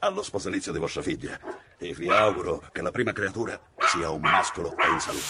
allo 0.00 0.22
sposalizio 0.22 0.72
di 0.72 0.78
vostra 0.78 1.02
figlia 1.02 1.38
e 1.78 1.92
vi 1.92 2.08
auguro 2.08 2.62
che 2.72 2.82
la 2.82 2.90
prima 2.90 3.12
creatura 3.12 3.58
sia 3.78 4.10
un 4.10 4.20
mascolo 4.20 4.74
e 4.76 4.90
in 4.90 5.00
salute. 5.00 5.24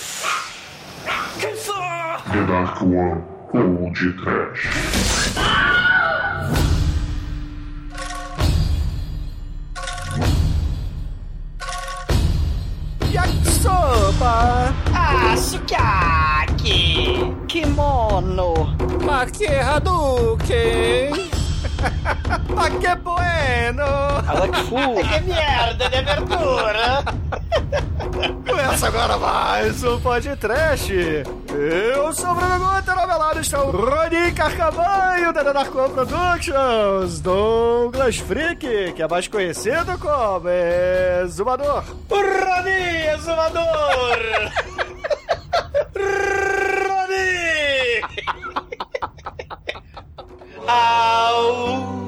Che 1.39 1.55
fa? 1.55 2.23
The 2.31 2.45
Dark 2.45 2.81
One 2.81 3.39
OG 3.53 4.15
Trash. 4.23 4.69
Yakisoba! 13.11 14.73
Ah, 14.93 15.37
sukiyaki! 15.37 17.35
Kimono! 17.47 18.77
Ma 19.01 19.25
che 19.25 19.59
Hadouken! 19.59 21.40
Ma 22.55 22.71
que 22.71 22.95
bueno! 22.97 23.83
É 24.99 25.03
que 25.03 25.21
merda 25.27 25.89
de 25.89 25.97
abertura! 25.97 27.05
Começa 28.47 28.87
agora 28.87 29.17
mais 29.17 29.83
um 29.85 30.01
podcast. 30.01 30.93
Eu 31.53 32.13
sou 32.13 32.31
o 32.31 32.35
Bruno 32.35 32.59
Guter, 32.59 32.99
ao 32.99 33.07
meu 33.07 33.19
lado 33.19 33.41
está 33.41 33.63
o 33.63 33.71
Rony 33.71 34.33
Carcavanho 34.33 35.33
da 35.33 35.43
Darko 35.43 35.89
Productions, 35.91 37.21
Douglas 37.21 38.19
Freak, 38.19 38.93
que 38.93 39.03
é 39.03 39.09
mais 39.09 39.29
conhecido 39.29 39.99
como 39.99 40.49
Exumador. 41.23 41.85
Rony, 42.11 43.07
exumador! 43.15 44.19
Au! 50.73 52.00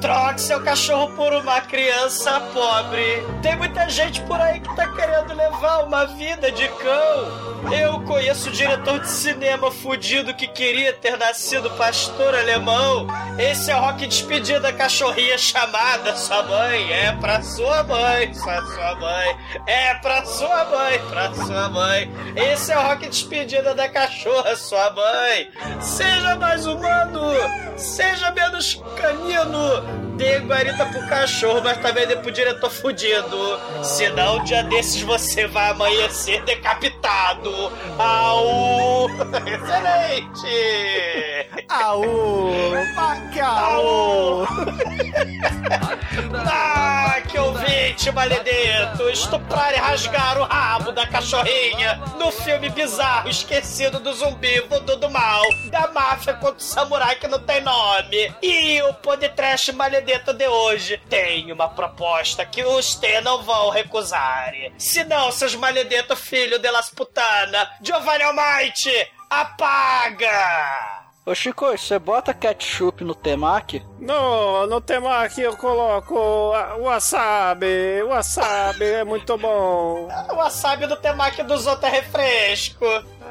Troque 0.00 0.40
seu 0.40 0.62
cachorro 0.62 1.10
por 1.16 1.32
uma 1.32 1.60
criança 1.60 2.40
pobre. 2.52 3.22
Tem 3.42 3.56
muita 3.56 3.88
gente 3.88 4.20
por 4.22 4.40
aí 4.40 4.60
que 4.60 4.76
tá 4.76 4.86
querendo 4.88 5.34
levar 5.34 5.84
uma 5.84 6.04
vida 6.06 6.52
de 6.52 6.68
cão. 6.68 7.46
Eu 7.72 8.00
conheço 8.02 8.48
o 8.48 8.52
diretor 8.52 9.00
de 9.00 9.08
cinema 9.08 9.72
fudido 9.72 10.34
que 10.34 10.46
queria 10.46 10.92
ter 10.92 11.16
nascido 11.16 11.70
pastor 11.70 12.34
alemão. 12.34 13.06
Esse 13.38 13.70
é 13.70 13.76
o 13.76 13.80
rock 13.80 14.06
despedida 14.06 14.60
da 14.60 14.72
cachorrinha 14.72 15.36
chamada 15.38 16.14
sua 16.16 16.42
mãe. 16.42 16.92
É 16.92 17.12
pra 17.12 17.42
sua 17.42 17.82
mãe, 17.82 18.32
pra 18.34 18.62
sua 18.62 18.94
mãe. 18.96 19.36
É 19.66 19.94
pra 19.94 20.24
sua 20.24 20.64
mãe, 20.66 20.98
pra 21.08 21.34
sua 21.34 21.68
mãe. 21.68 22.12
Esse 22.36 22.72
é 22.72 22.78
o 22.78 22.82
rock 22.82 23.08
despedida 23.08 23.74
da 23.74 23.88
cachorra, 23.88 24.54
sua 24.54 24.90
mãe. 24.90 25.50
Seja 25.80 26.36
mais 26.36 26.66
humano, 26.66 27.32
seja 27.76 28.30
menos 28.30 28.80
canino. 28.96 29.85
Hallelujah. 29.86 30.05
Dê 30.16 30.38
guarita 30.38 30.86
pro 30.86 31.06
cachorro, 31.08 31.60
mas 31.62 31.76
também 31.78 32.06
dê 32.06 32.16
pro 32.16 32.30
diretor 32.30 32.70
fudido. 32.70 33.60
Senão, 33.82 34.38
um 34.38 34.44
dia 34.44 34.62
desses 34.62 35.02
você 35.02 35.46
vai 35.46 35.70
amanhecer 35.70 36.42
decapitado. 36.44 37.52
Au! 37.98 39.10
Excelente! 39.46 40.46
Au! 41.68 42.02
Macau! 42.94 44.46
Ah, 46.34 47.20
que 47.28 47.38
ouvinte, 47.38 48.10
maledeto! 48.10 49.10
Estuprar 49.10 49.74
e 49.74 49.76
rasgar 49.76 50.38
o 50.38 50.44
rabo 50.44 50.92
da 50.92 51.06
cachorrinha 51.06 52.00
no 52.18 52.32
filme 52.32 52.70
bizarro 52.70 53.28
esquecido 53.28 54.00
do 54.00 54.14
zumbi 54.14 54.60
voodoo 54.62 54.96
do 54.96 55.10
mal, 55.10 55.42
da 55.66 55.88
máfia 55.92 56.32
contra 56.34 56.56
o 56.56 56.60
samurai 56.60 57.16
que 57.16 57.28
não 57.28 57.38
tem 57.38 57.60
nome. 57.60 58.34
E 58.42 58.80
o 58.82 58.94
podcast 58.94 59.70
maledeto 59.72 60.05
de 60.06 60.48
hoje 60.48 61.00
tem 61.08 61.50
uma 61.50 61.68
proposta 61.68 62.46
que 62.46 62.64
os 62.64 62.94
T 62.94 63.20
não 63.20 63.42
vão 63.42 63.70
recusar. 63.70 64.52
Se 64.78 65.04
não, 65.04 65.32
seus 65.32 65.54
maledeto 65.54 66.14
filho 66.14 66.58
de 66.58 66.70
las 66.70 66.88
putana, 66.90 67.70
Giovanni 67.82 68.22
Almighty, 68.22 69.08
apaga! 69.28 71.06
Ô 71.28 71.34
Chico, 71.34 71.66
você 71.76 71.98
bota 71.98 72.32
ketchup 72.32 73.02
no 73.02 73.12
temaki? 73.12 73.84
No, 73.98 74.64
no 74.68 74.80
temaki 74.80 75.40
eu 75.40 75.56
coloco 75.56 76.52
wasabi. 76.78 78.00
Wasabi 78.04 78.84
é 78.84 79.04
muito 79.04 79.36
bom. 79.36 80.08
O 80.30 80.36
wasabi 80.36 80.86
do 80.86 80.94
temaki 80.94 81.42
dos 81.42 81.66
outros 81.66 81.92
é 81.92 81.96
refresco. 81.96 82.84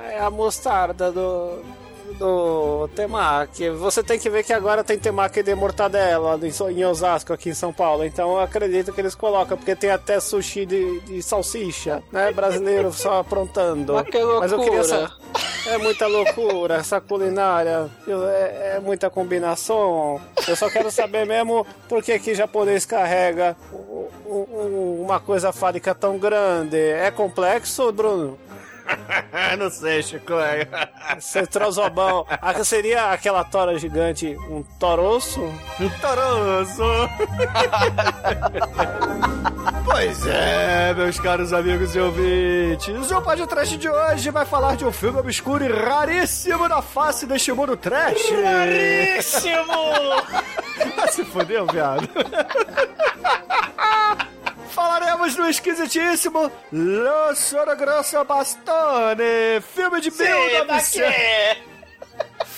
É 0.09 0.19
a 0.19 0.29
mostarda 0.29 1.09
do. 1.09 1.63
Do 2.17 2.87
temaki. 2.95 3.69
Você 3.69 4.01
tem 4.01 4.17
que 4.17 4.29
ver 4.29 4.43
que 4.43 4.53
agora 4.53 4.83
tem 4.83 4.97
temaki 4.97 5.43
de 5.43 5.53
mortadela 5.53 6.39
em 6.71 6.85
Osasco, 6.85 7.33
aqui 7.33 7.49
em 7.49 7.53
São 7.53 7.73
Paulo. 7.73 8.05
Então 8.05 8.31
eu 8.31 8.39
acredito 8.39 8.93
que 8.93 9.01
eles 9.01 9.15
colocam, 9.15 9.57
porque 9.57 9.75
tem 9.75 9.91
até 9.91 10.19
sushi 10.19 10.65
de, 10.65 10.99
de 11.01 11.21
salsicha, 11.21 12.01
né? 12.11 12.31
Brasileiro 12.31 12.91
só 12.93 13.19
aprontando. 13.19 13.93
Mas 13.93 14.07
que 14.09 14.23
Mas 14.23 14.51
eu 14.51 14.59
queria 14.59 14.83
saber. 14.83 15.11
É 15.67 15.77
muita 15.79 16.05
loucura 16.05 16.75
essa 16.75 17.01
culinária. 17.01 17.89
É, 18.07 18.75
é 18.75 18.79
muita 18.79 19.09
combinação. 19.09 20.21
Eu 20.47 20.55
só 20.55 20.69
quero 20.69 20.91
saber 20.91 21.25
mesmo 21.25 21.65
por 21.89 22.03
que 22.03 22.17
que 22.19 22.35
japonês 22.35 22.85
carrega 22.85 23.57
uma 24.25 25.19
coisa 25.19 25.51
fábrica 25.51 25.95
tão 25.95 26.17
grande. 26.17 26.77
É 26.77 27.09
complexo, 27.11 27.91
Bruno? 27.91 28.37
Não 29.57 29.69
sei, 29.69 30.01
Chico. 30.03 30.33
Você 31.19 31.45
trozobão. 31.45 32.25
Ah, 32.41 32.63
seria 32.63 33.11
aquela 33.11 33.43
tora 33.43 33.77
gigante 33.77 34.35
um 34.49 34.63
toroço? 34.79 35.41
Um 35.79 35.89
toroso. 36.01 36.83
pois 39.85 40.25
é, 40.27 40.93
meus 40.93 41.19
caros 41.19 41.53
amigos 41.53 41.95
e 41.95 41.99
ouvintes. 41.99 43.11
O 43.11 43.21
podcast 43.21 43.77
de 43.77 43.89
hoje 43.89 44.29
vai 44.31 44.45
falar 44.45 44.75
de 44.75 44.85
um 44.85 44.91
filme 44.91 45.19
obscuro 45.19 45.63
e 45.63 45.71
raríssimo 45.71 46.67
da 46.67 46.81
face 46.81 47.25
deste 47.25 47.51
mundo 47.51 47.77
trash. 47.77 48.29
Raríssimo! 48.31 49.55
Ah, 50.97 51.07
Se 51.07 51.23
fodeu, 51.25 51.65
viado. 51.67 52.07
Falaremos 54.75 55.37
do 55.37 55.47
esquisitíssimo 55.47 56.51
Lo 56.73 57.33
Sono 57.33 57.77
Grosso 57.77 58.21
Bastone, 58.25 59.61
filme 59.73 60.01
de 60.01 60.11
Sim, 60.11 60.25
1900. 60.25 61.74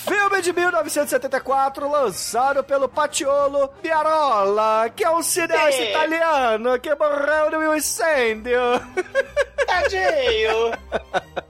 Filme 0.07 0.41
de 0.41 0.53
1974, 0.53 1.89
lançado 1.89 2.63
pelo 2.63 2.87
Patiolo 2.87 3.67
Piarola, 3.81 4.89
que 4.95 5.03
é 5.03 5.09
um 5.11 5.21
cineasta 5.21 5.81
italiano 5.83 6.79
que 6.79 6.93
morreu 6.95 7.51
no 7.51 7.75
incêndio. 7.75 8.59
Tadinho! 9.67 10.71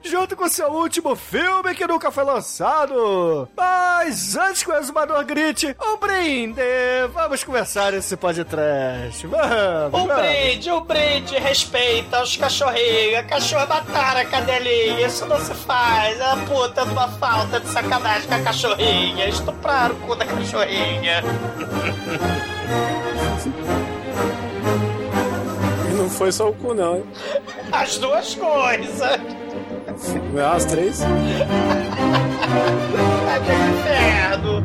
Junto 0.01 0.35
com 0.35 0.47
seu 0.50 0.72
último 0.72 1.16
filme 1.16 1.75
que 1.75 1.85
nunca 1.85 2.09
foi 2.09 2.23
lançado. 2.23 3.47
Mas 3.56 4.35
antes 4.35 4.63
que 4.63 4.72
o 4.72 4.75
exumador 4.75 5.24
grite, 5.24 5.75
um 5.79 5.97
brinde! 5.97 6.62
Vamos 7.13 7.44
começar 7.44 7.94
esse 7.94 8.18
podcast. 8.18 9.28
Vamos, 9.28 9.88
Um 9.88 10.07
vamos. 10.07 10.16
brinde, 10.16 10.72
um 10.72 10.81
brinde, 10.81 11.38
respeita 11.38 12.24
os 12.24 12.35
cachorrinhos. 12.35 13.28
Cachorro 13.28 13.68
mataram 13.68 14.22
a 14.22 14.25
cadelinha, 14.25 15.06
isso 15.06 15.25
não 15.28 15.39
se 15.39 15.53
faz. 15.53 16.19
É 16.19 16.31
a 16.31 16.38
puta 16.38 16.85
de 16.85 16.91
uma 16.91 17.07
falta 17.19 17.59
de 17.59 17.68
sacanagem 17.68 18.28
com 18.28 18.34
a 18.35 18.39
cachorrinha. 18.47 19.28
Estupraram 19.28 19.96
o 19.96 20.00
cu 20.00 20.16
da 20.16 20.25
cachorrinha. 20.25 21.22
E 25.90 25.94
não 25.96 26.09
foi 26.09 26.31
só 26.31 26.50
o 26.50 26.53
cu, 26.53 26.74
não. 26.74 26.96
hein? 26.97 27.03
As 27.72 27.97
duas 27.97 28.36
coisas. 28.36 29.19
Não 30.34 30.41
é 30.41 30.46
as 30.46 30.66
três? 30.66 31.02
É 31.02 31.06
do 33.40 33.52
inferno. 33.52 34.63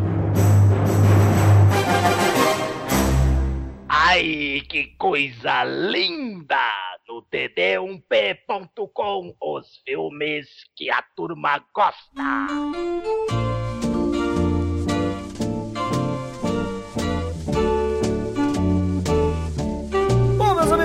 Ai, 3.88 4.62
que 4.68 4.94
coisa 4.98 5.64
linda! 5.64 6.56
No 7.08 7.22
td1p.com, 7.22 9.34
os 9.40 9.66
filmes 9.84 10.48
que 10.76 10.90
a 10.90 11.02
turma 11.14 11.62
gosta. 11.74 12.22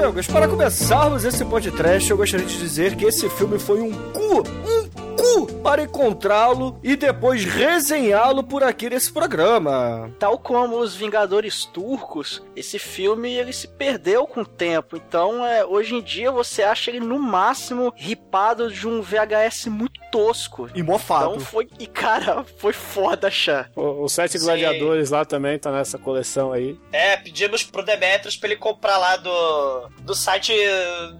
Amigos, 0.07 0.27
para 0.27 0.47
começarmos 0.47 1.25
esse 1.25 1.43
podcast, 1.43 2.09
eu 2.09 2.15
gostaria 2.15 2.45
de 2.45 2.57
dizer 2.57 2.95
que 2.95 3.03
esse 3.03 3.29
filme 3.31 3.59
foi 3.59 3.81
um 3.81 3.91
cu, 3.91 4.39
um 4.39 5.06
cu 5.17 5.47
para 5.63 5.83
encontrá-lo 5.83 6.79
e 6.83 6.95
depois 6.95 7.43
resenhá-lo 7.43 8.43
por 8.43 8.63
aqui 8.63 8.89
nesse 8.89 9.11
programa. 9.11 10.11
Tal 10.19 10.37
como 10.37 10.77
os 10.79 10.95
Vingadores 10.95 11.65
Turcos, 11.65 12.41
esse 12.55 12.79
filme 12.79 13.31
ele 13.33 13.51
se 13.53 13.67
perdeu 13.67 14.25
com 14.27 14.41
o 14.41 14.45
tempo. 14.45 14.95
Então, 14.95 15.45
é, 15.45 15.65
hoje 15.65 15.95
em 15.95 16.01
dia 16.01 16.31
você 16.31 16.63
acha 16.63 16.89
ele 16.91 16.99
no 16.99 17.19
máximo 17.19 17.93
ripado 17.95 18.71
de 18.71 18.87
um 18.87 19.01
VHS 19.01 19.67
muito 19.67 19.99
tosco. 20.11 20.69
E 20.73 20.81
mofado. 20.83 21.31
Então 21.35 21.39
foi. 21.39 21.67
E 21.79 21.85
cara, 21.87 22.45
foi 22.57 22.73
foda 22.73 23.27
achar. 23.27 23.69
O- 23.75 24.03
Os 24.05 24.13
Sete 24.13 24.37
Sim. 24.39 24.45
Gladiadores 24.45 25.09
lá 25.09 25.25
também 25.25 25.57
tá 25.59 25.71
nessa 25.71 25.97
coleção 25.97 26.51
aí. 26.51 26.77
É, 26.91 27.17
pedimos 27.17 27.63
pro 27.63 27.83
Demetrius 27.83 28.37
pra 28.37 28.49
ele 28.49 28.57
comprar 28.59 28.97
lá 28.97 29.17
do, 29.17 29.89
do 30.01 30.15
site 30.15 30.53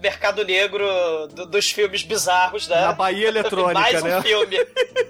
Mercado 0.02 0.44
Negro 0.46 0.86
do- 1.34 1.46
dos 1.46 1.70
filmes 1.70 2.04
bizarros, 2.04 2.68
né? 2.68 2.82
Na 2.82 2.94
Bahia 2.94 3.28
Eletrônica, 3.28 3.80
mais 3.94 4.04
né? 4.04 4.20
um 4.20 4.22
filme. 4.22 4.58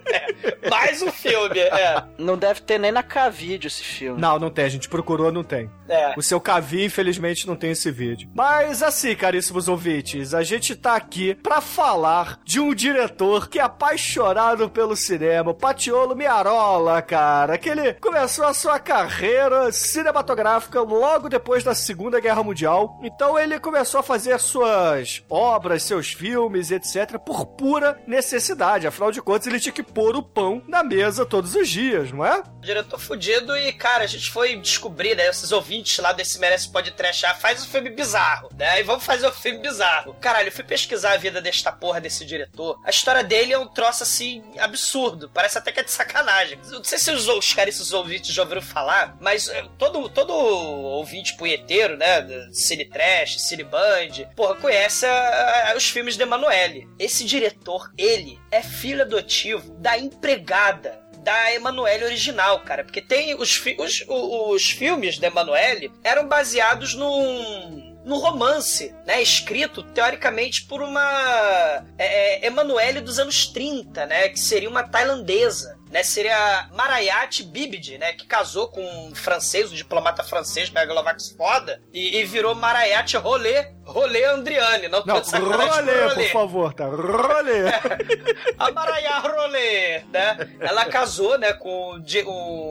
É, 0.10 0.70
mais 0.70 1.02
um 1.02 1.12
filme, 1.12 1.60
é. 1.60 2.02
Não 2.18 2.38
deve 2.38 2.62
ter 2.62 2.80
nem 2.80 2.94
na 2.94 3.04
K-Vídeo 3.04 3.68
esse 3.68 3.84
filme. 3.84 4.20
Não, 4.22 4.40
não 4.40 4.50
tem. 4.50 4.64
A 4.64 4.70
gente 4.70 4.88
procurou, 4.88 5.34
não 5.34 5.44
tem. 5.44 5.70
é. 5.90 6.14
O 6.16 6.22
seu 6.22 6.40
Cavi, 6.40 6.86
infelizmente, 6.86 7.46
não 7.46 7.58
tem 7.58 7.72
esse 7.72 7.92
vídeo. 7.92 8.30
Mas 8.34 8.82
assim, 8.82 9.14
caríssimos 9.18 9.68
ouvintes, 9.68 10.34
a 10.34 10.44
gente 10.44 10.78
tá 10.78 10.96
aqui 10.96 11.36
pra 11.36 11.60
falar 11.60 12.40
de 12.46 12.58
um 12.58 12.74
diretor 12.74 13.50
que 13.50 13.60
é 13.60 13.64
apaixonado 13.64 14.70
pelo 14.70 14.96
cinema, 14.96 15.54
Patiolo 15.54 16.16
Miarola, 16.16 17.02
cara, 17.02 17.58
que 17.58 17.68
ele 17.70 17.94
começou 17.96 18.46
a 18.46 18.54
sua 18.54 18.80
carreira 18.80 19.74
cinematográfica 19.74 20.80
logo 20.82 21.28
depois 21.28 21.66
da 21.66 21.76
Segunda 21.76 22.22
Guerra 22.22 22.44
Mundial. 22.44 22.98
Então 23.04 23.38
ele 23.38 23.60
começou 23.60 24.00
a 24.00 24.04
fazer 24.04 24.40
suas 24.40 25.22
obras, 25.30 25.84
seus 25.84 26.14
filmes, 26.14 26.72
etc, 26.72 27.18
por 27.20 27.46
pura 27.46 28.00
necessidade. 28.08 28.67
Afinal 28.76 29.12
de 29.12 29.22
contas, 29.22 29.48
ele 29.48 29.60
tinha 29.60 29.72
que 29.74 29.84
pôr 29.84 30.16
o 30.16 30.24
pão 30.24 30.62
na 30.68 30.84
mesa 30.84 31.26
todos 31.26 31.56
os 31.56 31.68
dias, 31.70 32.12
não 32.12 32.26
é? 32.26 32.44
Diretor 32.62 33.00
fudido 33.00 33.56
e, 33.58 33.72
cara, 33.74 34.04
a 34.04 34.08
gente 34.08 34.30
foi 34.30 34.56
descobrir, 34.58 35.16
né? 35.16 35.28
Esses 35.28 35.52
ouvintes 35.52 35.98
lá 36.00 36.12
desse 36.12 36.40
Merece 36.40 36.70
Pode 36.72 36.92
Trashar, 36.92 37.40
faz 37.40 37.64
um 37.64 37.68
filme 37.68 37.90
bizarro, 37.90 38.50
né? 38.58 38.80
E 38.80 38.84
vamos 38.84 39.06
fazer 39.06 39.28
um 39.28 39.32
filme 39.32 39.60
bizarro. 39.60 40.14
Caralho, 40.16 40.50
eu 40.50 40.52
fui 40.52 40.64
pesquisar 40.64 41.14
a 41.14 41.18
vida 41.18 41.42
desta 41.42 41.72
porra 41.72 42.02
desse 42.02 42.26
diretor. 42.26 42.80
A 42.84 42.90
história 42.90 43.24
dele 43.24 43.54
é 43.54 43.58
um 43.58 43.68
troço 43.68 44.04
assim, 44.04 44.44
absurdo. 44.60 45.30
Parece 45.34 45.58
até 45.58 45.72
que 45.72 45.80
é 45.80 45.84
de 45.84 45.92
sacanagem. 45.92 46.60
Eu 46.66 46.72
Não 46.80 46.84
sei 46.84 46.98
se 46.98 47.10
os, 47.12 47.28
os 47.28 47.54
caras, 47.54 47.76
esses 47.76 47.94
ouvintes 47.94 48.34
já 48.34 48.42
ouviram 48.42 48.62
falar, 48.62 49.16
mas 49.22 49.48
eh, 49.50 49.64
todo, 49.78 50.10
todo 50.10 50.34
ouvinte 50.34 51.36
punheteiro, 51.38 51.96
né? 51.98 52.26
Cine 52.52 52.86
Trash, 52.86 53.40
Cine 53.42 53.64
Band, 53.64 54.26
porra, 54.36 54.56
conhece 54.56 55.06
a- 55.06 55.72
a- 55.72 55.78
os 55.78 55.88
filmes 55.90 56.16
de 56.18 56.24
Emanuele. 56.24 56.88
Esse 57.00 57.24
diretor, 57.24 57.92
ele 57.98 58.40
é 58.52 58.57
filho 58.62 59.02
adotivo 59.04 59.72
da 59.80 59.98
empregada 59.98 61.00
da 61.24 61.54
Emanuele 61.54 62.06
original, 62.06 62.62
cara. 62.62 62.84
Porque 62.86 63.02
tem 63.02 63.36
os, 63.36 63.56
fi- 63.56 63.76
os, 63.80 64.04
o- 64.08 64.52
os 64.54 64.70
filmes 64.72 65.18
da 65.20 65.28
Emanuele 65.28 65.92
eram 66.04 66.28
baseados 66.28 66.94
num. 66.94 67.96
No 68.06 68.20
romance, 68.20 68.96
né? 69.06 69.22
Escrito 69.22 69.84
teoricamente 69.84 70.64
por 70.66 70.82
uma 70.82 71.84
é, 71.98 72.46
é, 72.46 72.48
Emanuele 72.48 73.02
dos 73.02 73.20
anos 73.20 73.48
30, 73.48 74.06
né? 74.06 74.30
Que 74.30 74.40
seria 74.40 74.70
uma 74.70 74.82
tailandesa. 74.84 75.78
Né, 75.90 76.04
seria 76.04 76.68
Marayat 76.74 77.44
Bibid, 77.44 77.98
né, 77.98 78.12
que 78.14 78.26
casou 78.26 78.68
com 78.68 78.82
um 79.08 79.16
francês, 79.16 79.72
um 79.72 79.76
diplomata 79.76 80.22
francês, 80.22 80.70
megalovax 80.70 81.30
foda, 81.30 81.82
e, 81.94 82.18
e 82.18 82.26
virou 82.26 82.54
Marayat 82.54 83.16
Rolê, 83.18 83.72
Rolê 83.86 84.26
Andriane, 84.26 84.90
não, 84.90 85.02
Não, 85.06 85.16
rolê, 85.22 86.26
por 86.26 86.32
favor, 86.34 86.74
tá? 86.74 86.88
Rolê. 86.88 87.70
a 88.60 88.70
Maraiá 88.72 89.20
Rolê, 89.20 90.00
né? 90.12 90.56
Ela 90.60 90.84
casou, 90.86 91.38
né, 91.38 91.54
com 91.54 91.94
um 91.94 92.02
di- 92.02 92.26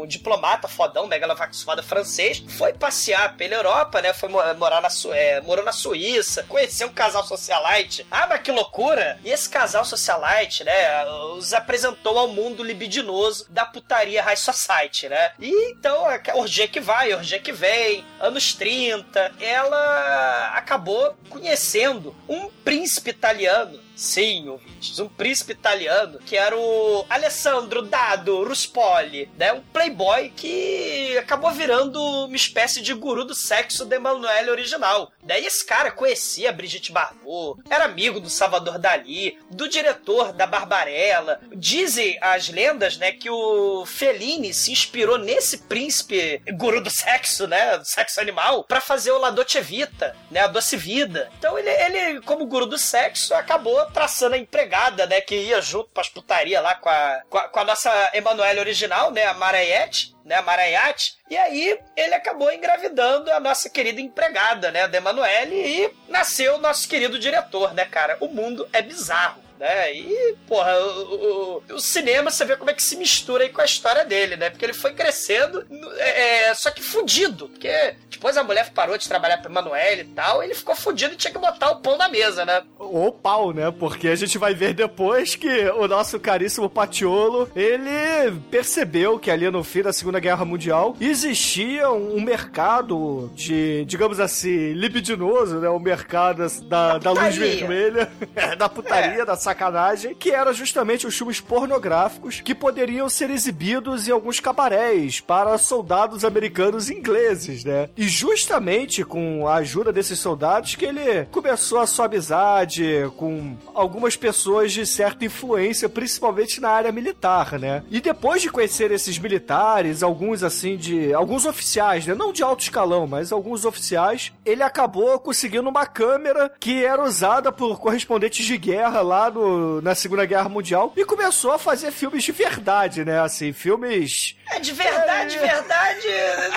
diplomata 0.07 0.69
fodão, 0.69 1.07
megalovax 1.07 1.63
foda 1.63 1.83
francês, 1.83 2.45
foi 2.59 2.75
passear 2.75 3.35
pela 3.37 3.55
Europa, 3.55 4.03
né? 4.03 4.13
Foi 4.13 4.29
mo- 4.29 4.43
morar 4.59 4.83
na 4.83 4.89
é, 5.15 5.41
morou 5.41 5.65
na 5.65 5.73
Suíça, 5.73 6.45
conheceu 6.45 6.89
um 6.89 6.93
casal 6.93 7.25
socialite. 7.25 8.07
Ah, 8.11 8.27
mas 8.29 8.43
que 8.43 8.53
loucura! 8.53 9.19
E 9.25 9.31
esse 9.31 9.49
casal 9.49 9.87
socialite, 9.87 10.65
né, 10.65 11.07
os 11.39 11.55
apresentou 11.55 12.19
ao 12.19 12.29
mundo 12.29 12.63
libidinoso 12.63 13.06
da 13.49 13.65
putaria 13.65 14.23
high 14.23 14.37
society, 14.37 15.09
né? 15.09 15.33
E 15.39 15.71
então, 15.71 16.05
orgia 16.35 16.69
que 16.69 16.81
vai, 16.81 17.13
orgia 17.15 17.39
que 17.39 17.53
vem, 17.53 18.05
anos 18.21 18.55
30, 18.55 19.33
ela 19.41 20.53
acabou 20.55 21.17
conhecendo 21.29 22.15
um 22.29 22.49
príncipe 22.65 23.11
italiano 23.11 23.86
Sim, 23.97 24.51
ouvintes, 24.51 24.99
um 24.99 25.09
príncipe 25.09 25.53
italiano 25.53 26.19
que 26.19 26.37
era 26.37 26.55
o 26.55 27.07
Alessandro 27.09 27.81
Dado 27.81 28.45
Ruspoli, 28.45 29.31
né? 29.39 29.55
Um 29.55 29.63
playboy 29.63 30.31
que 30.37 31.17
acabou 31.17 31.51
virando 31.51 31.99
uma 32.27 32.37
espécie 32.37 32.83
de 32.83 32.93
guru 32.93 33.25
do 33.25 33.35
sexo 33.35 33.87
da 33.87 33.97
Emanuele 33.97 34.51
original. 34.51 35.11
Daí 35.23 35.47
esse 35.47 35.65
cara 35.65 35.91
conhecia 35.91 36.53
Brigitte 36.53 36.93
Bardot, 36.93 37.63
era 37.71 37.87
amigo 37.87 38.21
do 38.21 38.29
Salvador 38.29 38.79
Dali, 38.79 39.39
do 39.51 39.67
diretor 39.67 40.33
da 40.33 40.47
Barbarella. 40.47 41.41
Dizem 41.55 42.19
as 42.21 42.51
lendas, 42.51 42.99
né, 42.99 43.13
que 43.13 43.31
o 43.31 43.87
Fellini 43.87 44.53
se 44.53 44.71
inspirou 44.71 45.17
nesse 45.17 45.59
príncipe 45.59 46.43
guru 46.53 46.83
do 46.83 46.91
sexo, 46.91 47.47
né, 47.47 47.79
do 47.79 47.87
sexo 47.87 48.21
animal, 48.21 48.65
pra 48.65 48.81
fazer 48.81 49.13
o 49.13 49.19
La 49.19 49.31
Dolce 49.31 49.61
Vita, 49.63 50.15
né, 50.31 50.41
a 50.41 50.49
Doce 50.49 50.77
Vida. 50.77 51.31
Então 51.39 51.59
ele, 51.59 51.71
ele 51.71 52.21
como 52.21 52.45
guru 52.47 52.67
do 52.67 52.77
sexo, 52.77 53.33
acabou 53.33 53.86
traçando 53.93 54.35
a 54.35 54.39
empregada, 54.39 55.07
né, 55.07 55.21
que 55.21 55.35
ia 55.35 55.61
junto 55.61 55.91
pras 55.91 56.09
putaria 56.09 56.61
lá 56.61 56.75
com 56.75 56.89
a, 56.89 57.23
com 57.29 57.39
a, 57.39 57.49
com 57.49 57.61
a 57.61 57.65
nossa 57.65 58.11
Emanuele 58.15 58.61
original, 58.61 59.11
né, 59.11 59.27
a 59.27 59.35
Maraiete, 59.35 60.15
né, 60.25 60.37
a 60.37 60.43
Maraiate. 60.43 61.17
E 61.31 61.37
aí 61.37 61.79
ele 61.97 62.15
acabou 62.15 62.53
engravidando 62.53 63.31
a 63.31 63.41
nossa 63.41 63.71
querida 63.71 64.01
empregada, 64.01 64.71
né, 64.71 64.89
da 64.89 64.99
Emanuele, 64.99 65.55
e 65.55 65.95
nasceu 66.09 66.57
o 66.57 66.61
nosso 66.61 66.89
querido 66.89 67.19
diretor, 67.19 67.73
né, 67.75 67.85
cara? 67.85 68.17
O 68.21 68.29
mundo 68.29 68.69
é 68.73 68.83
bizarro. 68.83 69.46
Né? 69.59 69.95
E, 69.95 70.37
porra, 70.47 70.73
o, 70.79 71.63
o, 71.69 71.75
o 71.75 71.81
cinema 71.81 72.31
você 72.31 72.45
vê 72.45 72.57
como 72.57 72.71
é 72.71 72.75
que 72.75 72.83
se 72.83 72.97
mistura 72.97 73.45
aí 73.45 73.51
com 73.51 73.61
a 73.61 73.65
história 73.65 74.05
dele, 74.05 74.37
né? 74.37 74.51
Porque 74.51 74.65
ele 74.65 74.75
foi 74.75 74.93
crescendo, 74.93 75.65
é, 75.97 76.49
é, 76.49 76.55
só 76.55 76.71
que 76.71 76.83
fudido. 76.83 77.49
Porque 77.49 77.95
depois 78.11 78.37
a 78.37 78.45
mulher 78.45 78.71
parou 78.73 78.99
de 78.99 79.09
trabalhar 79.09 79.39
pra 79.39 79.51
Emanuele 79.51 80.03
e 80.03 80.15
tal, 80.15 80.43
ele 80.43 80.55
ficou 80.55 80.75
fudido 80.75 81.15
e 81.15 81.17
tinha 81.17 81.33
que 81.33 81.39
botar 81.39 81.71
o 81.71 81.77
pão 81.77 81.97
na 81.97 82.09
mesa, 82.09 82.45
né? 82.45 82.63
Ou 82.79 83.11
pau, 83.13 83.53
né? 83.53 83.71
Porque 83.71 84.09
a 84.09 84.15
gente 84.15 84.37
vai 84.37 84.55
ver 84.55 84.75
depois 84.75 85.35
que 85.35 85.69
o 85.71 85.89
nosso 85.89 86.21
caríssimo 86.21 86.69
Patiolo, 86.69 87.51
ele 87.57 88.39
percebeu 88.51 89.19
que 89.19 89.31
ali 89.31 89.51
no 89.51 89.65
fim 89.65 89.83
da 89.83 89.93
Segunda 89.93 90.21
Guerra 90.21 90.45
Mundial 90.45 90.97
existia 91.01 91.91
um 91.91 92.21
mercado 92.21 93.31
de, 93.35 93.85
digamos 93.87 94.21
assim, 94.21 94.73
libidinoso, 94.73 95.61
né? 95.61 95.69
O 95.69 95.79
mercado 95.79 96.47
da, 96.63 96.99
da 96.99 97.11
luz 97.11 97.35
putaria. 97.35 97.57
vermelha, 97.57 98.13
da 98.59 98.69
putaria, 98.69 99.25
da 99.25 99.37
sacanagem, 99.47 100.15
que 100.15 100.31
era 100.33 100.53
justamente 100.53 101.07
os 101.07 101.17
filmes 101.17 101.41
pornográficos 101.41 102.41
que 102.41 102.55
poderiam 102.55 103.09
ser 103.09 103.31
exibidos 103.31 104.09
em 104.09 104.11
alguns 104.11 104.41
cabarés 104.41 105.21
para 105.21 105.57
soldados 105.57 106.25
americanos 106.25 106.91
e 106.91 106.95
ingleses, 106.95 107.65
né? 107.65 107.89
E 107.97 108.09
justamente 108.09 109.05
com 109.05 109.47
a 109.47 109.57
ajuda 109.57 109.93
desses 109.93 110.19
soldados 110.19 110.75
que 110.75 110.85
ele 110.85 111.27
começou 111.27 111.79
a 111.79 111.87
sua 111.87 112.07
amizade 112.07 113.09
com 113.17 113.57
algumas 113.73 114.17
pessoas 114.17 114.73
de 114.73 114.85
certa 114.85 115.25
influência, 115.25 115.89
principalmente 115.89 116.61
na 116.61 116.71
área 116.71 116.91
militar, 116.91 117.57
né? 117.59 117.85
E 117.89 118.01
depois 118.01 118.43
de 118.43 118.51
conhecer 118.51 118.91
esses 118.91 119.17
militares, 119.17 120.03
alguns 120.03 120.43
assim 120.43 120.77
de. 120.77 121.15
alguns 121.15 121.47
oficiais, 121.47 122.05
né? 122.05 122.15
Não 122.15 122.33
de 122.33 122.43
alto 122.43 122.65
escalão, 122.65 123.07
mas 123.07 123.31
alguns 123.31 123.65
oficiais, 123.65 124.33
ele 124.45 124.63
acabou 124.63 125.19
conseguindo 125.21 125.69
uma 125.69 125.87
câmera 125.87 126.51
que 126.59 126.85
era 126.85 127.05
usada 127.05 127.53
por 127.53 127.79
correspondentes 127.79 128.45
de 128.45 128.59
guerra 128.59 129.01
lá 129.03 129.31
no, 129.37 129.83
na 129.83 129.95
Segunda 129.95 130.25
Guerra 130.25 130.49
Mundial 130.49 130.93
e 130.97 131.05
começou 131.05 131.53
a 131.53 131.59
fazer 131.59 131.91
filmes 131.93 132.25
de 132.25 132.33
verdade, 132.33 133.05
né? 133.05 133.21
Assim, 133.21 133.53
filmes. 133.53 134.35
É 134.51 134.59
de 134.59 134.73
verdade, 134.73 135.35
de 135.35 135.39
verdade, 135.39 136.07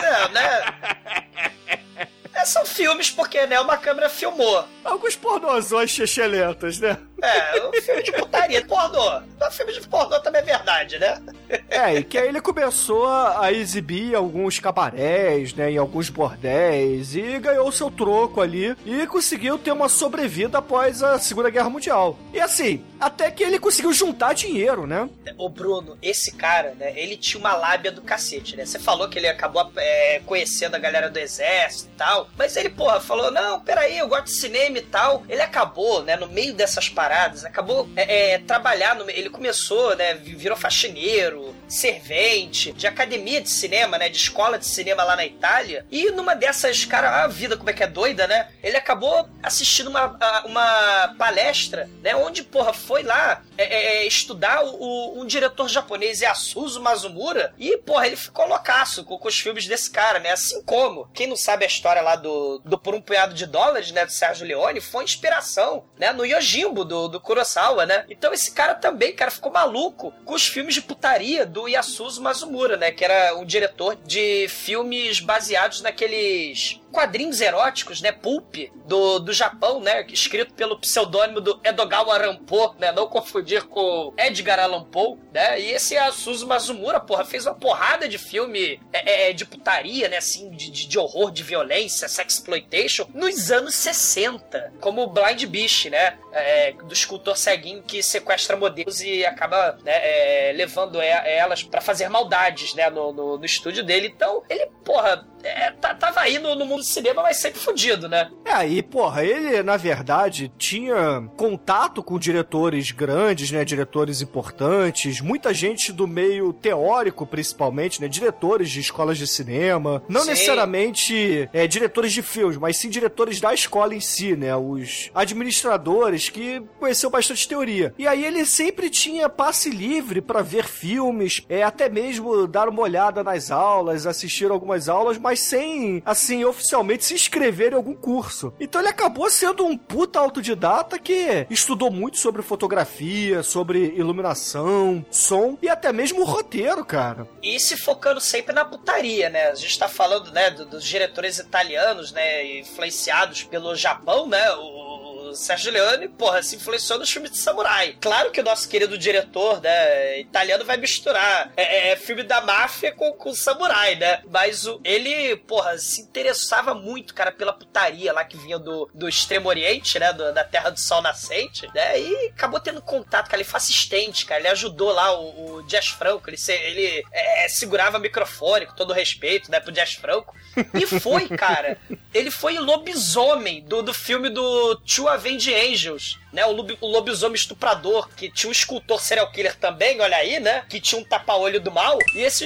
não, 0.01 0.29
né? 0.29 2.09
É, 2.33 2.45
são 2.45 2.65
filmes 2.65 3.11
porque, 3.11 3.45
né, 3.47 3.59
uma 3.59 3.75
câmera 3.75 4.07
filmou. 4.07 4.65
Alguns 4.85 5.15
pornozões 5.15 5.89
chechelentas, 5.89 6.79
né? 6.79 6.97
É, 7.21 7.67
um 7.67 7.81
filme 7.81 8.03
de 8.03 8.11
putaria, 8.11 8.65
pornô. 8.65 9.21
Um 9.41 9.51
filme 9.51 9.73
de 9.73 9.87
pornô 9.87 10.19
também 10.19 10.41
é 10.41 10.45
verdade, 10.45 10.99
né? 10.99 11.21
É, 11.69 11.95
e 11.95 12.03
que 12.03 12.17
aí 12.17 12.27
ele 12.27 12.41
começou 12.41 13.07
a 13.07 13.51
exibir 13.51 14.15
alguns 14.15 14.59
cabarés, 14.59 15.53
né, 15.53 15.71
em 15.71 15.77
alguns 15.77 16.09
bordéis, 16.09 17.15
e 17.15 17.39
ganhou 17.39 17.67
o 17.67 17.71
seu 17.71 17.89
troco 17.89 18.41
ali, 18.41 18.75
e 18.85 19.07
conseguiu 19.07 19.57
ter 19.57 19.71
uma 19.71 19.89
sobrevida 19.89 20.57
após 20.57 21.01
a 21.01 21.17
Segunda 21.19 21.49
Guerra 21.49 21.69
Mundial. 21.69 22.17
E 22.33 22.39
assim, 22.39 22.83
até 22.99 23.31
que 23.31 23.43
ele 23.43 23.59
conseguiu 23.59 23.93
juntar 23.93 24.33
dinheiro, 24.33 24.85
né? 24.85 25.09
Ô 25.37 25.49
Bruno, 25.49 25.97
esse 26.01 26.33
cara, 26.35 26.75
né, 26.75 26.93
ele 26.95 27.17
tinha 27.17 27.39
uma 27.39 27.55
lábia 27.55 27.91
do 27.91 28.01
cacete, 28.01 28.55
né? 28.55 28.65
Você 28.65 28.79
falou 28.79 29.09
que 29.09 29.17
ele 29.17 29.27
acabou 29.27 29.71
é, 29.77 30.21
conhecendo 30.25 30.75
a 30.75 30.79
galera 30.79 31.09
do 31.09 31.17
exército 31.17 31.89
e 31.93 31.97
tal, 31.97 32.29
mas 32.37 32.55
ele, 32.55 32.69
porra, 32.69 32.99
falou, 32.99 33.31
não, 33.31 33.59
peraí, 33.59 33.97
eu 33.97 34.07
gosto 34.07 34.25
de 34.25 34.31
cinema 34.31 34.77
e 34.77 34.81
tal. 34.81 35.23
Ele 35.27 35.41
acabou, 35.41 36.03
né, 36.03 36.15
no 36.15 36.27
meio 36.27 36.53
dessas 36.53 36.89
paradas, 36.89 37.08
paradas, 37.09 37.43
acabou 37.43 37.89
é, 37.95 38.33
é, 38.33 38.37
trabalhar 38.37 38.93
no, 38.93 39.09
ele 39.09 39.31
começou, 39.31 39.95
né, 39.95 40.13
virou 40.13 40.55
faxineiro, 40.55 41.55
servente 41.67 42.71
de 42.71 42.85
academia 42.85 43.41
de 43.41 43.49
cinema, 43.49 43.97
né, 43.97 44.09
de 44.09 44.17
escola 44.17 44.59
de 44.59 44.67
cinema 44.67 45.03
lá 45.03 45.15
na 45.15 45.25
Itália. 45.25 45.85
E 45.89 46.11
numa 46.11 46.35
dessas, 46.35 46.85
cara, 46.85 47.23
a 47.23 47.27
vida 47.27 47.57
como 47.57 47.71
é 47.71 47.73
que 47.73 47.83
é 47.83 47.87
doida, 47.87 48.27
né? 48.27 48.49
Ele 48.61 48.77
acabou 48.77 49.27
assistindo 49.41 49.87
uma, 49.87 50.17
uma 50.45 51.15
palestra, 51.17 51.89
né, 52.03 52.15
onde, 52.15 52.43
porra, 52.43 52.73
foi 52.73 53.01
lá 53.01 53.41
é, 53.57 53.63
é, 53.63 53.97
é 53.97 54.07
estudar 54.07 54.63
o, 54.63 55.19
um 55.19 55.25
diretor 55.25 55.67
japonês, 55.67 56.21
Yasuzo 56.21 56.81
Mazumura, 56.81 57.53
e, 57.57 57.77
porra, 57.77 58.05
ele 58.05 58.15
ficou 58.15 58.47
loucaço 58.47 59.03
com, 59.03 59.17
com 59.17 59.27
os 59.27 59.39
filmes 59.39 59.65
desse 59.67 59.89
cara, 59.89 60.19
né? 60.19 60.31
Assim 60.31 60.61
como, 60.63 61.09
quem 61.13 61.27
não 61.27 61.35
sabe 61.35 61.65
a 61.65 61.67
história 61.67 62.01
lá 62.01 62.15
do, 62.15 62.59
do 62.63 62.77
Por 62.77 62.93
um 62.93 63.01
Punhado 63.01 63.33
de 63.33 63.45
Dólares, 63.45 63.91
né, 63.91 64.05
do 64.05 64.11
Sérgio 64.11 64.45
Leone, 64.45 64.79
foi 64.79 65.03
inspiração, 65.03 65.85
né, 65.97 66.11
no 66.13 66.25
Yojimbo, 66.25 66.85
do, 66.85 66.98
do 67.07 67.19
Kurosawa, 67.19 67.85
né? 67.85 68.05
Então 68.09 68.33
esse 68.33 68.51
cara 68.51 68.73
também, 68.75 69.13
cara, 69.13 69.31
ficou 69.31 69.51
maluco 69.51 70.13
com 70.25 70.33
os 70.33 70.47
filmes 70.47 70.73
de 70.73 70.81
putaria 70.81 71.45
do 71.45 71.67
Yasuzo 71.67 72.21
Mazumura, 72.21 72.77
né? 72.77 72.91
Que 72.91 73.05
era 73.05 73.35
um 73.35 73.45
diretor 73.45 73.95
de 73.95 74.47
filmes 74.49 75.19
baseados 75.19 75.81
naqueles 75.81 76.78
quadrinhos 76.91 77.41
eróticos, 77.41 78.01
né? 78.01 78.11
Pulp, 78.11 78.55
do, 78.85 79.19
do 79.19 79.31
Japão, 79.31 79.79
né? 79.79 80.05
Escrito 80.09 80.53
pelo 80.53 80.79
pseudônimo 80.79 81.39
do 81.39 81.59
Edogawa 81.63 82.17
Rampo, 82.17 82.75
né? 82.79 82.91
Não 82.91 83.07
confundir 83.07 83.63
com 83.63 84.13
Edgar 84.17 84.59
Allan 84.59 84.83
Poe, 84.83 85.17
né? 85.31 85.59
E 85.59 85.71
esse 85.71 85.97
Asuzu 85.97 86.47
Mazumura, 86.47 86.99
porra, 86.99 87.23
fez 87.23 87.45
uma 87.45 87.55
porrada 87.55 88.07
de 88.07 88.17
filme 88.17 88.79
é, 88.91 89.29
é, 89.29 89.33
de 89.33 89.45
putaria, 89.45 90.09
né? 90.09 90.17
Assim, 90.17 90.49
de, 90.49 90.71
de, 90.71 90.87
de 90.87 90.99
horror, 90.99 91.31
de 91.31 91.43
violência, 91.43 92.07
sexploitation, 92.07 93.07
nos 93.13 93.51
anos 93.51 93.75
60. 93.75 94.73
Como 94.79 95.07
Blind 95.07 95.45
Beast, 95.45 95.85
né? 95.85 96.17
É, 96.31 96.73
do 96.73 96.93
escultor 96.93 97.37
ceguinho 97.37 97.83
que 97.83 98.03
sequestra 98.03 98.55
modelos 98.55 99.01
e 99.01 99.25
acaba 99.25 99.77
né, 99.83 99.93
é, 99.93 100.53
levando 100.53 101.01
elas 101.01 101.63
para 101.63 101.81
fazer 101.81 102.07
maldades, 102.09 102.73
né? 102.73 102.89
No, 102.89 103.13
no, 103.13 103.37
no 103.37 103.45
estúdio 103.45 103.83
dele. 103.83 104.07
Então, 104.07 104.43
ele, 104.49 104.67
porra, 104.83 105.25
é, 105.43 105.71
tava 105.71 106.19
aí 106.21 106.37
no, 106.37 106.55
no, 106.55 106.65
mundo 106.65 106.78
do 106.79 106.85
cinema, 106.85 107.23
mas 107.23 107.37
sempre 107.37 107.59
fudido, 107.59 108.07
né? 108.07 108.29
É, 108.45 108.67
e 108.67 108.83
porra, 108.83 109.23
ele, 109.23 109.63
na 109.63 109.77
verdade, 109.77 110.51
tinha 110.57 111.27
contato 111.35 112.03
com 112.03 112.19
diretores 112.19 112.91
grandes, 112.91 113.51
né? 113.51 113.63
Diretores 113.63 114.21
importantes, 114.21 115.21
muita 115.21 115.53
gente 115.53 115.91
do 115.91 116.07
meio 116.07 116.53
teórico, 116.53 117.25
principalmente, 117.25 118.01
né? 118.01 118.07
Diretores 118.07 118.69
de 118.69 118.79
escolas 118.79 119.17
de 119.17 119.27
cinema. 119.27 120.03
Não 120.07 120.21
sim. 120.21 120.29
necessariamente 120.29 121.49
é, 121.53 121.67
diretores 121.67 122.11
de 122.11 122.21
filmes, 122.21 122.57
mas 122.57 122.77
sim 122.77 122.89
diretores 122.89 123.39
da 123.39 123.53
escola 123.53 123.95
em 123.95 123.99
si, 123.99 124.35
né? 124.35 124.55
Os 124.55 125.09
administradores 125.15 126.29
que 126.29 126.61
conheceu 126.79 127.09
bastante 127.09 127.47
teoria. 127.47 127.93
E 127.97 128.07
aí 128.07 128.23
ele 128.23 128.45
sempre 128.45 128.89
tinha 128.89 129.29
passe 129.29 129.69
livre 129.69 130.21
para 130.21 130.41
ver 130.41 130.65
filmes, 130.65 131.43
é, 131.49 131.63
até 131.63 131.89
mesmo 131.89 132.45
dar 132.47 132.67
uma 132.67 132.81
olhada 132.81 133.23
nas 133.23 133.51
aulas, 133.51 134.05
assistir 134.05 134.51
algumas 134.51 134.89
aulas, 134.89 135.17
mas 135.17 135.29
mas 135.29 135.39
sem, 135.41 136.01
assim, 136.05 136.43
oficialmente 136.43 136.68
se 137.03 137.13
inscrever 137.13 137.73
em 137.73 137.75
algum 137.75 137.95
curso. 137.95 138.53
Então 138.59 138.81
ele 138.81 138.89
acabou 138.89 139.29
sendo 139.29 139.65
um 139.65 139.77
puta 139.77 140.19
autodidata 140.19 140.99
que 140.99 141.45
estudou 141.49 141.91
muito 141.91 142.17
sobre 142.17 142.41
fotografia, 142.41 143.43
sobre 143.43 143.93
iluminação, 143.95 145.05
som 145.09 145.57
e 145.61 145.69
até 145.69 145.91
mesmo 145.91 146.21
o 146.21 146.25
roteiro, 146.25 146.83
cara. 146.85 147.27
E 147.41 147.59
se 147.59 147.77
focando 147.77 148.19
sempre 148.19 148.53
na 148.53 148.65
putaria, 148.65 149.29
né? 149.29 149.47
A 149.49 149.55
gente 149.55 149.77
tá 149.77 149.87
falando, 149.87 150.31
né, 150.31 150.49
dos 150.51 150.83
diretores 150.83 151.37
italianos, 151.37 152.11
né, 152.11 152.59
influenciados 152.59 153.43
pelo 153.43 153.75
Japão, 153.75 154.27
né? 154.27 154.51
O 154.53 154.88
Sérgio 155.35 155.71
Leone, 155.71 156.07
porra, 156.07 156.41
se 156.43 156.55
influenciou 156.55 156.99
nos 156.99 157.09
filmes 157.09 157.31
de 157.31 157.37
samurai. 157.37 157.97
Claro 157.99 158.31
que 158.31 158.41
o 158.41 158.43
nosso 158.43 158.67
querido 158.67 158.97
diretor, 158.97 159.61
né, 159.61 160.19
italiano 160.19 160.65
vai 160.65 160.77
misturar 160.77 161.51
é, 161.55 161.89
é, 161.89 161.91
é 161.91 161.95
filme 161.95 162.23
da 162.23 162.41
máfia 162.41 162.91
com, 162.91 163.11
com 163.13 163.33
samurai, 163.33 163.95
né? 163.95 164.21
Mas 164.29 164.65
o, 164.65 164.79
ele, 164.83 165.35
porra, 165.37 165.77
se 165.77 166.01
interessava 166.01 166.73
muito, 166.73 167.13
cara, 167.13 167.31
pela 167.31 167.53
putaria 167.53 168.13
lá 168.13 168.23
que 168.23 168.37
vinha 168.37 168.59
do, 168.59 168.89
do 168.93 169.07
Extremo 169.07 169.49
Oriente, 169.49 169.99
né, 169.99 170.13
do, 170.13 170.33
da 170.33 170.43
Terra 170.43 170.69
do 170.69 170.79
Sol 170.79 171.01
Nascente, 171.01 171.67
né? 171.73 171.99
E 171.99 172.27
acabou 172.27 172.59
tendo 172.59 172.81
contato, 172.81 173.29
cara, 173.29 173.41
ele 173.41 173.49
foi 173.49 173.57
assistente, 173.57 174.25
cara, 174.25 174.41
ele 174.41 174.49
ajudou 174.49 174.91
lá 174.91 175.17
o, 175.19 175.55
o 175.57 175.63
Jazz 175.63 175.87
Franco, 175.87 176.29
ele, 176.29 176.37
ele 176.47 177.03
é, 177.11 177.47
segurava 177.49 177.99
microfone, 177.99 178.65
com 178.65 178.75
todo 178.75 178.93
respeito, 178.93 179.51
né, 179.51 179.59
pro 179.59 179.71
Jazz 179.71 179.93
Franco. 179.93 180.35
E 180.73 180.85
foi, 180.85 181.27
cara, 181.29 181.77
ele 182.13 182.31
foi 182.31 182.57
lobisomem 182.57 183.61
do, 183.63 183.81
do 183.81 183.93
filme 183.93 184.29
do 184.29 184.75
Two 185.19 185.29
Avenged 185.29 185.53
Angels 185.53 186.19
né? 186.31 186.45
O, 186.45 186.55
o 186.81 186.87
lobisomem 186.87 187.35
estuprador, 187.35 188.09
que 188.15 188.29
tinha 188.29 188.49
um 188.49 188.51
escultor 188.51 189.01
serial 189.01 189.31
killer 189.31 189.55
também, 189.55 189.99
olha 189.99 190.17
aí, 190.17 190.39
né? 190.39 190.63
Que 190.69 190.79
tinha 190.79 190.99
um 190.99 191.03
tapa-olho 191.03 191.59
do 191.59 191.71
mal. 191.71 191.97
E 192.13 192.21
esse 192.21 192.45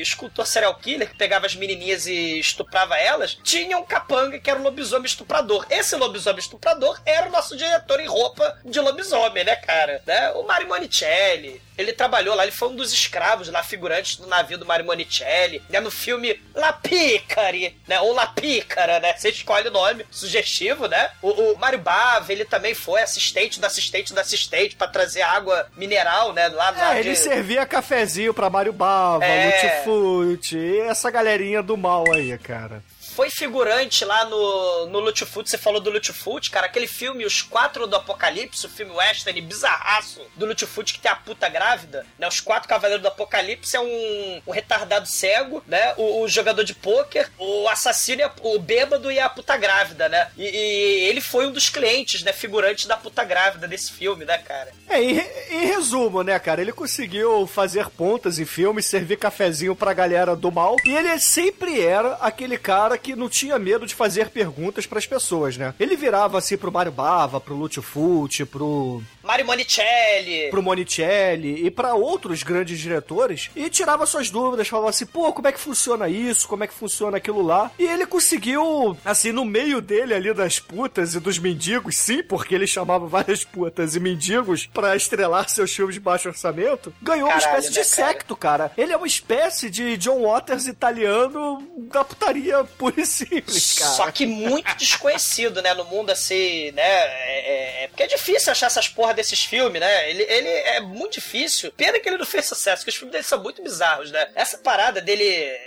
escultor 0.00 0.46
serial 0.46 0.74
killer, 0.76 1.10
que 1.10 1.16
pegava 1.16 1.46
as 1.46 1.54
menininhas 1.54 2.06
e 2.06 2.38
estuprava 2.38 2.96
elas, 2.96 3.38
tinha 3.42 3.76
um 3.78 3.84
capanga 3.84 4.38
que 4.38 4.50
era 4.50 4.58
o 4.58 4.62
lobisomem 4.62 5.06
estuprador. 5.06 5.66
Esse 5.70 5.96
lobisomem 5.96 6.40
estuprador 6.40 7.00
era 7.04 7.28
o 7.28 7.32
nosso 7.32 7.56
diretor 7.56 8.00
em 8.00 8.06
roupa 8.06 8.58
de 8.64 8.80
lobisomem, 8.80 9.44
né, 9.44 9.56
cara? 9.56 10.02
Né? 10.06 10.30
O 10.32 10.44
Mario 10.44 10.68
Monicelli. 10.68 11.60
Ele 11.80 11.92
trabalhou 11.92 12.34
lá, 12.34 12.42
ele 12.42 12.52
foi 12.52 12.68
um 12.68 12.76
dos 12.76 12.92
escravos 12.92 13.48
lá, 13.48 13.62
figurantes 13.62 14.16
do 14.16 14.26
navio 14.26 14.58
do 14.58 14.66
Mario 14.66 14.86
Monicelli, 14.86 15.62
né? 15.68 15.80
No 15.80 15.90
filme 15.90 16.40
La 16.54 16.72
Picari, 16.72 17.76
né? 17.86 18.00
Ou 18.00 18.14
La 18.14 18.26
Pícara, 18.26 19.00
né? 19.00 19.14
Você 19.16 19.30
escolhe 19.30 19.68
o 19.68 19.72
nome, 19.72 20.04
sugestivo, 20.10 20.86
né? 20.86 21.10
O, 21.22 21.30
o 21.30 21.58
Mario 21.58 21.78
Bava, 21.78 22.32
ele 22.32 22.44
também 22.44 22.74
foi 22.74 23.02
assistente 23.02 23.60
do 23.60 23.66
assistente 23.66 24.12
do 24.12 24.20
assistente 24.20 24.76
para 24.76 24.88
trazer 24.88 25.22
água 25.22 25.68
mineral, 25.76 26.32
né? 26.32 26.48
Lá, 26.48 26.68
é, 26.68 26.80
lá 26.80 26.98
ele 26.98 27.10
de... 27.10 27.16
servia 27.16 27.66
cafezinho 27.66 28.34
pra 28.34 28.50
Mário 28.50 28.72
Bava, 28.72 29.24
é... 29.24 29.82
Lutfute, 29.84 30.80
essa 30.80 31.10
galerinha 31.10 31.62
do 31.62 31.76
mal 31.76 32.04
aí, 32.12 32.36
cara 32.38 32.82
foi 33.14 33.30
figurante 33.30 34.04
lá 34.04 34.24
no, 34.24 34.86
no 34.86 35.00
Lutfoot, 35.00 35.48
você 35.48 35.58
falou 35.58 35.80
do 35.80 35.90
Lutfoot, 35.90 36.50
cara, 36.50 36.66
aquele 36.66 36.86
filme 36.86 37.24
Os 37.24 37.42
Quatro 37.42 37.86
do 37.86 37.96
Apocalipse, 37.96 38.66
o 38.66 38.68
filme 38.68 38.92
western 38.92 39.40
bizarraço 39.40 40.20
do 40.36 40.46
Lutfoot 40.46 40.92
que 40.92 41.00
tem 41.00 41.10
a 41.10 41.16
puta 41.16 41.48
grávida, 41.48 42.06
né? 42.18 42.28
Os 42.28 42.40
Quatro 42.40 42.68
Cavaleiros 42.68 43.02
do 43.02 43.08
Apocalipse 43.08 43.76
é 43.76 43.80
um, 43.80 44.42
um 44.46 44.50
retardado 44.52 45.08
cego, 45.08 45.62
né? 45.66 45.94
O, 45.96 46.22
o, 46.22 46.28
jogador 46.28 46.62
de 46.62 46.74
pôquer, 46.74 47.30
o 47.38 47.68
assassino, 47.68 48.30
o 48.42 48.58
bêbado 48.58 49.10
e 49.10 49.18
a 49.18 49.28
puta 49.28 49.56
grávida, 49.56 50.08
né? 50.08 50.30
E, 50.36 50.44
e, 50.44 51.08
ele 51.08 51.20
foi 51.20 51.46
um 51.46 51.52
dos 51.52 51.68
clientes, 51.68 52.22
né? 52.22 52.32
Figurantes 52.32 52.86
da 52.86 52.96
puta 52.96 53.24
grávida 53.24 53.66
desse 53.66 53.92
filme, 53.92 54.24
né, 54.24 54.38
cara? 54.38 54.72
É, 54.88 55.02
em, 55.02 55.18
em 55.50 55.66
resumo, 55.66 56.22
né, 56.22 56.38
cara? 56.38 56.60
Ele 56.60 56.72
conseguiu 56.72 57.46
fazer 57.46 57.88
pontas 57.90 58.38
em 58.38 58.44
filmes, 58.44 58.86
servir 58.86 59.16
cafezinho 59.16 59.74
pra 59.74 59.92
galera 59.92 60.36
do 60.36 60.52
mal, 60.52 60.76
e 60.84 60.94
ele 60.94 61.18
sempre 61.18 61.80
era 61.80 62.14
aquele 62.14 62.56
cara 62.56 62.99
que 63.00 63.16
não 63.16 63.28
tinha 63.28 63.58
medo 63.58 63.86
de 63.86 63.94
fazer 63.94 64.30
perguntas 64.30 64.86
para 64.86 64.98
as 64.98 65.06
pessoas, 65.06 65.56
né? 65.56 65.74
Ele 65.78 65.96
virava 65.96 66.38
assim 66.38 66.56
pro 66.56 66.72
Mario 66.72 66.92
Bava, 66.92 67.40
pro 67.40 67.56
Lúcio 67.56 67.82
Fulci, 67.82 68.44
pro 68.44 69.02
Mario 69.22 69.46
Monicelli. 69.46 70.50
Pro 70.50 70.62
Monicelli 70.62 71.66
e 71.66 71.70
para 71.70 71.94
outros 71.94 72.42
grandes 72.42 72.78
diretores 72.78 73.50
e 73.54 73.68
tirava 73.70 74.06
suas 74.06 74.30
dúvidas, 74.30 74.68
falava 74.68 74.90
assim, 74.90 75.06
pô, 75.06 75.32
como 75.32 75.48
é 75.48 75.52
que 75.52 75.60
funciona 75.60 76.08
isso? 76.08 76.48
Como 76.48 76.64
é 76.64 76.66
que 76.66 76.74
funciona 76.74 77.16
aquilo 77.16 77.42
lá? 77.42 77.70
E 77.78 77.84
ele 77.84 78.06
conseguiu, 78.06 78.96
assim, 79.04 79.32
no 79.32 79.44
meio 79.44 79.80
dele 79.80 80.14
ali 80.14 80.32
das 80.34 80.58
putas 80.58 81.14
e 81.14 81.20
dos 81.20 81.38
mendigos, 81.38 81.96
sim, 81.96 82.22
porque 82.22 82.54
ele 82.54 82.66
chamava 82.66 83.06
várias 83.06 83.44
putas 83.44 83.94
e 83.94 84.00
mendigos 84.00 84.66
para 84.66 84.96
estrelar 84.96 85.48
seus 85.48 85.74
filmes 85.74 85.94
de 85.94 86.00
baixo 86.00 86.28
orçamento, 86.28 86.92
ganhou 87.02 87.28
Caralho, 87.28 87.46
uma 87.46 87.58
espécie 87.58 87.76
né, 87.76 87.82
de 87.82 87.88
secto, 87.88 88.36
cara. 88.36 88.72
Ele 88.76 88.92
é 88.92 88.96
uma 88.96 89.06
espécie 89.06 89.70
de 89.70 89.96
John 89.96 90.22
Waters 90.22 90.66
italiano 90.66 91.62
da 91.90 92.04
putaria 92.04 92.64
pura 92.64 92.89
simples, 93.04 93.78
cara. 93.78 93.90
Só 93.92 94.10
que 94.10 94.26
muito 94.26 94.76
desconhecido, 94.76 95.62
né, 95.62 95.74
no 95.74 95.84
mundo 95.84 96.10
assim, 96.10 96.70
né, 96.72 96.82
é, 96.82 97.84
é, 97.84 97.88
porque 97.88 98.02
é 98.02 98.06
difícil 98.06 98.52
achar 98.52 98.66
essas 98.66 98.88
porra 98.88 99.14
desses 99.14 99.44
filmes, 99.44 99.80
né, 99.80 100.10
ele, 100.10 100.22
ele 100.22 100.48
é 100.48 100.80
muito 100.80 101.14
difícil. 101.14 101.72
Pena 101.72 101.98
que 101.98 102.08
ele 102.08 102.18
não 102.18 102.26
fez 102.26 102.46
sucesso, 102.46 102.78
porque 102.78 102.90
os 102.90 102.96
filmes 102.96 103.12
dele 103.12 103.24
são 103.24 103.42
muito 103.42 103.62
bizarros, 103.62 104.10
né. 104.10 104.30
Essa 104.34 104.58
parada 104.58 105.00
dele 105.00 105.24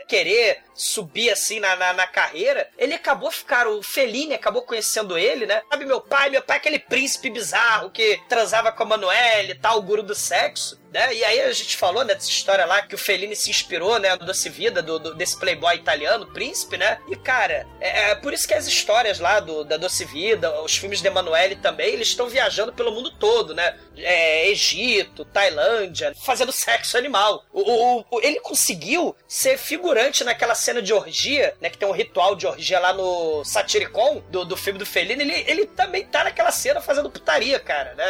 querer 0.07 0.61
subir 0.75 1.29
assim 1.29 1.59
na, 1.59 1.75
na, 1.75 1.93
na, 1.93 2.07
carreira, 2.07 2.69
ele 2.77 2.93
acabou 2.93 3.31
ficar, 3.31 3.67
o 3.67 3.81
Fellini 3.81 4.33
acabou 4.33 4.63
conhecendo 4.63 5.17
ele, 5.17 5.45
né? 5.45 5.61
Sabe, 5.69 5.85
meu 5.85 6.01
pai, 6.01 6.29
meu 6.29 6.41
pai 6.41 6.57
é 6.57 6.59
aquele 6.59 6.79
príncipe 6.79 7.29
bizarro 7.29 7.91
que 7.91 8.19
transava 8.27 8.71
com 8.71 8.83
a 8.83 8.85
Manuel 8.85 9.45
e 9.45 9.55
tal, 9.55 9.79
o 9.79 9.81
guru 9.81 10.03
do 10.03 10.15
sexo. 10.15 10.82
Né? 10.93 11.15
E 11.15 11.23
aí 11.25 11.41
a 11.41 11.51
gente 11.51 11.75
falou 11.75 12.05
né, 12.05 12.15
história 12.19 12.65
lá 12.65 12.83
que 12.83 12.93
o 12.93 12.99
Fellini 12.99 13.35
se 13.35 13.49
inspirou, 13.49 13.97
né, 13.97 14.15
do 14.15 14.25
Doce 14.25 14.47
Vida, 14.47 14.79
do, 14.79 14.99
do, 14.99 15.15
desse 15.15 15.39
playboy 15.39 15.75
italiano, 15.75 16.27
príncipe, 16.27 16.77
né? 16.77 16.99
E, 17.09 17.15
cara, 17.15 17.65
é, 17.81 18.11
é, 18.11 18.15
por 18.15 18.31
isso 18.31 18.47
que 18.47 18.53
as 18.53 18.67
histórias 18.67 19.19
lá 19.19 19.39
do, 19.39 19.63
da 19.63 19.75
Doce 19.75 20.05
Vida, 20.05 20.61
os 20.61 20.77
filmes 20.77 21.01
de 21.01 21.07
Emanuele 21.07 21.55
também, 21.55 21.93
eles 21.93 22.09
estão 22.09 22.29
viajando 22.29 22.71
pelo 22.71 22.91
mundo 22.91 23.09
todo, 23.09 23.55
né? 23.55 23.75
É, 23.97 24.47
Egito, 24.49 25.25
Tailândia, 25.25 26.13
fazendo 26.23 26.51
sexo 26.51 26.95
animal. 26.95 27.43
O, 27.51 27.61
o, 27.61 28.05
o, 28.11 28.21
ele 28.21 28.39
conseguiu 28.39 29.15
ser 29.27 29.57
figurante 29.57 30.23
naquela 30.23 30.53
cena 30.53 30.79
de 30.79 30.93
orgia, 30.93 31.55
né? 31.59 31.71
Que 31.71 31.77
tem 31.77 31.87
um 31.87 31.91
ritual 31.91 32.35
de 32.35 32.45
orgia 32.45 32.79
lá 32.79 32.93
no 32.93 33.43
Satiricon, 33.43 34.21
do, 34.29 34.45
do 34.45 34.55
filme 34.55 34.77
do 34.77 34.85
Felino. 34.85 35.23
Ele, 35.23 35.43
ele 35.47 35.65
também 35.65 36.05
tá 36.05 36.23
naquela 36.23 36.51
cena 36.51 36.79
fazendo 36.81 37.09
putaria, 37.09 37.59
cara, 37.59 37.95
né? 37.95 38.05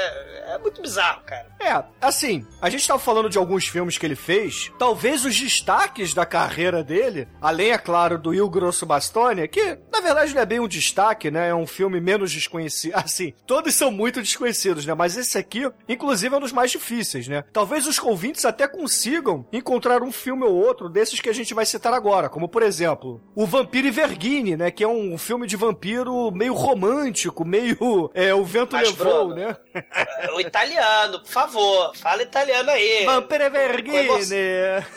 É 0.54 0.58
muito 0.58 0.82
bizarro, 0.82 1.24
cara. 1.24 1.48
É, 1.62 1.82
assim, 2.02 2.46
a 2.62 2.73
gente 2.78 2.88
tava 2.88 3.00
falando 3.00 3.30
de 3.30 3.38
alguns 3.38 3.68
filmes 3.68 3.98
que 3.98 4.06
ele 4.06 4.16
fez. 4.16 4.72
Talvez 4.78 5.26
os 5.26 5.36
destaques 5.40 6.14
da 6.14 6.26
carreira 6.26 6.84
dele, 6.84 7.28
além, 7.42 7.72
é 7.72 7.78
claro, 7.78 8.18
do 8.18 8.34
Il 8.34 8.50
Grosso 8.50 8.86
Bastoni, 8.86 9.48
que 9.48 9.78
na 9.92 10.02
verdade 10.02 10.34
não 10.34 10.42
é 10.42 10.46
bem 10.46 10.60
um 10.60 10.68
destaque, 10.68 11.32
né? 11.32 11.50
É 11.50 11.56
um 11.56 11.68
filme 11.68 12.00
menos 12.00 12.32
desconhecido. 12.32 12.94
Assim, 13.04 13.34
todos 13.46 13.74
são 13.74 13.92
muito 13.92 14.22
desconhecidos, 14.22 14.86
né? 14.86 14.94
Mas 14.94 15.18
esse 15.18 15.38
aqui, 15.38 15.70
inclusive, 15.88 16.34
é 16.34 16.38
um 16.38 16.42
dos 16.42 16.52
mais 16.52 16.72
difíceis, 16.72 17.28
né? 17.28 17.44
Talvez 17.54 17.88
os 17.88 18.00
ouvintes 18.00 18.46
até 18.46 18.68
consigam 18.68 19.46
encontrar 19.52 20.02
um 20.04 20.12
filme 20.12 20.44
ou 20.44 20.54
outro 20.54 20.90
desses 20.90 21.20
que 21.20 21.30
a 21.30 21.34
gente 21.34 21.54
vai 21.54 21.66
citar 21.66 21.94
agora, 21.94 22.30
como 22.30 22.48
por 22.48 22.64
exemplo, 22.64 23.22
O 23.36 23.46
Vampiro 23.46 23.88
e 23.88 23.92
Vergine, 23.92 24.58
né? 24.58 24.72
Que 24.72 24.84
é 24.84 24.88
um 24.88 25.18
filme 25.18 25.48
de 25.48 25.56
vampiro 25.56 26.32
meio 26.32 26.54
romântico, 26.54 27.46
meio. 27.46 28.12
É, 28.14 28.34
o 28.34 28.44
vento 28.44 28.76
Mas, 28.76 28.90
levou, 28.90 29.28
Bruno, 29.28 29.36
né? 29.36 29.56
O 30.36 30.40
italiano, 30.40 31.20
por 31.20 31.30
favor, 31.30 31.96
fala 31.96 32.24
italiano 32.24 32.63
aí. 32.70 33.06
Vampiro 33.06 33.44
e 33.44 33.50
Vergine! 33.50 34.08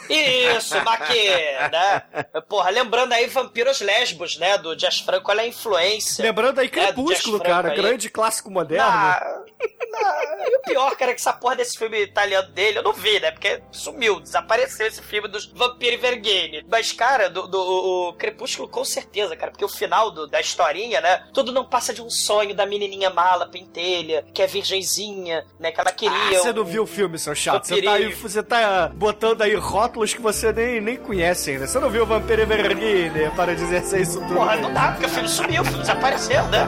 Isso, 0.09 0.83
Maquê, 0.85 1.57
né? 1.73 2.03
Porra, 2.49 2.71
lembrando 2.71 3.13
aí 3.13 3.27
Vampiros 3.27 3.81
Lesbos, 3.81 4.37
né? 4.39 4.59
Do 4.59 4.75
Jazz 4.77 5.01
Franco, 5.01 5.31
olha 5.31 5.43
a 5.43 5.47
influência. 5.47 6.23
Lembrando 6.25 6.59
aí 6.61 6.67
né, 6.67 6.71
Crepúsculo, 6.73 7.39
Franco 7.39 7.51
cara, 7.55 7.71
aí. 7.71 7.77
grande 7.77 8.09
clássico 8.11 8.51
moderno. 8.51 8.85
Na- 8.87 9.21
na- 9.21 10.47
E 10.49 10.57
o 10.57 10.61
pior, 10.61 10.97
cara, 10.97 11.11
é 11.11 11.15
que 11.15 11.21
essa 11.21 11.33
porra 11.33 11.57
desse 11.57 11.77
filme 11.79 12.01
italiano 12.03 12.49
dele, 12.53 12.79
eu 12.79 12.83
não 12.83 12.93
vi, 12.93 13.19
né? 13.21 13.31
Porque 13.31 13.61
sumiu, 13.73 14.21
desapareceu 14.21 14.87
esse 14.87 15.03
filme 15.03 15.29
dos 15.29 15.47
Vampiri 15.47 15.97
Vergine. 15.97 16.65
Mas, 16.69 16.93
cara, 16.93 17.29
do, 17.31 17.47
do- 17.49 18.09
o 18.09 18.13
Crepúsculo 18.15 18.69
com 18.69 18.85
certeza, 18.85 19.35
cara, 19.37 19.51
porque 19.51 19.65
o 19.65 19.69
final 19.69 20.11
do- 20.11 20.27
da 20.27 20.41
historinha, 20.41 21.01
né? 21.01 21.25
Tudo 21.33 21.53
não 21.53 21.65
passa 21.65 21.93
de 21.95 22.03
um 22.03 22.11
sonho 22.11 22.55
da 22.55 22.67
menininha 22.67 23.11
mala, 23.11 23.49
pentelha, 23.49 24.25
que 24.35 24.43
é 24.43 24.47
virgenzinha, 24.47 25.45
né? 25.59 25.73
Que 25.73 25.81
ela 25.81 25.93
queria. 25.93 26.39
Ah, 26.39 26.43
você 26.43 26.53
não 26.53 26.63
um- 26.63 26.67
viu 26.67 26.83
o 26.83 26.87
filme, 26.87 27.19
seu 27.19 27.35
chato. 27.35 27.56
Você 27.63 27.83
tá, 27.83 27.93
aí, 27.93 28.13
você 28.13 28.43
tá 28.43 28.91
botando 28.95 29.43
aí 29.43 29.55
rótulos 29.55 30.15
que 30.15 30.21
você 30.21 30.53
nem, 30.53 30.81
nem 30.81 30.97
conhece 30.97 31.51
ainda. 31.53 31.67
Você 31.67 31.79
não 31.79 31.91
viu 31.91 32.03
o 32.03 32.07
Vampire 32.07 32.45
Vergine 32.45 33.31
para 33.35 33.55
dizer 33.55 33.83
se 33.83 33.97
é 33.97 34.01
isso 34.01 34.21
tudo. 34.21 34.35
Porra, 34.35 34.57
não 34.57 34.73
dá, 34.73 34.93
porque 34.93 35.07
o 35.07 35.09
filme 35.09 35.29
sumiu, 35.29 35.63
o 35.63 35.65
filme 35.65 35.81
desapareceu, 35.81 36.43
né? 36.45 36.67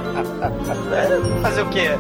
É, 0.93 1.41
Fazer 1.43 1.63
o 1.63 1.69
quê? 1.71 1.91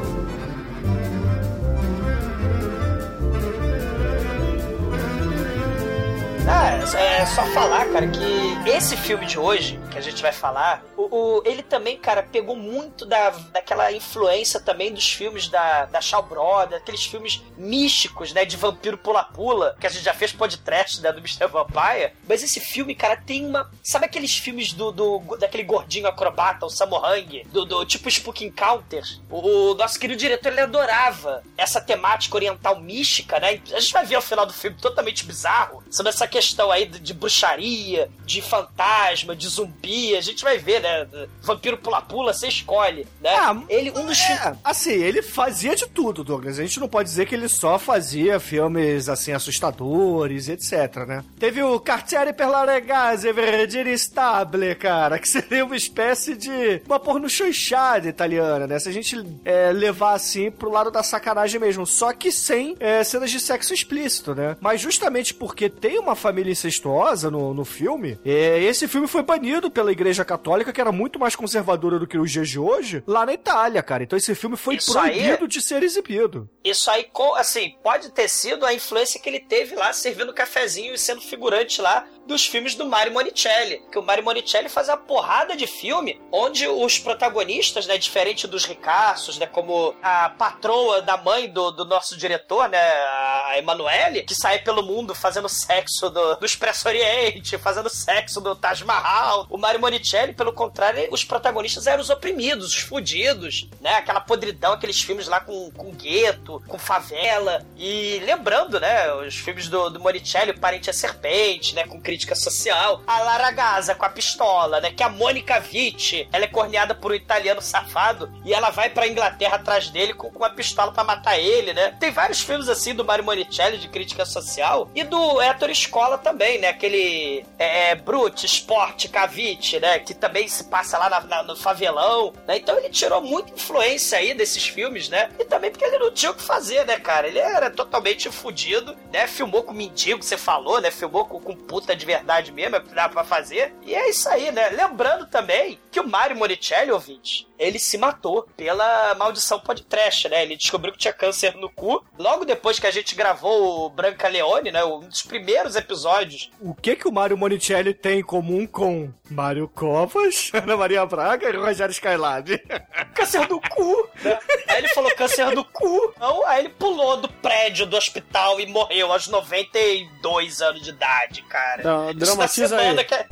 Ah, 6.50 6.78
é 6.99 7.26
só 7.26 7.45
falar, 7.49 7.85
cara, 7.87 8.07
que 8.09 8.59
esse 8.66 8.97
filme 8.97 9.26
de 9.26 9.38
hoje, 9.38 9.78
que 9.88 9.99
a 9.99 10.00
gente 10.00 10.21
vai 10.23 10.33
falar, 10.33 10.83
o, 10.97 11.02
o- 11.38 11.42
ele 11.45 11.62
também, 11.62 11.97
cara, 11.97 12.23
pegou 12.23 12.54
muito 12.57 13.04
da, 13.07 13.30
daquela 13.30 13.90
influência 13.92 14.61
também 14.61 14.92
dos 14.92 15.11
filmes 15.11 15.49
da, 15.49 15.87
da 15.87 16.00
Shaw 16.00 16.23
Brothers, 16.23 16.80
aqueles 16.83 17.04
filmes 17.04 17.42
místicos, 17.57 18.33
né, 18.33 18.45
de 18.45 18.57
vampiro 18.57 18.99
pula-pula, 18.99 19.76
que 19.80 19.87
a 19.87 19.90
gente 19.90 20.04
já 20.04 20.14
fez 20.14 20.33
podcast, 20.33 21.00
né, 21.00 21.12
do 21.12 21.18
Mr. 21.21 21.47
Vampire. 21.47 22.12
Mas 22.28 22.42
esse 22.42 22.61
filme, 22.61 22.95
cara, 22.95 23.16
tem 23.16 23.47
uma... 23.47 23.71
Sabe 23.83 24.07
aqueles 24.07 24.37
filmes 24.37 24.73
do, 24.73 24.90
do 24.92 25.18
daquele 25.38 25.64
gordinho 25.64 26.07
acrobata, 26.07 26.66
o 26.66 26.71
Samohang, 26.71 27.45
do, 27.52 27.64
do 27.64 27.85
tipo 27.85 28.09
Spook 28.09 28.45
Encounters? 28.45 29.21
O, 29.30 29.71
o 29.71 29.75
nosso 29.75 29.99
querido 29.99 30.18
diretor, 30.21 30.52
ele 30.52 30.61
adorava 30.61 31.42
essa 31.57 31.80
temática 31.80 32.37
oriental 32.37 32.78
mística, 32.80 33.38
né? 33.40 33.61
A 33.73 33.80
gente 33.80 33.92
vai 33.92 34.04
ver 34.04 34.16
ao 34.16 34.23
final 34.23 34.45
do 34.47 34.52
filme 34.52 34.76
totalmente 34.80 35.25
bizarro 35.25 35.83
sobre 35.90 36.11
essa 36.11 36.26
questão 36.28 36.71
aí 36.71 36.87
de, 36.87 36.99
de 37.00 37.14
bruxaria, 37.14 38.11
de 38.25 38.42
fantasma, 38.42 39.35
de 39.35 39.49
zumbi. 39.49 39.88
A 40.16 40.21
gente 40.21 40.42
vai 40.45 40.59
ver, 40.59 40.80
né? 40.83 41.07
Vampiro 41.42 41.78
pula-pula, 41.78 42.33
você 42.33 42.49
escolhe, 42.49 43.07
né? 43.21 43.30
Ah, 43.30 43.57
ele, 43.68 43.90
um 43.90 44.04
dos. 44.04 44.21
É, 44.21 44.54
assim, 44.62 44.92
ele 44.92 45.23
fazia 45.23 45.75
de 45.75 45.87
tudo, 45.87 46.23
Douglas. 46.23 46.59
A 46.59 46.62
gente 46.62 46.80
não 46.80 46.88
pode 46.88 47.09
dizer 47.09 47.26
que 47.26 47.35
ele 47.35 47.49
só 47.49 47.78
fazia 47.78 48.38
filmes, 48.38 49.09
assim, 49.09 49.33
assustadores, 49.33 50.49
etc, 50.49 51.07
né? 51.07 51.25
Teve 51.38 51.62
o 51.62 51.80
Cartiere 51.80 52.33
per 52.33 52.50
la 52.50 52.64
Regase 52.64 53.33
Verdine 53.33 53.92
Stable, 53.92 54.75
cara, 54.75 55.18
que 55.18 55.28
seria 55.28 55.64
uma 55.64 55.76
espécie 55.76 56.37
de 56.37 56.83
uma 56.87 56.99
porno 56.99 57.28
chanchada 57.28 58.09
italiana, 58.09 58.66
né? 58.66 58.78
Se 58.78 58.88
a 58.88 58.92
gente 58.92 59.16
é, 59.45 59.73
levar, 59.73 60.12
assim, 60.12 60.50
pro 60.50 60.71
lado 60.71 60.90
da 60.90 61.02
sacanagem 61.02 61.61
mesmo. 61.61 61.87
Só 61.87 62.12
que 62.12 62.30
sem 62.30 62.76
é, 62.78 63.02
cenas 63.04 63.30
de 63.30 63.40
sexo 63.40 63.73
explícito, 63.73 64.35
né? 64.35 64.57
Mas 64.61 64.80
justamente 64.80 65.33
porque 65.33 65.68
tem 65.68 65.99
uma 65.99 66.14
família 66.14 66.52
incestuosa 66.52 67.30
no, 67.30 67.54
no 67.54 67.64
filme, 67.64 68.18
é, 68.25 68.61
esse 68.62 68.87
filme 68.87 69.07
foi 69.07 69.23
banido 69.23 69.67
pela 69.70 69.92
Igreja 69.92 70.25
Católica, 70.25 70.72
que 70.72 70.80
era 70.80 70.92
muito 70.92 71.18
mais 71.18 71.34
conservadora 71.37 71.98
do 71.98 72.06
que 72.06 72.18
os 72.18 72.30
dias 72.30 72.48
de 72.48 72.58
hoje, 72.58 73.02
lá 73.06 73.25
na 73.26 73.32
Itália, 73.32 73.82
cara. 73.82 74.02
Então 74.02 74.16
esse 74.16 74.34
filme 74.34 74.56
foi 74.56 74.76
Isso 74.76 74.98
aí 74.98 75.18
proibido 75.20 75.44
é- 75.44 75.48
de 75.48 75.60
ser 75.60 75.82
exibido. 75.82 76.48
Isso 76.64 76.90
aí, 76.90 77.07
assim, 77.37 77.74
pode 77.83 78.11
ter 78.12 78.28
sido 78.28 78.64
a 78.66 78.74
influência 78.74 79.20
que 79.20 79.28
ele 79.28 79.40
teve 79.40 79.74
lá, 79.74 79.92
servindo 79.92 80.33
cafezinho 80.35 80.94
e 80.94 80.98
sendo 80.98 81.20
figurante 81.20 81.81
lá 81.81 82.07
dos 82.28 82.46
filmes 82.46 82.74
do 82.74 82.86
Mario 82.86 83.12
Monicelli. 83.12 83.82
Que 83.90 83.98
o 83.98 84.02
Mario 84.02 84.22
Monicelli 84.22 84.68
faz 84.68 84.88
uma 84.88 84.96
porrada 84.98 85.56
de 85.56 85.66
filme 85.66 86.20
onde 86.30 86.68
os 86.68 86.98
protagonistas, 86.98 87.86
né, 87.86 87.96
diferente 87.96 88.46
dos 88.46 88.64
ricaços, 88.64 89.38
né, 89.38 89.46
como 89.46 89.96
a 90.02 90.28
patroa 90.28 91.00
da 91.00 91.16
mãe 91.16 91.48
do, 91.48 91.70
do 91.70 91.84
nosso 91.84 92.16
diretor, 92.16 92.68
né, 92.68 92.78
a 92.78 93.54
Emanuele, 93.56 94.22
que 94.22 94.34
sai 94.34 94.58
pelo 94.58 94.82
mundo 94.82 95.14
fazendo 95.14 95.48
sexo 95.48 96.10
do, 96.10 96.36
do 96.36 96.46
Expresso 96.46 96.86
Oriente, 96.86 97.56
fazendo 97.56 97.88
sexo 97.88 98.40
do 98.40 98.54
Taj 98.54 98.84
Mahal. 98.84 99.46
O 99.48 99.56
Mario 99.56 99.80
Monicelli, 99.80 100.34
pelo 100.34 100.52
contrário, 100.52 101.08
os 101.10 101.24
protagonistas 101.24 101.86
eram 101.86 102.02
os 102.02 102.10
oprimidos, 102.10 102.68
os 102.68 102.78
fudidos, 102.78 103.68
né, 103.80 103.94
aquela 103.94 104.20
podridão, 104.20 104.74
aqueles 104.74 105.00
filmes 105.00 105.26
lá 105.26 105.40
com, 105.40 105.70
com 105.70 105.92
gueto, 105.92 106.62
com 106.68 106.78
favela. 106.78 107.64
E 107.76 108.20
lembrando, 108.24 108.78
né, 108.78 109.12
os 109.14 109.36
filmes 109.36 109.68
do, 109.68 109.88
do 109.88 109.98
Monicelli, 109.98 110.50
O 110.50 110.60
Parente 110.60 110.90
é 110.90 110.92
Serpente, 110.92 111.74
né, 111.74 111.86
com 111.86 111.98
crítica 112.18 112.35
social. 112.35 113.00
A 113.07 113.20
Lara 113.20 113.50
Gaza 113.52 113.94
com 113.94 114.04
a 114.04 114.09
pistola, 114.09 114.81
né, 114.81 114.90
que 114.90 115.02
a 115.04 115.09
Mônica 115.09 115.61
Vitti, 115.61 116.28
ela 116.33 116.44
é 116.44 116.48
corneada 116.48 116.92
por 116.94 117.12
um 117.12 117.14
italiano 117.14 117.62
safado 117.62 118.33
e 118.44 118.52
ela 118.52 118.70
vai 118.70 118.90
pra 118.90 119.07
Inglaterra 119.07 119.54
atrás 119.57 119.88
dele 119.88 120.12
com, 120.14 120.28
uma 120.28 120.50
pistola 120.50 120.90
pra 120.90 121.04
matar 121.04 121.38
ele, 121.38 121.72
né. 121.72 121.96
Tem 122.00 122.11
vários 122.11 122.40
filmes 122.40 122.68
assim 122.68 122.92
do 122.94 123.04
Mario 123.04 123.24
Monicelli 123.24 123.78
de 123.78 123.87
crítica 123.88 124.24
social 124.26 124.90
e 124.96 125.04
do 125.04 125.40
Héctor 125.40 125.70
Escola 125.70 126.18
também, 126.18 126.59
né, 126.59 126.68
aquele 126.68 127.44
é, 127.57 127.90
é, 127.90 127.94
Brute, 127.94 128.46
Sport, 128.46 129.09
Cavite, 129.09 129.78
né, 129.78 130.00
que 130.00 130.12
também 130.12 130.48
se 130.48 130.64
passa 130.64 130.98
lá 130.98 131.09
na- 131.09 131.20
na- 131.20 131.42
no 131.44 131.54
favelão, 131.57 132.33
né. 132.48 132.57
Então 132.57 132.76
ele 132.76 132.88
tirou 132.90 133.20
muita 133.20 133.52
influência 133.52 134.18
aí 134.18 134.35
desses 134.35 134.66
filmes, 134.66 135.09
né, 135.09 135.31
e 135.38 135.44
também 135.44 135.70
porque 135.70 135.85
ele 135.85 135.98
não 135.98 136.11
tinha 136.11 136.33
o 136.33 136.35
que 136.35 136.42
fazer, 136.42 136.85
né, 136.85 136.98
cara. 136.98 137.28
Ele 137.28 137.38
era 137.38 137.70
totalmente 137.70 138.28
fudido, 138.31 138.96
né, 139.12 139.28
filmou 139.28 139.62
com 139.62 139.72
mendigo, 139.72 140.20
você 140.22 140.37
falou, 140.37 140.81
né, 140.81 140.90
filmou 140.90 141.24
com, 141.26 141.38
com 141.40 141.54
puta 141.54 141.94
de 141.94 142.04
verdade 142.09 142.51
mesmo, 142.51 142.77
é 142.77 142.81
dá 142.81 143.09
pra 143.09 143.23
fazer. 143.23 143.75
E 143.83 143.94
é 143.94 144.09
isso 144.09 144.29
aí, 144.29 144.51
né. 144.51 144.71
Lembrando 144.71 145.27
também 145.27 145.79
que 145.90 146.01
o 146.01 146.09
Mario 146.09 146.37
Monicelli, 146.37 146.90
ouvinte, 146.90 147.47
ele 147.59 147.79
se 147.79 147.99
matou 147.99 148.49
pela 148.57 149.14
maldição 149.16 149.61
podcast, 149.61 150.29
né? 150.29 150.42
Ele 150.42 150.57
descobriu 150.57 150.92
que 150.92 150.99
tinha 150.99 151.12
câncer 151.12 151.55
no 151.57 151.68
cu. 151.68 152.03
Logo 152.18 152.44
depois 152.44 152.79
que 152.79 152.87
a 152.87 152.90
gente 152.90 153.14
gravou 153.14 153.87
o 153.87 153.90
Branca 153.90 154.29
Leone, 154.29 154.71
né? 154.71 154.85
Um 154.85 155.01
dos 155.01 155.23
primeiros 155.23 155.77
episódios. 155.77 156.51
O 156.61 156.75
que 156.75 156.97
que 156.97 157.09
o 157.09 157.12
Mário 157.12 157.37
Monicelli 157.37 157.92
tem 157.92 158.21
em 158.21 158.23
comum 158.23 158.66
com 158.66 159.12
Mário 159.31 159.68
Covas, 159.68 160.51
Ana 160.55 160.77
Maria 160.77 161.05
Braga 161.05 161.51
e 161.51 161.57
Rogério 161.57 161.92
Skylab? 161.92 162.59
Câncer 163.14 163.47
do 163.47 163.61
cu, 163.61 164.09
né? 164.23 164.38
Aí 164.68 164.79
ele 164.79 164.88
falou 164.88 165.14
câncer 165.14 165.55
do 165.55 165.64
cu. 165.64 166.12
Então, 166.16 166.47
aí 166.47 166.61
ele 166.61 166.68
pulou 166.68 167.16
do 167.16 167.29
prédio 167.29 167.87
do 167.87 167.97
hospital 167.97 168.61
e 168.61 168.66
morreu 168.66 169.12
aos 169.12 169.27
92 169.27 170.62
anos 170.62 170.83
de 170.83 170.90
idade, 170.90 171.42
cara. 171.42 171.83
Então, 171.88 172.14
dramatiza 172.14 172.68
semana 172.79 173.01
aí. 173.01 173.07
que 173.07 173.14
é- 173.14 173.27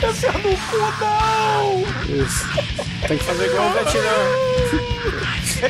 Câncer 0.00 0.32
no 0.32 0.56
cu, 0.56 0.76
não! 1.00 1.82
Isso. 2.24 2.46
Tem 3.06 3.18
que 3.18 3.24
fazer 3.24 3.46
igual 3.46 3.68
o 3.68 3.72
Vietnã. 3.72 4.00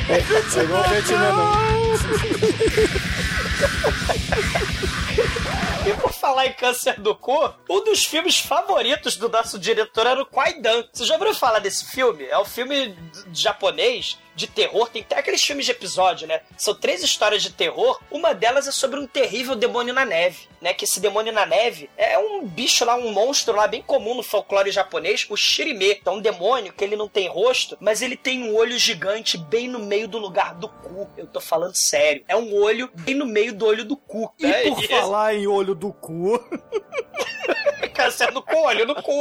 É, 0.09 0.61
é 0.61 0.63
igual 0.63 0.81
o 0.85 0.89
Vietnã, 0.89 1.33
não. 1.33 1.71
E 5.87 5.93
por 5.95 6.13
falar 6.13 6.47
em 6.47 6.53
câncer 6.53 7.01
do 7.01 7.15
cu, 7.15 7.53
um 7.69 7.85
dos 7.85 8.05
filmes 8.05 8.39
favoritos 8.39 9.17
do 9.17 9.29
nosso 9.29 9.59
diretor 9.59 10.07
era 10.07 10.23
o 10.23 10.27
Kwaidan. 10.27 10.85
Você 10.93 11.05
já 11.05 11.15
ouviu 11.17 11.35
falar 11.35 11.59
desse 11.59 11.87
filme? 11.91 12.25
É 12.27 12.39
um 12.39 12.45
filme 12.45 12.97
japonês 13.33 14.17
de 14.41 14.47
terror, 14.47 14.89
tem 14.89 15.03
até 15.03 15.19
aqueles 15.19 15.43
filmes 15.43 15.67
de 15.67 15.73
episódio, 15.73 16.27
né? 16.27 16.41
São 16.57 16.75
três 16.75 17.03
histórias 17.03 17.43
de 17.43 17.53
terror. 17.53 18.01
Uma 18.11 18.33
delas 18.33 18.67
é 18.67 18.73
sobre 18.73 18.99
um 18.99 19.07
terrível 19.07 19.55
demônio 19.55 19.93
na 19.93 20.05
neve, 20.05 20.49
né? 20.61 20.73
Que 20.73 20.85
esse 20.85 20.99
demônio 20.99 21.33
na 21.33 21.45
neve 21.45 21.91
é 21.97 22.19
um 22.19 22.47
bicho 22.47 22.85
lá, 22.85 22.97
um 22.97 23.13
monstro 23.13 23.55
lá 23.55 23.67
bem 23.67 23.83
comum 23.83 24.15
no 24.15 24.23
folclore 24.23 24.71
japonês, 24.71 25.27
o 25.29 25.37
Shirime. 25.37 26.01
É 26.05 26.11
um 26.11 26.21
demônio 26.21 26.73
que 26.73 26.83
ele 26.83 26.97
não 26.97 27.09
tem 27.09 27.29
rosto, 27.29 27.77
mas 27.81 28.01
ele 28.03 28.17
tem 28.17 28.43
um 28.43 28.57
olho 28.57 28.79
gigante 28.79 29.37
bem 29.37 29.69
no 29.69 29.79
meio 29.79 30.09
do 30.09 30.19
lugar 30.19 30.55
do 30.55 30.69
cu. 30.69 31.09
Eu 31.17 31.27
tô 31.27 31.41
falando 31.41 31.75
sério. 31.75 32.25
É 32.27 32.35
um 32.35 32.55
olho 32.55 32.91
bem 32.95 33.15
no 33.15 33.27
meio 33.27 33.53
do 33.53 33.67
olho 33.67 33.85
do 33.85 33.97
cu. 33.97 34.33
E 34.39 34.47
né? 34.47 34.63
por 34.63 34.83
falar 34.85 35.35
em 35.35 35.47
olho 35.47 35.75
do 35.75 35.93
cu, 35.93 36.43
Crescendo 37.93 38.43
com 38.43 38.57
o 38.57 38.67
olho 38.67 38.87
no 38.87 38.95
cu. 39.03 39.21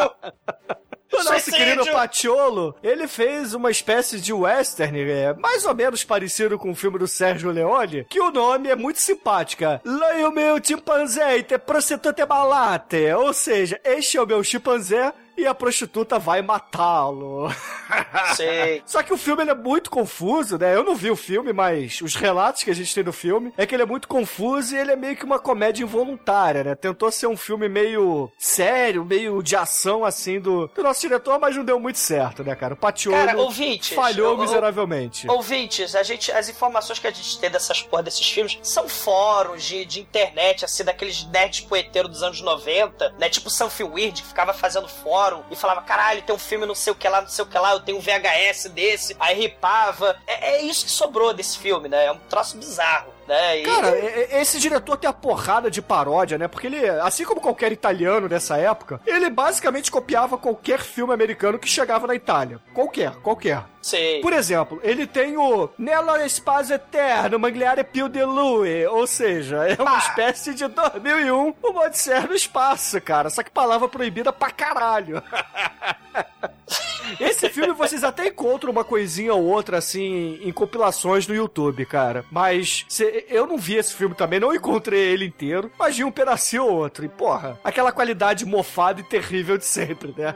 O 1.17 1.23
nosso 1.23 1.41
Suicídio. 1.45 1.57
querido 1.59 1.91
Patiolo, 1.91 2.75
ele 2.83 3.07
fez 3.07 3.53
uma 3.53 3.71
espécie 3.71 4.19
de 4.19 4.31
western, 4.31 5.01
é, 5.01 5.33
mais 5.33 5.65
ou 5.65 5.73
menos 5.73 6.03
parecido 6.03 6.57
com 6.57 6.71
o 6.71 6.75
filme 6.75 6.99
do 6.99 7.07
Sérgio 7.07 7.51
Leone, 7.51 8.05
que 8.09 8.19
o 8.19 8.31
nome 8.31 8.69
é 8.69 8.75
muito 8.75 8.99
simpática. 8.99 9.81
Lá 9.83 10.27
o 10.27 10.31
meu 10.31 10.59
chimpanzé 10.63 11.41
te 11.41 11.57
prostituta 11.57 12.25
balate. 12.25 13.11
Ou 13.13 13.33
seja, 13.33 13.79
este 13.83 14.17
é 14.17 14.21
o 14.21 14.27
meu 14.27 14.43
chimpanzé 14.43 15.13
e 15.41 15.47
a 15.47 15.53
prostituta 15.55 16.17
vai 16.19 16.41
matá-lo. 16.41 17.49
Sei. 18.35 18.81
Só 18.85 19.01
que 19.03 19.13
o 19.13 19.17
filme 19.17 19.43
ele 19.43 19.51
é 19.51 19.55
muito 19.55 19.89
confuso, 19.89 20.57
né? 20.57 20.75
Eu 20.75 20.83
não 20.83 20.95
vi 20.95 21.09
o 21.11 21.15
filme, 21.15 21.51
mas 21.53 22.01
os 22.01 22.15
relatos 22.15 22.63
que 22.63 22.71
a 22.71 22.75
gente 22.75 22.93
tem 22.93 23.03
do 23.03 23.13
filme 23.13 23.53
é 23.57 23.65
que 23.65 23.73
ele 23.75 23.83
é 23.83 23.85
muito 23.85 24.07
confuso 24.07 24.75
e 24.75 24.77
ele 24.77 24.91
é 24.91 24.95
meio 24.95 25.15
que 25.15 25.25
uma 25.25 25.39
comédia 25.39 25.83
involuntária, 25.83 26.63
né? 26.63 26.75
Tentou 26.75 27.11
ser 27.11 27.27
um 27.27 27.37
filme 27.37 27.67
meio 27.69 28.31
sério, 28.37 29.03
meio 29.05 29.41
de 29.41 29.55
ação, 29.55 30.03
assim, 30.05 30.39
do, 30.39 30.67
do 30.67 30.83
nosso 30.83 31.01
diretor, 31.01 31.39
mas 31.39 31.55
não 31.55 31.63
deu 31.63 31.79
muito 31.79 31.99
certo, 31.99 32.43
né, 32.43 32.55
cara? 32.55 32.73
O 32.73 32.77
Patiolo 32.77 33.17
Cara, 33.25 33.37
ouvintes, 33.37 33.89
falhou 33.95 34.31
eu- 34.33 34.37
miseravelmente. 34.37 35.29
Ouvintes, 35.29 35.95
a 35.95 36.03
gente, 36.03 36.31
as 36.31 36.49
informações 36.49 36.99
que 36.99 37.07
a 37.07 37.11
gente 37.11 37.39
tem 37.39 37.49
dessas 37.49 37.81
porra 37.81 38.03
desses 38.03 38.29
filmes 38.29 38.57
são 38.63 38.87
fóruns 38.87 39.63
de, 39.63 39.85
de 39.85 39.99
internet, 39.99 40.65
assim, 40.65 40.83
daqueles 40.83 41.23
nerds 41.25 41.61
poeteiros 41.61 42.11
dos 42.11 42.23
anos 42.23 42.41
90, 42.41 43.15
né? 43.19 43.29
Tipo 43.29 43.49
Something 43.49 43.83
Weird, 43.83 44.21
que 44.21 44.27
ficava 44.27 44.53
fazendo 44.53 44.87
fórum 44.87 45.28
e 45.51 45.55
falava, 45.55 45.81
caralho, 45.81 46.21
tem 46.21 46.35
um 46.35 46.39
filme 46.39 46.65
não 46.65 46.75
sei 46.75 46.91
o 46.93 46.95
que 46.95 47.07
lá, 47.07 47.21
não 47.21 47.27
sei 47.29 47.43
o 47.43 47.47
que 47.47 47.57
lá, 47.57 47.71
eu 47.73 47.79
tenho 47.79 47.97
um 47.97 48.01
VHS 48.01 48.69
desse, 48.69 49.15
aí 49.19 49.35
ripava. 49.39 50.15
É, 50.27 50.51
é 50.57 50.61
isso 50.61 50.85
que 50.85 50.91
sobrou 50.91 51.33
desse 51.33 51.57
filme, 51.57 51.87
né? 51.89 52.05
É 52.05 52.11
um 52.11 52.17
troço 52.29 52.57
bizarro, 52.57 53.11
né? 53.27 53.59
E- 53.59 53.63
Cara, 53.63 53.97
esse 54.39 54.59
diretor 54.59 54.97
tem 54.97 55.09
a 55.09 55.13
porrada 55.13 55.69
de 55.69 55.81
paródia, 55.81 56.37
né? 56.37 56.47
Porque 56.47 56.67
ele, 56.67 56.87
assim 57.01 57.23
como 57.25 57.41
qualquer 57.41 57.71
italiano 57.71 58.27
dessa 58.29 58.57
época, 58.57 58.99
ele 59.05 59.29
basicamente 59.29 59.91
copiava 59.91 60.37
qualquer 60.37 60.79
filme 60.81 61.13
americano 61.13 61.59
que 61.59 61.67
chegava 61.67 62.07
na 62.07 62.15
Itália. 62.15 62.59
Qualquer, 62.73 63.11
qualquer. 63.17 63.63
Sei. 63.81 64.21
Por 64.21 64.33
exemplo, 64.33 64.79
ele 64.83 65.05
tem 65.07 65.37
o 65.37 65.69
Nello 65.77 66.15
Espaço 66.17 66.73
Eterno, 66.73 67.39
Mangliare 67.39 67.83
Pio 67.83 68.09
de 68.09 68.23
Lui, 68.23 68.85
ou 68.87 69.05
seja, 69.07 69.67
é 69.67 69.81
uma 69.81 69.95
Ah. 69.95 69.99
espécie 69.99 70.53
de 70.53 70.67
2001, 70.67 71.53
o 71.61 71.79
Odisseia 71.79 72.21
no 72.21 72.33
espaço, 72.35 72.99
cara. 73.01 73.29
Só 73.29 73.41
que 73.43 73.51
palavra 73.51 73.87
proibida 73.87 74.31
pra 74.33 74.49
caralho. 74.51 75.21
Esse 77.19 77.49
filme 77.49 77.73
vocês 77.73 78.03
até 78.03 78.27
encontram 78.27 78.71
uma 78.71 78.83
coisinha 78.83 79.33
ou 79.33 79.43
outra, 79.43 79.79
assim, 79.79 80.39
em 80.43 80.51
compilações 80.51 81.25
no 81.27 81.33
YouTube, 81.33 81.83
cara. 81.85 82.23
Mas 82.31 82.85
cê- 82.87 83.25
eu 83.29 83.47
não 83.47 83.57
vi 83.57 83.75
esse 83.77 83.95
filme 83.95 84.13
também, 84.13 84.39
não 84.39 84.53
encontrei 84.53 84.99
ele 85.11 85.25
inteiro, 85.25 85.71
mas 85.77 85.97
vi 85.97 86.03
um 86.03 86.11
pedacinho 86.11 86.65
ou 86.65 86.71
outro. 86.75 87.03
E, 87.03 87.09
porra, 87.09 87.59
aquela 87.63 87.91
qualidade 87.91 88.45
mofada 88.45 89.01
e 89.01 89.03
terrível 89.03 89.57
de 89.57 89.65
sempre, 89.65 90.13
né? 90.15 90.35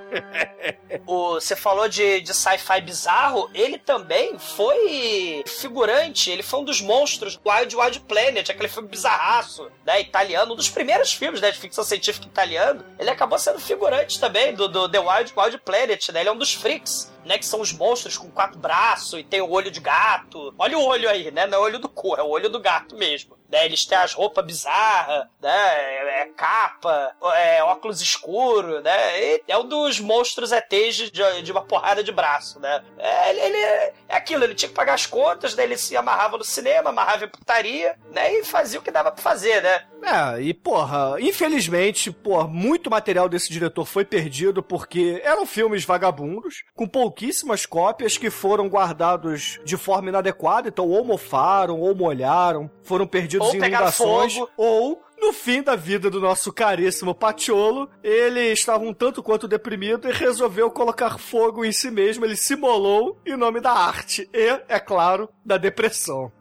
Você 1.06 1.56
falou 1.56 1.88
de, 1.88 2.22
de 2.22 2.34
sci-fi 2.34 2.82
bizarro, 2.82 3.33
ele 3.54 3.78
também 3.78 4.38
foi 4.38 5.44
figurante, 5.48 6.30
ele 6.30 6.44
foi 6.44 6.60
um 6.60 6.64
dos 6.64 6.82
monstros 6.82 7.38
do 7.38 7.50
Wild 7.50 7.76
Wild 7.76 8.00
Planet, 8.02 8.50
aquele 8.50 8.68
filme 8.68 8.90
bizarraço, 8.90 9.70
né, 9.86 10.02
italiano, 10.02 10.54
um 10.54 10.56
dos 10.56 10.70
primeiros 10.70 11.14
filmes, 11.14 11.42
né, 11.42 11.52
de 11.52 11.60
ficção 11.60 11.84
científica 11.84 12.26
italiano, 12.26 12.84
ele 13.00 13.10
acabou 13.10 13.38
sendo 13.38 13.60
figurante 13.60 14.20
também 14.20 14.54
do, 14.54 14.68
do 14.68 14.90
The 14.90 15.00
Wild 15.00 15.34
Wild 15.36 15.58
Planet, 15.60 16.10
né, 16.10 16.22
ele 16.22 16.30
é 16.30 16.32
um 16.32 16.38
dos 16.38 16.54
freaks, 16.54 17.13
né, 17.26 17.38
que 17.38 17.46
são 17.46 17.62
os 17.62 17.74
monstros 17.74 18.18
com 18.18 18.30
quatro 18.30 18.60
braços 18.60 19.20
e 19.20 19.24
tem 19.24 19.42
o 19.42 19.50
olho 19.50 19.72
de 19.72 19.80
gato. 19.80 20.54
Olha 20.58 20.78
o 20.78 20.86
olho 20.86 21.10
aí, 21.10 21.32
né, 21.32 21.46
não 21.46 21.58
é 21.58 21.62
o 21.62 21.64
olho 21.64 21.80
do 21.80 21.90
cu, 21.90 22.16
é 22.16 22.22
o 22.22 22.30
olho 22.30 22.50
do 22.50 22.60
gato 22.60 22.96
mesmo. 22.96 23.38
Né, 23.50 23.66
eles 23.66 23.86
têm 23.86 23.98
as 23.98 24.14
roupas 24.14 24.44
bizarras, 24.46 25.28
né, 25.40 25.52
é, 25.52 26.22
é 26.22 26.26
capa, 26.26 27.16
é 27.36 27.64
óculos 27.64 28.02
escuros, 28.02 28.82
né, 28.82 29.38
é 29.48 29.58
um 29.58 29.68
dos 29.68 30.00
monstros 30.00 30.52
ETs 30.52 31.12
de, 31.12 31.42
de, 31.42 31.52
uma 31.52 31.64
porrada 31.64 32.04
de 32.04 32.12
braço, 32.12 32.60
né. 32.60 32.84
É, 32.98 33.30
ele, 33.30 33.40
ele 33.42 33.58
é, 33.58 33.94
aquilo, 34.10 34.44
ele 34.44 34.56
tinha 34.56 34.70
que 34.70 34.76
pagar 34.76 34.96
as 34.96 35.06
contas, 35.06 35.54
daí 35.54 35.68
ele 35.68 35.78
se 35.78 35.96
amarrava 35.96 36.38
no 36.38 36.44
cinema, 36.44 36.90
amarrava 36.90 37.26
em 37.26 37.30
putaria, 37.30 37.96
né, 38.12 38.34
e 38.34 38.44
fazia 38.44 38.80
o 38.80 38.84
que 38.84 38.90
dava 38.90 39.12
pra 39.12 39.22
fazer, 39.22 39.62
né. 39.62 39.86
É, 40.04 40.42
e 40.42 40.54
porra, 40.54 41.16
infelizmente, 41.20 42.12
porra, 42.12 42.48
muito 42.48 42.90
material 42.90 43.30
desse 43.30 43.52
diretor 43.52 43.86
foi 43.86 44.04
perdido 44.04 44.62
porque 44.62 45.22
eram 45.24 45.46
filmes 45.46 45.86
vagabundos, 45.86 46.64
com 46.76 46.88
pouquíssimas 46.88 47.66
cópias 47.66 48.18
que 48.18 48.30
foram 48.30 48.68
guardados 48.68 49.60
de 49.64 49.78
forma 49.78 50.10
inadequada, 50.10 50.68
então 50.68 50.88
ou 50.88 51.06
mofaram, 51.06 51.80
ou 51.80 51.96
molharam, 51.96 52.70
foram 52.84 53.08
perdidos 53.08 53.48
Ou 53.48 53.56
em 53.56 53.58
inundações, 53.58 54.34
fogo. 54.34 54.52
ou 54.58 55.02
no 55.24 55.32
fim 55.32 55.64
da 55.64 55.74
vida 55.74 56.10
do 56.10 56.20
nosso 56.20 56.52
caríssimo 56.52 57.16
Patiolo, 57.16 57.90
ele 58.04 58.42
estava 58.52 58.84
um 58.84 58.94
tanto 58.94 59.24
quanto 59.24 59.48
deprimido 59.48 60.10
e 60.10 60.12
resolveu 60.12 60.70
colocar 60.70 61.18
fogo 61.18 61.64
em 61.64 61.72
si 61.72 61.90
mesmo. 61.90 62.26
Ele 62.26 62.36
se 62.36 62.58
molou 62.58 63.18
em 63.26 63.38
nome 63.38 63.62
da 63.62 63.72
arte 63.72 64.30
e, 64.34 64.60
é 64.68 64.80
claro, 64.82 65.30
da 65.46 65.58
depressão. 65.58 66.32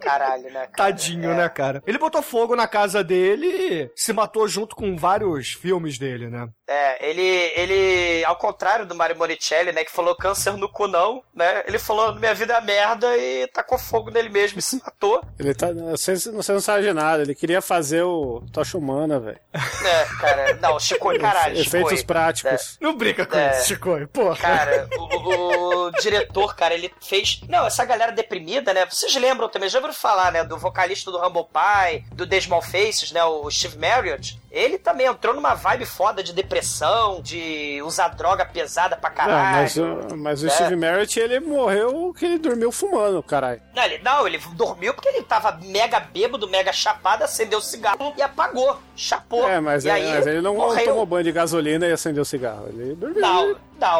Caralho, 0.00 0.44
né, 0.44 0.66
cara? 0.66 0.70
Tadinho, 0.76 1.30
É. 1.30 1.34
né, 1.36 1.48
cara? 1.48 1.82
Ele 1.86 1.98
botou 1.98 2.22
fogo 2.22 2.56
na 2.56 2.66
casa 2.66 3.02
dele 3.04 3.46
e 3.46 3.90
se 3.94 4.12
matou 4.12 4.46
junto 4.48 4.74
com 4.74 4.96
vários 4.96 5.52
filmes 5.52 5.98
dele, 5.98 6.28
né? 6.28 6.48
É, 6.68 7.08
ele, 7.10 7.22
ele, 7.22 8.24
ao 8.24 8.36
contrário 8.36 8.86
do 8.86 8.94
Mario 8.94 9.16
Monicelli, 9.16 9.72
né, 9.72 9.84
que 9.84 9.92
falou 9.92 10.16
câncer 10.16 10.52
no 10.56 10.68
cu 10.68 10.88
não, 10.88 11.22
né, 11.34 11.62
ele 11.66 11.78
falou 11.78 12.14
minha 12.14 12.34
vida 12.34 12.54
é 12.54 12.60
merda 12.60 13.16
e 13.16 13.46
tacou 13.48 13.78
fogo 13.78 14.10
nele 14.10 14.28
mesmo 14.30 14.58
e 14.58 14.62
se 14.62 14.76
matou. 14.82 15.22
Ele 15.38 15.54
tá. 15.54 15.68
Você, 15.90 16.14
você 16.16 16.52
não 16.52 16.60
sabe 16.60 16.82
de 16.84 16.92
nada, 16.92 17.22
ele 17.22 17.34
queria 17.34 17.60
fazer 17.60 18.02
o 18.02 18.42
Tocha 18.52 18.78
Humana, 18.78 19.20
velho. 19.20 19.38
É, 19.52 20.04
cara, 20.20 20.54
não, 20.60 20.78
Chico, 20.80 21.16
caralho, 21.18 21.58
Efeitos 21.58 21.92
Chico. 21.98 22.06
práticos. 22.06 22.78
Não 22.80 22.96
brinca 22.96 23.26
com 23.26 23.36
É. 23.36 23.50
isso, 23.58 23.68
Chico. 23.68 23.90
Porra. 24.12 24.36
Cara, 24.36 24.88
o, 24.98 25.86
o 25.86 25.90
diretor, 26.00 26.54
cara, 26.56 26.74
ele 26.74 26.92
fez. 27.02 27.40
Não, 27.48 27.66
essa 27.66 27.84
galera 27.84 28.12
deprimida, 28.32 28.72
né? 28.72 28.86
Vocês 28.88 29.14
lembram 29.16 29.48
também, 29.48 29.68
já 29.68 29.78
ouviram 29.78 29.94
falar, 29.94 30.32
né? 30.32 30.42
Do 30.44 30.56
vocalista 30.56 31.10
do 31.10 31.18
Humble 31.18 31.44
Pie, 31.52 32.04
do 32.14 32.26
The 32.26 32.40
Small 32.40 32.62
Faces, 32.62 33.12
né? 33.12 33.22
O 33.24 33.50
Steve 33.50 33.78
Marriott. 33.78 34.40
Ele 34.50 34.78
também 34.78 35.06
entrou 35.06 35.34
numa 35.34 35.54
vibe 35.54 35.86
foda 35.86 36.22
de 36.22 36.32
depressão, 36.32 37.20
de 37.22 37.80
usar 37.84 38.08
droga 38.08 38.44
pesada 38.44 38.96
pra 38.96 39.08
Não, 39.10 39.16
caralho. 39.16 39.56
mas, 39.62 39.76
o- 39.76 40.16
mas 40.16 40.42
o 40.42 40.46
É. 40.46 40.50
Steve 40.50 40.76
Merritt, 40.76 41.18
ele 41.18 41.40
morreu 41.40 42.14
que 42.18 42.24
ele 42.26 42.38
dormiu 42.38 42.70
fumando, 42.70 43.22
caralho. 43.22 43.62
Não 43.74 43.82
ele, 43.82 43.98
não, 44.02 44.26
ele 44.26 44.38
dormiu 44.54 44.92
porque 44.92 45.08
ele 45.08 45.22
tava 45.22 45.58
mega 45.62 45.98
bêbado, 46.00 46.46
mega 46.48 46.70
chapado, 46.72 47.24
acendeu 47.24 47.58
o 47.60 47.62
cigarro 47.62 48.12
e 48.16 48.22
apagou. 48.22 48.78
Chapou. 48.94 49.48
É, 49.48 49.58
mas, 49.58 49.86
é- 49.86 49.90
aí, 49.90 50.12
mas 50.12 50.26
ele 50.26 50.42
não 50.42 50.54
morreu. 50.54 50.84
tomou 50.84 51.06
banho 51.06 51.24
de 51.24 51.32
gasolina 51.32 51.86
e 51.86 51.92
acendeu 51.92 52.22
o 52.22 52.26
cigarro. 52.26 52.66
Ele 52.68 52.94
dormiu. 52.94 53.20
Não, 53.22 53.56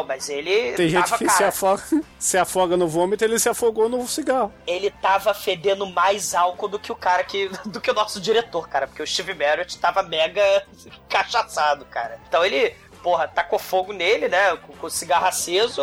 mas 0.07 0.29
ele. 0.29 0.73
Tem 0.73 0.89
gente 0.89 1.09
tava, 1.09 1.17
que 1.17 1.29
se 1.29 1.37
cara, 1.37 1.49
afoga, 1.49 1.83
se 2.17 2.37
afoga 2.37 2.77
no 2.77 2.87
vômito, 2.87 3.23
ele 3.23 3.37
se 3.39 3.49
afogou 3.49 3.89
no 3.89 4.07
cigarro. 4.07 4.53
ele 4.65 4.89
tava 4.89 5.33
fedendo 5.33 5.85
mais 5.85 6.33
álcool 6.33 6.67
do 6.67 6.79
que 6.79 6.91
o 6.91 6.95
cara 6.95 7.23
que. 7.23 7.49
do 7.65 7.81
que 7.81 7.91
o 7.91 7.93
nosso 7.93 8.21
diretor, 8.21 8.67
cara. 8.69 8.87
Porque 8.87 9.03
o 9.03 9.07
Steve 9.07 9.33
Marriott 9.33 9.77
tava 9.77 10.01
mega 10.03 10.41
cachaçado, 11.09 11.85
cara. 11.85 12.19
Então 12.27 12.43
ele, 12.45 12.73
porra, 13.01 13.27
tacou 13.27 13.59
fogo 13.59 13.93
nele, 13.93 14.27
né? 14.27 14.55
Com, 14.57 14.73
com 14.73 14.87
o 14.87 14.89
cigarro 14.89 15.25
aceso. 15.27 15.81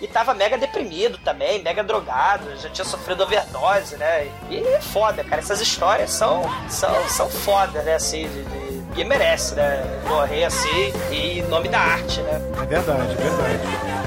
E 0.00 0.08
tava 0.08 0.32
mega 0.32 0.56
deprimido 0.56 1.18
também, 1.18 1.62
mega 1.62 1.84
drogado, 1.84 2.56
já 2.56 2.70
tinha 2.70 2.86
sofrido 2.86 3.22
overdose, 3.22 3.96
né? 3.98 4.32
E 4.48 4.56
é 4.58 4.80
foda, 4.80 5.22
cara. 5.22 5.42
Essas 5.42 5.60
histórias 5.60 6.10
são, 6.10 6.42
são, 6.70 7.08
são 7.10 7.28
foda, 7.28 7.82
né? 7.82 7.96
Assim, 7.96 8.26
de, 8.26 8.42
de- 8.44 8.69
e 8.96 9.04
merece, 9.04 9.54
né? 9.54 9.82
Morrer 10.08 10.44
assim, 10.44 10.92
e 11.10 11.42
nome 11.42 11.68
da 11.68 11.80
arte, 11.80 12.20
né? 12.22 12.40
É 12.62 12.66
verdade, 12.66 13.12
é 13.12 13.16
verdade. 13.16 14.00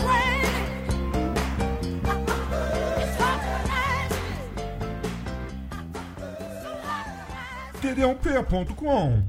td1p.com 7.82 9.24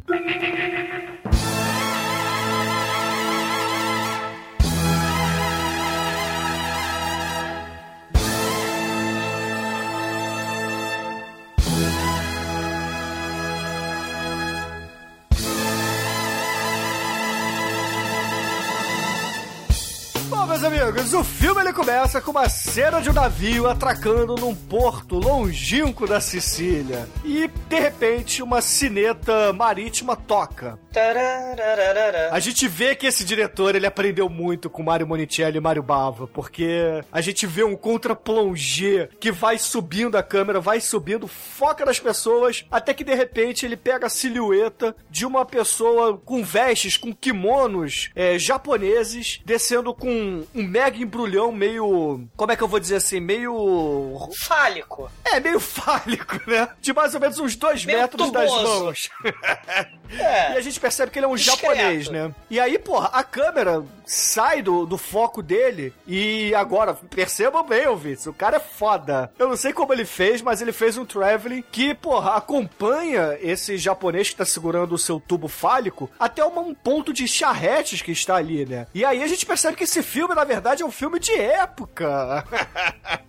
meus 20.71 20.83
amigos, 20.83 21.13
o 21.13 21.23
filme 21.23 21.61
ele 21.61 21.73
começa 21.73 22.21
com 22.21 22.31
uma 22.31 22.49
cena 22.49 23.01
de 23.01 23.11
um 23.11 23.13
navio 23.13 23.69
atracando 23.69 24.35
num 24.37 24.55
porto 24.55 25.19
longínquo 25.19 26.07
da 26.07 26.21
Sicília. 26.21 27.07
E, 27.25 27.49
de 27.69 27.79
repente, 27.79 28.43
uma 28.43 28.63
sineta 28.63 29.53
marítima 29.53 30.17
toca. 30.17 30.79
A 32.31 32.39
gente 32.41 32.69
vê 32.69 32.95
que 32.95 33.07
esse 33.07 33.25
diretor 33.25 33.75
ele 33.75 33.87
aprendeu 33.87 34.29
muito 34.29 34.71
com 34.71 34.83
Mario 34.83 35.07
Monicelli 35.07 35.59
e 35.59 35.61
Mario 35.61 35.83
Bava, 35.83 36.27
porque 36.27 37.03
a 37.13 37.21
gente 37.21 37.47
vê 37.47 37.65
um 37.65 37.77
contra-plongé 37.77 39.09
que 39.19 39.31
vai 39.33 39.59
subindo 39.59 40.17
a 40.17 40.23
câmera, 40.23 40.61
vai 40.61 40.81
subindo, 40.81 41.27
foca 41.27 41.85
nas 41.85 41.99
pessoas, 41.99 42.65
até 42.71 42.95
que 42.95 43.05
de 43.05 43.15
repente 43.15 43.67
ele 43.67 43.77
pega 43.77 44.07
a 44.07 44.11
silhueta 44.11 44.95
de 45.11 45.27
uma 45.27 45.45
pessoa 45.45 46.17
com 46.17 46.43
vestes, 46.45 46.97
com 46.97 47.15
kimonos 47.15 48.11
é, 48.15 48.39
japoneses, 48.39 49.41
descendo 49.45 49.93
com 49.95 50.45
um 50.55 50.63
mega 50.63 50.97
embrulhão 50.99 51.51
meio. 51.53 52.27
Como 52.37 52.53
é 52.53 52.57
que 52.57 52.63
eu 52.63 52.69
vou 52.69 52.81
dizer 52.81 52.97
assim? 52.97 53.21
Meio. 53.21 53.55
Fálico. 54.37 55.11
É, 55.25 55.41
meio 55.41 55.59
fálico, 55.61 56.39
né? 56.47 56.69
De 56.81 56.93
mais 56.93 57.15
ou 57.15 57.21
menos 57.21 57.39
uns 57.39 57.57
dois 57.57 57.85
Meio 57.85 57.99
metros 58.01 58.31
das 58.31 58.51
tuboso. 58.51 58.85
mãos. 58.85 59.11
E 60.11 60.21
É. 60.21 60.49
a 60.57 60.61
gente 60.61 60.79
percebe 60.85 61.11
que 61.11 61.19
ele 61.19 61.25
é 61.25 61.29
um 61.29 61.35
Discreto. 61.35 61.75
japonês, 61.77 62.09
né? 62.11 62.31
E 62.51 62.61
aí, 62.61 62.79
porra, 62.79 63.09
a 63.13 63.25
câmera 63.25 63.83
sai 64.05 64.61
do, 64.61 64.85
do 64.85 64.99
foco 64.99 65.43
dele 65.43 65.95
e 66.07 66.55
agora, 66.55 66.93
percebam 66.93 67.65
bem, 67.67 67.87
ouvintes, 67.89 68.27
o 68.27 68.35
cara 68.35 68.59
é 68.59 68.61
foda. 68.61 69.31
Eu 69.39 69.49
não 69.49 69.57
sei 69.57 69.73
como 69.73 69.95
ele 69.95 70.05
fez, 70.05 70.43
mas 70.43 70.61
ele 70.61 70.73
fez 70.73 70.99
um 70.99 71.07
traveling 71.07 71.65
que, 71.73 71.95
porra, 71.95 72.33
acompanha 72.37 73.39
esse 73.41 73.79
japonês 73.79 74.29
que 74.29 74.37
tá 74.37 74.45
segurando 74.45 74.95
o 74.95 74.99
seu 74.99 75.19
tubo 75.19 75.49
fálico 75.49 76.11
até 76.21 76.45
uma- 76.45 76.61
um 76.61 76.75
ponto 76.75 77.15
de 77.15 77.27
charretes 77.27 78.03
que 78.03 78.13
está 78.13 78.37
ali, 78.37 78.67
né? 78.67 78.87
E 78.93 79.07
aí 79.07 79.23
a 79.23 79.27
gente 79.27 79.47
percebe 79.47 79.75
que 79.77 79.85
esse 79.85 80.03
filme, 80.03 80.35
na 80.35 80.45
verdade, 80.45 80.83
é 80.83 80.87
um 80.87 80.91
filme 80.91 81.19
de 81.19 81.33
época. 81.33 82.45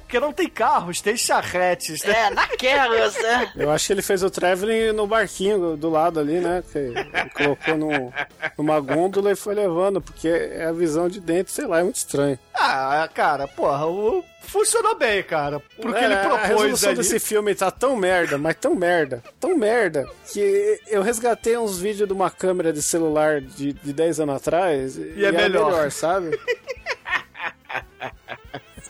Porque 0.00 0.18
não 0.18 0.32
tem 0.32 0.48
carros, 0.48 1.00
tem 1.00 1.16
charretes, 1.16 2.02
né? 2.02 2.26
É, 2.26 2.30
naquelas, 2.30 3.14
né? 3.14 3.52
Eu 3.54 3.70
acho 3.70 3.86
que 3.86 3.92
ele 3.92 4.02
fez 4.02 4.24
o 4.24 4.30
traveling 4.30 4.92
no 4.92 5.06
barquinho 5.06 5.76
do 5.76 5.88
lado 5.88 6.18
ali, 6.18 6.40
né? 6.40 6.64
Que 6.72 6.78
ele 6.80 7.30
colocou 7.34 7.76
numa 8.56 8.80
gôndola 8.80 9.32
e 9.32 9.36
foi 9.36 9.54
levando, 9.54 10.00
porque 10.00 10.28
é 10.28 10.64
a 10.64 10.72
visão 10.72 11.08
de 11.08 11.20
dentro, 11.20 11.52
sei 11.52 11.66
lá, 11.66 11.80
é 11.80 11.82
muito 11.82 11.96
estranho. 11.96 12.38
Ah, 12.54 13.08
cara, 13.12 13.48
porra, 13.48 13.86
o... 13.86 14.22
funcionou 14.42 14.96
bem, 14.96 15.22
cara. 15.22 15.60
Porque 15.80 15.98
É, 15.98 16.04
ele 16.04 16.14
a 16.14 16.18
propôs 16.28 16.48
resolução 16.48 16.88
ali. 16.90 16.98
desse 16.98 17.18
filme 17.20 17.54
tá 17.54 17.70
tão 17.70 17.96
merda, 17.96 18.36
mas 18.38 18.56
tão 18.56 18.74
merda, 18.74 19.22
tão 19.38 19.56
merda, 19.56 20.06
que 20.32 20.78
eu 20.88 21.02
resgatei 21.02 21.56
uns 21.56 21.78
vídeos 21.78 22.06
de 22.08 22.12
uma 22.14 22.30
câmera 22.30 22.72
de 22.72 22.82
celular 22.82 23.40
de, 23.40 23.72
de 23.72 23.92
10 23.92 24.20
anos 24.20 24.36
atrás 24.36 24.96
e, 24.96 25.24
é 25.24 25.32
melhor. 25.32 25.90
sabe? 25.90 26.38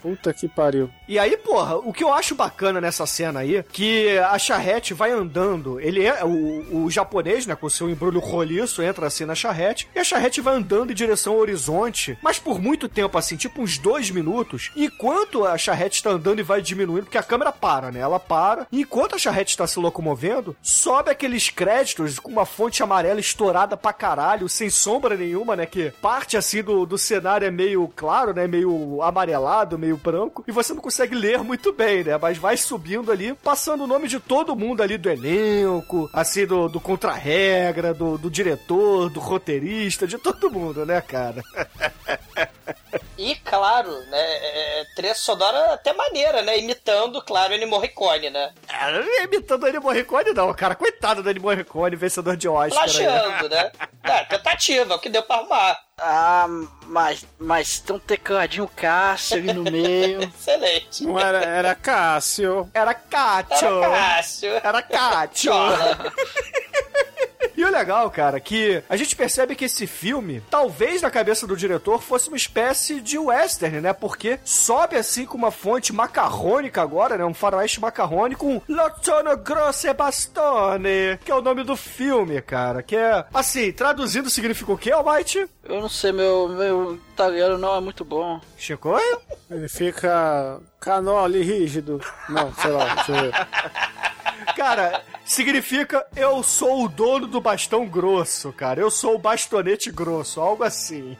Puta 0.01 0.33
que 0.33 0.47
pariu. 0.47 0.89
E 1.07 1.19
aí, 1.19 1.35
porra, 1.37 1.75
o 1.75 1.91
que 1.91 2.03
eu 2.03 2.13
acho 2.13 2.35
bacana 2.35 2.79
nessa 2.79 3.05
cena 3.05 3.41
aí, 3.41 3.63
que 3.71 4.17
a 4.17 4.37
charrete 4.39 4.93
vai 4.93 5.11
andando, 5.11 5.79
ele 5.79 6.05
é, 6.05 6.23
o, 6.23 6.85
o 6.85 6.91
japonês, 6.91 7.45
né, 7.45 7.55
com 7.55 7.69
seu 7.69 7.89
embrulho 7.89 8.19
roliço, 8.19 8.81
entra 8.81 9.07
assim 9.07 9.25
na 9.25 9.35
charrete, 9.35 9.87
e 9.95 9.99
a 9.99 10.03
charrete 10.03 10.41
vai 10.41 10.55
andando 10.55 10.91
em 10.91 10.95
direção 10.95 11.33
ao 11.33 11.39
horizonte, 11.39 12.17
mas 12.21 12.39
por 12.39 12.61
muito 12.61 12.87
tempo, 12.87 13.17
assim, 13.17 13.35
tipo 13.35 13.61
uns 13.61 13.77
dois 13.77 14.09
minutos, 14.09 14.71
enquanto 14.75 15.45
a 15.45 15.57
charrete 15.57 15.97
está 15.97 16.11
andando 16.11 16.39
e 16.39 16.43
vai 16.43 16.61
diminuindo, 16.61 17.03
porque 17.03 17.17
a 17.17 17.23
câmera 17.23 17.51
para, 17.51 17.91
né, 17.91 17.99
ela 17.99 18.19
para, 18.19 18.67
e 18.71 18.81
enquanto 18.81 19.15
a 19.15 19.19
charrete 19.19 19.51
está 19.51 19.67
se 19.67 19.79
locomovendo, 19.79 20.55
sobe 20.61 21.11
aqueles 21.11 21.49
créditos 21.49 22.19
com 22.19 22.31
uma 22.31 22.45
fonte 22.45 22.81
amarela 22.81 23.19
estourada 23.19 23.75
pra 23.75 23.93
caralho, 23.93 24.47
sem 24.47 24.69
sombra 24.69 25.15
nenhuma, 25.15 25.55
né, 25.55 25.65
que 25.65 25.91
parte, 26.01 26.37
assim, 26.37 26.63
do, 26.63 26.85
do 26.85 26.97
cenário 26.97 27.45
é 27.45 27.51
meio 27.51 27.91
claro, 27.95 28.33
né, 28.33 28.47
meio 28.47 29.01
amarelado, 29.01 29.77
meio 29.81 29.97
branco, 29.97 30.43
e 30.47 30.51
você 30.51 30.73
não 30.73 30.81
consegue 30.81 31.15
ler 31.15 31.39
muito 31.39 31.73
bem, 31.73 32.03
né? 32.03 32.17
Mas 32.17 32.37
vai 32.37 32.55
subindo 32.55 33.11
ali, 33.11 33.33
passando 33.33 33.83
o 33.83 33.87
nome 33.87 34.07
de 34.07 34.19
todo 34.19 34.55
mundo 34.55 34.81
ali 34.81 34.97
do 34.97 35.09
elenco, 35.09 36.09
assim, 36.13 36.45
do, 36.45 36.69
do 36.69 36.79
contra-regra, 36.79 37.93
do, 37.93 38.17
do 38.17 38.29
diretor, 38.29 39.09
do 39.09 39.19
roteirista, 39.19 40.07
de 40.07 40.17
todo 40.17 40.51
mundo, 40.51 40.85
né, 40.85 41.01
cara? 41.01 41.41
E, 43.21 43.35
claro, 43.35 43.91
né, 44.07 44.19
é, 44.19 44.85
trilha 44.95 45.13
sonora 45.13 45.75
até 45.75 45.93
maneira, 45.93 46.41
né? 46.41 46.57
Imitando, 46.57 47.21
claro, 47.21 47.53
Ennio 47.53 47.67
Morricone, 47.67 48.31
né? 48.31 48.51
É, 48.67 49.23
imitando 49.25 49.61
o 49.61 49.67
Ennio 49.67 49.79
Morricone, 49.79 50.33
não, 50.33 50.51
cara. 50.55 50.73
Coitado 50.73 51.21
do 51.21 51.29
Ennio 51.29 51.43
Morricone, 51.43 51.95
vencedor 51.95 52.35
de 52.35 52.49
Oscar. 52.49 52.83
aí. 52.83 52.89
Plagiando, 52.89 53.49
né? 53.49 53.71
É, 54.03 54.23
tentativa, 54.25 54.93
é 54.93 54.95
o 54.95 54.99
que 54.99 55.09
deu 55.09 55.21
pra 55.21 55.35
arrumar. 55.35 55.79
Ah, 55.99 56.47
mas, 56.87 57.23
mas 57.37 57.79
tem 57.79 57.95
um 57.95 57.99
tecladinho 57.99 58.67
Cássio 58.75 59.37
ali 59.37 59.53
no 59.53 59.61
meio. 59.61 60.23
Excelente. 60.35 61.03
Não 61.03 61.19
era, 61.19 61.43
era 61.43 61.75
Cássio. 61.75 62.67
Era 62.73 62.95
Cássio. 62.95 63.83
Era 63.83 63.91
Cássio. 63.91 64.49
Era 64.63 64.81
Cássio. 64.81 65.53
E 67.61 67.63
o 67.63 67.69
legal, 67.69 68.09
cara, 68.09 68.39
que 68.39 68.81
a 68.89 68.95
gente 68.95 69.15
percebe 69.15 69.55
que 69.55 69.65
esse 69.65 69.85
filme, 69.85 70.41
talvez 70.49 70.99
na 70.99 71.11
cabeça 71.11 71.45
do 71.45 71.55
diretor, 71.55 72.01
fosse 72.01 72.27
uma 72.27 72.35
espécie 72.35 72.99
de 72.99 73.19
western, 73.19 73.81
né? 73.81 73.93
Porque 73.93 74.39
sobe 74.43 74.95
assim 74.95 75.27
com 75.27 75.37
uma 75.37 75.51
fonte 75.51 75.93
macarrônica 75.93 76.81
agora, 76.81 77.19
né? 77.19 77.23
Um 77.23 77.35
faroeste 77.35 77.79
macarrônico, 77.79 78.47
um 78.47 78.59
Lozono 78.67 79.37
Grosse 79.37 79.93
Bastone, 79.93 81.19
que 81.23 81.31
é 81.31 81.35
o 81.35 81.41
nome 81.43 81.63
do 81.63 81.75
filme, 81.75 82.41
cara. 82.41 82.81
Que 82.81 82.95
é, 82.95 83.25
assim, 83.31 83.71
traduzindo 83.71 84.27
significa 84.27 84.71
o 84.71 84.77
quê, 84.77 84.91
Almighty? 84.91 85.47
Eu 85.63 85.81
não 85.81 85.89
sei, 85.89 86.11
meu, 86.11 86.49
meu 86.49 86.95
italiano 87.13 87.59
não 87.59 87.75
é 87.75 87.79
muito 87.79 88.03
bom. 88.03 88.41
Chico? 88.57 88.99
Ele 89.51 89.69
fica 89.69 90.59
canole 90.79 91.43
rígido. 91.43 92.01
Não, 92.27 92.51
sei 92.55 92.71
lá, 92.71 92.95
deixa 92.95 93.11
eu 93.11 93.21
ver. 93.21 93.33
Cara, 94.55 95.03
significa 95.25 96.05
eu 96.15 96.41
sou 96.43 96.85
o 96.85 96.89
dono 96.89 97.27
do 97.27 97.41
bastão 97.41 97.85
grosso, 97.85 98.51
cara. 98.51 98.79
Eu 98.79 98.91
sou 98.91 99.15
o 99.15 99.19
bastonete 99.19 99.91
grosso, 99.91 100.39
algo 100.41 100.63
assim. 100.63 101.17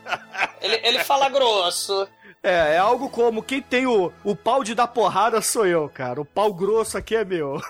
Ele, 0.62 0.79
ele 0.84 1.03
fala 1.03 1.29
grosso. 1.29 2.07
É, 2.43 2.75
é 2.75 2.77
algo 2.77 3.10
como 3.10 3.43
quem 3.43 3.62
tem 3.62 3.86
o, 3.86 4.12
o 4.23 4.36
pau 4.36 4.63
de 4.63 4.73
dar 4.73 4.88
porrada 4.88 5.41
sou 5.41 5.65
eu, 5.65 5.89
cara. 5.89 6.19
O 6.19 6.25
pau 6.25 6.53
grosso 6.53 6.97
aqui 6.97 7.15
é 7.15 7.23
meu. 7.23 7.62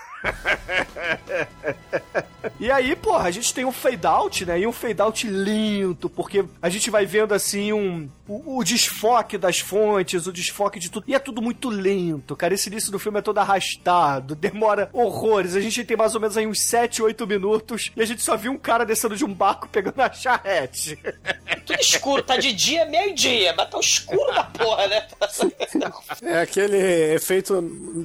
E 2.58 2.70
aí, 2.70 2.94
porra, 2.96 3.28
a 3.28 3.30
gente 3.30 3.52
tem 3.52 3.64
um 3.64 3.72
fade 3.72 4.06
out, 4.06 4.44
né? 4.44 4.60
E 4.60 4.66
um 4.66 4.72
fade 4.72 5.00
out 5.00 5.26
lindo, 5.26 6.08
porque 6.10 6.44
a 6.60 6.68
gente 6.68 6.90
vai 6.90 7.06
vendo 7.06 7.34
assim 7.34 7.72
um 7.72 8.08
o, 8.32 8.58
o 8.58 8.64
desfoque 8.64 9.36
das 9.36 9.58
fontes, 9.58 10.26
o 10.26 10.32
desfoque 10.32 10.78
de 10.78 10.90
tudo. 10.90 11.04
E 11.06 11.14
é 11.14 11.18
tudo 11.18 11.42
muito 11.42 11.68
lento, 11.68 12.34
cara. 12.36 12.54
Esse 12.54 12.68
início 12.68 12.90
do 12.90 12.98
filme 12.98 13.18
é 13.18 13.22
todo 13.22 13.38
arrastado, 13.38 14.34
demora 14.36 14.88
horrores. 14.92 15.54
A 15.54 15.60
gente 15.60 15.84
tem 15.84 15.96
mais 15.96 16.14
ou 16.14 16.20
menos 16.20 16.36
aí 16.36 16.46
uns 16.46 16.60
7, 16.60 17.02
8 17.02 17.26
minutos 17.26 17.90
e 17.96 18.02
a 18.02 18.04
gente 18.04 18.22
só 18.22 18.36
viu 18.36 18.52
um 18.52 18.58
cara 18.58 18.84
descendo 18.84 19.16
de 19.16 19.24
um 19.24 19.32
barco 19.32 19.68
pegando 19.68 20.00
a 20.00 20.12
charrete. 20.12 20.98
Tudo 21.66 21.80
escuro, 21.80 22.22
tá 22.22 22.36
de 22.36 22.52
dia, 22.52 22.84
meio-dia, 22.86 23.54
mas 23.56 23.70
tá 23.70 23.78
escuro 23.78 24.32
da 24.34 24.44
porra, 24.44 24.88
né? 24.88 25.06
É 26.22 26.40
aquele 26.40 26.76
efeito 27.14 27.60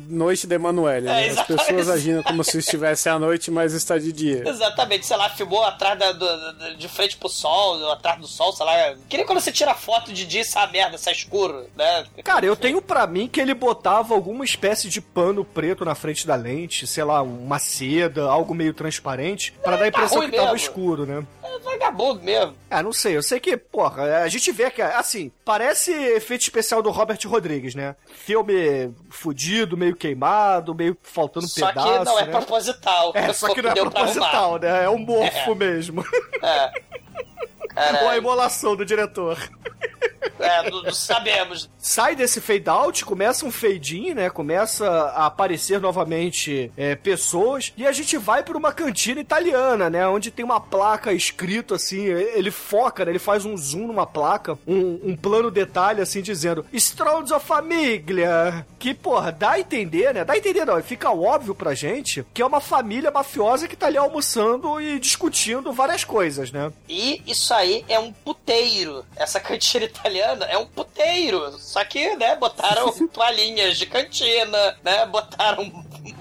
noite 0.07 0.45
de 0.45 0.55
Emanuele, 0.55 1.05
né? 1.05 1.21
As 1.21 1.31
exatamente. 1.31 1.65
pessoas 1.65 1.89
agindo 1.89 2.06
como 2.23 2.43
se 2.43 2.57
estivesse 2.59 3.09
à 3.09 3.17
noite, 3.19 3.49
mas 3.51 3.73
está 3.73 3.97
de 3.97 4.11
dia. 4.11 4.43
Exatamente, 4.47 5.05
sei 5.05 5.17
lá, 5.17 5.29
filmou 5.29 5.63
atrás 5.63 5.97
da, 5.97 6.11
do- 6.11 6.75
de 6.77 6.87
frente 6.87 7.17
pro 7.17 7.29
sol, 7.29 7.79
ou 7.79 7.91
atrás 7.91 8.19
do 8.19 8.27
sol, 8.27 8.51
sei 8.53 8.65
lá. 8.65 8.95
Que 9.09 9.17
nem 9.17 9.25
quando 9.25 9.39
você 9.39 9.51
tira 9.51 9.73
foto 9.75 10.11
de 10.13 10.25
dia 10.25 10.41
e 10.41 10.43
essa 10.43 10.65
merda, 10.67 10.97
sai 10.97 11.13
escuro, 11.13 11.67
né? 11.75 12.05
Cara, 12.23 12.45
eu 12.45 12.55
tenho 12.55 12.81
pra 12.81 13.05
mim 13.07 13.27
que 13.27 13.39
ele 13.41 13.53
botava 13.53 14.13
alguma 14.13 14.43
espécie 14.45 14.89
de 14.89 15.01
pano 15.01 15.43
preto 15.45 15.83
na 15.85 15.95
frente 15.95 16.25
da 16.27 16.35
lente, 16.35 16.85
sei 16.87 17.03
lá, 17.03 17.21
uma 17.21 17.59
seda, 17.59 18.23
algo 18.25 18.53
meio 18.53 18.73
transparente, 18.73 19.53
pra 19.63 19.75
dar 19.77 19.85
a 19.85 19.87
impressão 19.87 20.21
tá 20.21 20.25
que 20.29 20.35
tava 20.35 20.51
mesmo. 20.53 20.57
escuro, 20.57 21.05
né? 21.05 21.25
É 21.43 21.59
vagabundo 21.59 22.21
mesmo. 22.21 22.55
Ah, 22.69 22.83
não 22.83 22.91
sei, 22.93 23.15
eu 23.15 23.23
sei 23.23 23.39
que, 23.39 23.55
porra, 23.57 24.21
a 24.23 24.27
gente 24.27 24.51
vê 24.51 24.69
que, 24.69 24.81
assim, 24.81 25.31
parece 25.45 25.91
efeito 25.91 26.41
especial 26.41 26.81
do 26.81 26.91
Robert 26.91 27.17
Rodrigues, 27.25 27.73
né? 27.73 27.95
Filme 28.13 28.93
fudido, 29.09 29.77
meio 29.77 29.95
queimado, 29.95 30.75
meio 30.75 30.97
faltando 31.01 31.47
Só 31.47 31.67
pedaço, 31.67 31.87
não 32.05 32.19
é 32.19 32.25
né? 32.25 32.31
proposital. 32.31 33.11
É, 33.15 33.33
só 33.33 33.53
que 33.53 33.61
não 33.61 33.71
é 33.71 33.75
proposital, 33.75 34.59
né? 34.59 34.83
É 34.85 34.89
um 34.89 34.97
morfo 34.97 35.55
mesmo. 35.55 36.05
arrumar. 36.41 36.49
É. 36.49 36.71
Ou 37.55 37.65
a 37.71 37.83
Caralho. 37.91 38.17
emolação 38.17 38.75
do 38.75 38.85
diretor. 38.85 39.37
É, 40.39 40.69
não, 40.69 40.83
não 40.83 40.93
sabemos. 40.93 41.69
Sai 41.87 42.15
desse 42.15 42.41
fade 42.41 42.69
out, 42.69 43.05
começa 43.05 43.45
um 43.45 43.51
fade 43.51 43.97
in, 43.97 44.13
né? 44.13 44.29
Começa 44.29 44.85
a 44.87 45.27
aparecer 45.27 45.79
novamente 45.79 46.69
é, 46.75 46.95
pessoas 46.95 47.73
e 47.77 47.87
a 47.87 47.93
gente 47.93 48.17
vai 48.17 48.43
para 48.43 48.57
uma 48.57 48.73
cantina 48.73 49.21
italiana, 49.21 49.89
né? 49.89 50.05
Onde 50.05 50.29
tem 50.29 50.43
uma 50.43 50.59
placa 50.59 51.13
escrito 51.13 51.73
assim, 51.73 52.03
ele 52.03 52.51
foca, 52.51 53.05
né? 53.05 53.11
Ele 53.11 53.19
faz 53.19 53.45
um 53.45 53.55
zoom 53.55 53.87
numa 53.87 54.05
placa, 54.05 54.59
um, 54.67 54.99
um 55.01 55.15
plano 55.15 55.49
detalhe 55.49 56.01
assim 56.01 56.21
dizendo 56.21 56.65
Stronzo 56.73 57.39
Famiglia, 57.39 58.65
que 58.77 58.93
porra, 58.93 59.31
dá 59.31 59.51
a 59.51 59.59
entender, 59.59 60.13
né? 60.13 60.25
Dá 60.25 60.33
a 60.33 60.37
entender 60.37 60.65
não, 60.65 60.81
fica 60.83 61.09
óbvio 61.09 61.55
pra 61.55 61.73
gente 61.73 62.25
que 62.33 62.41
é 62.41 62.45
uma 62.45 62.59
família 62.59 63.11
mafiosa 63.11 63.67
que 63.67 63.77
tá 63.77 63.87
ali 63.87 63.97
almoçando 63.97 64.81
e 64.81 64.99
discutindo 64.99 65.71
várias 65.71 66.03
coisas, 66.03 66.51
né? 66.51 66.71
E 66.89 67.21
isso 67.25 67.53
aí 67.53 67.85
é 67.87 67.97
um 67.97 68.11
puteiro. 68.11 69.05
Essa 69.15 69.39
cantina 69.39 69.85
italiana, 69.85 70.45
é 70.45 70.57
um 70.57 70.65
puteiro. 70.65 71.57
Só 71.76 71.76
que, 71.85 72.15
né, 72.15 72.35
botaram 72.35 72.91
toalhinhas 73.09 73.77
de 73.77 73.85
cantina, 73.85 74.77
né? 74.83 75.05
Botaram 75.05 75.71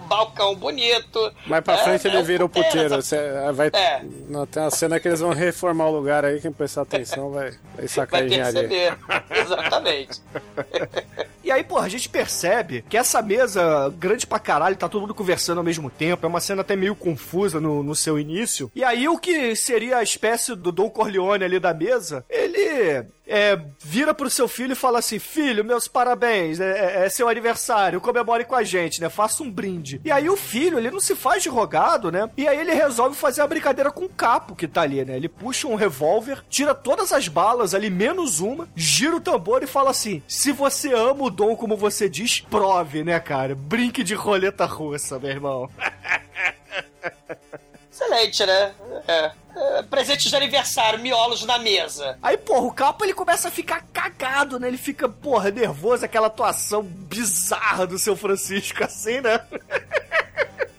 balcão 0.07 0.55
bonito. 0.55 1.33
Mais 1.47 1.63
pra 1.63 1.77
né, 1.77 1.83
frente 1.85 2.07
é 2.07 2.11
ele 2.11 2.19
um 2.19 2.25
vira 2.25 2.45
o 2.45 2.49
puteiro. 2.49 2.95
essa- 2.95 3.03
Cê, 3.03 3.17
vai, 3.53 3.69
É. 3.73 4.03
não, 4.29 4.47
tem 4.47 4.63
uma 4.63 4.71
cena 4.71 4.99
que 5.01 5.09
eles 5.09 5.21
vão 5.21 5.31
reformar 5.31 5.87
o 5.89 5.93
lugar 5.97 6.25
aí, 6.25 6.41
quem 6.41 6.51
prestar 6.53 6.83
atenção 6.83 7.31
vai, 7.31 7.53
vai 7.77 7.89
sacar 7.89 8.21
Vai 8.21 8.23
a 8.23 8.27
engenharia. 8.27 8.69
perceber. 8.69 8.97
Exatamente. 9.41 10.21
E 11.47 11.51
aí, 11.53 11.63
porra, 11.63 11.87
a 11.87 11.89
gente 11.89 12.09
percebe 12.09 12.85
que 12.89 12.97
essa 12.97 13.23
mesa 13.23 13.89
grande 13.97 14.27
pra 14.27 14.37
caralho, 14.37 14.75
tá 14.75 14.89
todo 14.89 15.03
mundo 15.03 15.15
conversando 15.15 15.59
ao 15.59 15.63
mesmo 15.65 15.89
tempo. 15.89 16.27
É 16.27 16.29
uma 16.29 16.41
cena 16.41 16.63
até 16.63 16.75
meio 16.75 16.97
confusa 16.97 17.61
no, 17.61 17.85
no 17.85 17.95
seu 17.95 18.19
início. 18.19 18.69
E 18.75 18.83
aí, 18.83 19.07
o 19.09 19.17
que 19.17 19.55
seria 19.55 19.99
a 19.99 20.03
espécie 20.03 20.57
do 20.57 20.73
Dom 20.73 20.91
Corleone 20.91 21.45
ali 21.45 21.61
da 21.61 21.73
mesa, 21.73 22.25
ele 22.29 23.07
é, 23.29 23.61
vira 23.79 24.13
pro 24.13 24.29
seu 24.29 24.49
filho 24.49 24.73
e 24.73 24.75
fala 24.75 24.99
assim: 24.99 25.21
Filho, 25.21 25.65
meus 25.65 25.87
parabéns, 25.87 26.59
é, 26.59 27.03
é- 27.03 27.07
é 27.07 27.09
seu 27.09 27.29
aniversário, 27.29 28.01
comemore 28.01 28.45
com 28.45 28.57
a 28.57 28.65
gente, 28.65 29.01
né? 29.01 29.09
Faça 29.09 29.45
um 29.45 29.51
brinde. 29.51 29.96
E 30.05 30.11
aí, 30.11 30.29
o 30.29 30.37
filho, 30.37 30.79
ele 30.79 30.91
não 30.91 31.01
se 31.01 31.15
faz 31.15 31.43
de 31.43 31.49
rogado, 31.49 32.11
né? 32.11 32.29
E 32.37 32.47
aí, 32.47 32.59
ele 32.59 32.73
resolve 32.75 33.17
fazer 33.17 33.43
a 33.43 33.47
brincadeira 33.47 33.91
com 33.91 34.05
o 34.05 34.09
capo 34.09 34.55
que 34.55 34.69
tá 34.69 34.83
ali, 34.83 35.05
né? 35.05 35.17
Ele 35.17 35.29
puxa 35.29 35.69
um 35.69 35.75
revólver, 35.75 36.45
tira 36.49 36.75
todas 36.75 37.13
as 37.13 37.29
balas 37.29 37.75
ali, 37.75 37.91
menos 37.91 38.41
uma, 38.41 38.69
gira 38.75 39.17
o 39.17 39.21
tambor 39.21 39.63
e 39.63 39.67
fala 39.67 39.91
assim: 39.91 40.23
Se 40.27 40.53
você 40.53 40.93
ama 40.93 41.25
o 41.25 41.31
Dom 41.31 41.57
como 41.57 41.77
você 41.77 42.09
diz, 42.09 42.41
prove, 42.41 43.05
né, 43.05 43.19
cara? 43.21 43.55
Brinque 43.55 44.03
de 44.05 44.15
roleta 44.15 44.65
russa, 44.65 45.19
meu 45.19 45.31
irmão. 45.31 45.71
Excelente, 47.97 48.45
né? 48.45 48.75
É. 49.09 49.31
É, 49.59 49.83
presente 49.85 50.29
de 50.29 50.37
aniversário, 50.37 50.99
miolos 50.99 51.47
na 51.47 51.59
mesa. 51.59 52.19
Aí, 52.23 52.37
porra, 52.37 52.67
o 52.67 52.73
capo 52.73 53.07
ele 53.07 53.15
começa 53.15 53.49
a 53.49 53.51
ficar 53.51 53.83
cagado, 53.91 54.61
né? 54.61 54.69
Ele 54.69 54.77
fica, 54.77 55.09
porra, 55.09 55.51
nervoso, 55.51 56.05
aquela 56.05 56.27
atuação 56.27 56.83
bizarra 56.83 57.87
do 57.87 57.99
seu 57.99 58.15
Francisco, 58.15 58.85
assim, 58.85 59.23
né? 59.23 59.41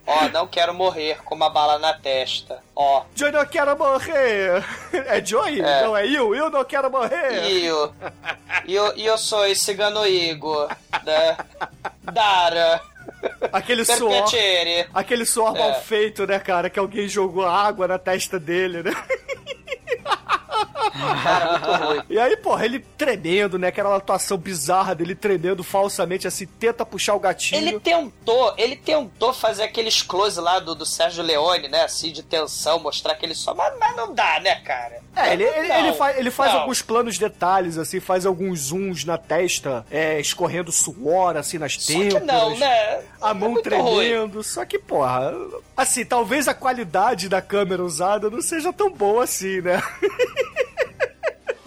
Ó, 0.08 0.30
não 0.30 0.48
quero 0.48 0.74
morrer 0.74 1.22
com 1.24 1.36
uma 1.36 1.50
bala 1.50 1.78
na 1.78 1.93
testa. 1.93 2.63
Ó, 2.74 3.04
Joey 3.13 3.32
não 3.34 3.46
quero 3.46 3.78
morrer. 3.78 4.63
É 5.06 5.24
Joey? 5.24 5.60
É. 5.62 5.82
Não, 5.84 5.96
é 5.98 6.08
eu? 6.08 6.34
Eu 6.34 6.50
não 6.50 6.63
quero 6.63 6.89
morrer. 6.89 7.43
eu, 7.63 7.93
eu, 8.65 8.86
eu 8.98 9.17
sou 9.17 9.46
esse 9.46 9.65
cigano 9.65 10.08
Igor, 10.08 10.70
né? 11.04 11.38
Dara, 12.04 12.82
Aquele 13.52 13.84
suor. 13.84 14.24
Aquele 14.93 15.26
suor 15.26 15.56
É. 15.56 15.60
mal 15.60 15.82
feito, 15.82 16.26
né, 16.26 16.39
cara? 16.39 16.70
Que 16.70 16.80
alguém 16.80 17.08
jogou 17.08 17.46
água 17.46 17.88
na 17.88 17.98
testa 17.98 18.39
dele, 18.39 18.84
né? 18.84 18.91
Cara, 21.23 21.51
muito 21.59 21.83
ruim. 21.85 22.01
E 22.09 22.19
aí, 22.19 22.37
porra, 22.37 22.65
ele 22.65 22.79
tremendo, 22.97 23.57
né? 23.59 23.67
Aquela 23.67 23.95
atuação 23.95 24.37
bizarra 24.37 24.93
dele 24.95 25.15
tremendo 25.15 25.63
falsamente, 25.63 26.27
assim, 26.27 26.45
tenta 26.45 26.85
puxar 26.85 27.15
o 27.15 27.19
gatilho. 27.19 27.57
Ele 27.67 27.79
tentou, 27.79 28.53
ele 28.57 28.75
tentou 28.75 29.33
fazer 29.33 29.63
aqueles 29.63 30.01
close 30.01 30.39
lá 30.39 30.59
do, 30.59 30.75
do 30.75 30.85
Sérgio 30.85 31.23
Leone, 31.23 31.67
né? 31.67 31.83
Assim, 31.83 32.11
de 32.11 32.23
tensão, 32.23 32.79
mostrar 32.79 33.15
que 33.15 33.25
ele 33.25 33.35
só. 33.35 33.53
Mas, 33.53 33.73
mas 33.79 33.95
não 33.95 34.13
dá, 34.13 34.39
né, 34.39 34.55
cara? 34.61 34.99
É, 35.15 35.33
ele, 35.33 35.43
ele, 35.43 35.67
Não, 35.67 35.75
ele 35.79 35.93
faz, 35.93 36.17
ele 36.17 36.31
faz 36.31 36.53
não. 36.53 36.59
alguns 36.61 36.81
planos 36.81 37.17
detalhes, 37.17 37.77
assim, 37.77 37.99
faz 37.99 38.25
alguns 38.25 38.59
zooms 38.67 39.03
na 39.03 39.17
testa, 39.17 39.85
é, 39.89 40.19
escorrendo 40.19 40.71
suor, 40.71 41.35
assim, 41.35 41.57
nas 41.57 41.73
Só 41.73 41.91
têmporas. 41.93 42.23
não, 42.25 42.55
né? 42.57 43.01
A 43.21 43.31
É 43.31 43.33
mão 43.33 43.53
ruim. 43.53 43.61
tremendo, 43.63 44.43
só 44.43 44.63
que, 44.63 44.77
porra, 44.77 45.33
assim, 45.75 46.05
talvez 46.05 46.47
a 46.47 46.53
qualidade 46.53 47.27
da 47.27 47.41
câmera 47.41 47.83
usada 47.83 48.29
não 48.29 48.41
seja 48.41 48.71
tão 48.71 48.91
boa 48.91 49.23
assim, 49.23 49.59
né? 49.61 49.81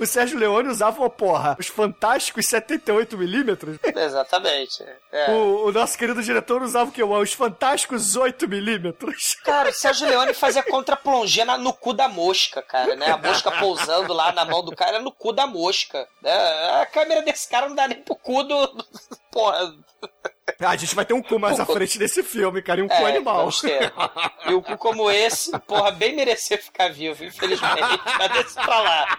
O 0.00 0.06
Sérgio 0.06 0.38
Leone 0.38 0.68
usava, 0.68 1.08
porra, 1.10 1.56
os 1.60 1.66
fantásticos 1.66 2.46
78mm. 2.46 3.96
Exatamente. 3.96 4.84
É. 5.12 5.30
O, 5.30 5.66
o 5.66 5.72
nosso 5.72 5.96
querido 5.98 6.22
diretor 6.22 6.62
usava 6.62 6.88
o 6.90 6.92
quê? 6.92 7.02
Os 7.02 7.32
fantásticos 7.34 8.16
8mm. 8.16 8.94
Cara, 9.44 9.68
o 9.68 9.72
Sérgio 9.72 10.08
Leone 10.08 10.32
fazia 10.34 10.62
contra-plongé 10.62 11.44
na- 11.44 11.58
no 11.58 11.72
cu 11.72 11.92
da 11.92 12.08
mosca, 12.08 12.62
cara, 12.62 12.96
né? 12.96 13.10
A 13.10 13.16
mosca 13.18 13.50
pousando 13.52 14.12
lá 14.12 14.32
na 14.32 14.44
mão 14.44 14.64
do 14.64 14.74
cara 14.74 15.00
no 15.00 15.12
cu 15.12 15.32
da 15.32 15.46
mosca. 15.46 16.06
Né? 16.22 16.32
A 16.80 16.86
câmera 16.86 17.22
desse 17.22 17.48
cara 17.48 17.68
não 17.68 17.74
dá 17.76 17.86
nem 17.86 18.00
pro 18.02 18.16
cu 18.16 18.42
do. 18.42 18.66
do- 18.68 18.86
Porra. 19.30 19.74
Ah, 20.60 20.70
a 20.70 20.76
gente 20.76 20.94
vai 20.94 21.04
ter 21.04 21.14
um 21.14 21.22
cu 21.22 21.38
mais 21.38 21.60
à 21.60 21.64
frente 21.66 21.98
desse 21.98 22.22
filme, 22.22 22.60
cara, 22.62 22.80
e 22.80 22.82
um 22.82 22.88
cu 22.88 22.94
É, 22.94 23.10
animal. 23.10 23.36
vamos 23.36 23.60
ter. 23.60 23.92
E 24.46 24.54
um 24.54 24.60
cu 24.60 24.76
como 24.76 25.10
esse, 25.10 25.56
porra, 25.60 25.90
bem 25.92 26.14
merecer 26.16 26.60
ficar 26.62 26.90
vivo, 26.90 27.24
infelizmente. 27.24 27.98
Cadê 28.18 28.40
isso 28.40 28.54
pra 28.54 28.80
lá? 28.80 29.18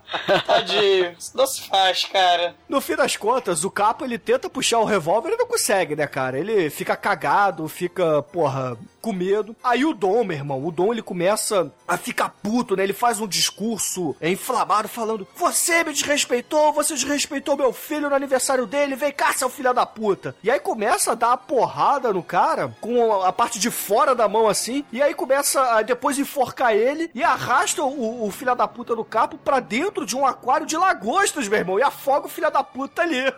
Tadinho. 0.45 1.15
Isso 1.17 1.35
não 1.35 1.47
se 1.47 1.67
faz, 1.67 2.05
cara. 2.05 2.55
No 2.67 2.81
fim 2.81 2.95
das 2.95 3.15
contas, 3.15 3.63
o 3.63 3.71
capo 3.71 4.05
ele 4.05 4.17
tenta 4.17 4.49
puxar 4.49 4.79
o 4.79 4.85
revólver 4.85 5.31
e 5.31 5.37
não 5.37 5.47
consegue, 5.47 5.95
né, 5.95 6.07
cara? 6.07 6.37
Ele 6.37 6.69
fica 6.69 6.95
cagado, 6.95 7.67
fica, 7.67 8.21
porra, 8.23 8.77
com 9.01 9.11
medo. 9.11 9.55
Aí 9.63 9.83
o 9.83 9.93
Dom, 9.93 10.23
meu 10.23 10.37
irmão, 10.37 10.63
o 10.65 10.71
Dom 10.71 10.93
ele 10.93 11.01
começa 11.01 11.71
a 11.87 11.97
ficar 11.97 12.29
puto, 12.29 12.75
né? 12.75 12.83
Ele 12.83 12.93
faz 12.93 13.19
um 13.19 13.27
discurso 13.27 14.15
é, 14.21 14.29
inflamado 14.29 14.87
falando: 14.87 15.27
Você 15.35 15.83
me 15.83 15.91
desrespeitou, 15.91 16.71
você 16.71 16.93
desrespeitou 16.93 17.57
meu 17.57 17.73
filho 17.73 18.09
no 18.09 18.15
aniversário 18.15 18.65
dele, 18.65 18.95
vem 18.95 19.11
cá, 19.11 19.33
seu 19.33 19.49
filho 19.49 19.73
da 19.73 19.85
puta. 19.85 20.35
E 20.43 20.51
aí 20.51 20.59
começa 20.59 21.11
a 21.11 21.15
dar 21.15 21.33
a 21.33 21.37
porrada 21.37 22.13
no 22.13 22.21
cara 22.21 22.75
com 22.79 23.21
a 23.23 23.31
parte 23.33 23.59
de 23.59 23.71
fora 23.71 24.13
da 24.13 24.27
mão 24.27 24.47
assim, 24.47 24.85
e 24.91 25.01
aí 25.01 25.13
começa 25.13 25.61
a 25.61 25.81
depois 25.81 26.19
enforcar 26.19 26.75
ele 26.75 27.09
e 27.15 27.23
arrasta 27.23 27.83
o, 27.83 28.27
o 28.27 28.31
filho 28.31 28.55
da 28.55 28.67
puta 28.67 28.95
do 28.95 29.03
capo 29.03 29.37
pra 29.37 29.59
dentro 29.59 30.00
de 30.05 30.15
um 30.15 30.25
aquário 30.25 30.65
de 30.65 30.77
lagostas, 30.77 31.47
meu 31.47 31.59
irmão, 31.59 31.79
e 31.79 31.83
afoga 31.83 32.27
o 32.27 32.29
filho 32.29 32.51
da 32.51 32.63
puta 32.63 33.01
ali. 33.01 33.21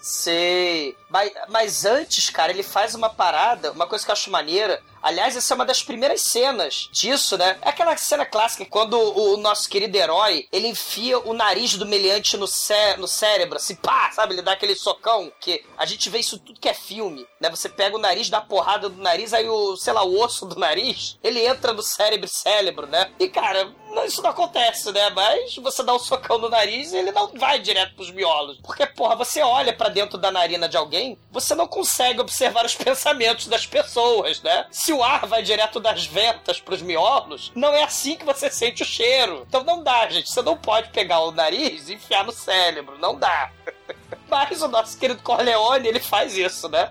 Sei. 0.00 0.96
Mas, 1.08 1.32
mas 1.48 1.84
antes, 1.84 2.30
cara, 2.30 2.52
ele 2.52 2.62
faz 2.62 2.94
uma 2.94 3.08
parada, 3.10 3.72
uma 3.72 3.86
coisa 3.86 4.04
que 4.04 4.10
eu 4.10 4.14
acho 4.14 4.30
maneira. 4.30 4.82
Aliás, 5.02 5.36
essa 5.36 5.54
é 5.54 5.56
uma 5.56 5.64
das 5.64 5.82
primeiras 5.82 6.22
cenas 6.22 6.88
disso, 6.90 7.38
né? 7.38 7.58
É 7.62 7.68
aquela 7.68 7.96
cena 7.96 8.26
clássica 8.26 8.64
quando 8.64 8.94
o, 8.98 9.34
o 9.34 9.36
nosso 9.36 9.68
querido 9.68 9.96
herói 9.96 10.48
ele 10.50 10.66
enfia 10.66 11.18
o 11.20 11.32
nariz 11.32 11.76
do 11.76 11.86
meliante 11.86 12.36
no, 12.36 12.46
cé 12.46 12.96
no 12.96 13.06
cérebro, 13.06 13.56
assim, 13.56 13.76
pá, 13.76 14.10
sabe? 14.10 14.34
Ele 14.34 14.42
dá 14.42 14.52
aquele 14.52 14.74
socão. 14.74 15.32
Que 15.40 15.64
a 15.78 15.86
gente 15.86 16.10
vê 16.10 16.18
isso 16.18 16.38
tudo 16.38 16.58
que 16.58 16.68
é 16.68 16.74
filme, 16.74 17.26
né? 17.40 17.48
Você 17.50 17.68
pega 17.68 17.96
o 17.96 18.00
nariz, 18.00 18.28
dá 18.28 18.40
porrada 18.40 18.88
do 18.88 19.00
nariz, 19.00 19.32
aí 19.32 19.48
o, 19.48 19.76
sei 19.76 19.92
lá, 19.92 20.02
o 20.04 20.20
osso 20.20 20.44
do 20.44 20.58
nariz, 20.58 21.18
ele 21.22 21.44
entra 21.44 21.72
no 21.72 21.82
cérebro 21.82 22.28
cérebro, 22.28 22.86
né? 22.86 23.10
E, 23.18 23.28
cara, 23.28 23.72
isso 24.04 24.22
não 24.22 24.30
acontece, 24.30 24.90
né? 24.92 25.10
Mas 25.10 25.56
você 25.56 25.82
dá 25.82 25.94
um 25.94 25.98
socão 25.98 26.38
no 26.38 26.48
nariz 26.48 26.92
e 26.92 26.96
ele 26.96 27.12
não 27.12 27.28
vai 27.28 27.58
direto 27.58 27.94
pros 27.94 28.10
miolos. 28.10 28.58
Porque, 28.58 28.86
porra, 28.86 29.14
você 29.14 29.35
olha 29.42 29.72
pra 29.72 29.88
dentro 29.88 30.18
da 30.18 30.30
narina 30.30 30.68
de 30.68 30.76
alguém, 30.76 31.18
você 31.30 31.54
não 31.54 31.66
consegue 31.66 32.20
observar 32.20 32.64
os 32.64 32.74
pensamentos 32.74 33.46
das 33.46 33.66
pessoas, 33.66 34.42
né? 34.42 34.66
Se 34.70 34.92
o 34.92 35.02
ar 35.02 35.26
vai 35.26 35.42
direto 35.42 35.80
das 35.80 36.06
ventas 36.06 36.60
pros 36.60 36.82
miolos, 36.82 37.52
não 37.54 37.72
é 37.74 37.82
assim 37.82 38.16
que 38.16 38.24
você 38.24 38.50
sente 38.50 38.82
o 38.82 38.86
cheiro. 38.86 39.44
Então 39.48 39.62
não 39.64 39.82
dá, 39.82 40.08
gente. 40.08 40.30
Você 40.30 40.42
não 40.42 40.56
pode 40.56 40.90
pegar 40.90 41.20
o 41.20 41.32
nariz 41.32 41.88
e 41.88 41.94
enfiar 41.94 42.24
no 42.24 42.32
cérebro. 42.32 42.98
Não 42.98 43.18
dá. 43.18 43.50
Mas 44.28 44.60
o 44.62 44.68
nosso 44.68 44.98
querido 44.98 45.22
Corleone, 45.22 45.88
ele 45.88 46.00
faz 46.00 46.36
isso, 46.36 46.68
né? 46.68 46.90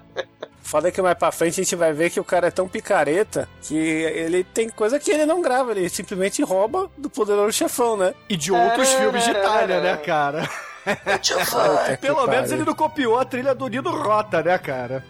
Foda 0.65 0.91
que 0.91 0.99
mais 0.99 1.17
pra 1.17 1.31
frente 1.31 1.61
a 1.61 1.63
gente 1.63 1.75
vai 1.75 1.93
ver 1.93 2.09
que 2.09 2.19
o 2.19 2.23
cara 2.23 2.47
é 2.47 2.51
tão 2.51 2.67
picareta 2.67 3.47
que 3.61 3.75
ele 3.75 4.43
tem 4.43 4.67
coisa 4.67 4.99
que 4.99 5.11
ele 5.11 5.25
não 5.25 5.39
grava, 5.39 5.71
ele 5.71 5.87
simplesmente 5.89 6.41
rouba 6.41 6.89
do 6.97 7.07
poderoso 7.07 7.51
chefão, 7.51 7.95
né? 7.95 8.15
E 8.27 8.35
de 8.35 8.51
outros 8.51 8.91
filmes 8.93 9.23
de 9.23 9.29
Itália, 9.29 9.79
né, 9.79 9.97
cara? 9.97 10.49
Pelo 11.99 12.27
menos 12.27 12.51
ele 12.51 12.63
não 12.63 12.73
copiou 12.75 13.19
a 13.19 13.25
trilha 13.25 13.55
do 13.55 13.67
Nino 13.67 13.89
Rota, 13.91 14.41
né, 14.43 14.57
cara? 14.57 15.03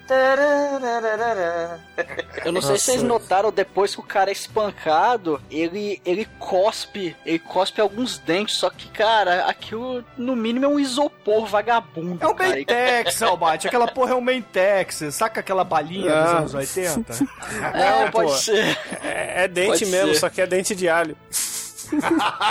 Eu 2.44 2.52
não 2.52 2.62
sei 2.62 2.78
se 2.78 2.86
vocês 2.86 3.04
notaram, 3.04 3.52
depois 3.52 3.94
que 3.94 4.00
o 4.00 4.04
cara 4.04 4.30
é 4.30 4.34
espancado, 4.34 5.42
ele, 5.50 6.02
ele 6.06 6.26
cospe, 6.40 7.16
ele 7.26 7.40
cospe 7.40 7.82
alguns 7.82 8.18
dentes, 8.18 8.56
só 8.56 8.70
que, 8.70 8.88
cara, 8.90 9.46
aquilo 9.46 10.04
no 10.18 10.36
mínimo 10.36 10.66
é 10.66 10.68
um 10.68 10.80
isopor 10.80 11.46
vagabundo. 11.46 12.24
É 12.24 12.28
um. 12.28 12.36
Mentex, 12.36 13.22
Albate. 13.22 13.68
Aquela 13.68 13.88
porra 13.88 14.12
é 14.12 14.16
um 14.16 14.22
Mentex. 14.22 15.04
Saca 15.12 15.40
aquela 15.40 15.64
balinha 15.64 16.04
dos 16.10 16.32
Ah. 16.32 16.38
anos 16.38 16.54
80? 16.54 17.26
É, 17.74 18.06
Não, 18.06 18.12
pode 18.12 18.32
pô. 18.32 18.38
ser. 18.38 18.78
É, 19.04 19.44
é 19.44 19.48
dente 19.48 19.68
Pode 19.80 19.86
mesmo, 19.88 20.14
ser. 20.14 20.20
só 20.20 20.30
que 20.30 20.42
é 20.42 20.48
dente 20.48 20.76
de 20.76 20.88
alho. 20.90 21.18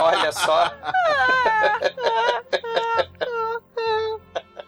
Olha 0.01 0.33
só. 0.33 0.73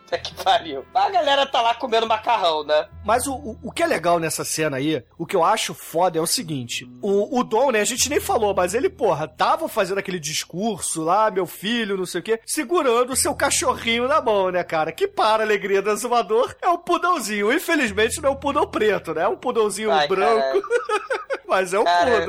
Puta 0.07 0.18
que 0.22 0.35
pariu. 0.42 0.85
A 0.94 1.11
galera 1.11 1.46
tá 1.46 1.61
lá 1.61 1.74
comendo 1.74 2.07
macarrão, 2.07 2.64
né? 2.64 2.88
Mas 3.05 3.26
o, 3.26 3.35
o, 3.35 3.59
o 3.64 3.72
que 3.72 3.83
é 3.83 3.87
legal 3.87 4.18
nessa 4.18 4.44
cena 4.44 4.76
aí, 4.76 5.02
o 5.18 5.26
que 5.26 5.37
eu 5.37 5.44
acho 5.44 5.74
foda 5.74 6.18
é 6.18 6.22
o 6.22 6.26
seguinte: 6.26 6.88
o, 7.02 7.38
o 7.38 7.44
Dom, 7.44 7.70
né, 7.72 7.81
a 7.81 7.85
gente 7.85 8.09
nem 8.09 8.20
falou, 8.20 8.55
mas 8.55 8.74
ele, 8.74 8.88
porra, 8.88 9.29
tava 9.29 9.68
fazendo 9.68 9.98
aquele 9.98 10.18
discurso 10.18 11.02
lá, 11.02 11.31
meu 11.31 11.46
filho, 11.46 11.96
não 11.96 12.07
sei 12.07 12.20
o 12.20 12.24
quê, 12.24 12.40
segurando 12.46 13.12
o 13.12 13.16
seu 13.16 13.35
cachorrinho 13.35 14.09
na 14.09 14.20
mão, 14.20 14.50
né, 14.50 14.62
cara? 14.62 14.92
Que 14.92 15.07
para 15.09 15.42
a 15.42 15.46
alegria 15.46 15.83
do 15.83 15.90
exumador 15.90 16.55
é 16.62 16.68
um 16.68 16.79
pudãozinho. 16.79 17.52
Infelizmente 17.52 18.20
não 18.20 18.31
é 18.31 18.33
um 18.33 18.37
pudão 18.37 18.66
preto, 18.66 19.14
né? 19.14 19.22
É 19.22 19.29
um 19.29 19.37
pudãozinho 19.37 19.90
Ai, 19.90 20.07
branco, 20.09 20.62
mas 21.48 21.72
é 21.74 21.78
um 21.80 21.85
Cara, 21.85 22.26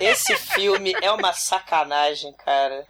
esse 0.00 0.36
filme 0.36 0.94
é 1.02 1.10
uma 1.10 1.32
sacanagem, 1.32 2.32
cara. 2.44 2.84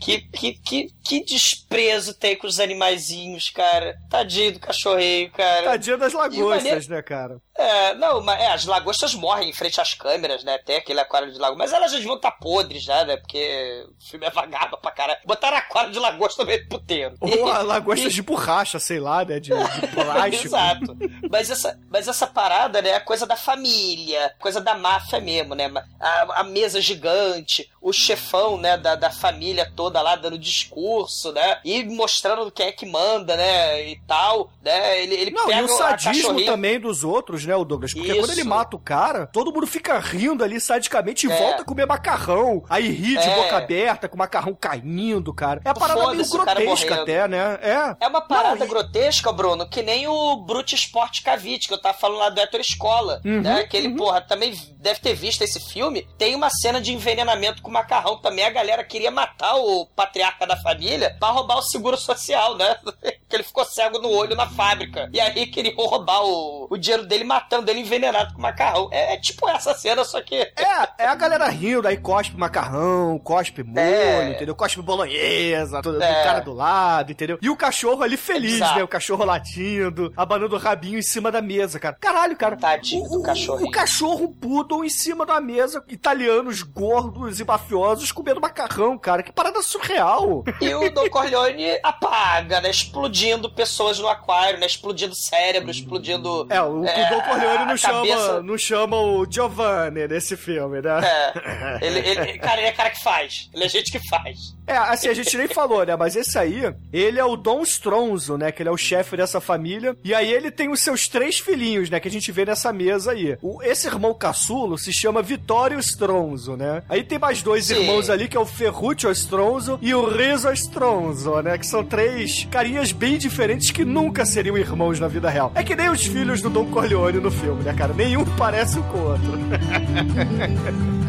Que, 0.00 0.20
que, 0.22 0.52
que, 0.54 0.86
que 1.04 1.24
desprezo 1.24 2.14
tem 2.14 2.36
com 2.36 2.46
os 2.46 2.58
animaizinhos, 2.58 3.50
cara. 3.50 3.96
Tadinho 4.10 4.52
do 4.52 4.60
cachorrinho, 4.60 5.30
cara. 5.32 5.64
Tadinho 5.64 5.98
das 5.98 6.12
lagostas, 6.12 6.62
maneiro- 6.64 6.90
né, 6.90 7.02
cara? 7.02 7.40
É, 7.54 7.94
não, 7.94 8.22
mas 8.22 8.40
é, 8.40 8.46
as 8.48 8.64
lagostas 8.64 9.14
morrem 9.14 9.50
em 9.50 9.52
frente 9.52 9.80
às 9.80 9.92
câmeras, 9.94 10.42
né? 10.42 10.58
Tem 10.58 10.76
aquele 10.76 10.98
aquário 11.00 11.30
de 11.30 11.38
lagosta. 11.38 11.58
Mas 11.58 11.72
elas 11.72 11.92
já 11.92 11.98
deviam 11.98 12.16
estar 12.16 12.32
podres 12.32 12.82
já, 12.82 13.04
né? 13.04 13.16
Porque 13.18 13.84
o 13.88 14.04
filme 14.10 14.26
é 14.26 14.30
vagabundo 14.30 14.78
pra 14.78 14.90
caralho. 14.90 15.20
Botaram 15.26 15.58
aquário 15.58 15.92
de 15.92 15.98
lagosta 15.98 16.42
no 16.42 16.48
meio 16.48 16.62
do 16.62 16.68
puteiro. 16.70 17.14
Ou 17.20 17.46
a 17.52 17.58
lagosta 17.62 18.08
de 18.08 18.22
borracha, 18.22 18.78
sei 18.80 18.98
lá, 18.98 19.22
né? 19.24 19.38
De, 19.38 19.50
de 19.50 19.86
plástico. 19.94 20.46
Exato. 20.46 20.96
Mas 21.30 21.50
essa, 21.50 21.78
mas 21.90 22.08
essa 22.08 22.26
parada, 22.26 22.80
né, 22.80 22.90
é 22.90 23.00
coisa 23.00 23.26
da 23.26 23.36
família, 23.36 24.34
coisa 24.40 24.60
da 24.62 24.74
máfia 24.74 25.20
mesmo, 25.20 25.54
né? 25.54 25.70
A, 26.00 26.40
a 26.40 26.44
mesa 26.44 26.80
gigante, 26.80 27.68
o 27.80 27.92
chefão, 27.92 28.56
né, 28.56 28.76
da, 28.76 28.94
da 28.94 29.10
família 29.10 29.70
toda 29.74 30.00
lá 30.00 30.16
dando 30.16 30.38
discurso, 30.38 31.32
né? 31.32 31.58
E 31.64 31.84
mostrando 31.84 32.50
quem 32.50 32.66
é 32.66 32.72
que 32.72 32.86
manda, 32.86 33.36
né? 33.36 33.88
E 33.90 34.00
tal, 34.06 34.50
né? 34.62 35.02
Ele, 35.02 35.14
ele 35.14 35.30
Não, 35.32 35.46
pega 35.46 35.60
e 35.60 35.64
o 35.64 35.68
sadismo 35.68 36.44
também 36.44 36.78
dos 36.80 37.04
outros, 37.04 37.44
né, 37.44 37.54
o 37.56 37.64
Douglas? 37.64 37.92
Porque 37.92 38.08
Isso. 38.10 38.20
quando 38.20 38.30
ele 38.30 38.44
mata 38.44 38.76
o 38.76 38.80
cara, 38.80 39.26
todo 39.26 39.52
mundo 39.52 39.66
fica 39.66 39.98
rindo 39.98 40.42
ali 40.44 40.60
sadicamente 40.60 41.26
e 41.26 41.32
É. 41.32 41.36
volta 41.36 41.62
a 41.62 41.64
comer 41.64 41.86
macarrão. 41.86 42.64
Aí 42.68 42.88
ri 42.88 43.16
de 43.16 43.28
É. 43.28 43.34
boca 43.34 43.56
aberta, 43.56 44.08
com 44.08 44.14
o 44.14 44.18
macarrão 44.18 44.54
caindo, 44.54 45.32
cara. 45.34 45.60
É 45.64 45.70
a 45.70 45.74
parada 45.74 46.12
meio 46.14 46.28
grotesca 46.28 46.94
até, 47.02 47.26
né? 47.28 47.58
É. 47.62 47.96
É 48.04 48.08
uma 48.08 48.20
parada 48.20 48.56
Não, 48.56 48.66
e- 48.66 48.68
grotesca, 48.68 49.32
Bruno, 49.32 49.68
que 49.68 49.82
nem 49.82 50.06
o 50.06 50.36
Brute 50.36 50.74
Sport 50.74 51.22
Cavite, 51.22 51.68
que 51.68 51.74
eu 51.74 51.80
tava 51.80 51.96
falando 51.98 52.18
lá 52.18 52.28
do 52.28 52.40
Hétero 52.40 52.60
Escola, 52.62 53.20
Uhum, 53.24 53.40
né? 53.40 53.64
Que 53.64 53.76
ele, 53.76 53.90
porra, 53.96 54.20
também 54.20 54.51
deve 54.78 55.00
ter 55.00 55.14
visto 55.14 55.42
esse 55.42 55.60
filme. 55.72 56.06
Tem 56.18 56.34
uma 56.34 56.50
cena 56.50 56.80
de 56.80 56.92
envenenamento 56.92 57.62
com 57.62 57.70
macarrão 57.70 58.18
também. 58.18 58.44
A 58.44 58.50
galera 58.50 58.84
queria 58.84 59.10
matar 59.10 59.56
o 59.56 59.86
patriarca 59.86 60.46
da 60.46 60.56
família 60.56 61.16
pra 61.18 61.28
roubar 61.30 61.58
o 61.58 61.62
seguro 61.62 61.96
social, 61.96 62.56
né? 62.56 62.76
que 63.28 63.36
ele 63.36 63.42
ficou 63.42 63.64
cego 63.64 63.98
no 63.98 64.10
olho 64.10 64.36
na 64.36 64.46
fábrica. 64.48 65.08
E 65.12 65.18
aí 65.20 65.46
queriam 65.46 65.74
roubar 65.76 66.22
o, 66.24 66.66
o 66.70 66.76
dinheiro 66.76 67.06
dele 67.06 67.24
matando 67.24 67.70
ele 67.70 67.80
envenenado 67.80 68.34
com 68.34 68.40
macarrão. 68.42 68.88
É, 68.92 69.14
é 69.14 69.16
tipo 69.16 69.48
essa 69.48 69.72
cena, 69.74 70.04
só 70.04 70.20
que... 70.20 70.34
É, 70.36 70.52
é 70.98 71.06
a 71.06 71.14
galera 71.14 71.48
rindo, 71.48 71.88
aí 71.88 71.96
cospe 71.96 72.36
macarrão, 72.36 73.18
cospe 73.18 73.62
molho, 73.62 73.78
É. 73.80 74.30
entendeu? 74.32 74.54
Cospe 74.54 74.82
bolonhesa, 74.82 75.80
todo, 75.82 75.96
do 75.98 76.02
É. 76.04 76.22
cara 76.24 76.40
do 76.40 76.52
lado, 76.52 77.12
entendeu? 77.12 77.38
E 77.40 77.48
o 77.48 77.56
cachorro 77.56 78.02
ali 78.02 78.16
feliz, 78.16 78.56
Exato. 78.56 78.76
né? 78.76 78.84
O 78.84 78.88
cachorro 78.88 79.24
latindo, 79.24 80.12
abanando 80.16 80.54
o 80.56 80.58
rabinho 80.58 80.98
em 80.98 81.02
cima 81.02 81.30
da 81.30 81.40
mesa, 81.40 81.78
cara. 81.80 81.96
Caralho, 82.00 82.36
cara. 82.36 82.56
Tadinho 82.56 83.08
do 83.08 83.20
o, 83.20 83.22
cachorrinho. 83.22 83.68
O 83.68 83.70
cachorro 83.70 84.28
poodle 84.42 84.84
em 84.84 84.88
cima 84.90 85.24
da 85.24 85.40
mesa, 85.40 85.82
italianos 85.88 86.62
gordos 86.62 87.38
e 87.38 87.44
mafiosos 87.44 88.10
comendo 88.10 88.40
macarrão, 88.40 88.98
cara. 88.98 89.22
Que 89.22 89.30
parada 89.32 89.62
surreal. 89.62 90.42
E 90.60 90.74
o 90.74 90.90
Don 90.92 91.08
Corleone 91.08 91.78
apaga, 91.82 92.60
né? 92.60 92.68
Explodindo 92.70 93.48
pessoas 93.48 93.98
no 94.00 94.08
aquário, 94.08 94.58
né? 94.58 94.66
Explodindo 94.66 95.14
cérebro, 95.14 95.70
explodindo. 95.70 96.46
É, 96.50 96.60
o, 96.60 96.84
É, 96.84 97.06
o 97.06 97.10
Don 97.14 97.22
Corleone 97.22 97.64
não 97.66 97.76
chama, 97.76 97.94
cabeça- 98.06 98.42
não 98.42 98.58
chama 98.58 98.96
o 98.96 99.24
Giovanni 99.30 100.08
nesse 100.08 100.36
filme, 100.36 100.80
né? 100.82 101.00
É. 101.04 101.78
Ele, 101.86 101.98
ele, 102.00 102.38
cara, 102.38 102.60
ele 102.60 102.68
é 102.68 102.72
cara 102.72 102.90
que 102.90 103.02
faz. 103.02 103.48
Ele 103.54 103.64
é 103.64 103.68
gente 103.68 103.92
que 103.92 104.00
faz. 104.08 104.56
É, 104.66 104.76
assim, 104.76 105.08
a 105.08 105.14
gente 105.14 105.36
nem 105.36 105.48
falou, 105.48 105.84
né? 105.84 105.96
Mas 105.96 106.16
esse 106.16 106.38
aí, 106.38 106.72
ele 106.92 107.18
é 107.18 107.24
o 107.24 107.36
Dom 107.36 107.62
Stronzo, 107.62 108.38
né? 108.38 108.52
Que 108.52 108.62
ele 108.62 108.68
é 108.68 108.72
o 108.72 108.76
chefe 108.76 109.16
dessa 109.16 109.40
família. 109.40 109.96
E 110.04 110.14
aí 110.14 110.32
ele 110.32 110.50
tem 110.50 110.70
os 110.70 110.80
seus 110.80 111.08
três 111.08 111.38
filhinhos, 111.38 111.90
né? 111.90 111.98
Que 111.98 112.08
a 112.08 112.10
gente 112.10 112.30
vê 112.30 112.44
nessa 112.44 112.72
mesa 112.72 113.12
aí. 113.12 113.36
O, 113.42 113.62
esse 113.62 113.86
irmão 113.86 114.14
caçulo 114.14 114.78
se 114.78 114.92
chama 114.92 115.22
Vittorio 115.22 115.78
Stronzo, 115.80 116.56
né? 116.56 116.82
Aí 116.88 117.02
tem 117.02 117.18
mais 117.18 117.42
dois 117.42 117.66
Sim. 117.66 117.80
irmãos 117.80 118.08
ali, 118.08 118.28
que 118.28 118.36
é 118.36 118.40
o 118.40 118.46
Ferruccio 118.46 119.10
Stronzo 119.10 119.78
e 119.82 119.94
o 119.94 120.08
Rizzo 120.08 120.52
Stronzo, 120.52 121.42
né? 121.42 121.58
Que 121.58 121.66
são 121.66 121.84
três 121.84 122.46
carinhas 122.50 122.92
bem 122.92 123.18
diferentes 123.18 123.70
que 123.70 123.84
nunca 123.84 124.24
seriam 124.24 124.56
irmãos 124.56 125.00
na 125.00 125.08
vida 125.08 125.28
real. 125.28 125.52
É 125.54 125.62
que 125.62 125.74
nem 125.74 125.90
os 125.90 126.04
filhos 126.04 126.40
do 126.40 126.48
Don 126.48 126.66
Corleone 126.66 127.18
no 127.18 127.30
filme, 127.30 127.62
né, 127.64 127.74
cara? 127.74 127.92
Nenhum 127.92 128.24
parece 128.36 128.78
um 128.78 128.82
com 128.82 128.98
o 128.98 129.10
outro. 129.10 129.32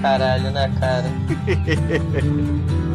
Caralho, 0.02 0.52
né, 0.52 0.72
cara? 0.80 1.06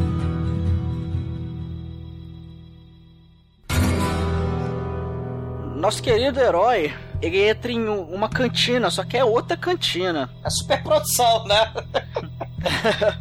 Nosso 5.78 6.02
querido 6.02 6.40
herói, 6.40 6.92
ele 7.20 7.48
entra 7.48 7.70
em 7.72 7.88
um- 7.88 8.02
uma 8.14 8.28
cantina, 8.28 8.90
só 8.90 9.04
que 9.04 9.16
é 9.16 9.24
outra 9.24 9.56
cantina. 9.56 10.30
É 10.44 10.50
super 10.50 10.82
produção, 10.82 11.44
né? 11.44 11.72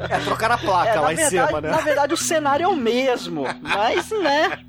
É, 0.09 0.17
trocar 0.25 0.49
a 0.51 0.57
placa 0.57 0.89
É, 0.89 0.95
lá 0.99 1.01
na 1.07 1.13
em 1.13 1.15
verdade, 1.15 1.47
cima, 1.47 1.61
né? 1.61 1.69
Na 1.69 1.77
verdade, 1.77 2.11
o 2.13 2.17
cenário 2.17 2.63
é 2.63 2.67
o 2.67 2.75
mesmo, 2.75 3.43
mas, 3.61 4.09
né? 4.09 4.59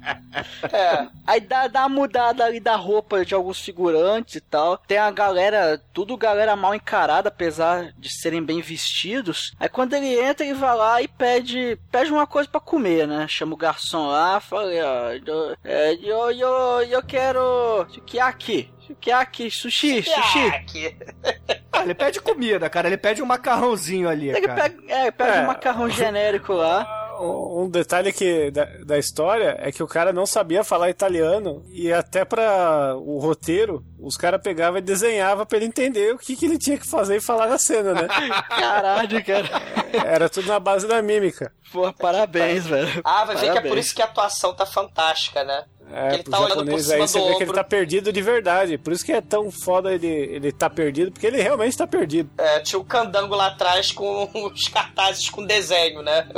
É. 0.71 1.07
Aí 1.27 1.41
dá, 1.41 1.67
dá 1.69 1.81
uma 1.87 1.89
mudada 1.89 2.45
ali 2.45 2.61
da 2.61 2.77
roupa 2.77 3.25
de 3.25 3.35
alguns 3.35 3.59
figurantes 3.61 4.35
e 4.37 4.41
tal. 4.43 4.77
Tem 4.87 4.99
a 4.99 5.11
galera, 5.11 5.81
tudo 5.95 6.19
galera 6.19 6.55
mal 6.55 6.75
encarada, 6.75 7.29
apesar 7.31 7.93
de 7.99 8.11
serem 8.21 8.43
bem 8.43 8.61
vestidos. 8.61 9.53
Aí 9.59 9.71
quando 9.71 9.95
ele 9.95 10.21
entra, 10.21 10.45
ele 10.45 10.55
vai 10.55 10.77
lá 10.77 11.01
e 11.03 11.09
pede, 11.09 11.79
pede 11.91 12.13
uma 12.13 12.27
coisa 12.27 12.49
pra 12.49 12.61
comer, 12.61 13.09
né? 13.09 13.27
Chama 13.27 13.55
o 13.55 13.57
garçom 13.59 14.07
lá, 14.09 14.39
fala, 14.39 14.65
ó, 14.69 15.13
eu, 15.13 15.57
é, 15.65 15.95
eu, 15.95 16.31
eu, 16.31 16.83
eu 16.83 17.03
quero 17.03 17.87
sukiyaki. 17.91 18.71
Sukiyaki, 18.89 19.51
sushi, 19.51 20.03
sushi. 20.03 20.39
Ah, 20.53 20.59
que- 20.67 20.97
Ah, 21.73 21.83
ele 21.85 21.95
pede 21.95 22.21
comida, 22.21 22.69
cara. 22.69 22.89
Ele 22.89 22.97
pede 22.97 23.23
um 23.23 23.27
macarrãozinho 23.27 24.09
ali, 24.09 24.31
Ele 24.31 24.41
cara. 24.41 24.63
pega, 24.63 24.83
é, 24.93 25.11
pega 25.13 25.35
É. 25.37 25.43
um 25.43 25.47
macarrão 25.47 25.89
genérico 25.89 26.53
lá. 26.55 26.95
Um 27.21 27.69
detalhe 27.69 28.13
que, 28.13 28.49
da, 28.53 28.65
da 28.87 28.97
história 28.97 29.57
é 29.59 29.73
que 29.73 29.83
o 29.83 29.89
cara 29.89 30.13
não 30.13 30.25
sabia 30.25 30.63
falar 30.63 30.89
italiano 30.89 31.65
e 31.69 31.93
até 31.93 32.25
pra 32.25 32.95
o 32.97 33.19
roteiro, 33.19 33.85
os 33.99 34.17
caras 34.17 34.41
pegavam 34.41 34.79
e 34.79 34.81
desenhavam 34.81 35.45
pra 35.45 35.57
ele 35.59 35.67
entender 35.67 36.15
o 36.15 36.19
que, 36.19 36.37
que 36.37 36.47
ele 36.47 36.57
tinha 36.57 36.79
que 36.79 36.87
fazer 36.89 37.17
e 37.17 37.21
falar 37.21 37.49
na 37.49 37.59
cena, 37.59 37.93
né? 37.93 38.07
Caralho, 38.49 39.25
cara. 39.25 39.49
Era 40.07 40.29
tudo 40.29 40.47
na 40.47 40.61
base 40.61 40.87
da 40.87 41.03
mímica. 41.03 41.53
Pô, 41.73 41.93
parabéns, 41.93 42.65
velho. 42.65 43.01
Ah, 43.05 43.25
vai 43.25 43.35
ver 43.35 43.51
que 43.51 43.59
é 43.59 43.63
por 43.63 43.77
isso 43.77 43.93
que 43.97 44.01
a 44.01 44.05
atuação 44.05 44.55
tá 44.55 44.65
fantástica, 44.65 45.43
né? 45.43 45.65
É, 45.93 46.15
Ele 46.15 46.23
pro 46.23 46.33
tá 46.33 46.49
japonês 46.49 46.91
aí 46.91 47.01
você 47.01 47.21
vê 47.21 47.35
que 47.37 47.43
ele 47.45 47.53
tá 47.53 47.65
perdido 47.65 48.13
de 48.13 48.23
verdade. 48.23 48.79
Por 48.79 48.93
isso 48.93 49.05
que 49.05 49.13
é 49.13 49.21
tão 49.21 49.51
foda 49.51 49.93
ele, 49.93 50.07
ele 50.07 50.53
tá 50.53 50.69
perdido, 50.69 51.11
porque 51.11 51.27
ele 51.27 51.41
realmente 51.41 51.77
tá 51.77 51.87
perdido. 51.87 52.31
É, 52.37 52.61
tinha 52.61 52.79
o 52.79 52.85
candango 52.85 53.35
lá 53.35 53.49
atrás 53.49 53.91
com 53.93 54.29
os 54.53 54.69
cartazes 54.69 55.29
com 55.31 55.45
desenho, 55.45 56.03
né? 56.03 56.29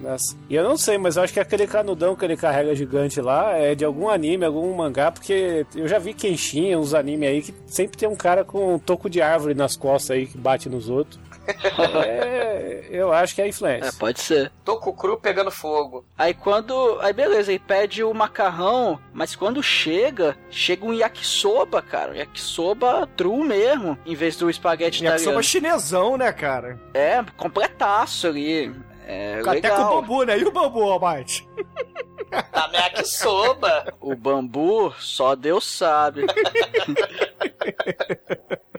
Nossa. 0.00 0.36
E 0.50 0.54
eu 0.54 0.64
não 0.64 0.76
sei, 0.76 0.98
mas 0.98 1.16
eu 1.16 1.22
acho 1.22 1.32
que 1.32 1.40
aquele 1.40 1.66
canudão 1.66 2.16
que 2.16 2.24
ele 2.24 2.36
carrega 2.36 2.74
gigante 2.74 3.20
lá 3.20 3.52
é 3.52 3.74
de 3.74 3.84
algum 3.84 4.08
anime, 4.08 4.44
algum 4.44 4.74
mangá, 4.74 5.12
porque 5.12 5.64
eu 5.74 5.86
já 5.86 5.98
vi 5.98 6.12
Kenshin, 6.12 6.74
uns 6.74 6.92
animes 6.92 7.28
aí 7.28 7.42
que 7.42 7.54
sempre 7.66 7.96
tem 7.96 8.08
um 8.08 8.16
cara 8.16 8.44
com 8.44 8.74
um 8.74 8.78
toco 8.78 9.08
de 9.08 9.22
árvore 9.22 9.54
nas 9.54 9.76
costas 9.76 10.16
aí 10.16 10.26
que 10.26 10.36
bate 10.36 10.68
nos 10.68 10.88
outros. 10.88 11.20
É, 11.46 12.84
eu 12.90 13.12
acho 13.12 13.34
que 13.34 13.40
é 13.42 13.44
É, 13.44 13.48
influência. 13.48 13.92
pode 13.98 14.20
ser. 14.20 14.52
Toco 14.64 14.92
cru 14.92 15.16
pegando 15.18 15.50
fogo. 15.50 16.04
Aí 16.16 16.34
quando. 16.34 16.98
Aí 17.00 17.12
beleza, 17.12 17.52
ele 17.52 17.58
pede 17.58 18.02
o 18.04 18.12
macarrão, 18.14 18.98
mas 19.12 19.34
quando 19.34 19.62
chega, 19.62 20.36
chega 20.50 20.84
um 20.84 20.92
yakisoba, 20.92 21.82
cara. 21.82 22.16
Yakisoba 22.16 23.08
true 23.16 23.44
mesmo, 23.44 23.98
em 24.06 24.14
vez 24.14 24.36
do 24.36 24.48
espaguete 24.50 25.02
Yakisoba 25.04 25.40
italiano. 25.40 25.42
chinesão, 25.42 26.16
né, 26.16 26.32
cara? 26.32 26.78
É, 26.94 27.22
completaço 27.36 28.26
ali. 28.26 28.72
É 29.06 29.40
Até 29.40 29.42
com 29.42 29.50
legal. 29.50 29.98
o 29.98 30.00
bambu, 30.02 30.22
né? 30.22 30.38
E 30.38 30.44
o 30.44 30.52
bambu, 30.52 30.82
Almighty? 30.82 31.46
Tá 32.52 32.68
meio 32.68 32.90
que 32.94 33.04
soba. 33.04 33.92
O 34.00 34.14
bambu, 34.16 34.92
só 34.98 35.34
Deus 35.34 35.64
sabe. 35.70 36.24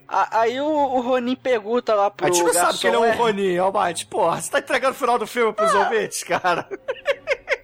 Aí 0.07 0.59
o, 0.59 0.65
o 0.67 1.01
Ronin 1.01 1.35
pergunta 1.35 1.95
lá 1.95 2.09
pro 2.11 2.27
A 2.27 2.29
gente 2.29 2.43
não 2.43 2.53
sabe 2.53 2.65
garçom, 2.65 2.79
que 2.81 2.87
ele 2.87 2.95
é 2.95 2.99
um 2.99 3.05
"É, 3.05 3.11
Ronin, 3.13 3.57
Almighty. 3.57 4.05
Porra, 4.05 4.39
você 4.41 4.51
tá 4.51 4.59
entregando 4.59 4.93
o 4.93 4.97
final 4.97 5.17
do 5.17 5.25
filme 5.25 5.53
pros 5.53 5.73
ouvintes, 5.73 6.23
cara? 6.23 6.67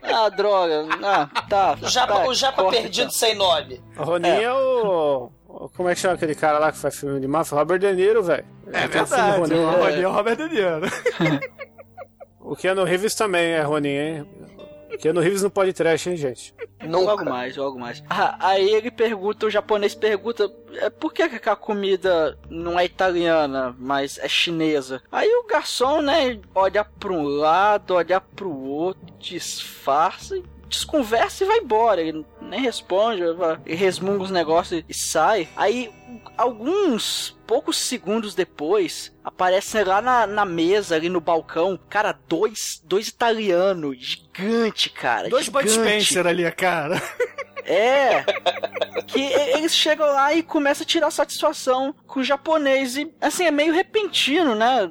Ah, 0.03 0.29
droga. 0.29 0.87
Ah, 1.03 1.29
tá. 1.47 1.77
O 1.81 1.87
japa, 1.87 2.13
tá, 2.15 2.27
o 2.27 2.33
japa 2.33 2.63
corta, 2.63 2.79
perdido 2.81 3.07
então. 3.07 3.11
sem 3.11 3.35
nome. 3.35 3.81
O 3.97 4.03
Ronin 4.03 4.27
é. 4.29 4.51
o. 4.51 5.31
o- 5.47 5.69
Como 5.75 5.89
é 5.89 5.93
que 5.93 6.01
chama 6.01 6.15
aquele 6.15 6.33
cara 6.33 6.57
lá 6.57 6.71
que 6.71 6.79
faz 6.79 6.97
filme 6.99 7.19
de 7.19 7.27
máfia? 7.27 7.55
Robert 7.57 7.77
De 7.79 7.93
Niro, 7.93 8.23
velho. 8.23 8.45
É 8.73 8.87
verdade. 8.87 9.39
Ronin 9.39 9.53
O 9.55 9.65
lá. 9.65 9.71
Ronin 9.73 10.01
é 10.01 10.07
o 10.07 10.11
Robert 10.11 10.35
De 10.37 10.49
Niro. 10.49 10.81
O 12.41 12.55
Keanu 12.55 12.83
Reeves 12.83 13.13
também 13.13 13.51
é 13.51 13.61
Ronin, 13.61 13.89
hein? 13.89 14.27
Keanu 14.97 15.21
Reeves 15.21 15.43
não 15.43 15.49
pode 15.49 15.73
trash, 15.73 16.07
hein, 16.07 16.17
gente? 16.17 16.53
Logo 16.83 17.11
Nunca. 17.11 17.23
mais, 17.25 17.57
logo 17.57 17.79
mais. 17.79 18.03
Ah, 18.09 18.35
aí 18.39 18.69
ele 18.69 18.89
pergunta, 18.89 19.45
o 19.45 19.49
japonês 19.49 19.93
pergunta, 19.93 20.51
é, 20.75 20.89
por 20.89 21.13
que 21.13 21.27
que 21.27 21.49
a 21.49 21.55
comida 21.55 22.37
não 22.49 22.79
é 22.79 22.85
italiana, 22.85 23.75
mas 23.77 24.17
é 24.17 24.27
chinesa? 24.27 25.01
Aí 25.11 25.29
o 25.29 25.45
garçom, 25.45 26.01
né, 26.01 26.39
olha 26.55 26.83
pra 26.83 27.11
um 27.11 27.23
lado, 27.23 27.95
olha 27.95 28.21
pro 28.21 28.49
outro, 28.49 29.05
disfarça, 29.19 30.37
e 30.37 30.43
desconversa 30.69 31.43
e 31.43 31.47
vai 31.47 31.57
embora. 31.57 32.01
Ele 32.01 32.25
nem 32.41 32.61
responde, 32.61 33.23
ele 33.23 33.75
resmunga 33.75 34.23
os 34.23 34.31
negócios 34.31 34.83
e 34.87 34.93
sai. 34.93 35.49
Aí 35.55 35.91
alguns 36.38 37.38
poucos 37.45 37.78
segundos 37.78 38.36
depois, 38.36 39.13
aparecem 39.24 39.84
lá 39.84 40.01
na, 40.01 40.28
na 40.28 40.45
mesa, 40.45 40.95
ali 40.95 41.09
no 41.09 41.20
balcão, 41.20 41.80
cara, 41.89 42.17
dois, 42.28 42.82
dois 42.84 43.07
italianos, 43.07 43.97
gigante, 43.97 44.89
cara. 44.89 45.30
Dois 45.30 45.49
Bud. 45.49 45.70
Spencer 45.70 46.28
ali, 46.28 46.49
cara. 46.51 47.01
É. 47.70 48.26
Que 49.05 49.22
eles 49.22 49.76
chegam 49.76 50.07
lá 50.07 50.34
e 50.34 50.41
começam 50.41 50.84
a 50.84 50.88
tirar 50.88 51.11
satisfação 51.11 51.93
com 52.07 52.20
o 52.20 52.24
japonês. 52.24 52.97
E, 52.97 53.13
assim, 53.22 53.45
é 53.45 53.51
meio 53.51 53.74
repentino, 53.74 54.55
né? 54.55 54.89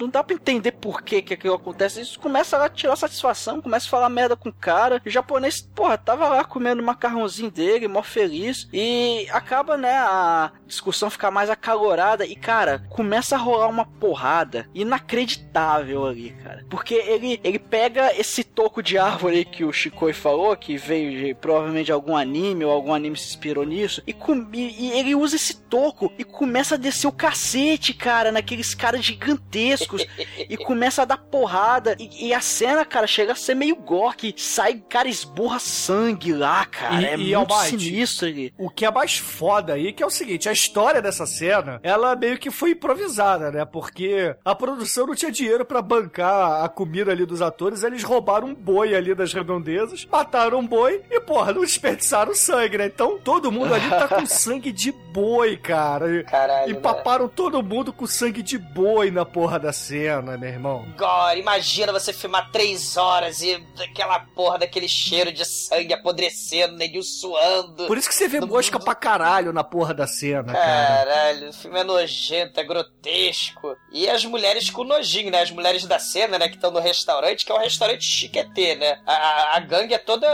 Não 0.00 0.08
dá 0.08 0.24
pra 0.24 0.34
entender 0.34 0.72
por 0.72 1.02
que 1.02 1.22
que 1.22 1.34
aquilo 1.34 1.54
acontece. 1.54 2.00
Isso 2.00 2.18
começa 2.18 2.56
a 2.56 2.68
tirar 2.68 2.96
satisfação, 2.96 3.60
começa 3.60 3.86
a 3.86 3.90
falar 3.90 4.08
merda 4.08 4.34
com 4.34 4.48
o 4.48 4.52
cara. 4.52 5.00
O 5.04 5.10
japonês, 5.10 5.60
porra, 5.60 5.98
tava 5.98 6.28
lá 6.28 6.42
comendo 6.44 6.82
o 6.82 6.84
macarrãozinho 6.84 7.50
dele, 7.50 7.86
mó 7.86 8.02
feliz. 8.02 8.68
E 8.72 9.28
acaba, 9.30 9.76
né, 9.76 9.94
a 9.98 10.52
discussão 10.66 11.10
ficar 11.10 11.30
mais 11.30 11.50
acalorada. 11.50 12.24
E, 12.26 12.34
cara, 12.34 12.84
começa 12.88 13.36
a 13.36 13.38
rolar 13.38 13.68
uma 13.68 13.84
porrada 13.84 14.68
inacreditável 14.74 16.06
ali, 16.06 16.30
cara. 16.42 16.64
Porque 16.68 16.94
ele, 16.94 17.38
ele 17.44 17.58
pega 17.58 18.12
esse 18.18 18.42
toco 18.42 18.82
de 18.82 18.98
árvore 18.98 19.44
que 19.44 19.64
o 19.64 19.72
Shikoi 19.72 20.12
falou, 20.12 20.56
que 20.56 20.76
veio 20.76 21.10
de, 21.10 21.34
provavelmente 21.34 21.73
de 21.82 21.90
algum 21.90 22.16
anime, 22.16 22.64
ou 22.64 22.70
algum 22.70 22.92
anime 22.92 23.16
se 23.16 23.28
inspirou 23.28 23.64
nisso. 23.64 24.02
E, 24.06 24.12
com, 24.12 24.46
e, 24.52 24.88
e 24.88 24.92
ele 24.92 25.14
usa 25.14 25.36
esse 25.36 25.56
toco 25.56 26.12
e 26.18 26.24
começa 26.24 26.74
a 26.74 26.78
descer 26.78 27.06
o 27.06 27.12
cacete, 27.12 27.94
cara, 27.94 28.30
naqueles 28.30 28.74
caras 28.74 29.04
gigantescos. 29.04 30.06
e 30.48 30.56
começa 30.56 31.02
a 31.02 31.04
dar 31.04 31.18
porrada. 31.18 31.96
E, 31.98 32.28
e 32.28 32.34
a 32.34 32.40
cena, 32.40 32.84
cara, 32.84 33.06
chega 33.06 33.32
a 33.32 33.36
ser 33.36 33.54
meio 33.54 33.76
gore, 33.76 34.16
que 34.16 34.34
sai, 34.36 34.74
cara, 34.88 35.08
esborra 35.08 35.58
sangue 35.58 36.32
lá, 36.32 36.64
cara. 36.66 37.00
E- 37.00 37.04
é 37.06 37.16
e, 37.16 37.36
muito 37.36 37.54
sinistro 37.62 38.28
ali. 38.28 38.52
O 38.58 38.68
que 38.68 38.84
é 38.84 38.90
mais 38.90 39.16
foda 39.16 39.74
aí, 39.74 39.92
que 39.92 40.02
é 40.02 40.06
o 40.06 40.10
seguinte, 40.10 40.48
a 40.48 40.52
história 40.52 41.00
dessa 41.00 41.26
cena, 41.26 41.80
ela 41.82 42.14
meio 42.14 42.38
que 42.38 42.50
foi 42.50 42.70
improvisada, 42.70 43.50
né? 43.50 43.64
Porque 43.64 44.34
a 44.44 44.54
produção 44.54 45.06
não 45.06 45.14
tinha 45.14 45.30
dinheiro 45.30 45.64
pra 45.64 45.80
bancar 45.82 46.64
a 46.64 46.68
comida 46.68 47.10
ali 47.12 47.24
dos 47.24 47.42
atores, 47.42 47.82
eles 47.82 48.02
roubaram 48.02 48.48
um 48.48 48.54
boi 48.54 48.94
ali 48.94 49.14
das 49.14 49.32
redondezas, 49.32 50.06
mataram 50.10 50.58
um 50.58 50.66
boi 50.66 51.02
e, 51.10 51.20
porra, 51.20 51.52
não 51.52 51.63
desperdiçaram 51.64 52.34
sangue, 52.34 52.78
né? 52.78 52.86
Então 52.86 53.18
todo 53.18 53.50
mundo 53.50 53.74
ali 53.74 53.88
tá 53.88 54.08
com 54.08 54.24
sangue 54.26 54.72
de 54.72 54.92
boi, 54.92 55.56
cara. 55.56 56.10
E, 56.10 56.24
Caralho, 56.24 56.70
e 56.70 56.74
né? 56.74 56.80
paparam 56.80 57.28
todo 57.28 57.62
mundo 57.62 57.92
com 57.92 58.06
sangue 58.06 58.42
de 58.42 58.58
boi 58.58 59.10
na 59.10 59.24
porra 59.24 59.58
da 59.58 59.72
cena, 59.72 60.36
meu 60.36 60.48
irmão. 60.48 60.86
Agora, 60.96 61.38
imagina 61.38 61.92
você 61.92 62.12
filmar 62.12 62.50
três 62.50 62.96
horas 62.96 63.40
e 63.42 63.62
aquela 63.82 64.20
porra 64.20 64.58
daquele 64.58 64.88
cheiro 64.88 65.32
de 65.32 65.44
sangue 65.44 65.92
apodrecendo, 65.92 66.76
neguinho 66.76 67.02
suando. 67.02 67.86
Por 67.86 67.96
isso 67.96 68.08
que 68.08 68.14
você 68.14 68.28
vê 68.28 68.40
mosca 68.40 68.78
pra 68.78 68.94
caralho 68.94 69.52
na 69.52 69.62
porra 69.62 69.94
da 69.94 70.06
cena, 70.06 70.52
cara. 70.52 71.04
Caralho, 71.04 71.50
o 71.50 71.52
filme 71.52 71.78
é 71.78 71.84
nojento, 71.84 72.58
é 72.60 72.64
grotesco. 72.64 73.76
E 73.92 74.08
as 74.08 74.24
mulheres 74.24 74.70
com 74.70 74.84
nojinho, 74.84 75.30
né? 75.30 75.42
As 75.42 75.50
mulheres 75.50 75.84
da 75.86 75.98
cena, 75.98 76.38
né? 76.38 76.48
Que 76.48 76.56
estão 76.56 76.70
no 76.70 76.80
restaurante, 76.80 77.44
que 77.44 77.52
é 77.52 77.54
um 77.54 77.60
restaurante 77.60 78.04
chiquetê, 78.04 78.74
né? 78.74 78.98
A, 79.06 79.12
a, 79.12 79.56
a 79.56 79.60
gangue 79.60 79.94
é 79.94 79.98
toda 79.98 80.26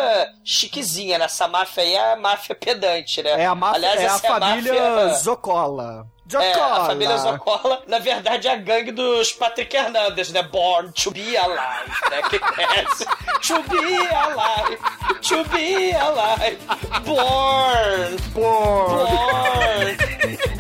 chiquezinha, 0.44 1.09
né? 1.18 1.24
Essa 1.26 1.46
máfia 1.48 1.82
aí 1.82 1.94
é 1.94 2.12
a 2.12 2.16
máfia 2.16 2.54
pedante, 2.54 3.22
né? 3.22 3.42
É 3.42 3.46
a, 3.46 3.54
máfia, 3.54 3.76
Aliás, 3.76 4.00
é 4.00 4.04
a 4.06 4.11
é 4.11 4.14
a 4.14 4.18
família 4.18 4.72
máfia- 4.90 5.14
Zocola. 5.18 6.06
É, 6.32 6.52
Zocola. 6.52 6.76
a 6.82 6.86
família 6.86 7.16
Zocola, 7.18 7.82
na 7.88 7.98
verdade, 7.98 8.46
é 8.46 8.52
a 8.52 8.56
gangue 8.56 8.92
dos 8.92 9.32
Patrick 9.32 9.76
Hernandez, 9.76 10.30
né? 10.30 10.42
Born 10.44 10.92
to 10.92 11.11
be 11.11 11.36
alive, 11.36 11.90
né? 12.11 12.22
Que 12.30 12.38
conhece? 12.38 13.04
To 13.40 13.62
be 13.64 13.96
alive, 14.14 14.78
to 15.22 15.44
be 15.48 15.92
alive, 15.92 16.58
born, 17.04 18.16
Born. 18.34 19.96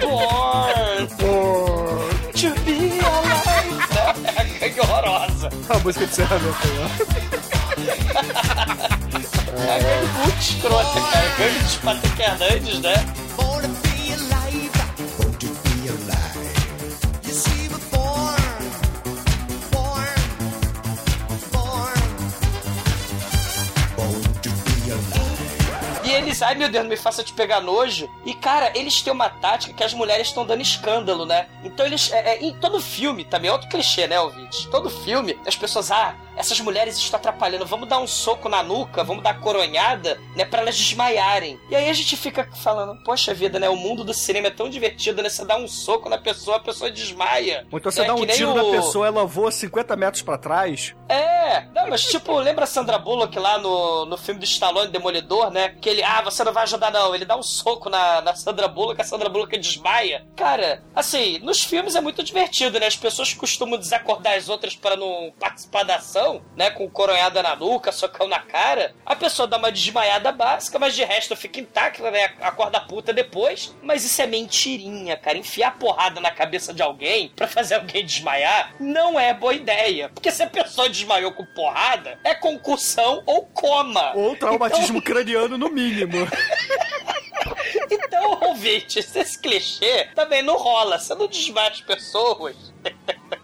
born, 0.00 1.06
born, 1.18 2.32
to 2.32 2.50
be 2.64 2.98
alive. 3.04 3.70
Né? 3.94 4.14
É 4.24 4.40
a 4.40 4.44
gangue 4.44 4.80
horrorosa. 4.80 5.48
A 5.68 5.78
música 5.78 6.06
de 6.06 6.10
encerramento 6.12 6.58
aí, 6.64 7.30
É 9.66 9.74
a 9.74 9.78
gangue 9.78 10.18
muito 10.18 10.40
escrota, 10.40 11.00
cara. 11.12 11.26
A 11.26 11.38
gangue 11.38 11.58
dos 11.60 11.76
Patrick 11.76 12.22
Hernandez, 12.22 12.78
né? 12.80 12.94
E 26.10 26.12
eles, 26.12 26.42
ai 26.42 26.56
meu 26.56 26.68
Deus, 26.68 26.82
não 26.82 26.90
me 26.90 26.96
faça 26.96 27.22
te 27.22 27.32
pegar 27.32 27.60
nojo. 27.60 28.10
E 28.24 28.34
cara, 28.34 28.72
eles 28.74 29.00
têm 29.00 29.12
uma 29.12 29.28
tática 29.28 29.72
que 29.72 29.84
as 29.84 29.94
mulheres 29.94 30.26
estão 30.26 30.44
dando 30.44 30.60
escândalo, 30.60 31.24
né? 31.24 31.46
Então 31.62 31.86
eles. 31.86 32.10
É, 32.10 32.34
é, 32.34 32.42
em 32.42 32.52
todo 32.54 32.80
filme, 32.80 33.24
também 33.24 33.48
é 33.48 33.52
outro 33.52 33.68
clichê, 33.68 34.08
né, 34.08 34.20
ouvinte? 34.20 34.66
Todo 34.70 34.90
filme, 34.90 35.38
as 35.46 35.54
pessoas, 35.54 35.92
ah, 35.92 36.16
essas 36.40 36.60
mulheres 36.60 36.96
estão 36.96 37.18
atrapalhando, 37.18 37.64
vamos 37.66 37.88
dar 37.88 37.98
um 37.98 38.06
soco 38.06 38.48
na 38.48 38.62
nuca, 38.62 39.04
vamos 39.04 39.22
dar 39.22 39.38
coronhada, 39.40 40.18
né, 40.34 40.44
pra 40.44 40.60
elas 40.62 40.76
desmaiarem. 40.76 41.58
E 41.70 41.76
aí 41.76 41.88
a 41.88 41.92
gente 41.92 42.16
fica 42.16 42.48
falando, 42.62 43.02
poxa 43.04 43.32
vida, 43.34 43.58
né, 43.58 43.68
o 43.68 43.76
mundo 43.76 44.02
do 44.04 44.12
cinema 44.14 44.48
é 44.48 44.50
tão 44.50 44.68
divertido, 44.68 45.22
né? 45.22 45.28
Você 45.28 45.44
dá 45.44 45.56
um 45.56 45.68
soco 45.68 46.08
na 46.08 46.18
pessoa, 46.18 46.56
a 46.56 46.60
pessoa 46.60 46.90
desmaia. 46.90 47.66
Ou 47.70 47.78
então 47.78 47.90
você 47.92 48.02
É 48.02 48.04
dá 48.06 48.14
um 48.14 48.20
que 48.26 48.32
tiro 48.34 48.52
o- 48.52 48.54
na 48.54 48.64
pessoa, 48.76 49.06
ela 49.06 49.24
voa 49.24 49.50
50 49.52 49.94
metros 49.96 50.22
pra 50.22 50.38
trás. 50.38 50.94
É, 51.08 51.64
não, 51.74 51.88
mas 51.88 52.04
tipo, 52.04 52.36
lembra 52.38 52.64
a 52.64 52.66
Sandra 52.66 52.98
Bullock 52.98 53.36
lá 53.38 53.58
no, 53.58 54.04
no 54.06 54.16
filme 54.16 54.38
do 54.40 54.44
Stallone 54.44 54.90
Demolidor, 54.90 55.50
né? 55.50 55.70
Que 55.80 55.88
ele, 55.88 56.02
ah, 56.02 56.22
você 56.22 56.42
não 56.44 56.52
vai 56.52 56.62
ajudar 56.64 56.90
não. 56.90 57.14
Ele 57.14 57.24
dá 57.24 57.36
um 57.36 57.42
soco 57.42 57.88
na, 57.90 58.20
na 58.20 58.34
Sandra 58.34 58.68
Bullock, 58.68 59.00
a 59.00 59.04
Sandra 59.04 59.28
Bullock 59.28 59.56
desmaia. 59.58 60.24
Cara, 60.36 60.82
assim, 60.94 61.38
nos 61.40 61.62
filmes 61.62 61.94
é 61.96 62.00
muito 62.00 62.22
divertido, 62.22 62.78
né? 62.78 62.86
As 62.86 62.96
pessoas 62.96 63.34
costumam 63.34 63.78
desacordar 63.78 64.34
as 64.36 64.48
outras 64.48 64.74
para 64.76 64.96
não 64.96 65.32
participar 65.38 65.82
da 65.82 65.96
ação, 65.96 66.29
né? 66.56 66.70
Com 66.70 66.88
coronhada 66.88 67.42
na 67.42 67.56
nuca, 67.56 67.90
socão 67.92 68.28
na 68.28 68.40
cara. 68.40 68.94
A 69.04 69.16
pessoa 69.16 69.48
dá 69.48 69.56
uma 69.56 69.72
desmaiada 69.72 70.30
básica, 70.32 70.78
mas 70.78 70.94
de 70.94 71.04
resto 71.04 71.34
fica 71.34 71.60
intacta, 71.60 72.10
né? 72.10 72.32
Acorda 72.40 72.80
puta 72.80 73.12
depois. 73.12 73.74
Mas 73.82 74.04
isso 74.04 74.20
é 74.20 74.26
mentirinha, 74.26 75.16
cara. 75.16 75.38
Enfiar 75.38 75.78
porrada 75.78 76.20
na 76.20 76.30
cabeça 76.30 76.72
de 76.72 76.82
alguém 76.82 77.32
pra 77.34 77.48
fazer 77.48 77.76
alguém 77.76 78.04
desmaiar 78.04 78.74
não 78.78 79.18
é 79.18 79.32
boa 79.32 79.54
ideia. 79.54 80.10
Porque 80.10 80.30
se 80.30 80.42
a 80.42 80.46
pessoa 80.46 80.88
desmaiou 80.88 81.32
com 81.32 81.44
porrada, 81.46 82.18
é 82.24 82.34
concussão 82.34 83.22
ou 83.26 83.46
coma. 83.46 84.12
Ou 84.14 84.36
traumatismo 84.36 85.00
craniano, 85.02 85.56
no 85.56 85.70
mínimo. 85.70 86.28
Então, 87.90 88.38
ouvintes, 88.42 89.14
esse 89.14 89.38
clichê 89.38 90.08
também 90.14 90.42
não 90.42 90.56
rola. 90.56 90.98
Você 90.98 91.14
não 91.14 91.26
desmaia 91.26 91.70
as 91.70 91.80
pessoas. 91.80 92.56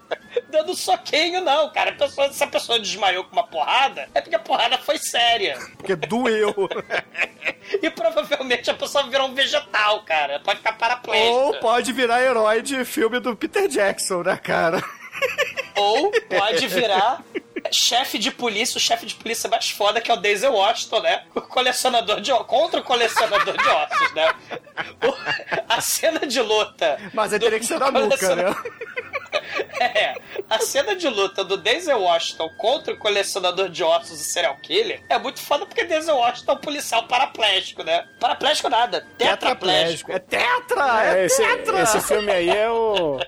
Dando 0.56 0.74
soquinho, 0.74 1.42
não, 1.42 1.70
cara. 1.70 1.92
Pessoa- 1.92 2.32
se 2.32 2.42
a 2.42 2.46
pessoa 2.46 2.78
desmaiou 2.78 3.24
com 3.24 3.32
uma 3.32 3.46
porrada, 3.46 4.08
é 4.14 4.20
porque 4.22 4.36
a 4.36 4.38
porrada 4.38 4.78
foi 4.78 4.96
séria. 4.98 5.58
Porque 5.76 5.94
doeu. 5.96 6.54
E 7.82 7.90
provavelmente 7.90 8.70
a 8.70 8.74
pessoa 8.74 9.04
virou 9.08 9.26
um 9.26 9.34
vegetal, 9.34 10.02
cara. 10.04 10.38
Pode 10.38 10.58
ficar 10.58 10.74
paraplégica. 10.74 11.30
Ou 11.32 11.54
pode 11.54 11.92
virar 11.92 12.22
herói 12.22 12.62
de 12.62 12.84
filme 12.84 13.18
do 13.18 13.34
Peter 13.34 13.66
Jackson, 13.66 14.22
né, 14.22 14.36
cara? 14.36 14.80
Ou 15.74 16.12
pode 16.28 16.68
virar 16.68 17.22
chefe 17.72 18.18
de 18.18 18.30
polícia, 18.30 18.78
o 18.78 18.80
chefe 18.80 19.04
de 19.06 19.16
polícia 19.16 19.50
mais 19.50 19.68
foda, 19.70 20.00
que 20.00 20.10
é 20.10 20.14
o 20.14 20.16
Daisy 20.16 20.46
Washington, 20.46 21.00
né? 21.00 21.24
O 21.34 21.40
colecionador 21.40 22.20
de. 22.20 22.30
Contra 22.44 22.78
o 22.80 22.82
colecionador 22.84 23.56
de 23.56 23.68
ossos, 23.68 24.14
né? 24.14 24.34
O- 25.04 25.16
a 25.68 25.80
cena 25.80 26.20
de 26.24 26.40
luta. 26.40 26.98
Mas 27.12 27.32
aí 27.32 27.40
teria 27.40 27.58
que 27.58 27.66
ser 27.66 27.78
do 27.80 27.90
na 27.90 28.00
nuca, 28.00 28.36
né? 28.36 28.54
É, 29.80 30.14
a 30.48 30.58
cena 30.58 30.94
de 30.96 31.08
luta 31.08 31.44
do 31.44 31.56
Denzel 31.56 32.00
Washington 32.00 32.48
contra 32.56 32.94
o 32.94 32.98
colecionador 32.98 33.68
de 33.68 33.82
ossos 33.84 34.20
e 34.20 34.24
serial 34.24 34.56
killer 34.62 35.02
é 35.08 35.18
muito 35.18 35.40
foda 35.40 35.66
porque 35.66 35.84
Denzel 35.84 36.16
Washington 36.16 36.52
é 36.52 36.54
um 36.54 36.58
policial 36.58 37.02
paraplégico, 37.06 37.82
né? 37.82 38.06
Paraplégico 38.20 38.68
nada, 38.68 39.06
tetraplégico. 39.18 40.12
É 40.12 40.18
tetra! 40.18 41.04
É, 41.04 41.22
É, 41.22 41.26
esse, 41.26 41.42
tetra! 41.42 41.82
esse 41.82 42.00
filme 42.00 42.30
aí 42.30 42.48
é 42.48 42.70
o. 42.70 43.18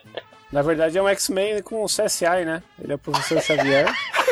Na 0.51 0.63
verdade 0.63 0.97
é 0.97 1.03
um 1.03 1.09
X-Men 1.09 1.63
com 1.63 1.85
o 1.85 1.87
CSI, 1.87 2.45
né? 2.47 2.63
Ele 2.83 2.93
é 2.93 2.95
o 2.95 2.99
professor 2.99 3.41
Xavier. 3.43 3.87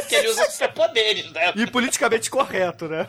Porque 0.00 0.14
ele 0.16 0.28
usa 0.28 0.44
superpoderes, 0.50 1.30
né? 1.32 1.52
E 1.56 1.66
politicamente 1.66 2.30
correto, 2.30 2.88
né? 2.88 3.06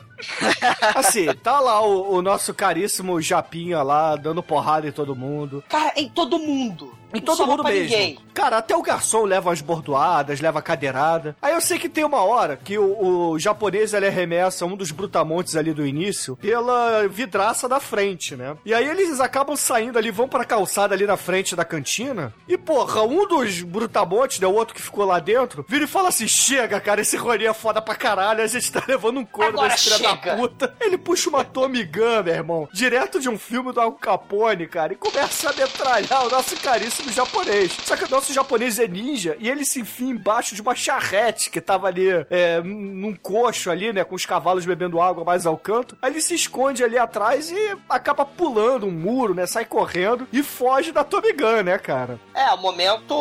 Assim, 0.96 1.26
tá 1.36 1.60
lá 1.60 1.82
o, 1.82 2.16
o 2.16 2.22
nosso 2.22 2.54
caríssimo 2.54 3.22
Japinha 3.22 3.82
lá, 3.84 4.16
dando 4.16 4.42
porrada 4.42 4.88
em 4.88 4.92
todo 4.92 5.16
mundo. 5.16 5.64
Cara, 5.70 5.94
em 5.98 6.10
todo 6.10 6.40
mundo. 6.40 6.98
Não 7.20 7.26
todo 7.36 7.48
mundo 7.48 7.64
pra 7.64 7.72
mesmo. 7.72 7.90
ninguém. 7.90 8.20
Cara, 8.34 8.58
até 8.58 8.76
o 8.76 8.82
garçom 8.82 9.24
leva 9.24 9.52
as 9.52 9.62
bordoadas, 9.62 10.42
leva 10.42 10.60
a 10.60 10.62
cadeirada. 10.62 11.36
Aí 11.42 11.54
eu 11.54 11.62
sei 11.62 11.80
que 11.80 11.88
tem 11.88 12.04
uma 12.04 12.24
hora 12.24 12.58
que 12.62 12.78
o, 12.78 13.32
o 13.32 13.40
japonês 13.40 13.94
ele 13.94 14.08
arremessa 14.08 14.66
um 14.66 14.76
dos 14.76 14.92
brutamontes 14.92 15.56
ali 15.56 15.74
do 15.74 15.86
início 15.86 16.36
pela 16.36 17.08
vidraça 17.08 17.68
da 17.70 17.80
frente, 17.80 18.36
né? 18.36 18.58
E 18.66 18.74
aí 18.74 18.88
eles 18.88 19.20
acabam 19.20 19.56
saindo 19.56 19.98
ali, 19.98 20.12
vão 20.12 20.28
pra 20.28 20.44
calçada 20.46 20.94
ali 20.94 21.06
na 21.06 21.18
frente 21.18 21.56
da 21.56 21.64
cantina. 21.64 22.34
E 22.48 22.58
porra, 22.58 23.04
um 23.04 23.28
dos 23.28 23.62
brutamontes, 23.62 24.40
né, 24.40 24.48
o 24.48 24.54
outro 24.54 24.76
que 24.76 24.82
ficou 24.82 25.06
lá 25.06 25.20
dentro, 25.20 25.66
vira 25.68 25.86
e 25.86 25.88
fala 25.88 26.10
assim: 26.10 26.28
chega, 26.28 26.80
cara, 26.80 27.02
esse 27.02 27.18
Rony 27.18 27.46
é 27.46 27.54
foda 27.54 27.82
pra 27.82 27.96
caralho, 27.96 28.44
a 28.44 28.48
gente 28.48 28.72
tá 28.72 28.84
levando 28.88 29.20
um 29.20 29.26
couro 29.26 29.50
Agora 29.50 29.70
desse 29.70 29.90
filho 29.90 30.04
da 30.04 30.36
puta. 30.36 30.76
Ele 30.80 30.98
puxa 30.98 31.30
uma 31.30 31.44
Tommy 31.44 31.84
Gun, 31.84 32.24
meu 32.24 32.34
irmão, 32.34 32.70
direto 32.74 33.20
de 33.20 33.30
um 33.30 33.38
filme 33.38 33.72
do 33.72 33.80
Al 33.80 33.94
Capone, 33.94 34.68
cara, 34.68 34.94
e 34.94 34.96
começa 34.96 35.50
a 35.50 35.54
metralhar 35.54 36.26
o 36.26 36.30
nosso 36.30 36.56
caríssimo 36.58 37.05
japonês. 37.12 37.78
Só 37.84 37.96
que 37.96 38.06
o 38.06 38.10
nosso 38.10 38.34
japonês 38.34 38.80
é 38.80 38.88
ninja 38.88 39.36
e 39.40 39.50
ele 39.50 39.66
se 39.66 39.82
enfia 39.82 40.10
embaixo 40.10 40.56
de 40.56 40.62
uma 40.62 40.76
charrete 40.76 41.50
que 41.50 41.62
tava 41.62 41.88
ali 41.88 42.08
é, 42.30 42.62
num 42.62 43.16
coxo 43.16 43.70
ali, 43.70 43.92
né, 43.94 44.04
com 44.04 44.16
os 44.16 44.26
cavalos 44.26 44.66
bebendo 44.66 45.02
água 45.02 45.24
mais 45.24 45.46
ao 45.46 45.58
canto. 45.58 45.98
Aí 46.02 46.12
ele 46.12 46.22
se 46.22 46.36
esconde 46.36 46.84
ali 46.84 46.98
atrás 46.98 47.52
e 47.52 47.78
acaba 47.90 48.26
pulando 48.26 48.86
um 48.86 48.92
muro, 48.92 49.34
né, 49.34 49.46
sai 49.46 49.66
correndo 49.66 50.28
e 50.32 50.44
foge 50.44 50.92
da 50.92 51.04
Tommy 51.04 51.34
Gun, 51.34 51.64
né, 51.64 51.78
cara? 51.78 52.20
É, 52.34 52.52
o 52.52 52.58
momento 52.58 53.16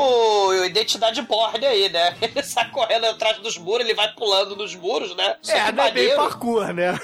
identidade 0.65 1.23
borne 1.23 1.65
aí, 1.65 1.89
né? 1.89 2.17
Ele 2.21 2.43
sai 2.43 2.71
correndo 2.71 3.07
atrás 3.07 3.39
dos 3.39 3.57
muros, 3.59 3.87
ele 3.87 3.95
vai 3.95 4.13
pulando 4.13 4.57
nos 4.57 4.75
muros, 4.75 5.15
né? 5.17 5.37
Só 5.43 5.55
é, 5.55 5.73
não 5.73 5.85
é 5.85 5.91
bem 5.91 6.15
parkour, 6.17 6.73
né? 6.73 6.99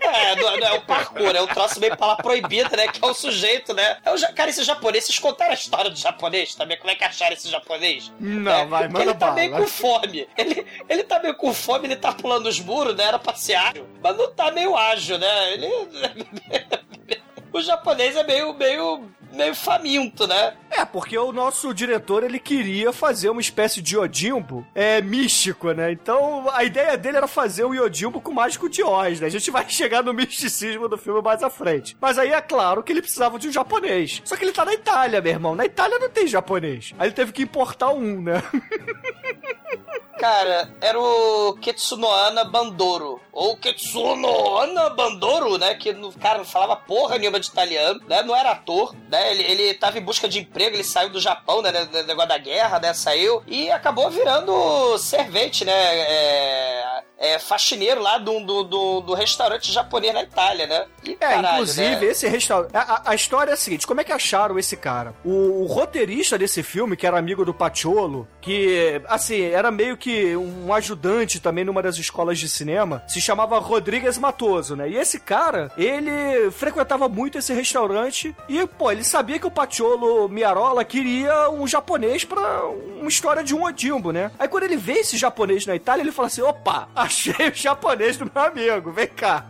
É, 0.00 0.36
não, 0.36 0.56
não 0.56 0.66
é 0.66 0.72
o 0.72 0.80
parkour, 0.82 1.34
é 1.34 1.42
um 1.42 1.46
troço 1.46 1.80
meio 1.80 1.96
pala 1.96 2.16
proibida, 2.16 2.76
né? 2.76 2.88
Que 2.88 3.04
é 3.04 3.06
o 3.06 3.14
sujeito, 3.14 3.74
né? 3.74 3.98
É 4.04 4.12
o, 4.12 4.34
cara, 4.34 4.50
esse 4.50 4.62
japonês, 4.62 5.04
vocês 5.04 5.18
contaram 5.18 5.50
a 5.50 5.54
história 5.54 5.90
do 5.90 5.98
japonês 6.08 6.54
também? 6.54 6.76
Como 6.78 6.90
é 6.90 6.94
que 6.94 7.04
acharam 7.04 7.32
esse 7.34 7.48
japonês? 7.50 8.12
Não, 8.18 8.50
É, 8.52 8.66
vai, 8.66 8.88
manda 8.88 9.02
ele 9.04 9.14
tá 9.14 9.26
bala. 9.26 9.34
meio 9.34 9.52
com 9.52 9.66
fome. 9.66 10.28
Ele, 10.36 10.66
ele 10.88 11.04
tá 11.04 11.18
meio 11.20 11.34
com 11.34 11.52
fome, 11.54 11.86
ele 11.86 11.96
tá 11.96 12.12
pulando 12.12 12.46
os 12.46 12.58
muros, 12.60 12.94
né? 12.96 13.04
Era 13.04 13.18
pra 13.18 13.34
ser 13.34 13.54
ágil, 13.54 13.86
mas 14.02 14.16
não 14.16 14.30
tá 14.32 14.50
meio 14.50 14.76
ágil, 14.76 15.18
né? 15.18 15.52
Ele. 15.52 15.68
o 17.52 17.60
japonês 17.60 18.16
é 18.16 18.24
meio, 18.24 18.52
meio, 18.54 19.04
meio 19.32 19.54
faminto, 19.54 20.26
né? 20.26 20.54
É, 20.70 20.84
porque 20.84 21.16
o 21.16 21.32
nosso 21.32 21.72
diretor, 21.72 22.22
ele 22.22 22.38
queria 22.38 22.92
fazer 22.92 23.30
uma 23.30 23.40
espécie 23.40 23.80
de 23.80 23.96
Yodimbo 23.96 24.66
é, 24.74 25.00
místico, 25.00 25.72
né? 25.72 25.92
Então, 25.92 26.48
a 26.52 26.64
ideia 26.64 26.96
dele 26.96 27.16
era 27.16 27.26
fazer 27.26 27.64
o 27.64 27.74
Yodimbo 27.74 28.20
com 28.20 28.30
o 28.30 28.34
Mágico 28.34 28.68
de 28.68 28.82
Oz, 28.82 29.20
né? 29.20 29.26
A 29.26 29.30
gente 29.30 29.50
vai 29.52 29.68
chegar 29.68 30.02
no 30.02 30.12
misticismo 30.12 30.88
do 30.88 30.98
filme 30.98 31.22
mais 31.22 31.42
à 31.42 31.50
frente. 31.50 31.96
Mas 32.00 32.18
aí 32.18 32.32
é 32.32 32.40
claro 32.40 32.82
que 32.82 32.92
ele 32.92 33.02
precisava 33.02 33.38
de 33.38 33.48
um 33.48 33.52
japonês. 33.52 34.22
Só 34.24 34.36
que 34.36 34.44
ele 34.44 34.52
tá 34.52 34.64
na 34.64 34.74
Itália, 34.74 35.20
meu 35.20 35.32
irmão. 35.32 35.54
Na 35.54 35.64
Itália 35.64 35.98
não 35.98 36.08
tem 36.08 36.26
japonês. 36.26 36.94
Aí 36.98 37.08
ele 37.08 37.14
teve 37.14 37.32
que 37.32 37.42
importar 37.42 37.90
um, 37.90 38.20
né? 38.20 38.42
Cara, 40.18 40.68
era 40.80 40.98
o 40.98 41.54
Ketsunoana 41.60 42.44
Bandoro. 42.44 43.20
Ou 43.32 43.56
Ketsunoana 43.56 44.90
Bandoro, 44.90 45.58
né? 45.58 45.74
Que 45.74 45.90
o 45.90 46.12
cara 46.12 46.38
não 46.38 46.44
falava 46.44 46.76
porra 46.76 47.18
nenhuma 47.18 47.38
de 47.40 47.46
italiano, 47.48 48.00
né? 48.08 48.22
Não 48.22 48.34
era 48.34 48.50
ator, 48.50 48.94
né? 49.08 49.30
Ele, 49.32 49.42
ele 49.44 49.74
tava 49.74 49.98
em 49.98 50.02
busca 50.02 50.28
de 50.28 50.40
emprego, 50.40 50.74
ele 50.76 50.84
saiu 50.84 51.10
do 51.10 51.20
Japão, 51.20 51.62
né? 51.62 51.70
do 51.84 52.02
Negócio 52.04 52.28
da 52.28 52.38
guerra, 52.38 52.80
né? 52.80 52.92
Saiu 52.94 53.42
e 53.46 53.70
acabou 53.70 54.10
virando 54.10 54.98
servente, 54.98 55.64
né? 55.64 55.72
É, 55.72 57.02
é, 57.20 57.38
faxineiro 57.38 58.00
lá 58.00 58.18
do, 58.18 58.40
do, 58.40 58.62
do, 58.64 59.00
do 59.00 59.14
restaurante 59.14 59.72
japonês 59.72 60.14
na 60.14 60.22
Itália, 60.22 60.66
né? 60.66 60.86
E, 61.04 61.12
É, 61.12 61.14
caralho, 61.14 61.48
inclusive, 61.54 62.06
né? 62.06 62.12
esse 62.12 62.28
restaurante. 62.28 62.74
A, 62.76 62.80
a- 62.80 63.02
a 63.06 63.14
história 63.14 63.50
é 63.50 63.54
a 63.54 63.56
seguinte: 63.56 63.86
como 63.86 64.00
é 64.00 64.04
que 64.04 64.12
acharam 64.12 64.58
esse 64.58 64.76
cara? 64.76 65.14
O, 65.24 65.62
o 65.62 65.66
roteirista 65.66 66.36
desse 66.38 66.62
filme, 66.62 66.96
que 66.96 67.06
era 67.06 67.18
amigo 67.18 67.44
do 67.44 67.54
Paciolo, 67.54 68.26
que, 68.40 69.00
assim, 69.08 69.42
era 69.42 69.70
meio 69.70 69.96
que 69.96 70.07
um 70.36 70.72
ajudante 70.72 71.40
também 71.40 71.64
numa 71.64 71.82
das 71.82 71.98
escolas 71.98 72.38
de 72.38 72.48
cinema, 72.48 73.02
se 73.08 73.20
chamava 73.20 73.58
Rodrigues 73.58 74.18
Matoso, 74.18 74.76
né? 74.76 74.88
E 74.88 74.96
esse 74.96 75.18
cara, 75.20 75.70
ele 75.76 76.50
frequentava 76.50 77.08
muito 77.08 77.38
esse 77.38 77.52
restaurante 77.52 78.34
e, 78.48 78.66
pô, 78.66 78.90
ele 78.90 79.04
sabia 79.04 79.38
que 79.38 79.46
o 79.46 79.50
Paciolo 79.50 80.28
Miarola 80.28 80.84
queria 80.84 81.50
um 81.50 81.66
japonês 81.66 82.24
pra 82.24 82.64
uma 82.98 83.08
história 83.08 83.42
de 83.42 83.54
um 83.54 83.64
Odimbo, 83.64 84.12
né? 84.12 84.30
Aí 84.38 84.48
quando 84.48 84.64
ele 84.64 84.76
vê 84.76 84.94
esse 84.94 85.16
japonês 85.16 85.66
na 85.66 85.74
Itália, 85.74 86.02
ele 86.02 86.12
fala 86.12 86.28
assim: 86.28 86.42
opa, 86.42 86.88
achei 86.94 87.48
o 87.48 87.54
japonês 87.54 88.16
do 88.16 88.30
meu 88.32 88.42
amigo, 88.42 88.92
vem 88.92 89.06
cá. 89.06 89.46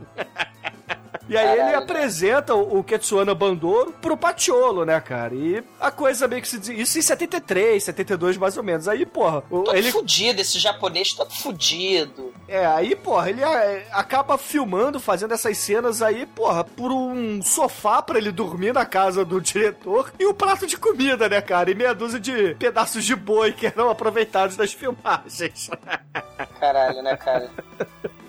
E 1.28 1.36
aí 1.36 1.58
ele 1.60 1.74
apresenta 1.74 2.54
o, 2.54 2.78
o 2.78 2.84
Ketsuana 2.84 3.34
Bandoro 3.34 3.92
pro 4.00 4.16
Patiolo, 4.16 4.84
né, 4.84 4.98
cara? 5.00 5.34
E 5.34 5.62
a 5.80 5.90
coisa 5.90 6.26
meio 6.26 6.40
que 6.42 6.48
se 6.48 6.58
diz. 6.58 6.68
Isso 6.78 6.98
em 6.98 7.02
73, 7.02 7.82
72 7.84 8.36
mais 8.36 8.56
ou 8.56 8.62
menos. 8.62 8.88
Aí, 8.88 9.04
porra, 9.04 9.42
o- 9.50 9.62
Todo 9.64 9.76
ele. 9.76 9.90
fudido, 9.92 10.40
esse 10.40 10.58
japonês 10.58 11.12
todo 11.12 11.30
fudido. 11.32 12.32
É, 12.48 12.64
aí, 12.64 12.96
porra, 12.96 13.28
ele 13.30 13.42
é, 13.42 13.86
acaba 13.92 14.38
filmando, 14.38 14.98
fazendo 14.98 15.34
essas 15.34 15.58
cenas 15.58 16.00
aí, 16.00 16.24
porra, 16.24 16.64
por 16.64 16.90
um 16.90 17.42
sofá 17.42 18.00
pra 18.00 18.18
ele 18.18 18.32
dormir 18.32 18.72
na 18.72 18.86
casa 18.86 19.24
do 19.24 19.40
diretor 19.40 20.10
e 20.18 20.26
um 20.26 20.32
prato 20.32 20.66
de 20.66 20.76
comida, 20.78 21.28
né, 21.28 21.40
cara? 21.42 21.70
E 21.70 21.74
meia 21.74 21.94
dúzia 21.94 22.18
de 22.18 22.54
pedaços 22.54 23.04
de 23.04 23.14
boi 23.14 23.52
que 23.52 23.66
eram 23.66 23.90
aproveitados 23.90 24.56
das 24.56 24.72
filmagens. 24.72 25.68
Caralho, 26.58 27.02
né, 27.02 27.16
cara? 27.16 27.50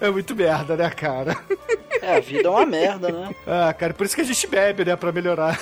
É 0.01 0.09
muito 0.09 0.35
merda, 0.35 0.75
né, 0.77 0.89
cara? 0.89 1.35
É, 2.01 2.17
a 2.17 2.19
vida 2.19 2.47
é 2.47 2.51
uma 2.51 2.65
merda, 2.65 3.11
né? 3.11 3.35
Ah, 3.45 3.73
cara, 3.73 3.93
por 3.93 4.05
isso 4.05 4.15
que 4.15 4.21
a 4.21 4.25
gente 4.25 4.47
bebe, 4.47 4.85
né, 4.85 4.95
pra 4.95 5.11
melhorar. 5.11 5.59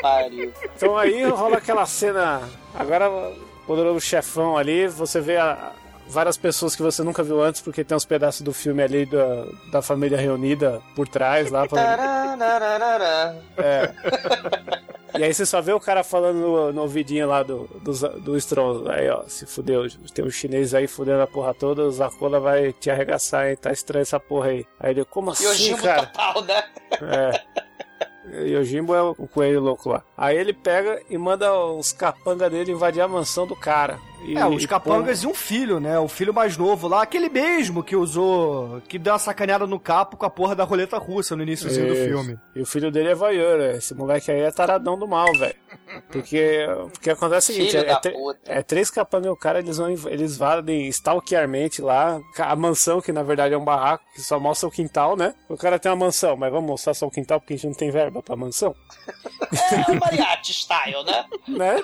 Pariu. 0.00 0.52
Então 0.76 0.96
aí 0.96 1.24
rola 1.24 1.56
aquela 1.58 1.84
cena. 1.86 2.40
Agora, 2.74 3.10
poderoso 3.66 4.00
chefão 4.00 4.56
ali, 4.56 4.86
você 4.86 5.20
vê 5.20 5.36
a- 5.36 5.72
várias 6.08 6.36
pessoas 6.36 6.74
que 6.76 6.82
você 6.82 7.02
nunca 7.02 7.22
viu 7.22 7.42
antes, 7.42 7.60
porque 7.60 7.82
tem 7.84 7.96
uns 7.96 8.04
pedaços 8.04 8.40
do 8.42 8.52
filme 8.52 8.82
ali 8.82 9.04
da, 9.04 9.44
da 9.72 9.82
família 9.82 10.16
reunida 10.16 10.80
por 10.94 11.06
trás 11.08 11.50
lá. 11.50 11.66
pra-. 11.66 11.82
É. 13.58 13.92
E 15.16 15.24
aí 15.24 15.32
você 15.32 15.46
só 15.46 15.60
vê 15.60 15.72
o 15.72 15.80
cara 15.80 16.04
falando 16.04 16.38
no, 16.38 16.72
no 16.72 16.82
ouvidinho 16.82 17.26
lá 17.26 17.42
do, 17.42 17.68
do, 17.82 17.92
do 18.20 18.36
Strong. 18.36 18.90
Aí, 18.90 19.08
ó, 19.08 19.22
se 19.26 19.46
fudeu. 19.46 19.86
Tem 20.14 20.24
um 20.24 20.30
chinês 20.30 20.74
aí 20.74 20.86
fudendo 20.86 21.22
a 21.22 21.26
porra 21.26 21.54
toda, 21.54 21.82
o 21.82 21.90
Zakola 21.90 22.38
vai 22.38 22.72
te 22.72 22.90
arregaçar, 22.90 23.48
hein? 23.48 23.56
Tá 23.56 23.72
estranho 23.72 24.02
essa 24.02 24.20
porra 24.20 24.48
aí. 24.48 24.66
Aí 24.78 24.90
ele, 24.90 25.04
como 25.04 25.30
assim, 25.30 25.44
Yojimbo 25.44 25.82
cara? 25.82 26.06
total, 26.06 26.42
né? 26.42 26.64
É. 27.02 27.68
Yojimbo 28.46 28.94
é 28.94 29.02
o 29.02 29.26
coelho 29.26 29.60
louco 29.60 29.88
lá. 29.88 30.02
Aí 30.16 30.36
ele 30.36 30.52
pega 30.52 31.00
e 31.08 31.16
manda 31.16 31.54
os 31.54 31.92
capanga 31.92 32.50
dele 32.50 32.72
invadir 32.72 33.00
a 33.00 33.08
mansão 33.08 33.46
do 33.46 33.56
cara. 33.56 33.98
E- 34.24 34.36
É, 34.36 34.46
os 34.46 34.62
e 34.64 34.68
capangas 34.68 35.22
e 35.22 35.26
um 35.26 35.34
filho, 35.34 35.80
né? 35.80 35.98
O 35.98 36.08
filho 36.08 36.34
mais 36.34 36.56
novo 36.56 36.86
lá, 36.88 37.02
aquele 37.02 37.28
mesmo 37.28 37.82
que 37.82 37.96
usou. 37.96 38.80
que 38.88 38.98
deu 38.98 39.12
uma 39.12 39.18
sacaneada 39.18 39.66
no 39.66 39.78
capo 39.80 40.16
com 40.16 40.26
a 40.26 40.30
porra 40.30 40.54
da 40.54 40.64
roleta 40.64 40.98
russa 40.98 41.34
no 41.36 41.42
iníciozinho 41.42 41.88
do 41.88 41.94
filme. 41.94 42.38
E 42.54 42.60
o 42.60 42.66
filho 42.66 42.90
dele 42.90 43.10
é 43.10 43.14
voyeur, 43.14 43.58
né? 43.58 43.76
esse 43.76 43.94
moleque 43.94 44.30
aí 44.30 44.40
é 44.40 44.50
taradão 44.50 44.98
do 44.98 45.06
mal, 45.06 45.26
velho. 45.38 45.54
Porque, 46.10 46.66
porque 46.92 47.10
acontece 47.10 47.52
o 47.52 47.54
seguinte, 47.54 47.76
é, 47.76 47.94
puta. 48.10 48.38
é 48.44 48.62
três 48.62 48.90
capangas 48.90 49.26
e 49.28 49.30
o 49.30 49.36
cara, 49.36 49.58
eles 49.60 49.78
vão, 49.78 49.88
eles 49.90 50.34
invadem 50.34 50.86
stalkearmente 50.88 51.80
lá, 51.80 52.20
a 52.38 52.56
mansão, 52.56 53.00
que 53.00 53.12
na 53.12 53.22
verdade 53.22 53.54
é 53.54 53.58
um 53.58 53.64
barraco, 53.64 54.04
que 54.14 54.20
só 54.20 54.38
mostra 54.38 54.68
o 54.68 54.72
quintal, 54.72 55.16
né? 55.16 55.34
O 55.48 55.56
cara 55.56 55.78
tem 55.78 55.90
uma 55.90 56.04
mansão, 56.06 56.36
mas 56.36 56.52
vamos 56.52 56.68
mostrar 56.68 56.92
só 56.94 57.06
o 57.06 57.10
quintal 57.10 57.40
porque 57.40 57.54
a 57.54 57.56
gente 57.56 57.66
não 57.68 57.74
tem 57.74 57.90
verba 57.90 58.22
pra 58.22 58.36
mansão, 58.36 58.74
É 59.72 59.90
o 59.90 59.94
mariachi 59.98 60.52
style, 60.52 61.04
né? 61.04 61.24
né? 61.48 61.82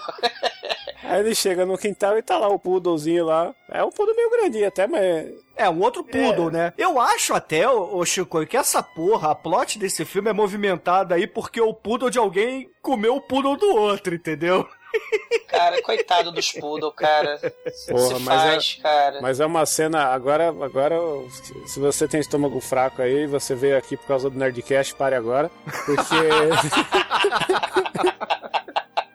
Aí 1.03 1.21
ele 1.21 1.35
chega 1.35 1.65
no 1.67 1.77
quintal 1.79 2.17
e 2.19 2.23
tá 2.25 2.39
lá 2.39 2.49
o 2.49 2.59
poodlezinho 2.59 3.27
lá. 3.27 3.55
É 3.71 3.85
um 3.85 3.91
poodle 3.91 4.17
meio 4.17 4.31
grandinho 4.31 4.67
até, 4.69 4.87
mas 4.87 5.31
É, 5.57 5.69
um 5.71 5.81
outro 5.83 6.03
poodle, 6.03 6.51
né? 6.51 6.73
Eu 6.77 6.99
acho 7.01 7.35
até, 7.35 7.69
ô, 7.69 7.97
ô 7.99 8.05
Chico, 8.05 8.45
que 8.47 8.57
essa 8.57 8.83
porra, 8.83 9.31
a 9.31 9.35
plot 9.35 9.79
desse 9.79 10.05
filme 10.05 10.31
é 10.31 10.33
movimentada 10.33 11.15
aí 11.15 11.27
porque 11.27 11.61
o 11.61 11.73
poodle 11.75 12.11
de 12.11 12.19
alguém 12.19 12.69
comeu 12.83 13.17
o 13.17 13.21
poodle 13.21 13.57
do 13.57 13.69
outro, 13.77 14.15
entendeu? 14.15 14.67
Cara, 15.49 15.81
coitado 15.83 16.31
dos 16.33 16.53
poodle, 16.53 16.91
cara. 16.93 17.39
Porra, 17.89 18.17
Se 18.17 18.23
mas 18.23 18.43
é- 18.45 18.51
faz, 18.53 18.79
cara. 18.83 19.21
Mas 19.21 19.41
é 19.41 19.47
uma 19.47 19.67
cena. 19.67 20.05
Agora, 20.07 20.49
agora, 20.49 20.97
se 21.67 21.79
você 21.81 22.07
tem 22.09 22.21
estômago 22.21 22.61
fraco 22.61 23.03
aí, 23.03 23.27
você 23.27 23.55
veio 23.57 23.77
aqui 23.77 23.97
por 23.97 24.07
causa 24.07 24.31
do 24.31 24.39
Nerdcast, 24.39 24.95
pare 24.95 25.15
agora. 25.17 25.51
Porque. 25.85 26.15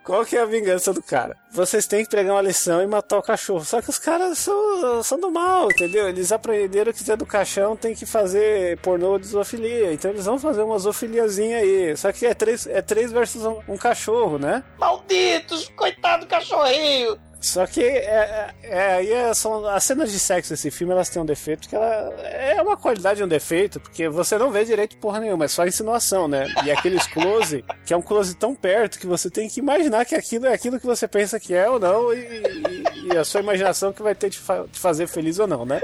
Qual 0.10 0.26
que 0.26 0.36
é 0.36 0.42
a 0.42 0.46
vingança 0.46 0.92
do 0.92 1.04
cara? 1.04 1.38
Vocês 1.52 1.86
têm 1.86 2.04
que 2.04 2.10
pegar 2.10 2.34
uma 2.34 2.42
lição 2.42 2.82
e 2.82 2.88
matar 2.88 3.20
o 3.20 3.22
cachorro. 3.22 3.64
Só 3.64 3.80
que 3.80 3.92
os 3.92 4.00
caras 4.00 4.40
são, 4.40 5.04
são 5.04 5.20
do 5.20 5.30
mal, 5.30 5.70
entendeu? 5.70 6.10
Eles 6.10 6.32
aprenderam 6.32 6.92
que 6.92 7.16
do 7.16 7.28
caixão 7.28 7.76
tem 7.76 7.94
que 7.94 8.08
fazer 8.08 8.80
pornô 8.80 9.20
de 9.20 9.28
zoofilia. 9.28 9.94
Então 9.94 10.10
eles 10.10 10.26
vão 10.26 10.40
fazer 10.40 10.64
uma 10.64 10.80
zoofiliazinha 10.80 11.58
aí. 11.58 11.96
Só 11.96 12.12
que 12.12 12.26
é 12.26 12.34
três, 12.34 12.66
é 12.66 12.82
três 12.82 13.12
versus 13.12 13.46
um, 13.46 13.60
um 13.68 13.78
cachorro, 13.78 14.40
né? 14.40 14.64
Malditos, 14.80 15.70
coitado 15.76 16.26
do 16.26 16.28
cachorrinho. 16.28 17.16
Só 17.42 17.66
que 17.66 17.82
é, 17.82 17.96
é, 18.06 18.54
é, 18.64 18.94
aí 18.96 19.12
é- 19.14 19.34
são, 19.34 19.66
as 19.66 19.84
cenas 19.86 20.12
de 20.12 20.20
sexo 20.20 20.50
desse 20.50 20.70
filme 20.70 20.92
elas 20.94 21.08
têm 21.10 21.22
um 21.22 21.26
defeito 21.26 21.70
que 21.70 21.76
ela 21.76 21.86
é 22.22 22.62
uma 22.62 22.76
qualidade 22.76 23.22
e 23.22 23.24
um 23.24 23.28
defeito, 23.30 23.80
porque 23.80 24.10
você 24.10 24.38
não 24.38 24.52
vê 24.52 24.66
direito 24.66 24.98
porra 24.98 25.20
nenhuma, 25.22 25.46
é 25.46 25.48
só 25.48 25.66
insinuação, 25.66 26.28
né? 26.28 26.48
E 26.66 26.70
aqueles 26.72 27.08
close, 27.08 27.64
que 27.86 27.94
é 27.94 27.98
um 27.98 28.02
close 28.02 28.36
tão 28.36 28.54
perto 28.54 29.00
que 29.00 29.08
você 29.08 29.30
tem 29.30 29.48
que 29.48 29.62
imaginar 29.62 30.04
que 30.06 30.16
aquilo 30.16 30.48
é 30.48 30.54
aquilo 30.54 30.80
que 30.80 30.86
você 30.86 31.08
pensa 31.08 31.40
que 31.40 31.54
é 31.54 31.70
ou 31.70 31.80
não, 31.80 32.14
e, 32.14 32.18
e- 32.20 32.84
e 33.14 33.18
a 33.18 33.24
sua 33.24 33.40
imaginação 33.40 33.94
que 33.94 34.02
vai 34.04 34.14
ter 34.14 34.30
de 34.30 34.38
fa- 34.38 34.66
te 34.70 34.78
fazer 34.80 35.08
feliz 35.08 35.40
ou 35.40 35.48
não, 35.48 35.66
né? 35.66 35.82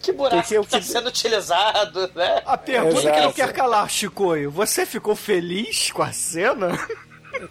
Que 0.00 0.12
buraco 0.12 0.36
Porque 0.36 0.56
que 0.60 0.66
tá 0.68 0.78
que- 0.78 0.86
sendo 0.86 1.08
utilizado, 1.08 2.08
né? 2.14 2.40
A 2.46 2.56
pergunta 2.56 3.10
que 3.10 3.20
não 3.20 3.32
quer 3.32 3.52
calar, 3.52 3.90
Chicoio, 3.90 4.48
você 4.48 4.86
ficou 4.86 5.16
feliz 5.16 5.90
com 5.90 6.00
a 6.04 6.12
cena? 6.12 6.78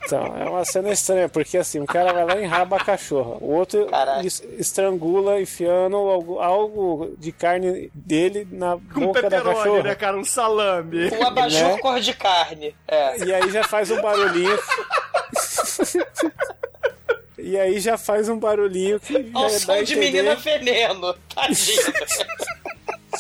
Então, 0.06 0.26
é 0.38 0.50
uma 0.50 0.66
cena 0.66 0.92
estranha, 0.92 1.28
porque 1.30 1.58
assim, 1.58 1.80
um 1.80 1.86
cara 1.86 2.12
vai 2.14 2.26
lá 2.26 2.36
e 2.38 2.44
enraba 2.46 2.78
a 2.78 2.84
cachorra, 2.84 3.38
o 3.42 3.52
outro 3.52 3.88
es- 4.24 4.44
estrangula 4.58 5.40
enfiando 5.42 5.96
algo, 5.98 6.40
algo 6.40 7.16
de 7.18 7.32
carne 7.32 7.92
dele 7.94 8.48
na 8.52 8.78
Com 8.94 9.02
boca 9.08 9.22
da 9.24 9.30
pepperoni, 9.30 9.56
cachorra. 9.58 9.84
né, 9.84 9.96
cara? 9.96 10.18
Um 10.18 10.24
salame. 10.26 11.10
Um 11.12 11.26
abajur 11.28 11.62
Né? 11.70 11.78
cor 11.80 12.00
de 12.00 12.14
carne. 12.14 12.76
É. 12.88 13.26
E 13.26 13.34
aí 13.34 13.50
já 13.52 13.64
faz 13.64 13.92
um 13.92 14.02
barulhinho. 14.02 14.58
e 17.38 17.58
aí 17.60 17.80
já 17.80 17.98
faz 17.98 18.30
um 18.30 18.40
barulhinho 18.40 19.00
que 19.00 19.30
Ao 19.34 19.50
som 19.50 19.74
de 19.84 19.94
entender 19.94 20.22
menina 20.22 20.36
veneno. 20.36 21.14
Tadinho. 21.34 21.82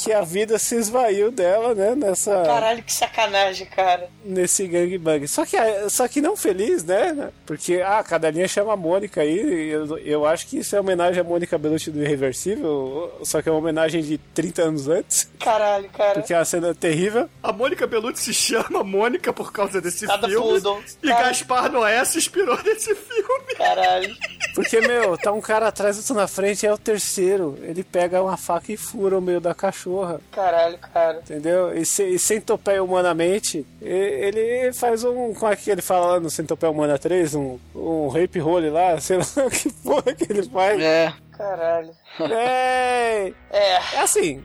que 0.03 0.11
a 0.13 0.21
vida 0.21 0.57
se 0.59 0.75
esvaiu 0.75 1.31
dela, 1.31 1.73
né? 1.73 1.95
Nessa, 1.95 2.43
Caralho, 2.43 2.83
que 2.83 2.91
sacanagem, 2.93 3.65
cara. 3.67 4.09
nesse 4.25 4.67
gangbang. 4.67 5.27
Só 5.27 5.45
que, 5.45 5.57
só 5.89 6.07
que 6.07 6.21
não 6.21 6.35
feliz, 6.35 6.83
né? 6.83 7.29
Porque 7.45 7.81
ah, 7.81 7.99
a 7.99 8.03
cadelinha 8.03 8.47
chama 8.47 8.73
a 8.73 8.77
Mônica 8.77 9.21
aí. 9.21 9.69
Eu, 9.69 9.97
eu 9.99 10.25
acho 10.25 10.47
que 10.47 10.57
isso 10.59 10.75
é 10.75 10.79
homenagem 10.79 11.21
à 11.21 11.23
Mônica 11.23 11.57
Bellucci 11.57 11.91
do 11.91 12.01
Irreversível. 12.01 13.11
Só 13.23 13.41
que 13.41 13.49
é 13.49 13.51
uma 13.51 13.59
homenagem 13.59 14.01
de 14.01 14.17
30 14.17 14.61
anos 14.63 14.87
antes. 14.87 15.29
Caralho, 15.39 15.89
cara. 15.89 16.13
Porque 16.15 16.33
é 16.33 16.37
uma 16.37 16.45
cena 16.45 16.73
terrível. 16.75 17.29
A 17.41 17.51
Mônica 17.53 17.85
Bellucci 17.87 18.21
se 18.23 18.33
chama 18.33 18.83
Mônica 18.83 19.31
por 19.31 19.51
causa 19.51 19.79
desse 19.79 20.05
Cada 20.07 20.27
filme. 20.27 20.45
poodle. 20.45 20.83
E 21.01 21.07
Cara. 21.07 21.23
Gaspar 21.27 21.71
Noé 21.71 22.03
se 22.05 22.17
inspirou 22.17 22.57
nesse 22.63 22.93
filme. 22.95 23.55
Caralho. 23.57 24.13
Porque, 24.55 24.81
meu, 24.81 25.17
tá 25.17 25.31
um 25.31 25.41
cara 25.41 25.67
atrás, 25.67 25.97
outro 25.97 26.13
na 26.15 26.27
frente, 26.27 26.65
é 26.65 26.73
o 26.73 26.77
terceiro. 26.77 27.57
Ele 27.61 27.83
pega 27.83 28.21
uma 28.21 28.37
faca 28.37 28.71
e 28.71 28.77
fura 28.77 29.17
o 29.17 29.21
meio 29.21 29.39
da 29.41 29.53
cachorra. 29.53 29.92
Caralho, 30.31 30.77
cara. 30.77 31.19
Entendeu? 31.19 31.75
E, 31.75 31.85
se, 31.85 32.03
e 32.03 32.19
centopeia 32.19 32.83
humanamente, 32.83 33.65
ele 33.81 34.71
faz 34.73 35.03
um. 35.03 35.33
Como 35.33 35.51
é 35.51 35.55
que 35.55 35.69
ele 35.69 35.81
fala 35.81 36.13
lá 36.13 36.19
no 36.19 36.29
Centopeia 36.29 36.71
Humana 36.71 36.97
3? 36.97 37.35
Um, 37.35 37.59
um 37.75 38.07
rape 38.07 38.39
role 38.39 38.69
lá, 38.69 38.99
sei 39.01 39.17
lá 39.17 39.23
o 39.45 39.49
que 39.49 39.71
porra 39.71 40.13
que 40.13 40.31
ele 40.31 40.43
faz. 40.43 40.81
É. 40.81 41.13
Caralho. 41.37 41.91
É, 42.19 43.33
É. 43.51 43.69
é 43.95 43.99
assim, 43.99 44.43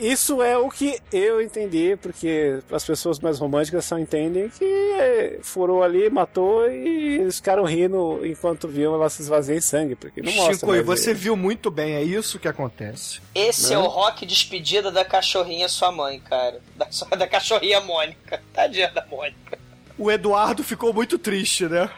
isso 0.00 0.42
é 0.42 0.56
o 0.56 0.68
que 0.70 0.98
eu 1.12 1.40
entendi, 1.40 1.96
porque 2.00 2.58
as 2.72 2.84
pessoas 2.84 3.18
mais 3.20 3.38
românticas 3.38 3.84
só 3.84 3.98
entendem 3.98 4.48
que 4.48 4.64
é, 4.64 5.38
furou 5.42 5.82
ali, 5.82 6.08
matou 6.08 6.70
e 6.70 7.18
eles 7.20 7.36
ficaram 7.36 7.64
rindo 7.64 8.24
enquanto 8.24 8.66
viam 8.66 8.94
ela 8.94 9.08
se 9.10 9.22
esvaziar 9.22 9.56
em 9.56 9.60
sangue, 9.60 9.94
porque 9.94 10.22
não 10.22 10.32
mostra. 10.32 10.54
Chicoio, 10.54 10.86
mais 10.86 11.00
você 11.00 11.12
viu 11.14 11.36
muito 11.36 11.70
bem, 11.70 11.94
é 11.94 12.02
isso 12.02 12.38
que 12.38 12.48
acontece. 12.48 13.20
Esse 13.34 13.72
é 13.74 13.78
o 13.78 13.86
rock 13.86 14.24
despedida 14.24 14.90
da 14.90 15.04
cachorrinha 15.04 15.68
sua 15.68 15.92
mãe, 15.92 16.20
cara. 16.20 16.60
Da, 16.74 16.88
da 17.16 17.26
cachorrinha 17.26 17.80
Mônica. 17.80 18.42
Tadinha 18.52 18.90
da 18.90 19.04
Mônica. 19.06 19.58
O 19.98 20.10
Eduardo 20.10 20.64
ficou 20.64 20.92
muito 20.94 21.18
triste, 21.18 21.66
né? 21.66 21.90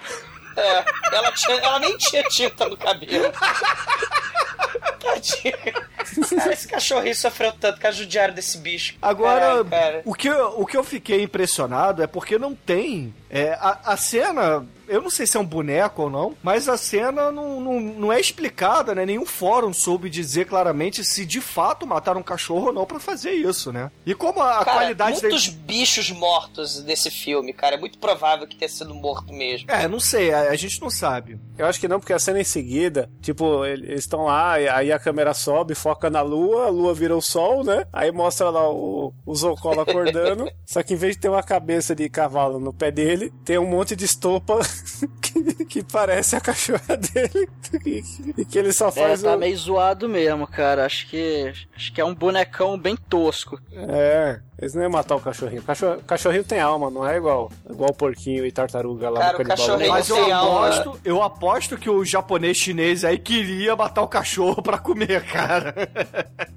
É, 0.56 0.84
ela, 1.16 1.32
tinha, 1.32 1.56
ela 1.58 1.78
nem 1.78 1.96
tinha 1.96 2.22
tinta 2.24 2.68
no 2.68 2.76
cabelo. 2.76 3.32
Tadinha. 5.00 5.91
Cara, 6.36 6.52
esse 6.52 6.68
cachorrinho 6.68 7.14
sofreu 7.14 7.52
tanto 7.52 7.80
com 7.80 7.86
a 7.86 7.90
judiaram 7.90 8.34
desse 8.34 8.58
bicho. 8.58 8.94
Agora, 9.00 9.40
Caralho, 9.40 9.64
cara. 9.66 10.02
o 10.04 10.14
que, 10.14 10.28
eu- 10.28 10.54
o 10.60 10.66
que 10.66 10.76
eu 10.76 10.84
fiquei 10.84 11.22
impressionado 11.22 12.02
é 12.02 12.06
porque 12.06 12.38
não 12.38 12.54
tem. 12.54 13.14
é, 13.30 13.52
a, 13.54 13.78
a 13.92 13.96
cena, 13.96 14.66
eu 14.86 15.00
não 15.00 15.08
sei 15.08 15.26
se 15.26 15.36
é 15.38 15.40
um 15.40 15.44
boneco 15.44 16.02
ou 16.02 16.10
não, 16.10 16.36
mas 16.42 16.68
a 16.68 16.76
cena 16.76 17.30
não, 17.32 17.58
não, 17.60 17.80
não 17.80 18.12
é 18.12 18.20
explicada, 18.20 18.94
né? 18.94 19.06
Nenhum 19.06 19.24
fórum 19.24 19.72
soube 19.72 20.10
dizer 20.10 20.44
claramente 20.46 21.02
se 21.04 21.24
de 21.24 21.40
fato 21.40 21.86
mataram 21.86 22.20
um 22.20 22.22
cachorro 22.24 22.66
ou 22.66 22.72
não 22.74 22.84
pra 22.84 23.00
fazer 23.00 23.30
isso, 23.32 23.72
né? 23.72 23.90
E 24.04 24.14
como 24.14 24.40
a, 24.42 24.58
a 24.60 24.64
Cara, 24.64 24.76
qualidade 24.78 25.20
muitos 25.22 25.48
da. 25.48 25.56
bichos 25.64 26.10
mortos 26.10 26.82
desse 26.82 27.10
filme, 27.10 27.52
cara. 27.54 27.76
É 27.76 27.78
muito 27.78 27.98
provável 27.98 28.46
que 28.46 28.54
tenha 28.56 28.68
sido 28.68 28.94
morto 28.94 29.32
mesmo. 29.32 29.70
É, 29.70 29.88
não 29.88 29.98
sei, 30.00 30.32
a, 30.32 30.50
a 30.50 30.56
gente 30.56 30.80
não 30.80 30.90
sabe. 30.90 31.38
Eu 31.56 31.66
acho 31.66 31.80
que 31.80 31.88
não, 31.88 31.98
porque 31.98 32.12
a 32.12 32.18
cena 32.18 32.40
em 32.40 32.44
seguida, 32.44 33.08
tipo, 33.22 33.64
ele- 33.64 33.86
eles 33.86 34.00
estão 34.00 34.24
lá, 34.24 34.52
aí 34.52 34.92
a 34.92 34.98
câmera 34.98 35.32
sobe, 35.32 35.74
foca 35.92 36.08
na 36.08 36.22
lua, 36.22 36.66
a 36.66 36.70
lua 36.70 36.94
vira 36.94 37.14
o 37.16 37.20
sol, 37.20 37.62
né? 37.62 37.86
Aí 37.92 38.10
mostra 38.10 38.48
lá 38.50 38.68
o, 38.70 39.12
o 39.26 39.34
Zocolo 39.34 39.80
acordando, 39.80 40.50
só 40.64 40.82
que 40.82 40.94
em 40.94 40.96
vez 40.96 41.14
de 41.16 41.20
ter 41.22 41.28
uma 41.28 41.42
cabeça 41.42 41.94
de 41.94 42.08
cavalo 42.08 42.58
no 42.58 42.72
pé 42.72 42.90
dele, 42.90 43.32
tem 43.44 43.58
um 43.58 43.66
monte 43.66 43.94
de 43.94 44.04
estopa 44.06 44.58
que, 45.20 45.64
que 45.66 45.82
parece 45.84 46.34
a 46.36 46.40
cachorra 46.40 46.96
dele, 46.96 47.48
e, 48.38 48.44
que 48.44 48.58
ele 48.58 48.72
só 48.72 48.88
É, 48.88 48.92
faz 48.92 49.22
tá 49.22 49.34
o... 49.34 49.38
meio 49.38 49.56
zoado 49.56 50.08
mesmo, 50.08 50.46
cara. 50.46 50.86
Acho 50.86 51.06
que 51.08 51.52
acho 51.76 51.92
que 51.92 52.00
é 52.00 52.04
um 52.04 52.14
bonecão 52.14 52.78
bem 52.78 52.96
tosco. 52.96 53.58
É, 53.72 54.40
eles 54.58 54.74
não 54.74 54.82
iam 54.82 54.90
matar 54.90 55.16
o 55.16 55.20
cachorrinho. 55.20 55.60
O 55.60 55.64
cachorro, 55.64 56.00
cachorrinho 56.06 56.44
tem 56.44 56.60
alma, 56.60 56.90
não 56.90 57.06
é 57.06 57.16
igual, 57.16 57.50
igual 57.68 57.90
o 57.90 57.94
porquinho 57.94 58.46
e 58.46 58.52
tartaruga 58.52 59.10
lá 59.10 59.20
Cara, 59.20 59.38
no 59.38 59.44
cachorrinho- 59.44 59.90
Mas 59.90 60.08
eu 60.08 60.16
alma. 60.34 60.68
aposto, 60.68 61.00
eu 61.04 61.22
aposto 61.22 61.76
que 61.76 61.90
o 61.90 62.04
japonês 62.04 62.56
chinês 62.56 63.04
aí 63.04 63.18
queria 63.18 63.74
matar 63.76 64.02
o 64.02 64.08
cachorro 64.08 64.62
pra 64.62 64.78
comer, 64.78 65.24
cara. 65.26 65.74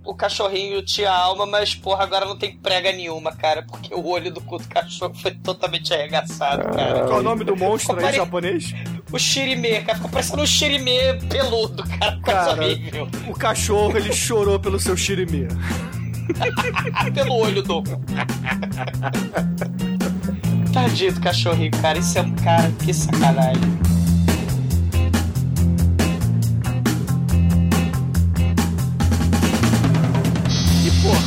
O 0.03 0.13
cachorrinho 0.13 0.81
tinha 0.83 1.11
alma, 1.11 1.45
mas 1.45 1.73
porra, 1.75 2.03
agora 2.03 2.25
não 2.25 2.37
tem 2.37 2.55
prega 2.57 2.91
nenhuma, 2.91 3.31
cara. 3.35 3.63
Porque 3.63 3.93
o 3.93 4.05
olho 4.07 4.31
do 4.31 4.39
cu 4.41 4.57
do 4.57 4.67
cachorro 4.67 5.13
foi 5.15 5.31
totalmente 5.31 5.93
arregaçado, 5.93 6.63
cara. 6.75 7.05
Qual 7.05 7.17
é 7.17 7.19
o 7.19 7.23
nome 7.23 7.43
do 7.43 7.55
monstro 7.55 7.95
aí 7.97 8.03
Pare- 8.03 8.17
japonês? 8.17 8.73
O 9.11 9.17
Shirimê, 9.19 9.81
cara. 9.81 9.95
Ficou 9.95 10.11
parecendo 10.11 10.41
um 10.41 10.45
Shirimê 10.47 11.15
peludo, 11.29 11.83
cara. 11.99 12.19
Cara, 12.21 12.51
horrível. 12.63 13.07
o 13.27 13.33
cachorro 13.33 13.97
ele 13.97 14.13
chorou 14.13 14.59
pelo 14.59 14.79
seu 14.79 14.95
shirimê. 14.95 15.47
Ah, 16.93 17.09
pelo 17.13 17.35
olho 17.35 17.61
do. 17.61 17.83
Tadinho 20.73 21.13
do 21.13 21.21
cachorrinho, 21.21 21.71
cara. 21.81 21.97
Isso 21.97 22.17
é 22.17 22.21
um 22.21 22.35
cara, 22.35 22.71
que 22.83 22.93
sacanagem. 22.93 23.61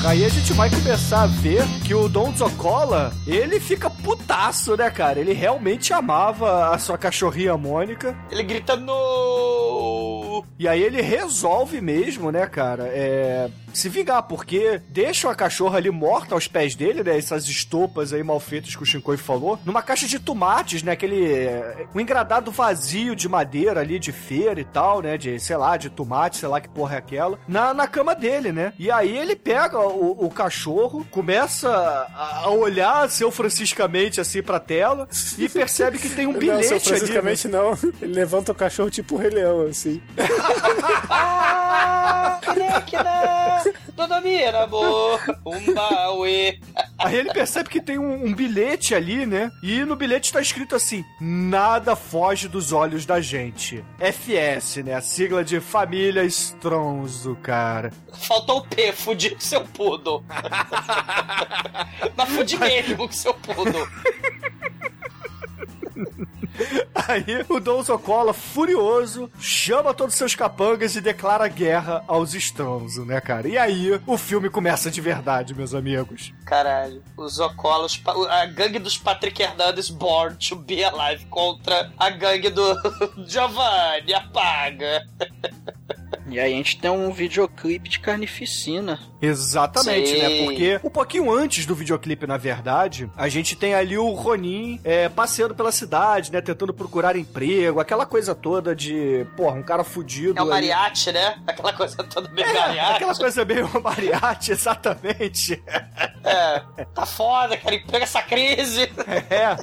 Aí 0.09 0.25
a 0.25 0.29
gente 0.31 0.55
vai 0.55 0.71
começar 0.71 1.25
a 1.25 1.27
ver 1.27 1.63
que 1.85 1.95
o 1.95 2.09
Don 2.09 2.35
Zocola, 2.35 3.13
ele 3.27 3.61
fica 3.61 3.91
putaço, 3.91 4.75
né, 4.75 4.91
cara? 4.91 5.21
Ele 5.21 5.35
realmente 5.35 5.93
amava 5.93 6.75
a 6.75 6.79
sua 6.79 6.97
cachorrinha 6.97 7.59
Mônica. 7.59 8.17
Ele 8.31 8.43
grita 8.43 8.75
no. 8.75 10.43
E 10.59 10.67
aí 10.67 10.83
ele 10.83 11.03
resolve 11.03 11.83
mesmo, 11.83 12.33
né, 12.33 12.47
cara, 12.47 12.85
é, 12.87 13.51
se 13.79 13.89
vingar, 13.89 14.23
porque 14.25 14.81
deixa 14.89 15.31
a 15.31 15.35
cachorra 15.35 15.79
ali 15.79 15.91
morta 15.91 16.35
aos 16.35 16.49
pés 16.49 16.75
dele, 16.75 17.03
né, 17.03 17.17
essas 17.17 17.47
estopas 17.49 18.13
aí 18.13 18.23
mal 18.23 18.41
feitas 18.41 18.75
que 18.75 18.83
o 18.83 18.87
Shinkoi 18.87 19.17
falou, 19.17 19.59
numa 19.65 19.83
caixa 19.83 20.07
de 20.07 20.19
tomates, 20.19 20.83
né, 20.83 20.93
aquele, 20.93 21.33
é, 21.33 21.87
um 21.95 22.01
engradado 22.01 22.51
vazio 22.51 23.15
de 23.15 23.29
madeira 23.29 23.81
ali 23.81 23.99
de 23.99 24.13
feira 24.13 24.61
e 24.61 24.65
tal, 24.65 25.01
né, 25.01 25.17
de, 25.17 25.39
sei 25.39 25.57
lá, 25.57 25.77
de 25.77 25.89
tomate, 25.91 26.37
sei 26.39 26.49
lá 26.49 26.61
que 26.61 26.69
porra 26.69 26.95
é 26.97 26.99
aquela, 26.99 27.39
na, 27.47 27.73
na 27.73 27.87
cama 27.87 28.15
dele, 28.15 28.53
né. 28.53 28.73
E 28.79 28.91
aí 28.91 29.17
ele 29.17 29.37
pega 29.37 29.79
o, 29.79 30.25
o 30.27 30.31
cachorro, 30.31 31.07
começa 31.11 31.69
a, 31.69 32.45
a 32.45 32.51
olhar 32.51 33.09
seu 33.09 33.31
franciscamente 33.31 34.21
assim 34.21 34.43
pra 34.43 34.59
tela 34.59 35.09
e 35.39 35.49
percebe 35.49 35.99
que 35.99 36.09
tem 36.09 36.27
um 36.27 36.33
Não, 36.39 36.39
bilhete 36.39 36.67
seu 36.67 36.77
ali. 36.77 36.85
né? 36.85 36.89
Franciscamente 36.89 37.49
não. 37.49 37.79
Ele 38.01 38.15
levanta 38.15 38.53
o 38.53 38.55
cachorro 38.55 38.91
tipo 38.91 39.15
o 39.15 39.19
Rei 39.19 39.31
Leão, 39.31 39.67
assim. 39.67 40.01
Ah, 41.11 42.39
Krekina! 43.69 43.75
Dodomira, 43.95 44.65
amor! 44.65 45.21
Umbaue! 45.45 46.61
Aí 46.99 47.17
ele 47.17 47.33
percebe 47.33 47.69
que 47.69 47.81
tem 47.81 47.99
um, 47.99 48.27
um 48.27 48.35
bilhete 48.35 48.95
ali, 48.95 49.27
né? 49.27 49.51
E 49.63 49.85
no 49.85 49.97
bilhete 49.97 50.33
tá 50.33 50.41
escrito 50.41 50.75
assim: 50.75 51.05
Nada 51.21 51.95
foge 51.97 52.49
dos 52.49 52.73
olhos 52.73 53.05
da 53.07 53.21
gente. 53.21 53.85
FS, 53.99 54.77
né? 54.85 54.95
A 54.95 55.01
sigla 55.01 55.45
de 55.45 55.61
Família 55.61 56.25
Stronzo, 56.25 57.37
cara. 57.43 57.93
Faltou 58.13 58.59
o 58.59 58.67
P, 58.67 58.93
fudi 58.93 59.31
com 59.31 59.41
seu 59.41 59.65
pudo. 59.65 60.25
Mas 62.17 62.29
fudi 62.29 62.57
mesmo 62.59 62.97
com 63.09 63.13
seu 63.13 63.35
pudo. 63.35 63.89
aí 66.95 67.45
o 67.49 67.61
Dom 67.61 67.83
Zocola, 67.83 68.33
furioso, 68.33 69.31
chama 69.39 69.95
todos 69.95 70.15
os 70.15 70.19
seus 70.19 70.35
capangas 70.35 70.97
e 70.97 71.01
declara 71.01 71.49
guerra 71.49 72.05
aos 72.07 72.35
Stronzo, 72.35 73.05
né, 73.05 73.21
cara? 73.21 73.49
E 73.49 73.57
aí 73.57 74.01
o 74.07 74.17
filme 74.17 74.51
começa 74.51 74.91
de 74.91 75.01
verdade, 75.01 75.55
meus 75.55 75.75
amigos. 75.75 76.33
Caralho, 76.45 77.03
os 77.17 77.35
Zocolos, 77.35 78.01
a 78.31 78.47
gangue 78.47 78.79
dos 78.79 78.97
Patrick 78.97 79.43
Hernandez 79.43 79.91
Born 79.91 80.37
to 80.37 80.57
Be 80.57 80.85
Alive 80.85 81.27
contra 81.27 81.93
a 81.97 82.11
gangue 82.11 82.51
do 82.51 82.75
Giovanni, 83.27 84.15
apaga. 84.15 85.07
E 86.31 86.39
aí 86.39 86.53
a 86.53 86.57
gente 86.57 86.79
tem 86.79 86.91
um 86.91 87.11
videoclipe 87.11 87.89
de 87.89 87.99
carnificina. 88.01 88.99
Exatamente, 89.21 90.11
Sim. 90.11 90.19
né? 90.19 90.45
Porque 90.45 90.81
um 90.85 90.91
pouquinho 90.91 91.33
antes 91.33 91.67
do 91.67 91.75
videoclipe, 91.75 92.27
na 92.27 92.37
verdade, 92.37 93.11
a 93.17 93.29
gente 93.29 93.57
tem 93.57 93.75
ali 93.75 93.99
o 93.99 94.09
Ronin 94.11 94.81
é, 94.85 95.09
passeando 95.09 95.55
pela 95.55 95.73
cidade, 95.73 96.33
né? 96.33 96.41
Tentando 96.41 96.73
procurar 96.73 97.17
emprego, 97.17 97.81
aquela 97.81 98.07
coisa 98.07 98.35
toda 98.35 98.75
de, 98.75 99.27
porra, 99.37 99.57
um 99.57 99.63
cara 99.63 99.83
fudido. 99.83 100.39
É 100.39 100.43
o 100.43 100.45
aí. 100.45 100.51
mariachi, 100.51 101.13
né? 101.13 101.39
Aquela 101.47 101.73
coisa 101.73 102.05
toda 102.05 102.29
meio 102.31 102.47
mariachi. 102.47 102.97
Aquela 102.97 103.15
coisa 103.15 103.45
meio 103.45 103.69
mariachi, 103.83 104.53
exatamente. 104.53 105.63
É, 106.25 106.85
tá 106.95 107.07
foda, 107.07 107.57
cara, 107.57 107.81
pega 107.91 108.05
essa 108.05 108.23
crise. 108.23 108.83
É. 109.31 109.57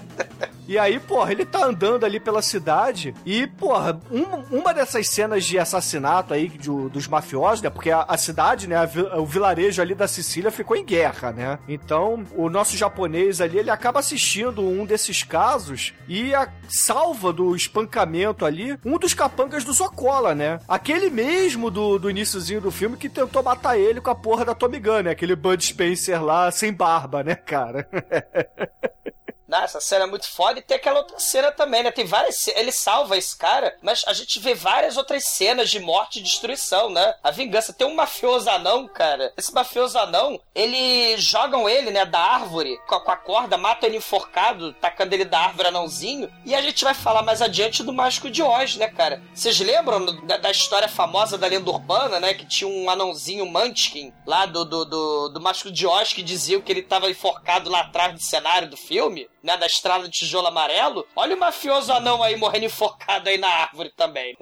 E 0.67 0.77
aí, 0.79 0.99
porra, 0.99 1.31
ele 1.31 1.45
tá 1.45 1.65
andando 1.65 2.03
ali 2.05 2.19
pela 2.19 2.41
cidade 2.41 3.13
e, 3.25 3.45
porra, 3.47 3.99
um- 4.11 4.57
uma 4.59 4.73
dessas 4.73 5.07
cenas 5.07 5.45
de 5.45 5.59
assassinato 5.59 6.33
aí 6.33 6.47
de- 6.47 6.89
dos 6.89 7.07
mafiosos, 7.07 7.61
né? 7.61 7.69
Porque 7.69 7.91
a, 7.91 8.01
a 8.01 8.17
cidade, 8.17 8.67
né? 8.67 8.75
a 8.77 8.85
o 9.19 9.25
vilarejo 9.25 9.81
ali 9.81 9.93
da 9.95 10.07
Sicília 10.07 10.49
ficou 10.51 10.75
em 10.75 10.83
guerra, 10.85 11.31
né? 11.31 11.59
Então, 11.67 12.23
o 12.35 12.49
nosso 12.49 12.75
japonês 12.77 13.41
ali, 13.41 13.57
ele 13.59 13.69
acaba 13.69 13.99
assistindo 13.99 14.61
um 14.61 14.85
desses 14.85 15.23
casos 15.23 15.93
e 16.07 16.33
a 16.33 16.49
salva 16.67 17.31
do 17.31 17.55
espancamento 17.55 18.45
ali 18.45 18.77
um 18.85 18.97
dos 18.97 19.13
capangas 19.13 19.63
do 19.63 19.73
Zocola, 19.73 20.33
né? 20.35 20.59
Aquele 20.67 21.09
mesmo 21.09 21.69
do, 21.69 21.97
do 21.99 22.09
iníciozinho 22.09 22.61
do 22.61 22.71
filme 22.71 22.97
que 22.97 23.09
tentou 23.09 23.43
matar 23.43 23.77
ele 23.77 24.01
com 24.01 24.09
a 24.09 24.15
porra 24.15 24.43
da 24.45 24.55
Tommy 24.55 24.79
Gun, 24.79 25.01
né? 25.03 25.11
Aquele 25.11 25.35
Bud 25.35 25.63
Spencer 25.63 26.23
lá 26.23 26.49
sem 26.51 26.73
barba, 26.73 27.23
né, 27.23 27.35
cara? 27.35 27.87
Nossa, 29.55 29.77
essa 29.77 29.81
cena 29.81 30.03
é 30.03 30.07
muito 30.07 30.29
foda. 30.29 30.59
E 30.59 30.61
tem 30.61 30.77
aquela 30.77 30.99
outra 30.99 31.19
cena 31.19 31.51
também, 31.51 31.81
né? 31.81 31.91
Tem 31.91 32.05
várias. 32.05 32.47
Ele 32.47 32.71
salva 32.71 33.17
esse 33.17 33.37
cara, 33.37 33.75
mas 33.81 34.03
a 34.05 34.13
gente 34.13 34.39
vê 34.39 34.53
várias 34.53 34.97
outras 34.97 35.25
cenas 35.25 35.69
de 35.69 35.79
morte 35.79 36.19
e 36.19 36.23
destruição, 36.23 36.89
né? 36.89 37.15
A 37.23 37.31
vingança. 37.31 37.73
Tem 37.73 37.87
um 37.87 37.95
mafioso 37.95 38.49
anão, 38.49 38.87
cara. 38.87 39.33
Esse 39.37 39.53
mafioso 39.53 39.97
anão, 39.97 40.39
ele 40.53 41.17
jogam 41.17 41.69
ele, 41.69 41.91
né, 41.91 42.05
da 42.05 42.19
árvore 42.19 42.77
com 42.87 42.95
a, 42.95 42.99
com 42.99 43.11
a 43.11 43.17
corda, 43.17 43.57
matam 43.57 43.87
ele 43.87 43.97
enforcado, 43.97 44.73
tacando 44.73 45.13
ele 45.13 45.25
da 45.25 45.39
árvore 45.39 45.69
anãozinho. 45.69 46.31
E 46.45 46.53
a 46.53 46.61
gente 46.61 46.83
vai 46.83 46.93
falar 46.93 47.21
mais 47.21 47.41
adiante 47.41 47.83
do 47.83 47.93
Mágico 47.93 48.29
de 48.29 48.43
Oz, 48.43 48.75
né, 48.75 48.87
cara? 48.87 49.21
Vocês 49.33 49.59
lembram 49.59 50.05
da, 50.25 50.37
da 50.37 50.51
história 50.51 50.87
famosa 50.87 51.37
da 51.37 51.47
lenda 51.47 51.69
urbana, 51.69 52.19
né? 52.19 52.33
Que 52.33 52.45
tinha 52.45 52.67
um 52.67 52.89
anãozinho 52.89 53.45
Munchkin 53.45 54.13
lá 54.25 54.45
do, 54.45 54.65
do, 54.65 54.85
do, 54.85 55.29
do 55.29 55.41
Mágico 55.41 55.71
de 55.71 55.87
Oz 55.87 56.13
que 56.13 56.21
diziam 56.21 56.61
que 56.61 56.71
ele 56.71 56.81
tava 56.81 57.09
enforcado 57.09 57.69
lá 57.69 57.81
atrás 57.81 58.13
do 58.13 58.21
cenário 58.21 58.69
do 58.69 58.77
filme, 58.77 59.27
né? 59.45 59.55
Da 59.55 59.67
estrada 59.67 60.05
de 60.05 60.09
tijolo 60.09 60.47
amarelo. 60.47 61.07
Olha 61.15 61.35
o 61.35 61.39
mafioso 61.39 61.93
anão 61.93 62.23
aí 62.23 62.35
morrendo 62.35 62.65
enforcado 62.65 63.29
aí 63.29 63.37
na 63.37 63.47
árvore 63.47 63.91
também. 63.95 64.35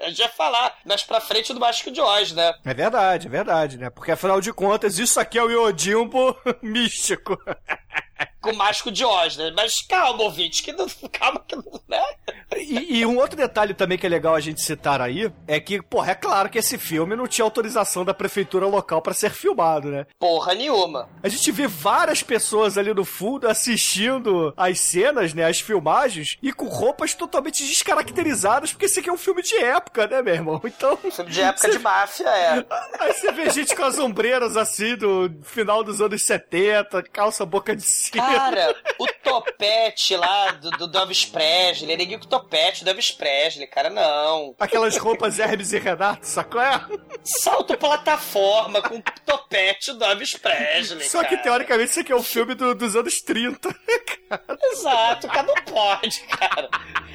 a 0.00 0.08
gente 0.08 0.18
vai 0.18 0.28
falar 0.28 0.74
mais 0.86 1.02
pra 1.02 1.20
frente 1.20 1.52
do 1.52 1.58
Mágico 1.60 1.90
de 1.90 2.00
Oz, 2.00 2.32
né? 2.32 2.54
É 2.64 2.72
verdade, 2.72 3.26
é 3.26 3.30
verdade, 3.30 3.78
né? 3.78 3.90
Porque 3.90 4.12
afinal 4.12 4.40
de 4.40 4.52
contas, 4.52 4.98
isso 4.98 5.18
aqui 5.18 5.38
é 5.38 5.42
o 5.42 5.50
Yodimbo 5.50 6.36
místico. 6.62 7.36
Com 8.40 8.50
o 8.50 8.56
Mágico 8.56 8.90
de 8.90 9.04
Oz, 9.04 9.36
né? 9.36 9.52
Mas 9.54 9.82
calma, 9.82 10.22
ouvinte, 10.24 10.62
que 10.62 10.72
não. 10.72 10.86
Calma 11.12 11.42
que 11.46 11.54
não. 11.54 11.80
Né? 11.88 12.02
E, 12.56 12.98
e 12.98 13.06
um 13.06 13.18
outro 13.18 13.36
detalhe 13.36 13.74
também 13.74 13.98
que 13.98 14.06
é 14.06 14.08
legal 14.08 14.34
a 14.34 14.40
gente 14.40 14.60
citar 14.60 15.00
aí 15.00 15.30
é 15.46 15.60
que, 15.60 15.80
porra, 15.82 16.12
é 16.12 16.14
claro 16.14 16.48
que 16.48 16.58
esse 16.58 16.78
filme 16.78 17.14
não 17.14 17.26
tinha 17.26 17.44
autorização 17.44 18.04
da 18.04 18.14
prefeitura 18.14 18.66
local 18.66 19.00
pra 19.00 19.14
ser 19.14 19.30
filmado, 19.30 19.88
né? 19.88 20.06
Porra 20.18 20.54
nenhuma. 20.54 21.08
A 21.22 21.28
gente 21.28 21.50
vê 21.52 21.66
várias 21.66 22.22
pessoas 22.22 22.76
ali 22.78 22.92
no 22.92 23.04
fundo 23.04 23.48
assistindo 23.48 24.52
as 24.56 24.80
cenas, 24.80 25.34
né? 25.34 25.44
As 25.44 25.60
filmagens, 25.60 26.38
e 26.42 26.52
com 26.52 26.66
roupas 26.66 27.14
totalmente 27.14 27.64
descaracterizadas, 27.64 28.72
porque 28.72 28.86
esse 28.86 29.00
aqui 29.00 29.08
é 29.10 29.12
um 29.12 29.18
filme 29.18 29.42
de 29.42 29.56
época, 29.56 30.06
né, 30.06 30.22
meu 30.22 30.34
irmão? 30.34 30.60
Então. 30.64 30.96
Filme 30.96 31.30
de 31.30 31.40
época 31.40 31.70
de 31.70 31.78
máfia, 31.78 32.28
é. 32.28 32.64
Aí 32.98 33.12
você 33.12 33.30
vê 33.32 33.50
gente 33.50 33.74
com 33.74 33.84
as 33.84 33.98
ombreiras 33.98 34.56
assim 34.56 34.96
do 34.96 35.30
final 35.42 35.84
dos 35.84 36.00
anos 36.00 36.22
70, 36.22 37.02
calça 37.04 37.44
boca 37.44 37.74
de 37.76 37.82
sino. 37.82 38.11
Cara, 38.12 38.76
o 38.98 39.06
topete 39.22 40.16
lá 40.16 40.52
do, 40.52 40.70
do, 40.72 40.86
do 40.88 40.98
Elvis 40.98 41.24
Presley, 41.24 41.96
ninguém 41.96 42.18
com 42.18 42.26
topete 42.26 42.84
do 42.84 42.90
Elvis 42.90 43.10
Presley, 43.10 43.66
cara, 43.66 43.90
não. 43.90 44.54
Aquelas 44.58 44.96
roupas 44.96 45.38
Hermes 45.38 45.72
e 45.72 45.78
Renato, 45.78 46.26
sacou? 46.26 46.60
É? 46.60 46.80
Salto 47.24 47.76
plataforma 47.76 48.82
com 48.82 49.00
topete 49.24 49.92
do 49.92 50.04
Elvis 50.04 50.34
Presley. 50.36 51.08
Só 51.08 51.22
que 51.22 51.30
cara. 51.30 51.42
teoricamente 51.42 51.90
isso 51.90 52.00
aqui 52.00 52.12
é 52.12 52.16
um 52.16 52.22
filme 52.22 52.54
do- 52.54 52.74
dos 52.74 52.94
anos 52.96 53.20
30. 53.22 53.68
Exato, 54.72 55.28
cara, 55.28 55.42
não 55.46 55.54
pode, 55.64 56.20
cara. 56.22 56.68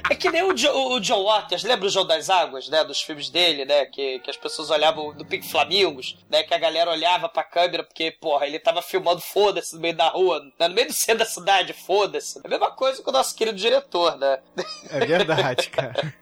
É 0.09 0.15
que 0.15 0.29
nem 0.29 0.43
o, 0.43 0.53
Jo- 0.53 0.71
o 0.93 0.99
John 0.99 1.23
Waters, 1.23 1.63
lembra 1.63 1.87
o 1.87 1.89
João 1.89 2.05
das 2.05 2.29
Águas, 2.29 2.69
né? 2.69 2.83
Dos 2.83 3.01
filmes 3.01 3.29
dele, 3.29 3.65
né? 3.65 3.85
Que, 3.87 4.19
que 4.19 4.29
as 4.29 4.37
pessoas 4.37 4.69
olhavam 4.69 5.13
do 5.13 5.25
Pink 5.25 5.49
Flamingos, 5.49 6.15
né? 6.29 6.43
Que 6.43 6.53
a 6.53 6.57
galera 6.57 6.91
olhava 6.91 7.27
pra 7.27 7.43
câmera 7.43 7.83
porque, 7.83 8.11
porra, 8.11 8.45
ele 8.45 8.59
tava 8.59 8.81
filmando 8.81 9.19
foda-se 9.19 9.75
no 9.75 9.81
meio 9.81 9.95
da 9.95 10.07
rua, 10.09 10.39
né, 10.59 10.67
no 10.67 10.75
meio 10.75 10.86
do 10.89 10.93
centro 10.93 11.19
da 11.19 11.25
cidade, 11.25 11.73
foda-se. 11.73 12.39
É 12.39 12.41
a 12.47 12.49
mesma 12.49 12.71
coisa 12.71 13.01
com 13.01 13.09
o 13.09 13.13
nosso 13.13 13.35
querido 13.35 13.57
diretor, 13.57 14.17
né? 14.17 14.39
É 14.89 15.05
verdade, 15.05 15.69
cara. 15.71 16.13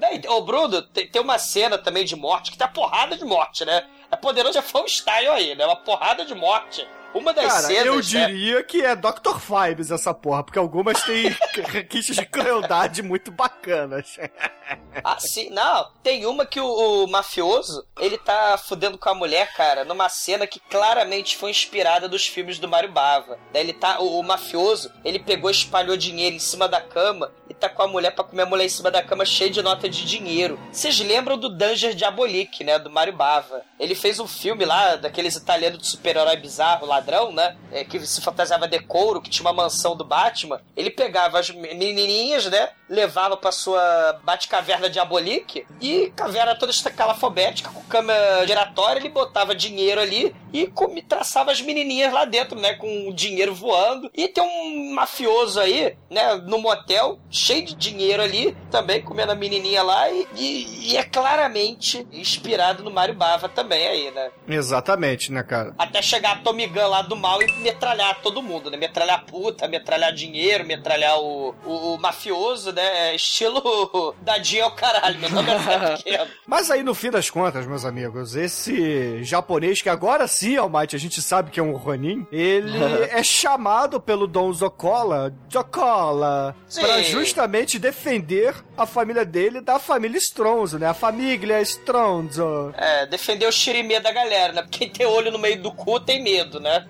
Daí, 0.00 0.22
Ô, 0.28 0.40
Bruno, 0.40 0.82
tem, 0.82 1.08
tem 1.08 1.20
uma 1.20 1.38
cena 1.38 1.76
também 1.78 2.04
de 2.04 2.16
morte 2.16 2.50
que 2.50 2.58
tá 2.58 2.68
porrada 2.68 3.16
de 3.16 3.24
morte, 3.24 3.64
né? 3.64 3.86
É 4.10 4.16
poderoso 4.16 4.58
é 4.58 4.62
fã 4.62 4.84
style 4.86 5.28
aí, 5.28 5.54
né? 5.54 5.64
Uma 5.66 5.76
porrada 5.76 6.24
de 6.24 6.34
morte. 6.34 6.86
Uma 7.14 7.32
das 7.32 7.46
Cara, 7.46 7.66
cenas. 7.66 7.86
eu 7.86 7.96
né? 7.96 8.00
diria 8.26 8.62
que 8.64 8.82
é 8.82 8.96
Dr. 8.96 9.38
Fibes 9.38 9.90
essa 9.90 10.14
porra, 10.14 10.42
porque 10.42 10.58
algumas 10.58 11.02
têm 11.02 11.28
requisitos 11.68 12.16
de 12.16 12.26
crueldade 12.26 13.02
muito 13.02 13.30
bacanas. 13.30 14.16
Ah, 15.04 15.18
sim, 15.18 15.50
não. 15.50 15.90
Tem 16.02 16.24
uma 16.24 16.46
que 16.46 16.60
o, 16.60 17.04
o 17.04 17.06
mafioso, 17.06 17.84
ele 17.98 18.16
tá 18.16 18.56
fudendo 18.56 18.96
com 18.96 19.08
a 19.08 19.14
mulher, 19.14 19.52
cara, 19.54 19.84
numa 19.84 20.08
cena 20.08 20.46
que 20.46 20.60
claramente 20.60 21.36
foi 21.36 21.50
inspirada 21.50 22.08
dos 22.08 22.26
filmes 22.26 22.58
do 22.58 22.68
Mario 22.68 22.90
Bava. 22.92 23.38
Daí 23.52 23.62
ele 23.62 23.72
tá, 23.72 24.00
o, 24.00 24.18
o 24.18 24.22
mafioso, 24.22 24.90
ele 25.04 25.18
pegou 25.18 25.50
e 25.50 25.52
espalhou 25.52 25.96
dinheiro 25.96 26.36
em 26.36 26.38
cima 26.38 26.68
da 26.68 26.80
cama 26.80 27.32
e 27.50 27.54
tá 27.54 27.68
com 27.68 27.82
a 27.82 27.88
mulher 27.88 28.12
pra 28.14 28.24
comer 28.24 28.42
a 28.42 28.46
mulher 28.46 28.64
em 28.64 28.68
cima 28.70 28.90
da 28.90 29.02
cama 29.02 29.24
cheia 29.26 29.50
de 29.50 29.60
nota 29.62 29.88
de 29.88 30.04
dinheiro. 30.06 30.58
Vocês 30.70 30.98
lembram 31.00 31.36
do 31.36 31.48
Danger 31.54 31.94
Diabolique, 31.94 32.64
né, 32.64 32.78
do 32.78 32.88
Mario 32.90 33.14
Bava? 33.14 33.62
Ele 33.78 33.94
fez 33.94 34.20
um 34.20 34.28
filme 34.28 34.64
lá, 34.64 34.96
daqueles 34.96 35.34
italianos 35.36 35.78
de 35.80 35.86
super-herói 35.86 36.36
bizarro, 36.36 36.86
ladrão, 37.02 37.32
né, 37.32 37.56
é, 37.72 37.84
que 37.84 37.98
se 38.06 38.20
fantasiava 38.20 38.68
de 38.68 38.78
couro, 38.78 39.20
que 39.20 39.28
tinha 39.28 39.44
uma 39.44 39.52
mansão 39.52 39.96
do 39.96 40.04
Batman. 40.04 40.60
Ele 40.76 40.90
pegava 40.90 41.38
as 41.40 41.50
menininhas, 41.50 42.46
né, 42.46 42.68
levava 42.88 43.36
pra 43.36 43.50
sua 43.50 44.20
Batcaverna 44.22 44.88
Diabolique 44.88 45.66
e 45.80 46.12
caverna 46.14 46.54
toda 46.54 46.70
escalafobética, 46.72 47.70
com 47.70 47.82
câmera 47.82 48.46
giratória, 48.46 49.00
ele 49.00 49.08
botava 49.08 49.54
dinheiro 49.54 50.00
ali 50.00 50.34
e 50.52 50.70
traçava 51.08 51.50
as 51.50 51.60
menininhas 51.60 52.12
lá 52.12 52.24
dentro, 52.24 52.58
né, 52.58 52.74
com 52.74 53.08
o 53.08 53.14
dinheiro 53.14 53.54
voando. 53.54 54.10
E 54.14 54.28
tem 54.28 54.44
um 54.44 54.94
mafioso 54.94 55.58
aí, 55.58 55.96
né, 56.10 56.34
no 56.36 56.58
motel, 56.58 57.18
cheio 57.30 57.64
de 57.64 57.74
dinheiro 57.74 58.22
ali, 58.22 58.56
também 58.70 59.02
comendo 59.02 59.32
a 59.32 59.34
menininha 59.34 59.82
lá 59.82 60.08
e, 60.10 60.26
e- 60.36 60.92
e 60.92 60.96
é 60.96 61.02
claramente 61.04 62.06
inspirado 62.12 62.82
no 62.82 62.90
Mario 62.90 63.14
Bava 63.14 63.48
também 63.48 63.86
aí, 63.86 64.10
né. 64.10 64.30
Exatamente, 64.46 65.32
né, 65.32 65.42
cara? 65.42 65.74
Até 65.78 66.02
chegar 66.02 66.32
a 66.32 66.36
Tommy 66.36 66.66
Gun 66.66 66.88
lá 66.92 67.00
do 67.00 67.16
mal 67.16 67.42
e 67.42 67.50
metralhar 67.60 68.20
todo 68.20 68.42
mundo, 68.42 68.70
né? 68.70 68.76
Metralhar 68.76 69.24
puta, 69.24 69.66
metralhar 69.66 70.12
dinheiro, 70.12 70.66
metralhar 70.66 71.18
o, 71.18 71.54
o, 71.64 71.94
o 71.94 71.98
mafioso, 71.98 72.70
né? 72.70 73.14
Estilo 73.14 74.14
dadinho 74.20 74.64
ao 74.64 74.72
caralho, 74.72 75.18
meu 75.18 75.30
nome 75.30 75.50
é 75.50 75.96
Pequeno. 75.96 76.26
Mas 76.46 76.70
aí, 76.70 76.82
no 76.82 76.94
fim 76.94 77.10
das 77.10 77.30
contas, 77.30 77.66
meus 77.66 77.86
amigos, 77.86 78.36
esse 78.36 79.24
japonês, 79.24 79.80
que 79.80 79.88
agora 79.88 80.28
sim, 80.28 80.56
Almighty, 80.56 80.94
a 80.94 80.98
gente 80.98 81.22
sabe 81.22 81.50
que 81.50 81.58
é 81.58 81.62
um 81.62 81.74
Ronin, 81.74 82.26
ele 82.30 82.78
é 83.10 83.22
chamado 83.22 83.98
pelo 83.98 84.26
Dom 84.26 84.52
Zocola, 84.52 85.34
Zocola, 85.50 86.54
pra 86.74 87.02
justamente 87.02 87.78
defender 87.78 88.54
a 88.76 88.84
família 88.84 89.24
dele 89.24 89.62
da 89.62 89.78
família 89.78 90.18
Stronzo, 90.18 90.78
né? 90.78 90.88
A 90.88 90.94
família 90.94 91.60
Stronzo. 91.62 92.74
É, 92.76 93.06
defender 93.06 93.46
o 93.46 93.52
xirimê 93.52 93.98
da 93.98 94.12
galera, 94.12 94.52
né? 94.52 94.66
Quem 94.70 94.90
tem 94.90 95.06
olho 95.06 95.30
no 95.30 95.38
meio 95.38 95.62
do 95.62 95.72
cu 95.72 95.98
tem 95.98 96.22
medo, 96.22 96.60
né? 96.60 96.81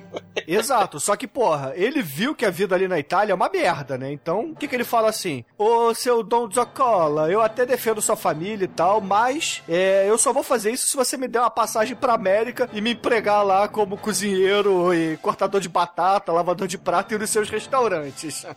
Exato, 0.47 0.99
só 0.99 1.17
que, 1.17 1.27
porra, 1.27 1.73
ele 1.77 2.03
viu 2.03 2.35
que 2.35 2.45
a 2.45 2.51
vida 2.51 2.75
ali 2.75 2.89
na 2.89 2.99
Itália 2.99 3.33
é 3.33 3.35
uma 3.35 3.49
merda, 3.49 3.97
né? 3.97 4.13
Então, 4.13 4.51
o 4.51 4.57
que, 4.57 4.67
que 4.69 4.75
ele 4.75 4.85
fala 4.85 5.09
assim? 5.09 5.45
Ô, 5.57 5.95
seu 5.95 6.23
Dom 6.23 6.51
Zoccola, 6.51 7.31
eu 7.31 7.41
até 7.41 7.65
defendo 7.65 8.03
sua 8.03 8.17
família 8.17 8.65
e 8.65 8.69
tal, 8.69 9.01
mas 9.01 9.63
é, 9.69 10.09
eu 10.09 10.19
só 10.19 10.33
vou 10.33 10.43
fazer 10.43 10.71
isso 10.71 10.87
se 10.87 10.97
você 10.97 11.17
me 11.17 11.29
der 11.29 11.41
uma 11.41 11.51
passagem 11.51 11.95
pra 11.97 12.15
América 12.15 12.69
e 12.73 12.81
me 12.81 12.93
empregar 12.93 13.45
lá 13.45 13.69
como 13.69 13.97
cozinheiro 13.97 14.93
e 14.95 15.17
cortador 15.19 15.61
de 15.61 15.69
batata, 15.69 16.33
lavador 16.33 16.67
de 16.67 16.79
prato 16.79 17.15
e 17.15 17.19
nos 17.19 17.31
seus 17.31 17.49
restaurantes. 17.49 18.47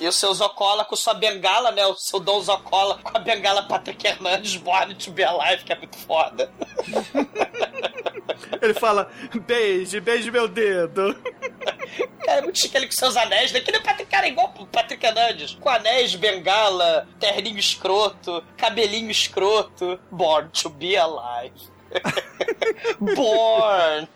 E 0.00 0.08
o 0.08 0.12
seu 0.12 0.34
Zocola 0.34 0.84
com 0.84 0.96
sua 0.96 1.14
bengala, 1.14 1.70
né? 1.70 1.86
O 1.86 1.94
seu 1.94 2.18
Dom 2.18 2.40
Zocola 2.40 2.98
com 2.98 3.16
a 3.16 3.20
bengala 3.20 3.62
Patrick 3.62 4.04
Hernandes, 4.06 4.56
Born 4.56 4.94
to 4.96 5.12
be 5.12 5.22
Alive, 5.22 5.64
que 5.64 5.72
é 5.72 5.78
muito 5.78 5.96
foda. 5.96 6.50
ele 8.60 8.74
fala, 8.74 9.10
beije, 9.46 10.00
beije 10.00 10.30
meu 10.30 10.48
dedo. 10.48 11.14
Cara, 12.24 12.38
é 12.38 12.42
muito 12.42 12.58
chique 12.58 12.76
ele 12.76 12.86
com 12.86 12.92
seus 12.92 13.16
anéis, 13.16 13.52
né? 13.52 13.60
Que 13.60 13.70
nem 13.70 13.82
Patrick, 13.82 14.10
cara, 14.10 14.26
é 14.26 14.30
igual 14.30 14.52
o 14.58 14.66
Patrick 14.66 15.04
Hernandes. 15.04 15.54
Com 15.54 15.68
anéis, 15.68 16.14
bengala, 16.14 17.06
terninho 17.20 17.58
escroto, 17.58 18.44
cabelinho 18.56 19.10
escroto. 19.10 19.98
Born 20.10 20.48
to 20.50 20.70
be 20.70 20.96
alive. 20.96 21.52
Born. 23.00 24.08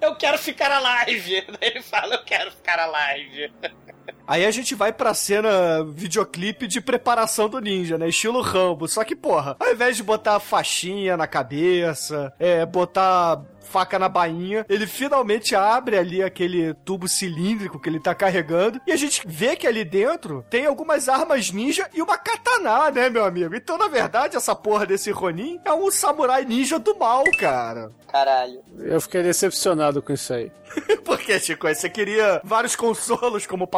Eu 0.00 0.14
quero 0.16 0.38
ficar 0.38 0.70
alive. 0.70 1.44
Ele 1.60 1.82
fala, 1.82 2.14
eu 2.14 2.24
quero 2.24 2.50
ficar 2.50 2.78
alive. 2.78 3.52
Aí 4.26 4.44
a 4.44 4.50
gente 4.50 4.74
vai 4.74 4.92
pra 4.92 5.14
cena 5.14 5.84
videoclipe 5.84 6.66
de 6.66 6.80
preparação 6.80 7.48
do 7.48 7.60
ninja, 7.60 7.96
né? 7.98 8.08
Estilo 8.08 8.40
Rambo. 8.40 8.88
Só 8.88 9.04
que, 9.04 9.16
porra, 9.16 9.56
ao 9.58 9.72
invés 9.72 9.96
de 9.96 10.02
botar 10.02 10.40
faixinha 10.40 11.16
na 11.16 11.26
cabeça, 11.26 12.32
é, 12.38 12.64
botar 12.66 13.42
faca 13.68 13.98
na 13.98 14.08
bainha, 14.08 14.64
ele 14.68 14.86
finalmente 14.86 15.54
abre 15.54 15.96
ali 15.96 16.22
aquele 16.22 16.74
tubo 16.74 17.06
cilíndrico 17.06 17.78
que 17.78 17.88
ele 17.88 18.00
tá 18.00 18.14
carregando 18.14 18.80
e 18.86 18.92
a 18.92 18.96
gente 18.96 19.22
vê 19.26 19.54
que 19.54 19.66
ali 19.66 19.84
dentro 19.84 20.44
tem 20.48 20.66
algumas 20.66 21.08
armas 21.08 21.50
ninja 21.50 21.88
e 21.92 22.00
uma 22.00 22.16
katana, 22.16 22.90
né, 22.90 23.10
meu 23.10 23.24
amigo? 23.24 23.54
Então, 23.54 23.76
na 23.76 23.88
verdade, 23.88 24.36
essa 24.36 24.54
porra 24.54 24.86
desse 24.86 25.10
Ronin 25.10 25.60
é 25.64 25.72
um 25.72 25.90
samurai 25.90 26.44
ninja 26.44 26.78
do 26.78 26.96
mal, 26.96 27.24
cara. 27.38 27.92
Caralho. 28.10 28.62
Eu 28.78 29.00
fiquei 29.00 29.22
decepcionado 29.22 30.00
com 30.00 30.12
isso 30.12 30.32
aí. 30.32 30.50
Por 31.04 31.18
que, 31.18 31.38
Chico? 31.38 31.68
Você 31.68 31.88
queria 31.88 32.40
vários 32.44 32.74
consolos 32.74 33.46
como 33.46 33.64
o 33.64 33.68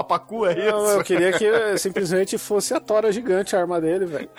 É 0.47 0.53
isso? 0.53 0.71
Não, 0.71 0.91
eu 0.91 1.05
queria 1.05 1.33
que 1.33 1.79
simplesmente 1.79 2.37
fosse 2.39 2.73
a 2.75 2.81
tora 2.81 3.11
gigante 3.13 3.55
a 3.57 3.61
arma 3.61 3.81
dele, 3.81 4.07
velho. 4.07 4.31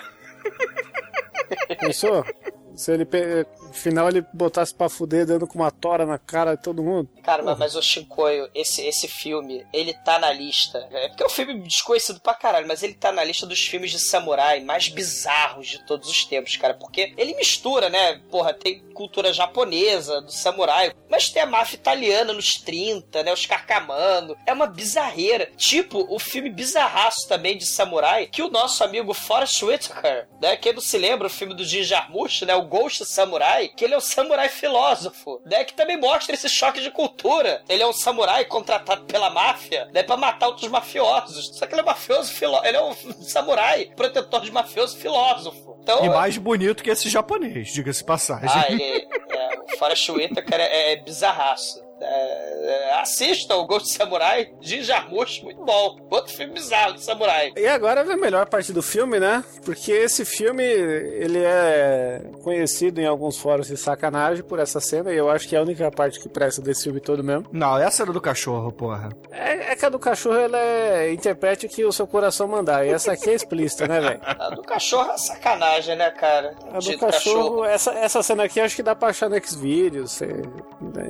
Pensou? 1.80 2.26
Se 2.76 2.92
ele, 2.94 3.06
pe- 3.06 3.46
no 3.72 3.78
final, 3.78 4.10
ele 4.10 4.26
botasse 4.34 4.74
pra 4.74 4.90
fuder 4.90 5.26
dando 5.26 5.48
com 5.48 5.58
uma 5.58 5.72
tora 5.72 6.06
na 6.06 6.18
cara 6.18 6.56
de 6.56 6.62
todo 6.62 6.84
mundo. 6.84 7.10
Cara, 7.24 7.42
mas, 7.42 7.58
mas 7.58 7.76
o 7.76 7.82
Shinkoio, 7.82 8.50
esse, 8.54 8.86
esse 8.86 9.08
filme, 9.08 9.66
ele 9.74 9.94
tá 9.94 10.20
na 10.20 10.32
lista. 10.32 10.88
É 10.92 11.08
porque 11.08 11.24
é 11.24 11.26
um 11.26 11.30
filme 11.30 11.60
desconhecido 11.62 12.20
pra 12.20 12.34
caralho, 12.34 12.68
mas 12.68 12.84
ele 12.84 12.94
tá 12.94 13.12
na 13.12 13.24
lista 13.24 13.46
dos 13.46 13.62
filmes 13.62 13.92
de 13.92 14.00
samurai 14.00 14.60
mais 14.60 14.90
bizarros 14.90 15.68
de 15.68 15.86
todos 15.86 16.10
os 16.10 16.26
tempos, 16.26 16.58
cara. 16.58 16.74
Porque 16.74 17.14
ele 17.18 17.34
mistura, 17.36 17.90
né? 17.90 18.20
Porra, 18.30 18.54
tem 18.54 18.80
cultura 18.94 19.32
japonesa, 19.32 20.22
do 20.22 20.32
samurai, 20.32 20.94
mas 21.10 21.30
tem 21.30 21.42
a 21.42 21.46
máfia 21.46 21.78
italiana 21.78 22.34
nos 22.34 22.56
30, 22.56 23.24
né? 23.24 23.32
Os 23.32 23.46
carcamano. 23.46 24.36
É 24.46 24.52
uma 24.52 24.68
bizarreira. 24.68 25.50
Tipo, 25.56 26.06
o 26.14 26.20
filme 26.20 26.50
bizarraço 26.50 27.28
também 27.28 27.58
de 27.58 27.66
samurai, 27.66 28.28
que 28.28 28.42
o 28.42 28.50
nosso 28.50 28.84
amigo 28.84 29.14
Forrest 29.14 29.64
Whitaker, 29.64 30.28
né? 30.42 30.58
Quem 30.58 30.74
não 30.74 30.82
se 30.82 30.98
lembra, 30.98 31.28
o 31.28 31.30
filme 31.30 31.54
do 31.54 31.64
Jin 31.64 31.84
Jarmusch, 31.84 32.42
né? 32.42 32.54
O 32.54 32.64
Ghost 32.64 33.06
Samurai, 33.06 33.61
que 33.70 33.86
ele 33.86 33.94
é 33.94 33.98
um 33.98 34.02
samurai 34.02 34.50
filósofo, 34.50 35.42
né? 35.46 35.64
Que 35.64 35.74
também 35.74 35.98
mostra 36.00 36.34
esse 36.36 36.50
choque 36.50 36.82
de 36.82 36.92
cultura. 36.92 37.62
Ele 37.70 37.84
é 37.84 37.88
um 37.88 37.94
samurai 37.94 38.46
contratado 38.46 39.04
pela 39.06 39.30
máfia, 39.30 39.86
né? 39.94 40.04
Pra 40.04 40.18
matar 40.18 40.48
outros 40.48 40.68
mafiosos. 40.70 41.58
Só 41.58 41.66
que 41.66 41.74
ele 41.74 41.82
é 41.82 41.86
mafioso 41.86 42.32
filósofo. 42.32 42.68
Ele 42.68 42.78
é 42.78 42.84
um 42.84 42.94
samurai, 43.24 43.92
protetor 43.96 44.42
de 44.42 44.52
mafioso 44.52 44.98
filósofo. 44.98 45.78
Então, 45.82 46.06
E 46.06 46.10
mais 46.10 46.38
bonito 46.38 46.84
que 46.84 46.90
esse 46.90 47.10
japonês, 47.10 47.70
diga-se 47.74 48.04
passagem. 48.04 48.50
ah, 48.54 48.66
ele, 48.70 49.08
é, 49.30 49.60
o 49.60 49.78
Forrest 49.78 50.08
Whitaker 50.10 50.60
é, 50.60 50.94
é 50.94 50.96
bizarraço. 50.98 51.84
É, 52.04 52.61
é, 52.64 53.00
assista 53.00 53.56
o 53.56 53.66
Ghost 53.66 53.94
Samurai 53.94 54.52
de 54.60 54.82
Jarmusch, 54.84 55.42
muito 55.44 55.64
bom. 55.64 55.98
Outro 56.10 56.34
filme 56.34 56.54
bizarro 56.54 56.94
de 56.94 57.02
samurai. 57.04 57.52
E 57.56 57.68
agora 57.68 58.04
vem 58.04 58.14
a 58.16 58.18
melhor 58.18 58.48
parte 58.48 58.72
do 58.74 58.82
filme, 58.82 59.20
né? 59.20 59.44
Porque 59.66 59.92
esse 59.92 60.24
filme, 60.26 60.64
ele 60.64 61.40
é 61.44 62.22
conhecido 62.44 63.00
em 63.02 63.06
alguns 63.06 63.38
fóruns 63.38 63.68
de 63.68 63.78
sacanagem 63.78 64.44
por 64.44 64.60
essa 64.60 64.80
cena, 64.80 65.12
e 65.12 65.18
eu 65.18 65.30
acho 65.30 65.48
que 65.48 65.56
é 65.56 65.60
a 65.60 65.62
única 65.62 65.90
parte 65.92 66.20
que 66.20 66.30
presta 66.30 66.62
desse 66.62 66.84
filme 66.84 67.00
todo 67.00 67.24
mesmo. 67.24 67.46
Não, 67.52 67.78
essa 67.78 68.04
era 68.04 68.12
do 68.14 68.22
cachorro, 68.22 68.72
porra. 68.72 69.10
É, 69.32 69.72
é 69.72 69.76
que 69.76 69.86
a 69.86 69.90
do 69.90 70.00
cachorro, 70.00 70.38
ela 70.38 70.58
é 70.60 71.12
interprete 71.12 71.66
o 71.66 71.70
que 71.70 71.84
o 71.86 71.92
seu 71.92 72.06
coração 72.08 72.48
mandar, 72.48 72.86
e 72.86 72.90
essa 72.90 73.14
aqui 73.14 73.30
é 73.30 73.34
explícita, 73.34 73.88
né, 73.88 74.00
velho? 74.00 74.20
A 74.24 74.50
do 74.50 74.62
cachorro 74.62 75.12
é 75.12 75.18
sacanagem, 75.18 75.96
né, 75.96 76.10
cara? 76.12 76.56
A 76.72 76.80
do 76.80 76.80
De 76.80 76.98
cachorro, 76.98 77.64
essa, 77.66 77.92
essa 77.94 78.22
cena 78.24 78.44
aqui 78.44 78.60
acho 78.60 78.76
que 78.76 78.84
dá 78.84 78.96
pra 78.96 79.10
achar 79.10 79.30
no 79.30 79.40
Xvideos. 79.46 80.12
cê- 80.12 80.42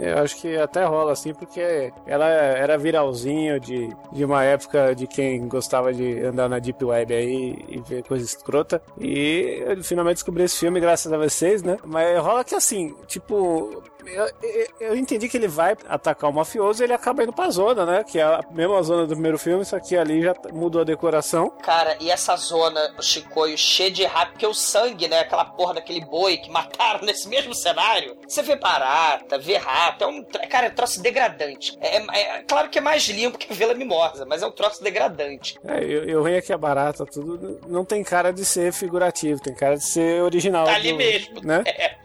Eu 0.02 0.18
acho 0.20 0.36
que 0.38 0.56
até 0.58 0.84
rola 0.86 1.12
assim, 1.14 1.34
porque 1.42 1.92
ela 2.06 2.28
era 2.28 2.78
viralzinho 2.78 3.60
de, 3.60 3.90
de 4.12 4.24
uma 4.24 4.44
época 4.44 4.94
de 4.94 5.08
quem 5.08 5.48
gostava 5.48 5.92
de 5.92 6.20
andar 6.20 6.48
na 6.48 6.60
Deep 6.60 6.86
Web 6.86 7.12
aí 7.12 7.66
e 7.68 7.80
ver 7.80 8.04
coisa 8.04 8.24
escrota. 8.24 8.80
E 9.00 9.64
eu 9.66 9.84
finalmente 9.84 10.18
descobri 10.18 10.44
esse 10.44 10.60
filme 10.60 10.80
graças 10.80 11.12
a 11.12 11.18
vocês, 11.18 11.64
né? 11.64 11.78
Mas 11.84 12.20
rola 12.20 12.44
que 12.44 12.54
assim, 12.54 12.96
tipo. 13.08 13.82
Eu, 14.06 14.26
eu- 14.42 14.68
eu 14.80 14.96
entendi 14.98 15.28
que 15.30 15.38
ele 15.38 15.48
vai 15.48 15.76
atacar 15.88 16.30
o 16.30 16.34
mafioso 16.34 16.82
e 16.82 16.86
ele 16.86 16.94
acaba 16.94 17.24
indo 17.24 17.34
pra 17.34 17.50
zona, 17.50 17.86
né? 17.86 18.04
Que 18.04 18.20
é 18.20 18.24
a 18.24 18.42
mesma 18.52 18.82
zona 18.84 19.04
do 19.06 19.14
primeiro 19.14 19.38
filme, 19.38 19.64
só 19.66 19.80
que 19.80 19.96
ali 19.98 20.22
já 20.22 20.34
mudou 20.52 20.82
a 20.82 20.86
decoração. 20.86 21.50
Cara, 21.62 21.96
e 22.00 22.10
essa 22.12 22.36
zona, 22.36 22.94
o 22.98 23.02
Chicoio, 23.02 23.58
cheia 23.58 23.92
de 23.92 24.04
rato, 24.06 24.32
porque 24.32 24.46
o 24.48 24.54
sangue, 24.54 25.08
né? 25.08 25.20
Aquela 25.20 25.46
porra 25.46 25.76
daquele 25.76 26.02
boi 26.06 26.38
que 26.38 26.50
mataram 26.50 27.02
nesse 27.06 27.28
mesmo 27.28 27.54
cenário. 27.54 28.18
Você 28.28 28.42
vê 28.42 28.56
barata, 28.56 29.38
vê 29.38 29.58
rato, 29.58 30.04
é 30.04 30.08
um. 30.08 30.24
Cara, 30.50 30.68
é 30.68 30.70
um 30.70 30.76
troço 30.76 31.02
degradante. 31.02 31.78
É, 31.82 31.98
é- 31.98 32.38
é 32.40 32.44
claro 32.44 32.70
que 32.70 32.78
é 32.78 32.82
mais 32.82 33.04
limpo 33.08 33.38
que 33.38 33.52
a 33.52 33.56
Vila 33.56 33.74
Mimosa, 33.74 34.26
mas 34.26 34.42
é 34.42 34.48
um 34.48 34.52
troço 34.52 34.84
degradante. 34.84 35.60
É, 35.66 35.84
eu, 35.84 36.04
eu 36.06 36.24
venho 36.24 36.38
aqui 36.40 36.52
a 36.54 36.58
barata, 36.58 37.06
tudo. 37.06 37.60
Não 37.68 37.84
tem 37.86 38.04
cara 38.04 38.32
de 38.32 38.44
ser 38.46 38.72
figurativo, 38.74 39.42
tem 39.42 39.54
cara 39.54 39.76
de 39.78 39.84
ser 39.86 40.22
original. 40.22 40.66
Tá 40.66 40.76
ali 40.76 40.92
do- 40.92 40.98
mesmo. 40.98 41.42
Né? 41.42 41.64
É. 41.82 41.96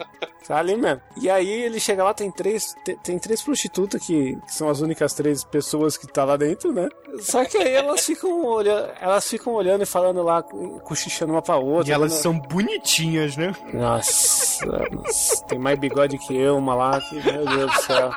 Tá 0.46 0.58
ali 0.58 0.76
mesmo. 0.76 1.00
E 1.20 1.28
aí 1.28 1.48
ele 1.64 1.80
chega 1.86 2.02
lá, 2.02 2.12
tem 2.12 2.30
três, 2.30 2.74
tem, 2.84 2.96
tem 2.96 3.18
três 3.18 3.40
prostitutas 3.40 4.04
que, 4.04 4.36
que 4.36 4.52
são 4.52 4.68
as 4.68 4.80
únicas 4.80 5.14
três 5.14 5.44
pessoas 5.44 5.96
que 5.96 6.06
tá 6.06 6.24
lá 6.24 6.36
dentro, 6.36 6.72
né? 6.72 6.88
Só 7.20 7.44
que 7.44 7.56
aí 7.56 7.72
elas 7.72 8.04
ficam 8.04 8.44
olhando, 8.44 8.90
elas 9.00 9.28
ficam 9.28 9.54
olhando 9.54 9.82
e 9.82 9.86
falando 9.86 10.22
lá, 10.22 10.42
cochichando 10.42 11.32
uma 11.32 11.42
pra 11.42 11.56
outra. 11.56 11.90
E 11.90 11.94
elas 11.94 12.12
né? 12.12 12.18
são 12.18 12.38
bonitinhas, 12.38 13.36
né? 13.36 13.54
Nossa, 13.72 14.66
nossa, 14.90 15.44
tem 15.44 15.58
mais 15.58 15.78
bigode 15.78 16.18
que 16.18 16.36
eu, 16.36 16.56
uma 16.56 16.74
lá 16.74 17.00
que, 17.00 17.14
meu 17.14 17.44
Deus 17.44 17.72
do 17.72 17.82
céu. 17.82 18.10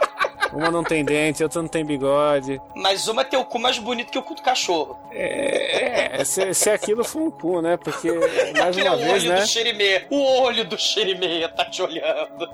Uma 0.51 0.71
não 0.71 0.83
tem 0.83 1.05
dente, 1.05 1.43
outra 1.43 1.61
não 1.61 1.69
tem 1.69 1.85
bigode. 1.85 2.59
Mas 2.75 3.07
uma 3.07 3.23
tem 3.23 3.37
o 3.37 3.45
cu 3.45 3.59
mais 3.59 3.77
bonito 3.77 4.11
que 4.11 4.17
o 4.17 4.23
cu 4.23 4.33
do 4.33 4.41
cachorro. 4.41 4.97
É, 5.11 6.23
se, 6.25 6.53
se 6.55 6.69
aquilo 6.71 7.03
for 7.03 7.21
um 7.21 7.31
cu, 7.31 7.61
né? 7.61 7.77
Porque, 7.77 8.11
mais 8.57 8.75
Aquele 8.75 8.87
é 8.87 8.91
uma 8.91 8.97
o 8.97 8.99
vez, 8.99 9.23
olho 9.23 9.29
né? 9.29 9.41
do 9.41 9.47
Shirimê. 9.47 10.05
O 10.09 10.41
olho 10.41 10.65
do 10.65 10.77
Shirimê 10.77 11.47
tá 11.49 11.65
te 11.65 11.83
olhando. 11.83 12.49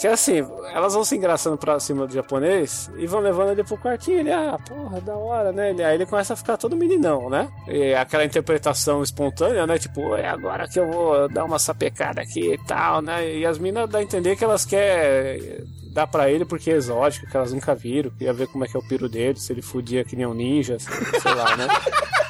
Que 0.00 0.06
assim, 0.06 0.38
elas 0.72 0.94
vão 0.94 1.04
se 1.04 1.14
engraçando 1.14 1.58
pra 1.58 1.78
cima 1.78 2.06
do 2.06 2.14
japonês 2.14 2.90
e 2.96 3.06
vão 3.06 3.20
levando 3.20 3.50
ele 3.50 3.62
pro 3.62 3.76
quartinho. 3.76 4.20
Ele, 4.20 4.32
ah, 4.32 4.58
porra, 4.66 4.98
da 4.98 5.14
hora, 5.14 5.52
né? 5.52 5.70
Ele, 5.70 5.84
aí 5.84 5.94
ele 5.94 6.06
começa 6.06 6.32
a 6.32 6.36
ficar 6.36 6.56
todo 6.56 6.74
meninão, 6.74 7.28
né? 7.28 7.50
E 7.68 7.94
aquela 7.94 8.24
interpretação 8.24 9.02
espontânea, 9.02 9.66
né? 9.66 9.78
Tipo, 9.78 10.16
é 10.16 10.26
agora 10.26 10.66
que 10.66 10.80
eu 10.80 10.90
vou 10.90 11.28
dar 11.28 11.44
uma 11.44 11.58
sapecada 11.58 12.22
aqui 12.22 12.54
e 12.54 12.58
tal, 12.64 13.02
né? 13.02 13.30
E 13.30 13.44
as 13.44 13.58
minas 13.58 13.90
dá 13.90 13.98
a 13.98 14.02
entender 14.02 14.36
que 14.36 14.44
elas 14.44 14.64
querem 14.64 15.66
dar 15.92 16.06
pra 16.06 16.30
ele 16.30 16.46
porque 16.46 16.70
é 16.70 16.76
exótico, 16.76 17.26
que 17.26 17.36
elas 17.36 17.52
nunca 17.52 17.74
viram, 17.74 18.10
queria 18.10 18.32
ver 18.32 18.46
como 18.46 18.64
é 18.64 18.68
que 18.68 18.76
é 18.76 18.80
o 18.80 18.88
piro 18.88 19.06
dele, 19.06 19.38
se 19.38 19.52
ele 19.52 19.60
fudia 19.60 20.02
que 20.02 20.16
nem 20.16 20.24
um 20.24 20.32
ninja, 20.32 20.78
sei, 20.78 21.34
lá, 21.34 21.56
né? 21.58 21.66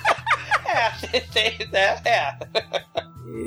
É, 1.13 1.21
tem, 1.33 1.69
né? 1.71 2.01
É. 2.05 2.37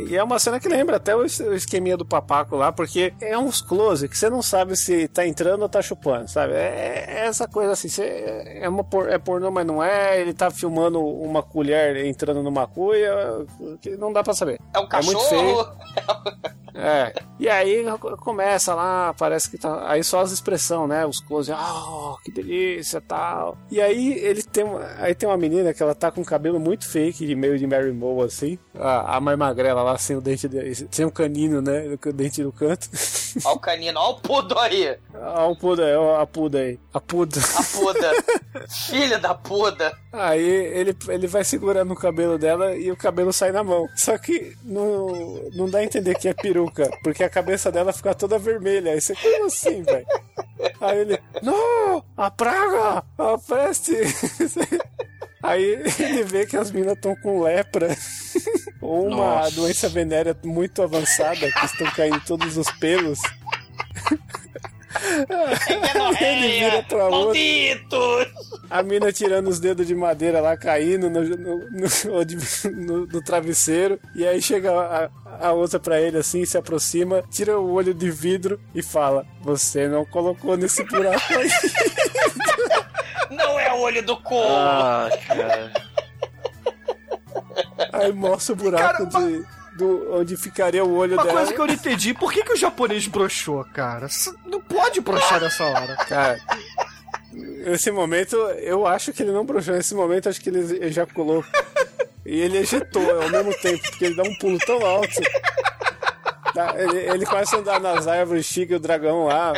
E 0.08 0.16
é 0.16 0.24
uma 0.24 0.40
cena 0.40 0.60
que 0.60 0.68
lembra 0.68 0.98
até 0.98 1.16
o 1.16 1.26
es- 1.26 1.40
o 1.40 1.54
esqueminha 1.54 1.98
do 1.98 2.06
papaco 2.06 2.56
lá, 2.56 2.72
porque 2.72 3.14
é 3.22 3.38
uns 3.38 3.62
close 3.62 4.08
que 4.08 4.18
você 4.18 4.30
não 4.30 4.42
sabe 4.42 4.76
se 4.76 5.08
tá 5.08 5.26
entrando 5.26 5.62
ou 5.64 5.70
tá 5.70 5.82
chupando, 5.82 6.28
sabe? 6.30 6.54
É, 6.54 7.06
é 7.08 7.26
essa 7.26 7.48
coisa 7.48 7.72
assim, 7.74 7.88
é, 8.02 8.68
uma 8.70 8.84
por, 8.84 9.10
é 9.10 9.18
pornô, 9.18 9.50
mas 9.52 9.66
não 9.66 9.84
é, 9.84 10.20
ele 10.22 10.34
tá 10.34 10.50
filmando 10.52 11.00
uma 11.04 11.42
colher 11.44 12.06
entrando 12.06 12.42
numa 12.44 12.68
cuia, 12.68 13.14
que 13.82 13.92
não 13.98 14.12
dá 14.14 14.24
pra 14.24 14.34
saber. 14.34 14.60
É 14.74 14.80
um 14.80 14.88
muito 15.06 15.20
feio. 15.30 15.56
cachorro. 15.58 15.74
É. 16.76 17.14
E 17.40 17.48
aí 17.48 17.86
começa 18.22 18.74
lá, 18.74 19.14
parece 19.14 19.48
que 19.48 19.60
tá. 19.60 19.88
Aí 19.88 20.04
só 20.04 20.22
as 20.22 20.32
expressões, 20.32 20.90
né? 20.90 21.06
Os 21.06 21.20
close, 21.20 21.52
ah, 21.52 22.16
que 22.26 22.32
delícia 22.32 23.00
tal. 23.00 23.56
E 23.70 23.80
aí 23.80 24.14
ele 24.18 24.42
tem. 24.42 24.64
uma- 24.64 24.84
Aí 24.98 25.14
tem 25.14 25.30
uma 25.30 25.38
menina 25.38 25.72
que 25.72 25.84
ela 25.84 25.94
tá 25.94 26.10
com 26.10 26.24
cabelo 26.26 26.60
muito 26.60 26.90
fake, 26.90 27.28
de 27.28 27.36
meio 27.36 27.60
de 27.60 27.68
Mary 27.68 27.92
Moe, 27.92 28.26
assim. 28.26 28.58
A, 28.74 29.18
a 29.18 29.22
mais 29.22 29.38
magrela 29.38 29.73
lá 29.82 29.98
sem 29.98 30.16
o 30.16 30.22
dente, 30.22 30.48
de- 30.48 30.88
sem 30.92 31.06
o 31.06 31.12
canino, 31.12 31.62
né? 31.62 31.98
O 32.06 32.12
dente 32.14 32.44
no 32.44 32.52
canto. 32.52 32.88
Ó 33.46 33.54
o 33.54 33.60
canino, 33.60 34.00
ó 34.00 34.12
o 34.12 34.20
pudo 34.20 34.60
aí. 34.60 34.96
Ah, 35.16 35.48
o 35.48 35.56
puda, 35.56 35.88
é, 35.88 35.98
ó, 35.98 36.20
a 36.22 36.28
puda 36.28 36.60
aí. 36.60 36.80
A 36.94 37.00
puda. 37.00 37.40
A 37.40 37.64
puda. 37.64 38.12
Filha 38.88 39.18
da 39.18 39.34
puda. 39.34 39.92
Aí 40.12 40.44
ele, 40.44 40.96
ele 41.08 41.26
vai 41.28 41.44
segurando 41.44 41.92
o 41.94 41.96
cabelo 41.96 42.38
dela 42.38 42.76
e 42.76 42.92
o 42.92 42.98
cabelo 42.98 43.34
sai 43.34 43.52
na 43.52 43.64
mão. 43.64 43.88
Só 43.96 44.18
que 44.18 44.56
não, 44.64 45.08
não 45.56 45.70
dá 45.70 45.80
a 45.80 45.84
entender 45.84 46.16
que 46.16 46.28
é 46.28 46.34
peruca, 46.34 46.92
porque 47.04 47.24
a 47.24 47.30
cabeça 47.30 47.72
dela 47.72 47.92
fica 47.94 48.14
toda 48.14 48.38
vermelha. 48.38 48.92
Aí 48.92 49.02
você, 49.02 49.16
como 49.16 49.46
assim, 49.46 49.82
velho? 49.82 50.06
Aí 50.80 51.00
ele, 51.00 51.20
não, 51.42 52.04
a 52.16 52.30
praga, 52.30 53.04
a 53.18 53.38
peste. 53.38 53.94
Aí 55.42 55.84
ele 56.00 56.24
vê 56.24 56.46
que 56.46 56.56
as 56.56 56.72
minas 56.72 56.94
estão 56.96 57.16
com 57.18 57.42
lepra. 57.42 57.90
Ou 58.84 59.08
uma 59.08 59.36
Nossa. 59.36 59.56
doença 59.56 59.88
venérea 59.90 60.36
muito 60.44 60.82
avançada, 60.84 61.50
que 61.52 61.66
estão 61.66 61.88
caindo 61.92 62.20
todos 62.26 62.58
os 62.58 62.70
pelos. 62.74 63.20
Ele 66.22 66.48
vira 66.60 66.84
pra 66.84 67.06
outra. 67.06 67.18
Maldito! 67.26 67.98
A 68.70 68.84
mina 68.84 69.12
tirando 69.12 69.48
os 69.48 69.60
dedos 69.60 69.86
de 69.88 69.94
madeira 69.96 70.40
lá, 70.42 70.56
caindo 70.58 71.10
no, 71.10 71.22
no, 71.24 71.58
no- 71.70 71.86
no- 72.86 73.08
no 73.08 73.22
travesseiro. 73.24 74.00
E 74.16 74.26
aí 74.28 74.42
chega 74.42 74.72
a, 74.72 75.10
a 75.48 75.52
outra 75.52 75.80
pra 75.80 76.00
ele 76.00 76.18
assim, 76.18 76.46
se 76.46 76.58
aproxima, 76.58 77.24
tira 77.32 77.60
o 77.60 77.72
olho 77.74 77.94
de 77.94 78.10
vidro 78.12 78.60
e 78.74 78.82
fala: 78.82 79.26
Você 79.42 79.88
não 79.88 80.06
colocou 80.06 80.56
nesse 80.58 80.84
buraco 80.86 81.22
aí. 81.34 81.50
Não 83.32 83.60
é 83.60 83.74
o 83.74 83.80
olho 83.82 84.04
do 84.06 84.16
cu. 84.18 84.40
Ah, 84.44 85.10
cara. 85.28 85.72
Aí 87.94 88.12
mostra 88.12 88.54
o 88.54 88.56
buraco 88.56 89.08
Cara, 89.08 89.26
de, 89.28 89.46
do, 89.78 90.16
onde 90.16 90.36
ficaria 90.36 90.84
o 90.84 90.96
olho 90.96 91.14
Uma 91.14 91.24
dela. 91.24 91.38
coisa 91.38 91.54
que 91.54 91.62
eu 91.62 91.68
não 91.68 91.74
entendi, 91.74 92.14
por 92.14 92.34
que, 92.34 92.44
que 92.44 92.54
o 92.54 92.58
japonês 92.58 93.08
broxou, 93.08 93.64
cara? 93.74 94.08
Não 94.46 94.60
pode 94.60 95.00
broxar 95.00 95.40
nessa 95.40 95.64
hora. 95.64 95.96
Cara, 96.08 96.40
nesse 97.32 97.92
momento, 97.92 98.36
eu 98.62 98.86
acho 98.88 99.14
que 99.14 99.22
ele 99.24 99.32
não 99.32 99.46
broxou. 99.46 99.76
Nesse 99.76 99.94
momento, 99.96 100.28
acho 100.30 100.42
que 100.42 100.50
ele 100.50 100.86
ejaculou. 100.86 101.44
E 102.26 102.40
ele 102.40 102.58
ejetou 102.58 103.22
ao 103.22 103.30
mesmo 103.30 103.54
tempo, 103.60 103.82
porque 103.90 104.06
ele 104.06 104.16
dá 104.16 104.24
um 104.24 104.36
pulo 104.36 104.58
tão 104.60 104.84
alto. 104.86 105.22
Tá, 106.54 106.76
Ele, 106.78 106.98
ele 107.00 107.26
começa 107.26 107.56
a 107.56 107.60
andar 107.60 107.80
nas 107.80 108.08
árvores, 108.08 108.46
chica 108.46 108.76
o 108.76 108.80
dragão 108.80 109.26
lá. 109.26 109.54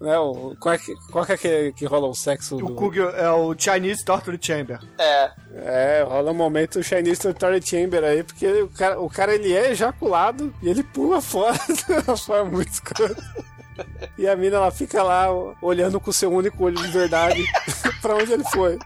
Né, 0.00 0.18
o, 0.18 0.56
qual, 0.58 0.74
é 0.74 0.78
que, 0.78 0.94
qual 1.12 1.24
que 1.24 1.32
é 1.32 1.36
que, 1.36 1.72
que 1.72 1.84
rola 1.84 2.08
o 2.08 2.14
sexo 2.14 2.56
O 2.56 2.68
do. 2.68 2.74
Kugel 2.74 3.10
é 3.10 3.30
o 3.30 3.54
Chinese 3.56 4.04
Torture 4.04 4.38
Chamber. 4.40 4.80
É. 4.98 5.30
É, 5.54 6.02
rola 6.02 6.32
um 6.32 6.34
momento 6.34 6.82
Chinese 6.82 7.20
Torture 7.20 7.60
Chamber 7.62 8.02
aí, 8.02 8.22
porque 8.22 8.46
o 8.62 8.68
cara, 8.68 9.00
o 9.00 9.08
cara 9.08 9.34
ele 9.34 9.52
é 9.52 9.70
ejaculado 9.70 10.52
e 10.62 10.68
ele 10.68 10.82
pula 10.82 11.20
fora 11.20 11.58
de 11.68 12.08
uma 12.08 12.16
forma 12.16 12.50
muito 12.50 12.72
escrota. 12.72 13.22
E 14.18 14.28
a 14.28 14.36
mina 14.36 14.56
ela 14.56 14.70
fica 14.70 15.02
lá 15.02 15.28
olhando 15.62 16.00
com 16.00 16.10
o 16.10 16.12
seu 16.12 16.32
único 16.32 16.64
olho 16.64 16.76
de 16.76 16.88
verdade 16.88 17.44
pra 18.02 18.14
onde 18.14 18.32
ele 18.32 18.44
foi. 18.44 18.78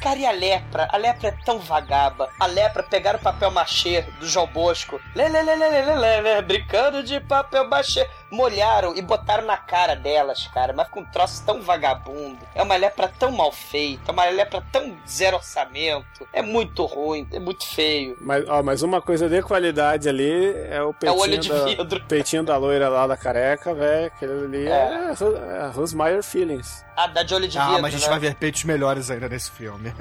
Cara, 0.00 0.18
e 0.18 0.26
a 0.26 0.32
lepra? 0.32 0.88
A 0.90 0.96
lepra 0.96 1.28
é 1.28 1.34
tão 1.44 1.58
vagaba. 1.58 2.28
A 2.38 2.46
lepra 2.46 2.82
pegaram 2.82 3.18
o 3.18 3.22
papel 3.22 3.50
machê 3.50 4.02
do 4.20 4.26
João 4.26 4.46
Bosco. 4.46 5.00
Lê, 5.14 5.28
lê, 5.28 5.42
lê, 5.42 5.56
lê, 5.56 5.68
lê, 5.68 5.94
lê, 5.94 6.20
lê, 6.20 6.42
brincando 6.42 7.02
de 7.02 7.20
papel 7.20 7.68
machê. 7.68 8.08
Molharam 8.30 8.94
e 8.94 9.02
botaram 9.02 9.44
na 9.46 9.56
cara 9.56 9.94
delas, 9.94 10.46
cara. 10.48 10.72
Mas 10.72 10.88
com 10.88 11.00
um 11.00 11.04
troço 11.04 11.42
tão 11.44 11.62
vagabundo. 11.62 12.38
É 12.54 12.62
uma 12.62 12.76
lepra 12.76 13.08
tão 13.18 13.30
mal 13.30 13.50
feita. 13.52 14.10
É 14.10 14.12
uma 14.12 14.24
lepra 14.26 14.62
tão 14.72 14.96
zero 15.08 15.36
orçamento. 15.36 16.26
É 16.32 16.42
muito 16.42 16.84
ruim. 16.84 17.26
É 17.32 17.38
muito 17.38 17.66
feio. 17.66 18.16
Mas, 18.20 18.48
ó, 18.48 18.62
mas 18.62 18.82
uma 18.82 19.00
coisa 19.00 19.28
de 19.28 19.42
qualidade 19.42 20.08
ali 20.08 20.54
é 20.70 20.82
o 20.82 20.92
peitinho, 20.92 21.22
olho 21.22 21.38
de 21.38 21.48
da, 21.48 21.64
vidro. 21.64 22.04
peitinho 22.06 22.42
da 22.42 22.56
loira 22.56 22.88
lá 22.88 23.06
da 23.06 23.16
careca, 23.16 23.74
velho. 23.74 24.06
Aquele 24.06 24.44
ali 24.44 24.66
é, 24.66 24.70
é, 24.70 25.64
é 25.64 25.70
Rosmeyer 25.72 26.22
Feelings. 26.22 26.84
Ah, 26.96 27.06
dá 27.06 27.22
de 27.22 27.32
olho 27.32 27.46
de 27.46 27.56
Ah, 27.56 27.66
vidro, 27.66 27.82
mas 27.82 27.94
a 27.94 27.96
gente 27.96 28.06
né? 28.06 28.10
vai 28.10 28.18
ver 28.18 28.34
peitos 28.34 28.64
melhores 28.64 29.08
ainda 29.08 29.28
nesse 29.28 29.52
filme. 29.52 29.94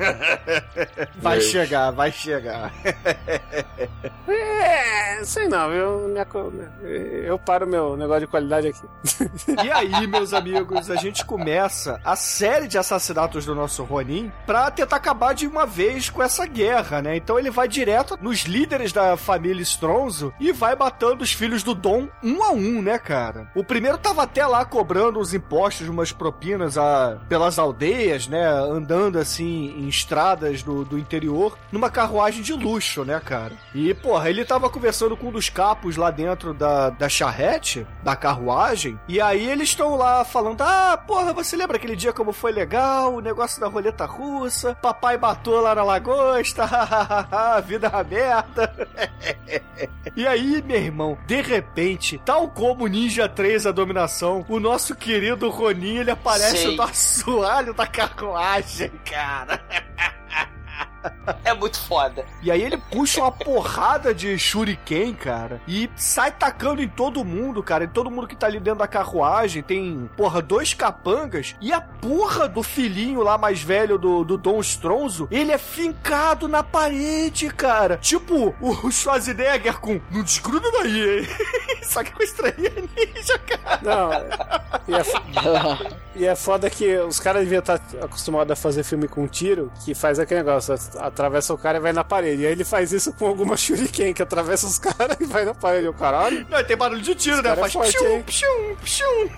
vai 1.17 1.39
chegar, 1.39 1.91
vai 1.91 2.11
chegar. 2.11 2.73
É, 4.27 5.23
sei 5.23 5.47
não, 5.47 5.71
eu, 5.71 6.07
minha, 6.07 6.27
eu 7.23 7.37
paro 7.37 7.67
meu 7.67 7.95
negócio 7.95 8.16
de 8.19 8.27
qualidade 8.27 8.67
aqui. 8.67 8.87
E 9.63 9.71
aí, 9.71 10.07
meus 10.07 10.33
amigos, 10.33 10.89
a 10.89 10.95
gente 10.95 11.25
começa 11.25 11.99
a 12.03 12.15
série 12.15 12.67
de 12.67 12.77
assassinatos 12.77 13.45
do 13.45 13.55
nosso 13.55 13.83
Ronin 13.83 14.31
pra 14.45 14.69
tentar 14.69 14.97
acabar 14.97 15.33
de 15.33 15.47
uma 15.47 15.65
vez 15.65 16.09
com 16.09 16.21
essa 16.21 16.45
guerra, 16.45 17.01
né? 17.01 17.15
Então 17.15 17.39
ele 17.39 17.49
vai 17.49 17.67
direto 17.67 18.17
nos 18.21 18.41
líderes 18.41 18.91
da 18.91 19.17
família 19.17 19.61
Stronzo 19.61 20.33
e 20.39 20.51
vai 20.51 20.75
matando 20.75 21.23
os 21.23 21.31
filhos 21.31 21.63
do 21.63 21.73
Dom 21.73 22.07
um 22.23 22.43
a 22.43 22.51
um, 22.51 22.81
né, 22.81 22.97
cara? 22.97 23.49
O 23.55 23.63
primeiro 23.63 23.97
tava 23.97 24.23
até 24.23 24.45
lá 24.45 24.63
cobrando 24.65 25.19
os 25.19 25.33
impostos, 25.33 25.87
umas 25.87 26.11
propinas 26.11 26.77
a, 26.77 27.17
pelas 27.27 27.57
aldeias, 27.57 28.27
né? 28.27 28.45
Andando 28.47 29.17
assim 29.17 29.73
em 29.77 29.87
estradas 29.87 30.63
do, 30.63 30.85
do 30.85 30.97
interior, 30.97 31.57
numa 31.71 31.89
carruagem 31.89 32.41
de 32.41 32.53
luxo, 32.53 33.03
né, 33.03 33.19
cara? 33.19 33.53
E, 33.73 33.93
porra, 33.93 34.29
ele 34.29 34.45
tava 34.45 34.69
conversando 34.69 35.15
com 35.15 35.27
um 35.27 35.31
dos 35.31 35.49
capos 35.49 35.97
lá 35.97 36.11
dentro 36.11 36.53
da, 36.53 36.89
da 36.89 37.09
charrete, 37.09 37.85
da 38.07 38.15
carruagem, 38.15 38.97
e 39.05 39.19
aí 39.19 39.51
eles 39.51 39.67
estão 39.67 39.97
lá 39.97 40.23
falando: 40.23 40.61
Ah, 40.61 40.97
porra, 41.05 41.33
você 41.33 41.57
lembra 41.57 41.75
aquele 41.75 41.93
dia 41.93 42.13
como 42.13 42.31
foi 42.31 42.53
legal? 42.53 43.15
O 43.15 43.19
negócio 43.19 43.59
da 43.59 43.67
roleta 43.67 44.05
russa, 44.05 44.73
papai 44.75 45.17
batou 45.17 45.59
lá 45.59 45.75
na 45.75 45.83
lagosta, 45.83 46.65
vida 47.67 47.89
aberta. 47.89 48.87
e 50.15 50.25
aí, 50.25 50.63
meu 50.65 50.77
irmão, 50.77 51.17
de 51.27 51.41
repente, 51.41 52.17
tal 52.23 52.47
como 52.47 52.87
Ninja 52.87 53.27
3 53.27 53.67
a 53.67 53.73
dominação, 53.73 54.45
o 54.47 54.57
nosso 54.57 54.95
querido 54.95 55.49
Ronin 55.49 55.97
ele 55.97 56.11
aparece 56.11 56.59
Sei. 56.59 56.77
no 56.77 56.83
assoalho 56.83 57.73
da 57.73 57.85
carruagem, 57.85 58.89
cara. 59.03 59.59
É 61.43 61.53
muito 61.53 61.79
foda. 61.79 62.25
E 62.41 62.51
aí 62.51 62.61
ele 62.61 62.77
puxa 62.77 63.21
uma 63.21 63.31
porrada 63.31 64.13
de 64.13 64.37
shuriken, 64.37 65.13
cara, 65.13 65.61
e 65.67 65.89
sai 65.95 66.31
tacando 66.31 66.81
em 66.81 66.87
todo 66.87 67.23
mundo, 67.23 67.63
cara, 67.63 67.85
em 67.85 67.89
todo 67.89 68.11
mundo 68.11 68.27
que 68.27 68.35
tá 68.35 68.47
ali 68.47 68.59
dentro 68.59 68.79
da 68.79 68.87
carruagem. 68.87 69.63
Tem, 69.63 70.09
porra, 70.15 70.41
dois 70.41 70.73
capangas 70.73 71.55
e 71.61 71.71
a 71.73 71.81
porra 71.81 72.47
do 72.47 72.63
filhinho 72.63 73.21
lá 73.21 73.37
mais 73.37 73.61
velho 73.61 73.97
do, 73.97 74.23
do 74.23 74.37
Dom 74.37 74.59
Stronzo, 74.59 75.27
ele 75.31 75.51
é 75.51 75.57
fincado 75.57 76.47
na 76.47 76.63
parede, 76.63 77.49
cara. 77.49 77.97
Tipo, 77.97 78.55
o 78.61 78.91
Schwarzenegger 78.91 79.79
com, 79.79 79.99
não 80.11 80.23
desgruda 80.23 80.69
daí, 80.71 81.19
hein? 81.19 81.27
Só 81.83 82.03
que 82.03 82.11
com 82.11 82.23
estrelinha 82.23 82.71
ninja, 82.95 83.39
cara. 83.39 83.79
Não, 83.81 84.11
e 84.87 84.93
é, 84.95 85.03
e 86.21 86.25
é 86.25 86.35
foda 86.35 86.69
que 86.69 86.97
os 86.97 87.19
caras 87.19 87.43
deviam 87.43 87.59
estar 87.59 87.79
acostumados 88.01 88.51
a 88.51 88.55
fazer 88.55 88.83
filme 88.83 89.07
com 89.07 89.27
tiro, 89.27 89.71
que 89.83 89.93
faz 89.93 90.19
aquele 90.19 90.41
negócio, 90.41 90.75
atravessa 90.99 91.53
o 91.53 91.57
cara 91.57 91.77
e 91.77 91.81
vai 91.81 91.93
na 91.93 92.03
parede. 92.03 92.43
E 92.43 92.45
aí 92.45 92.51
ele 92.51 92.63
faz 92.63 92.91
isso 92.91 93.11
com 93.13 93.27
alguma 93.27 93.55
shuriken, 93.57 94.13
que 94.13 94.21
atravessa 94.21 94.65
os 94.67 94.77
caras 94.79 95.17
e 95.19 95.25
vai 95.25 95.45
na 95.45 95.53
parede. 95.53 95.87
O 95.87 95.93
caralho, 95.93 96.45
Não, 96.49 96.63
tem 96.63 96.75
barulho 96.77 97.01
de 97.01 97.15
tiro, 97.15 97.41
né? 97.41 97.51
é 97.51 97.55
Faz 97.55 97.73
forte, 97.73 97.97
pshum, 97.97 98.21
pshum, 98.23 98.75
pshum. 98.83 99.29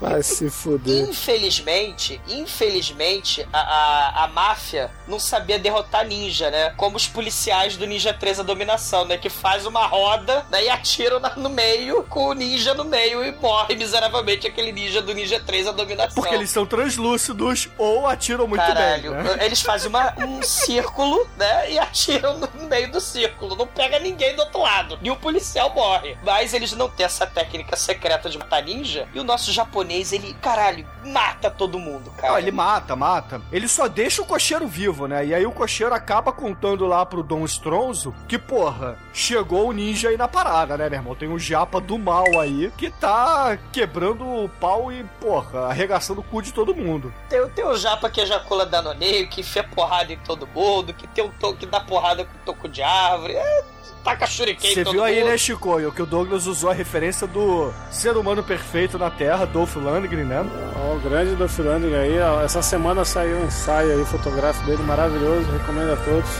Vai 0.00 0.22
se 0.22 0.50
fuder. 0.50 1.08
Infelizmente, 1.08 2.20
infelizmente, 2.28 3.46
a, 3.52 3.60
a, 3.60 4.24
a 4.24 4.28
máfia 4.28 4.90
não 5.06 5.18
sabia 5.18 5.58
derrotar 5.58 6.06
ninja, 6.06 6.50
né? 6.50 6.70
Como 6.76 6.96
os 6.96 7.06
policiais 7.06 7.76
do 7.76 7.86
Ninja 7.86 8.12
3 8.12 8.40
a 8.40 8.42
dominação, 8.42 9.04
né? 9.04 9.16
Que 9.16 9.30
faz 9.30 9.66
uma 9.66 9.86
roda, 9.86 10.44
né? 10.50 10.64
E 10.64 10.68
atiram 10.68 11.20
no 11.36 11.48
meio, 11.48 12.02
com 12.04 12.26
o 12.28 12.32
ninja 12.32 12.74
no 12.74 12.84
meio 12.84 13.24
e 13.24 13.32
morre 13.32 13.74
miseravelmente 13.74 14.46
aquele 14.46 14.72
ninja 14.72 15.00
do 15.00 15.14
Ninja 15.14 15.40
3 15.40 15.68
a 15.68 15.72
dominação. 15.72 16.14
Porque 16.22 16.34
eles 16.34 16.50
são 16.50 16.66
translúcidos 16.66 17.68
ou 17.78 18.06
atiram 18.06 18.46
muito 18.46 18.60
Caralho, 18.60 19.14
bem. 19.14 19.22
Né? 19.22 19.44
eles 19.46 19.60
fazem 19.62 19.88
uma- 19.88 20.14
um 20.18 20.42
círculo, 20.42 21.26
né? 21.36 21.72
E 21.72 21.78
atiram 21.78 22.38
no 22.38 22.48
meio 22.68 22.90
do 22.90 23.00
círculo. 23.00 23.56
Não 23.56 23.66
pega 23.66 23.98
ninguém 23.98 24.34
do 24.34 24.40
outro 24.42 24.60
lado. 24.60 24.98
E 25.02 25.10
o 25.10 25.16
policial 25.16 25.72
morre. 25.74 26.16
Mas 26.22 26.52
eles 26.52 26.72
não 26.72 26.88
têm 26.88 27.06
essa 27.06 27.26
técnica 27.26 27.76
secreta 27.76 28.28
de 28.28 28.36
matar 28.38 28.62
ninja. 28.62 29.08
E 29.14 29.20
o 29.20 29.24
nosso 29.24 29.52
japonês, 29.52 29.85
ele, 29.92 30.34
caralho, 30.34 30.86
mata 31.04 31.50
todo 31.50 31.78
mundo, 31.78 32.10
cara. 32.12 32.32
Não, 32.32 32.38
ele 32.38 32.50
mata, 32.50 32.96
mata. 32.96 33.40
Ele 33.52 33.68
só 33.68 33.88
deixa 33.88 34.22
o 34.22 34.26
cocheiro 34.26 34.66
vivo, 34.66 35.06
né? 35.06 35.26
E 35.26 35.34
aí 35.34 35.46
o 35.46 35.52
cocheiro 35.52 35.94
acaba 35.94 36.32
contando 36.32 36.86
lá 36.86 37.04
pro 37.04 37.22
Dom 37.22 37.44
Stronzo 37.44 38.14
que, 38.28 38.38
porra, 38.38 38.98
chegou 39.12 39.68
o 39.68 39.72
ninja 39.72 40.08
aí 40.08 40.16
na 40.16 40.28
parada, 40.28 40.76
né, 40.76 40.88
meu 40.88 40.98
irmão? 40.98 41.14
Tem 41.14 41.28
um 41.28 41.38
japa 41.38 41.80
do 41.80 41.98
mal 41.98 42.40
aí 42.40 42.72
que 42.76 42.90
tá 42.90 43.58
quebrando 43.72 44.24
o 44.24 44.48
pau 44.48 44.92
e, 44.92 45.04
porra, 45.20 45.66
arregaçando 45.66 46.20
o 46.20 46.24
cu 46.24 46.42
de 46.42 46.52
todo 46.52 46.74
mundo. 46.74 47.12
Tem, 47.28 47.46
tem 47.50 47.64
o 47.64 47.76
japa 47.76 48.10
que 48.10 48.20
ejacula 48.20 48.66
danoneio, 48.66 49.28
que 49.28 49.40
enfia 49.40 49.64
porrada 49.64 50.12
em 50.12 50.18
todo 50.18 50.46
mundo, 50.46 50.92
que 50.92 51.06
tem 51.08 51.24
um 51.24 51.30
toque 51.30 51.56
que 51.58 51.66
dá 51.66 51.80
porrada 51.80 52.24
com 52.24 52.38
toco 52.44 52.68
de 52.68 52.82
árvore. 52.82 53.34
É, 53.34 53.64
taca 54.06 54.26
shuriken 54.26 54.72
Você 54.72 54.84
viu 54.84 55.02
aí, 55.02 55.18
mundo. 55.20 55.30
né, 55.30 55.36
Chicoio, 55.36 55.90
que 55.92 56.00
o 56.00 56.06
Douglas 56.06 56.46
usou 56.46 56.70
a 56.70 56.72
referência 56.74 57.26
do 57.26 57.72
ser 57.90 58.16
humano 58.16 58.42
perfeito 58.42 58.96
na 58.98 59.10
Terra, 59.10 59.44
Dolph 59.44 59.74
Lundgren, 59.76 60.24
né? 60.24 60.44
Ó, 60.76 60.94
o 60.94 61.00
grande 61.00 61.34
do 61.34 61.48
Filanding 61.48 61.94
aí, 61.94 62.20
ó, 62.20 62.40
essa 62.42 62.62
semana 62.62 63.04
saiu 63.04 63.38
um 63.38 63.44
ensaio 63.46 63.98
aí 63.98 64.04
fotográfico 64.04 64.64
dele 64.66 64.82
maravilhoso, 64.84 65.46
recomendo 65.50 65.92
a 65.92 65.96
todos. 65.96 66.30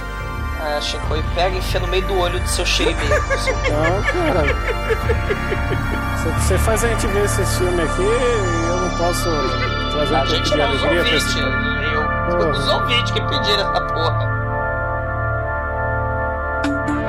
É, 0.64 0.80
Chico, 0.80 1.16
e 1.16 1.22
pega 1.34 1.54
e 1.54 1.58
enfia 1.58 1.80
no 1.80 1.86
meio 1.88 2.06
do 2.06 2.18
olho 2.18 2.40
do 2.40 2.48
seu 2.48 2.64
xerimeiro. 2.64 3.14
Não, 3.70 4.02
cara. 4.02 4.42
Você- 6.42 6.58
faz 6.58 6.82
a 6.84 6.88
gente 6.88 7.06
ver 7.08 7.24
esse 7.24 7.44
filme 7.58 7.82
aqui 7.82 8.02
e 8.02 8.68
eu 8.68 8.76
não 8.76 8.90
posso 8.96 9.24
trazer 9.92 10.14
um 10.14 10.16
A 10.16 10.20
pouco 10.20 10.26
gente 10.36 10.50
de 10.50 10.56
não, 10.56 10.64
alegria 10.64 11.04
pra 11.04 11.16
esse. 11.16 11.38
Eu, 11.38 12.50
os 12.50 12.68
ouvintes 12.68 13.10
que 13.12 13.20
pediram 13.20 13.70
essa 13.70 13.80
porra. 13.82 14.35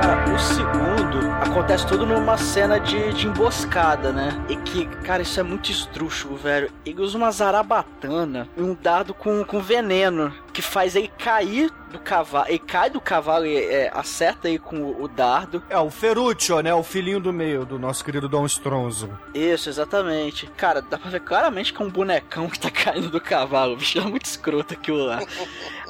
Cara, 0.02 0.32
o 0.32 0.40
segundo 0.40 1.32
acontece 1.42 1.88
tudo 1.88 2.06
numa 2.06 2.38
cena 2.38 2.80
de, 2.80 3.14
de 3.14 3.28
emboscada, 3.28 4.12
né? 4.12 4.30
E 4.48 4.56
que, 4.58 4.86
cara, 4.86 5.24
isso 5.24 5.40
é 5.40 5.44
muito 5.44 5.72
estrúxulo, 5.72 6.38
velho. 6.38 6.70
Ele 6.86 7.02
usa 7.02 7.18
uma 7.18 7.32
zarabatana 7.32 8.48
e 8.56 8.62
um 8.62 8.78
dado 8.80 9.14
com, 9.14 9.44
com 9.44 9.60
veneno 9.60 10.32
que 10.58 10.62
faz 10.64 10.96
ele 10.96 11.08
cair 11.20 11.72
do 11.92 12.00
cavalo. 12.00 12.48
Ele 12.50 12.58
cai 12.58 12.90
do 12.90 13.00
cavalo 13.00 13.46
e 13.46 13.56
é, 13.56 13.92
acerta 13.94 14.48
aí 14.48 14.58
com 14.58 14.78
o, 14.82 15.04
o 15.04 15.08
dardo. 15.08 15.62
É, 15.70 15.78
o 15.78 15.92
Ferruccio, 15.92 16.60
né? 16.64 16.74
O 16.74 16.82
filhinho 16.82 17.20
do 17.20 17.32
meio 17.32 17.64
do 17.64 17.78
nosso 17.78 18.04
querido 18.04 18.28
Dom 18.28 18.44
Stronzo. 18.48 19.08
Isso, 19.36 19.70
exatamente. 19.70 20.48
Cara, 20.58 20.82
dá 20.82 20.98
pra 20.98 21.12
ver 21.12 21.20
claramente 21.20 21.72
que 21.72 21.80
é 21.80 21.86
um 21.86 21.92
bonecão 21.92 22.50
que 22.50 22.60
tá 22.60 22.72
caindo 22.74 23.12
do 23.12 23.22
cavalo. 23.22 23.74
O 23.74 23.78
bicho 23.78 24.00
é 24.00 24.02
muito 24.02 24.26
escroto 24.26 24.74
aquilo 24.74 25.06
lá. 25.06 25.20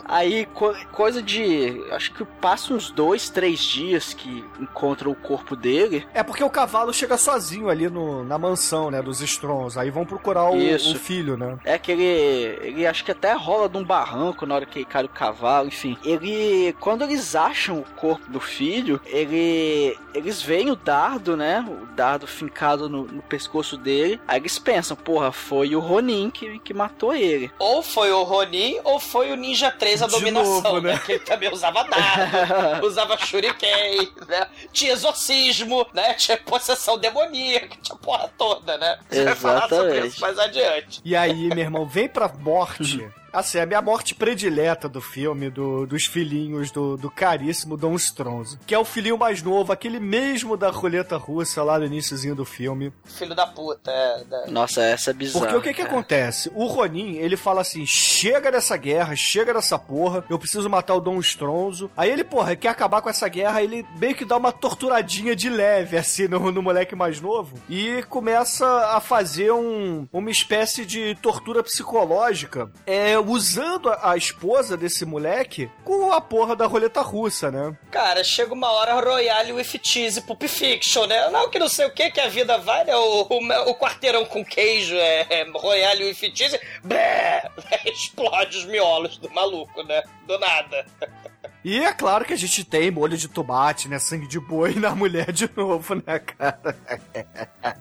Aí, 0.10 0.46
co- 0.54 0.74
coisa 0.92 1.22
de. 1.22 1.84
Acho 1.92 2.14
que 2.14 2.24
passa 2.24 2.74
uns 2.74 2.90
dois, 2.92 3.30
três 3.30 3.60
dias 3.60 4.14
que 4.14 4.44
encontram 4.60 5.12
o 5.12 5.16
corpo 5.16 5.54
dele. 5.54 6.08
É 6.14 6.24
porque 6.24 6.42
o 6.44 6.50
cavalo 6.50 6.94
chega 6.94 7.18
sozinho 7.18 7.70
ali 7.70 7.90
no, 7.90 8.24
na 8.24 8.38
mansão, 8.38 8.90
né? 8.90 9.02
Dos 9.02 9.20
Strons. 9.22 9.78
Aí 9.78 9.90
vão 9.90 10.06
procurar 10.06 10.50
o, 10.50 10.56
o 10.76 10.96
filho, 10.96 11.36
né? 11.36 11.58
É 11.66 11.78
que 11.78 11.92
ele, 11.92 12.04
ele 12.06 12.88
acho 12.88 13.04
que 13.04 13.12
até 13.12 13.34
rola 13.34 13.68
de 13.68 13.76
um 13.78 13.84
barranco 13.84 14.46
na 14.46 14.56
hora 14.58 14.66
que 14.66 14.84
cai 14.86 15.04
o 15.06 15.10
cavalo, 15.10 15.68
enfim. 15.68 15.98
Ele, 16.04 16.76
quando 16.80 17.04
eles 17.04 17.36
acham 17.36 17.80
o 17.80 17.86
corpo 17.96 18.30
do 18.30 18.40
filho, 18.40 19.00
ele, 19.06 19.98
eles 20.14 20.42
veem 20.42 20.72
o 20.72 20.76
dardo, 20.76 21.38
né? 21.38 21.66
O 21.68 21.86
dardo 21.96 22.28
fincado 22.28 22.90
no, 22.90 23.04
no 23.04 23.22
pescoço 23.22 23.78
dele. 23.78 24.20
Aí 24.28 24.40
eles 24.40 24.60
pensam, 24.60 24.96
porra, 24.96 25.32
foi 25.32 25.76
o 25.76 25.80
Ronin 25.80 26.30
que, 26.30 26.60
que 26.60 26.74
matou 26.74 27.16
ele. 27.16 27.52
Ou 27.60 27.82
foi 27.82 28.12
o 28.12 28.24
Ronin, 28.24 28.80
ou 28.84 29.00
foi 29.00 29.32
o 29.32 29.36
Ninja 29.36 29.72
3 29.72 30.04
a 30.04 30.08
De 30.08 30.12
dominação, 30.14 30.62
novo, 30.62 30.82
né? 30.82 30.94
né? 30.94 31.02
Que 31.08 31.14
ele 31.14 31.20
também 31.24 31.52
usava 31.52 31.84
dardo, 31.84 32.86
usava 32.88 33.18
shuriken, 33.18 34.12
né? 34.28 34.48
Tinha 34.74 34.92
exorcismo, 34.92 35.86
né? 35.94 36.14
Tinha 36.16 36.38
possessão 36.38 36.98
demoníaca, 36.98 37.78
tinha 37.82 37.98
porra 37.98 38.30
toda, 38.38 38.78
né? 38.78 39.00
Você 39.10 39.24
vai 39.24 39.36
falar 39.36 39.62
sobre 39.62 39.76
Exatamente. 39.76 40.08
isso 40.08 40.22
mais 40.22 40.40
adiante. 40.40 41.02
E 41.04 41.16
aí, 41.16 41.48
meu 41.50 41.60
irmão, 41.60 41.86
vem 41.86 42.08
pra 42.10 42.28
morte. 42.28 43.08
Assim, 43.38 43.58
é 43.60 43.62
a 43.62 43.66
minha 43.66 43.82
morte 43.82 44.16
predileta 44.16 44.90
do 44.90 45.00
filme, 45.00 45.50
do- 45.50 45.86
dos 45.86 46.06
filhinhos 46.06 46.72
do, 46.72 46.98
do 46.98 47.10
caríssimo 47.12 47.78
Dom 47.78 47.94
Stronzo. 47.96 48.60
Que 48.66 48.74
é 48.74 48.80
o 48.80 48.84
filhinho 48.86 49.18
mais 49.18 49.44
novo, 49.44 49.72
aquele 49.72 50.00
mesmo 50.00 50.58
da 50.58 50.70
roleta 50.72 51.18
russa 51.18 51.62
lá 51.64 51.78
no 51.78 51.86
iníciozinho 51.86 52.34
do 52.36 52.44
filme. 52.46 52.92
Filho 53.06 53.36
da 53.36 53.46
puta, 53.46 53.92
é. 53.92 54.24
da- 54.24 54.48
Nossa, 54.48 54.82
essa 54.82 55.12
é 55.12 55.14
bizarra. 55.14 55.46
Porque 55.46 55.58
o 55.58 55.62
que 55.62 55.74
que 55.74 55.84
cara. 55.84 55.90
acontece? 55.94 56.52
O 56.56 56.66
Ronin, 56.66 57.16
ele 57.18 57.38
fala 57.38 57.62
assim, 57.62 57.86
chega 57.86 58.52
dessa 58.52 58.76
guerra, 58.76 59.16
chega 59.16 59.54
dessa 59.54 59.78
porra, 59.78 60.24
eu 60.30 60.40
preciso 60.40 60.70
matar 60.70 60.96
o 60.96 61.00
Dom 61.00 61.20
Stronzo. 61.20 61.92
Aí 61.96 62.10
ele, 62.10 62.24
porra, 62.24 62.56
quer 62.56 62.70
acabar 62.70 63.02
com 63.02 63.10
essa 63.10 63.28
guerra, 63.28 63.62
ele 63.62 63.86
meio 64.00 64.16
que 64.16 64.26
dá 64.26 64.36
uma 64.38 64.52
torturadinha 64.52 65.36
de 65.36 65.50
leve, 65.50 65.96
assim, 65.98 66.28
no, 66.28 66.52
no 66.52 66.62
moleque 66.64 66.96
mais 66.96 67.22
novo. 67.22 67.56
E 67.70 68.02
começa 68.10 68.66
a 68.96 69.00
fazer 69.00 69.52
um, 69.52 70.08
uma 70.12 70.32
espécie 70.32 70.86
de 70.86 71.16
tortura 71.22 71.62
psicológica, 71.64 72.72
é, 72.86 73.18
usando 73.30 73.90
a, 73.90 74.12
a 74.12 74.18
esposa 74.18 74.78
desse 74.78 75.06
moleque 75.06 75.70
com 75.84 76.12
a 76.12 76.22
porra 76.22 76.56
da 76.56 76.66
roleta 76.66 77.02
russa, 77.02 77.52
né? 77.52 77.76
Cara, 77.92 78.24
chega 78.24 78.54
uma 78.54 78.72
hora 78.72 79.00
Royale 79.00 79.54
with 79.54 79.80
Cheese 79.82 80.22
Pulp 80.22 80.44
Fiction, 80.44 81.06
né? 81.06 81.30
Não, 81.30 81.50
que 81.50 81.60
não 81.60 81.70
sei 81.70 81.86
o 81.86 81.94
que 81.94 82.12
que 82.12 82.20
a 82.20 82.30
vida 82.30 82.58
vai, 82.58 82.84
né? 82.84 82.96
O, 82.96 83.28
o, 83.30 83.70
o 83.70 83.76
quarteirão 83.76 84.26
com 84.26 84.44
queijo 84.44 84.96
é, 84.96 85.26
é 85.30 85.50
Royale 85.52 86.06
with 86.06 86.32
Cheese, 86.34 86.60
blé, 86.84 87.50
explode 87.86 88.58
os 88.58 88.66
miolos 88.66 89.18
do 89.18 89.30
maluco, 89.32 89.84
né? 89.84 90.04
Do 90.26 90.38
nada. 90.40 90.86
E 91.64 91.80
é 91.84 91.92
claro 91.92 92.24
que 92.24 92.34
a 92.34 92.38
gente 92.38 92.64
tem 92.64 92.90
molho 92.90 93.18
de 93.18 93.28
tomate, 93.28 93.90
né? 93.90 94.00
Sangue 94.00 94.28
de 94.28 94.40
boi 94.40 94.76
na 94.76 94.96
mulher 94.96 95.32
de 95.32 95.50
novo, 95.56 95.96
né, 95.96 96.20
cara? 96.20 96.76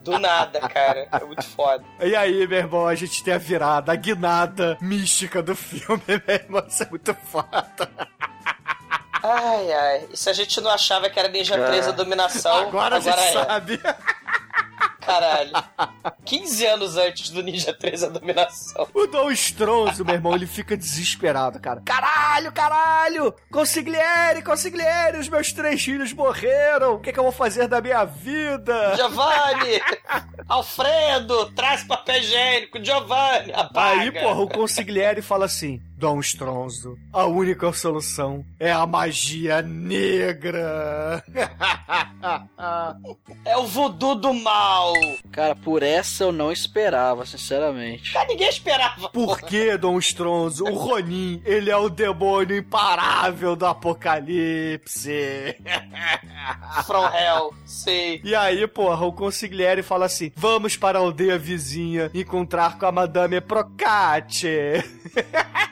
Do 0.02 0.18
nada, 0.18 0.60
cara. 0.60 1.08
É 1.12 1.24
muito 1.24 1.44
foda. 1.44 1.84
E 2.00 2.16
aí, 2.16 2.46
meu 2.46 2.58
irmão, 2.58 2.86
a 2.86 2.94
gente 2.94 3.22
tem 3.22 3.34
a 3.34 3.38
virada, 3.38 3.92
a 3.92 3.96
guinada 3.96 4.76
mística 4.80 5.42
do 5.42 5.54
filme, 5.54 6.02
meu 6.08 6.36
irmão. 6.36 6.64
Isso 6.66 6.82
é 6.82 6.90
muito 6.90 7.14
foda. 7.14 7.88
Ai, 9.22 9.72
ai. 9.72 10.08
E 10.12 10.16
se 10.16 10.30
a 10.30 10.32
gente 10.32 10.60
não 10.60 10.70
achava 10.70 11.08
que 11.10 11.18
era 11.18 11.28
Ninja 11.28 11.56
3 11.56 11.88
a 11.88 11.92
dominação, 11.92 12.68
Agora, 12.68 12.96
a 12.96 13.00
gente 13.00 13.18
é. 13.18 13.32
sabe. 13.32 13.80
Caralho. 15.06 15.52
15 16.24 16.66
anos 16.66 16.96
antes 16.96 17.30
do 17.30 17.42
Ninja 17.42 17.72
3 17.72 18.02
a 18.02 18.08
dominação. 18.08 18.88
O 18.92 19.06
Dom 19.06 19.30
Stronzo, 19.30 20.04
meu 20.04 20.14
irmão, 20.16 20.34
ele 20.34 20.46
fica 20.46 20.76
desesperado, 20.76 21.60
cara. 21.60 21.80
Caralho, 21.84 22.50
caralho! 22.52 23.34
Consigliere, 23.50 24.42
consigliere, 24.42 25.18
os 25.18 25.28
meus 25.28 25.52
três 25.52 25.82
filhos 25.82 26.12
morreram. 26.12 26.94
O 26.94 27.00
que, 27.00 27.12
que 27.12 27.18
eu 27.18 27.22
vou 27.22 27.32
fazer 27.32 27.68
da 27.68 27.80
minha 27.80 28.04
vida? 28.04 28.96
Giovanni! 28.96 29.80
Alfredo! 30.48 31.52
Traz 31.52 31.84
papel 31.84 32.18
higiênico! 32.18 32.82
Giovanni! 32.84 33.52
Apaga! 33.52 34.00
Aí, 34.00 34.10
porra, 34.10 34.40
o 34.40 34.48
consigliere 34.48 35.22
fala 35.22 35.44
assim: 35.44 35.80
Dom 35.96 36.20
Stronzo, 36.20 36.98
a 37.10 37.24
única 37.24 37.72
solução 37.72 38.44
é 38.60 38.70
a 38.70 38.86
magia 38.86 39.62
negra. 39.62 41.24
É 43.44 43.56
o 43.56 43.66
voodoo 43.66 44.16
do 44.16 44.34
mal! 44.34 44.92
Cara, 45.30 45.54
por 45.54 45.82
essa 45.82 46.24
eu 46.24 46.32
não 46.32 46.50
esperava, 46.50 47.24
sinceramente. 47.24 48.12
Cara, 48.12 48.26
ninguém 48.26 48.48
esperava! 48.48 49.08
Por 49.10 49.40
que, 49.40 49.76
Dom 49.76 49.98
Stronzo? 49.98 50.64
O 50.64 50.74
Ronin, 50.74 51.40
ele 51.44 51.70
é 51.70 51.76
o 51.76 51.88
demônio 51.88 52.56
imparável 52.56 53.54
do 53.54 53.64
apocalipse. 53.66 55.56
From 56.84 57.06
Hell, 57.14 57.54
sei. 57.64 58.20
E 58.24 58.34
aí, 58.34 58.66
porra, 58.66 59.06
o 59.06 59.12
consigliere 59.12 59.82
fala 59.82 60.06
assim: 60.06 60.32
vamos 60.34 60.76
para 60.76 60.98
a 60.98 61.02
aldeia 61.02 61.38
vizinha 61.38 62.10
encontrar 62.12 62.78
com 62.78 62.86
a 62.86 62.92
Madame 62.92 63.40
Procate. 63.40 64.48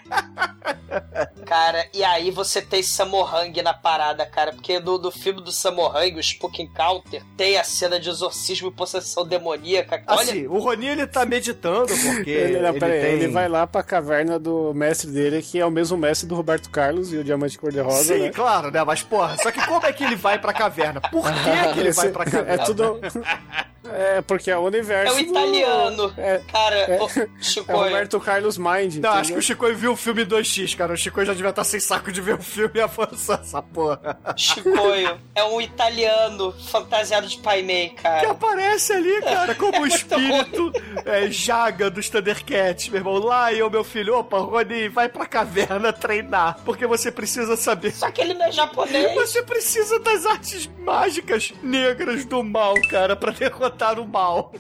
Cara, 1.45 1.87
e 1.93 2.03
aí 2.03 2.31
você 2.31 2.63
tem 2.63 2.83
Samorang 2.83 3.61
na 3.63 3.75
parada, 3.75 4.25
cara, 4.25 4.53
porque 4.53 4.79
no, 4.81 4.99
no 4.99 5.11
filme 5.11 5.43
do 5.43 5.53
Samorang, 5.53 6.15
o 6.17 6.23
Spook 6.23 6.63
Encounter, 6.63 7.23
tem 7.37 7.59
a 7.59 7.65
cena 7.65 8.01
de 8.01 8.09
exorcismo 8.09 8.69
e 8.69 8.73
possessão 8.73 9.27
demoníaca. 9.27 10.03
Olha, 10.07 10.21
Assim, 10.21 10.47
o 10.47 10.59
Ronin 10.59 10.87
ele 10.87 11.07
tá 11.07 11.25
meditando, 11.27 11.89
porque 11.89 12.31
Ele, 12.45 12.61
não, 12.61 12.75
ele, 12.75 12.85
aí, 12.85 13.01
tem... 13.01 13.13
ele 13.13 13.29
vai 13.29 13.49
lá 13.49 13.67
pra 13.67 13.83
caverna 13.83 14.39
do 14.39 14.73
mestre 14.75 15.11
dele, 15.11 15.43
que 15.43 15.59
é 15.59 15.67
o 15.67 15.71
mesmo 15.71 15.97
mestre 15.97 16.27
do 16.29 16.35
Roberto 16.35 16.71
Carlos 16.71 17.13
e 17.13 17.17
o 17.17 17.25
Diamante 17.25 17.59
Cor-de-Rosa, 17.59 18.15
Sim, 18.15 18.21
né? 18.23 18.31
claro, 18.31 18.71
né? 18.71 18.83
Mas, 18.85 19.03
porra, 19.03 19.37
só 19.43 19.51
que 19.51 19.65
como 19.67 19.85
é 19.87 19.93
que 19.93 20.05
ele 20.05 20.17
vai 20.17 20.39
pra 20.39 20.53
caverna? 20.53 21.01
Por 21.01 21.25
que, 21.25 21.73
que 21.75 21.81
ele 21.81 21.93
vai 21.93 22.09
pra 22.09 22.25
caverna? 22.31 22.63
É 22.63 22.65
tudo. 22.65 23.01
É, 23.93 24.23
porque 24.23 24.51
é 24.51 24.57
o 24.57 24.63
é 24.65 24.67
universo. 24.67 25.17
o 25.17 25.21
italiano. 25.21 26.09
do- 26.09 26.15
É, 26.21 26.41
Cara, 26.51 26.77
é- 26.77 26.99
é 27.21 27.29
Chico, 27.41 27.73
o 27.73 27.77
Roberto 27.77 28.19
Carlos 28.21 28.57
Mind. 28.59 28.97
Não, 28.97 29.11
acho 29.11 29.19
que 29.21 29.25
entendeu? 29.27 29.39
o 29.39 29.43
Chico 29.43 29.73
viu 29.75 29.93
o 29.93 29.97
filme 29.97 30.25
2x, 30.25 30.75
cara. 30.77 30.93
O 30.93 30.97
Chico 30.97 31.25
já 31.25 31.33
devia 31.35 31.51
estar 31.51 31.65
sem 31.65 31.81
saco 31.81 32.11
de 32.11 32.21
ver 32.21 32.35
o 32.35 32.43
filme 32.43 32.73
e 32.77 32.81
avançar 32.81 33.41
essa 33.43 33.61
porra. 33.63 34.19
Chicoio 34.37 35.19
é 35.35 35.45
um 35.45 35.61
italiano 35.61 36.53
fantasiado 36.71 37.27
de 37.27 37.39
Pai 37.39 37.63
Mei, 37.63 37.91
Que 37.91 38.03
cara. 38.03 38.31
aparece 38.31 38.93
ali, 38.93 39.21
cara, 39.23 39.55
como 39.55 39.77
o 39.77 39.81
muito 39.81 39.95
espírito 39.95 40.73
é, 41.05 41.31
Jaga 41.31 41.91
dos 41.91 42.09
Thundercats, 42.09 42.89
meu 42.89 43.01
irmão. 43.01 43.15
Lá 43.19 43.53
eu, 43.53 43.69
meu 43.71 43.85
filho, 43.85 44.17
opa, 44.19 44.39
Rony, 44.39 44.89
vai 44.89 45.09
pra 45.09 45.27
caverna 45.27 45.93
treinar, 45.93 46.59
porque 46.65 46.87
você 46.87 47.11
precisa 47.13 47.57
saber. 47.57 47.93
Só 47.93 48.11
que 48.11 48.21
ele 48.21 48.35
não 48.35 48.47
é 48.47 48.53
japonês. 48.53 49.15
Você 49.15 49.43
precisa 49.43 49.99
das 50.01 50.25
artes 50.27 50.69
mágicas 50.79 51.53
negras 51.63 52.25
do 52.25 52.43
mal, 52.43 52.75
cara, 52.89 53.15
pra 53.17 53.31
derrotar 53.33 53.84
o 53.93 54.07
mal. 54.07 54.53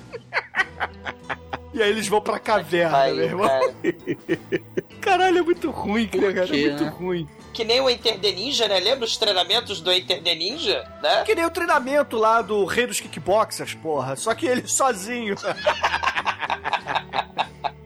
E 1.72 1.82
aí 1.82 1.90
eles 1.90 2.06
vão 2.06 2.20
pra 2.20 2.38
caverna, 2.38 2.96
Pariu, 2.98 3.16
meu 3.16 3.24
irmão. 3.24 3.48
cara. 3.48 3.74
Caralho, 5.00 5.38
é 5.38 5.42
muito 5.42 5.70
ruim, 5.70 6.06
cara. 6.06 6.26
É 6.26 6.46
muito 6.46 6.84
né? 6.84 6.90
ruim. 6.90 7.28
Que 7.52 7.64
nem 7.64 7.80
o 7.80 7.90
Enter 7.90 8.18
the 8.20 8.30
Ninja, 8.32 8.68
né? 8.68 8.78
Lembra 8.80 9.04
os 9.04 9.16
treinamentos 9.16 9.80
do 9.80 9.92
Enter 9.92 10.22
the 10.22 10.34
Ninja, 10.34 10.88
né? 11.02 11.24
Que 11.24 11.34
nem 11.34 11.44
o 11.44 11.50
treinamento 11.50 12.16
lá 12.16 12.42
do 12.42 12.64
rei 12.64 12.86
dos 12.86 13.00
kickboxers, 13.00 13.74
porra. 13.74 14.14
Só 14.16 14.34
que 14.34 14.46
ele 14.46 14.66
sozinho. 14.68 15.34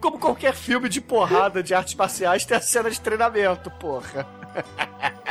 Como 0.01 0.19
qualquer 0.19 0.55
filme 0.55 0.89
de 0.89 1.01
porrada 1.01 1.63
de 1.63 1.75
artes 1.75 1.95
marciais, 1.95 2.45
tem 2.45 2.57
a 2.57 2.61
cena 2.61 2.91
de 2.91 3.01
treinamento, 3.01 3.71
porra. 3.73 4.27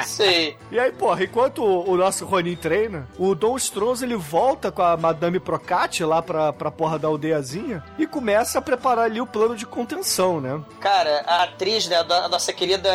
Sei. 0.06 0.58
E 0.72 0.80
aí, 0.80 0.92
porra, 0.92 1.24
enquanto 1.24 1.64
o, 1.64 1.92
o 1.92 1.98
nosso 1.98 2.26
Ronin 2.26 2.56
treina, 2.56 3.08
o 3.18 3.34
Dom 3.34 3.56
Strauss 3.58 4.02
ele 4.02 4.16
volta 4.16 4.72
com 4.72 4.82
a 4.82 4.98
Madame 4.98 5.40
Procati 5.40 6.04
lá 6.04 6.22
pra, 6.22 6.54
pra 6.54 6.72
porra 6.72 7.00
da 7.00 7.08
aldeiazinha 7.08 7.84
e 7.98 8.06
começa 8.06 8.60
a 8.60 8.62
preparar 8.62 9.06
ali 9.06 9.22
o 9.22 9.26
plano 9.26 9.56
de 9.56 9.66
contenção, 9.66 10.40
né? 10.42 10.62
Cara, 10.80 11.24
a 11.26 11.44
atriz, 11.44 11.88
né, 11.88 11.98
a 11.98 12.28
nossa 12.28 12.52
querida 12.54 12.90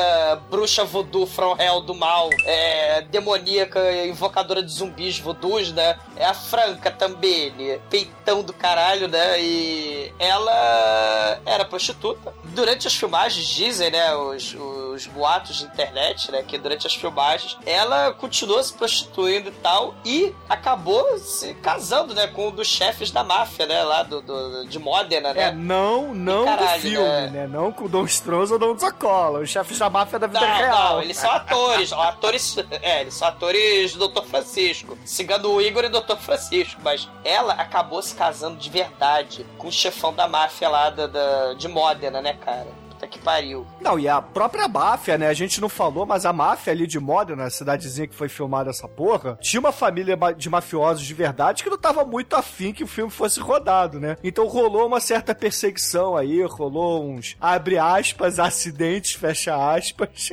bruxa 0.51 0.85
voodoo 0.85 1.27
from 1.27 1.57
hell 1.59 1.81
do 1.81 1.95
mal, 1.95 2.31
é, 2.45 3.03
demoníaca, 3.03 3.81
invocadora 4.07 4.62
de 4.62 4.73
zumbis 4.73 5.19
voodoos, 5.19 5.73
né? 5.73 5.99
É 6.16 6.27
a 6.27 6.35
Franca 6.35 6.91
também, 6.91 7.51
né? 7.53 7.79
peitão 7.91 8.43
do 8.43 8.53
caralho, 8.53 9.09
né? 9.09 9.41
E 9.41 10.12
ela 10.19 11.41
era 11.45 11.65
prostituta. 11.65 12.33
Durante 12.45 12.87
as 12.87 12.95
filmagens, 12.95 13.47
dizem, 13.47 13.91
né, 13.91 14.15
os, 14.15 14.55
os 14.55 15.07
boatos 15.07 15.59
de 15.59 15.65
internet, 15.65 16.31
né, 16.31 16.43
que 16.43 16.59
durante 16.59 16.87
as 16.87 16.91
filmagens 16.94 17.56
ela 17.66 18.12
continuou 18.12 18.62
se 18.62 18.73
prostituindo 18.73 19.48
e 19.48 19.52
tal 19.52 19.94
e 20.05 20.35
acabou 20.48 21.19
se 21.19 21.55
casando, 21.55 22.14
né, 22.14 22.27
com 22.28 22.48
um 22.48 22.51
dos 22.51 22.66
chefes 22.69 23.10
da 23.10 23.23
máfia, 23.24 23.66
né, 23.66 23.82
lá 23.82 24.02
do, 24.02 24.20
do- 24.23 24.66
de 24.66 24.78
Modena, 24.78 25.32
né? 25.32 25.48
É, 25.48 25.52
não, 25.52 26.14
não 26.14 26.43
E 26.43 26.47
caralho, 26.47 26.82
do 26.82 26.89
filme, 26.89 27.06
né? 27.09 27.27
né? 27.31 27.47
Não 27.47 27.73
com 27.73 27.85
o 27.85 27.89
Dom 27.89 28.05
Strauss 28.05 28.51
ou 28.51 28.59
Dom 28.59 28.77
Zacola, 28.77 29.40
os 29.40 29.51
chefes 29.51 29.78
da 29.78 29.89
máfia 29.90 30.19
da 30.19 30.27
vida 30.27 30.40
Não, 30.40 30.47
real. 30.56 30.93
não, 30.94 31.02
eles 31.02 31.16
são 31.16 31.31
atores. 31.31 31.93
atores. 31.93 32.56
É, 32.82 33.01
eles 33.02 33.14
são 33.14 33.28
atores 33.28 33.94
do 33.94 34.09
Dr. 34.09 34.23
Francisco. 34.24 34.98
Cigano 35.05 35.60
Igor 35.60 35.85
e 35.85 35.89
Dr. 35.89 36.16
Francisco. 36.16 36.81
Mas 36.82 37.09
ela 37.24 37.52
acabou 37.55 38.02
se 38.02 38.14
casando 38.14 38.56
de 38.56 38.69
verdade 38.70 39.47
com 39.59 39.69
o 39.69 39.73
chefão 39.73 40.12
da 40.12 40.27
máfia 40.27 40.69
lá 40.69 40.90
da, 40.90 41.06
da- 41.06 41.55
de 41.55 41.69
Modena, 41.69 42.20
né, 42.20 42.35
cara? 42.35 42.66
Puta 43.03 43.09
que 43.09 43.19
pariu. 43.19 43.66
Não, 43.81 43.99
e 43.99 44.09
a 44.09 44.23
própria 44.23 44.69
máfia, 44.69 45.19
né? 45.19 45.27
A 45.27 45.33
gente 45.33 45.61
não 45.61 45.69
falou, 45.69 46.07
mas 46.07 46.24
a 46.24 46.33
máfia 46.33 46.73
ali 46.73 46.87
de 46.87 47.01
Modena, 47.01 47.45
a 47.45 47.51
cidadezinha 47.51 48.07
que 48.07 48.15
foi 48.15 48.29
filmada 48.29 48.70
essa 48.70 48.87
porra, 48.87 49.37
tinha 49.41 49.59
uma 49.59 49.73
família 49.73 50.16
de 50.37 50.49
mafiosos 50.49 51.05
de 51.05 51.12
verdade 51.12 51.65
que 51.65 51.70
não 51.70 51.79
tava 51.79 52.05
muito 52.05 52.37
afim 52.37 52.73
que 52.73 52.85
o 52.85 52.87
filme 52.87 53.11
fosse 53.11 53.41
rodado, 53.41 53.99
né? 53.99 54.16
Então 54.23 54.47
rolou 54.47 54.87
uma 54.87 55.01
certa 55.01 55.35
perseguição 55.35 56.16
aí, 56.16 56.43
rolou 56.45 57.05
uns, 57.05 57.37
abre 57.41 57.77
aspas, 57.77 58.39
acidentes, 58.39 59.15
fecha 59.15 59.55
aspas. 59.74 60.31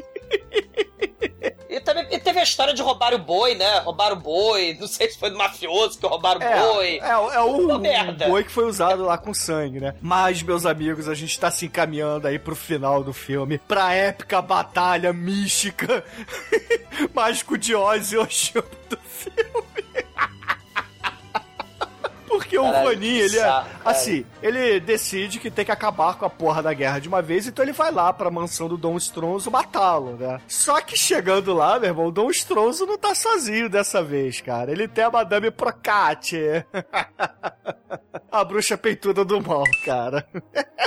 E 1.70 1.80
também 1.82 2.08
e 2.12 2.18
teve 2.20 2.40
a 2.40 2.44
história 2.44 2.74
de 2.74 2.82
roubar 2.82 3.14
o 3.14 3.20
boi, 3.20 3.54
né? 3.54 3.78
Roubaram 3.80 4.16
o 4.16 4.20
boi. 4.20 4.76
Não 4.80 4.88
sei 4.88 5.08
se 5.10 5.20
foi 5.20 5.30
do 5.30 5.38
mafioso 5.38 6.00
que 6.00 6.08
roubaram 6.08 6.40
o 6.40 6.44
É, 6.44 6.60
boi. 6.60 7.00
é, 7.00 7.10
é 7.10 7.40
o, 7.42 7.76
o 7.76 8.28
boi 8.28 8.44
que 8.44 8.52
foi 8.52 8.66
usado 8.66 9.04
lá 9.06 9.18
com 9.20 9.34
sangue, 9.36 9.80
né? 9.80 9.94
Mas, 10.02 10.42
meus 10.42 10.66
amigos, 10.66 11.08
a 11.08 11.14
gente 11.14 11.40
tá 11.40 11.52
se 11.52 11.68
encaminhando 11.68 12.28
aí 12.28 12.40
pro 12.40 12.56
final 12.56 13.04
do 13.04 13.14
filme, 13.14 13.60
pra 13.60 13.94
épica 13.94 14.42
batalha 14.42 15.14
mística 15.14 16.04
mágico 17.14 17.56
de 17.58 17.76
Oz 17.76 18.12
e 18.14 18.18
Oxum 18.18 18.62
do 18.90 18.98
filme. 18.98 19.79
Porque 22.30 22.60
o 22.60 22.64
Caralho, 22.64 22.90
Ronin, 22.90 23.00
que 23.00 23.22
ele 23.22 23.40
é. 23.40 23.64
Assim, 23.84 24.24
ele 24.42 24.80
decide 24.80 25.40
que 25.40 25.50
tem 25.50 25.66
que 25.66 25.72
acabar 25.72 26.16
com 26.16 26.26
a 26.26 26.30
porra 26.30 26.62
da 26.62 26.72
guerra 26.74 27.00
de 27.00 27.08
uma 27.08 27.24
vez, 27.24 27.48
então 27.48 27.66
ele 27.66 27.74
vai 27.74 27.92
lá 27.92 28.14
pra 28.14 28.30
mansão 28.30 28.68
do 28.68 28.78
Dom 28.78 28.96
Stronzo 28.98 29.50
matá-lo, 29.50 30.16
né? 30.16 30.40
Só 30.48 30.80
que 30.80 30.96
chegando 30.96 31.56
lá, 31.56 31.80
meu 31.80 31.90
irmão, 31.90 32.06
o 32.06 32.12
Dom 32.12 32.30
Stronzo 32.30 32.86
não 32.86 33.00
tá 33.00 33.16
sozinho 33.16 33.68
dessa 33.68 34.04
vez, 34.04 34.42
cara. 34.42 34.72
Ele 34.72 34.88
tem 34.88 35.04
a 35.04 35.10
Madame 35.10 35.50
Procate. 35.50 36.38
a 38.32 38.44
bruxa 38.44 38.78
peituda 38.78 39.26
do 39.26 39.42
mal, 39.42 39.64
cara. 39.84 40.28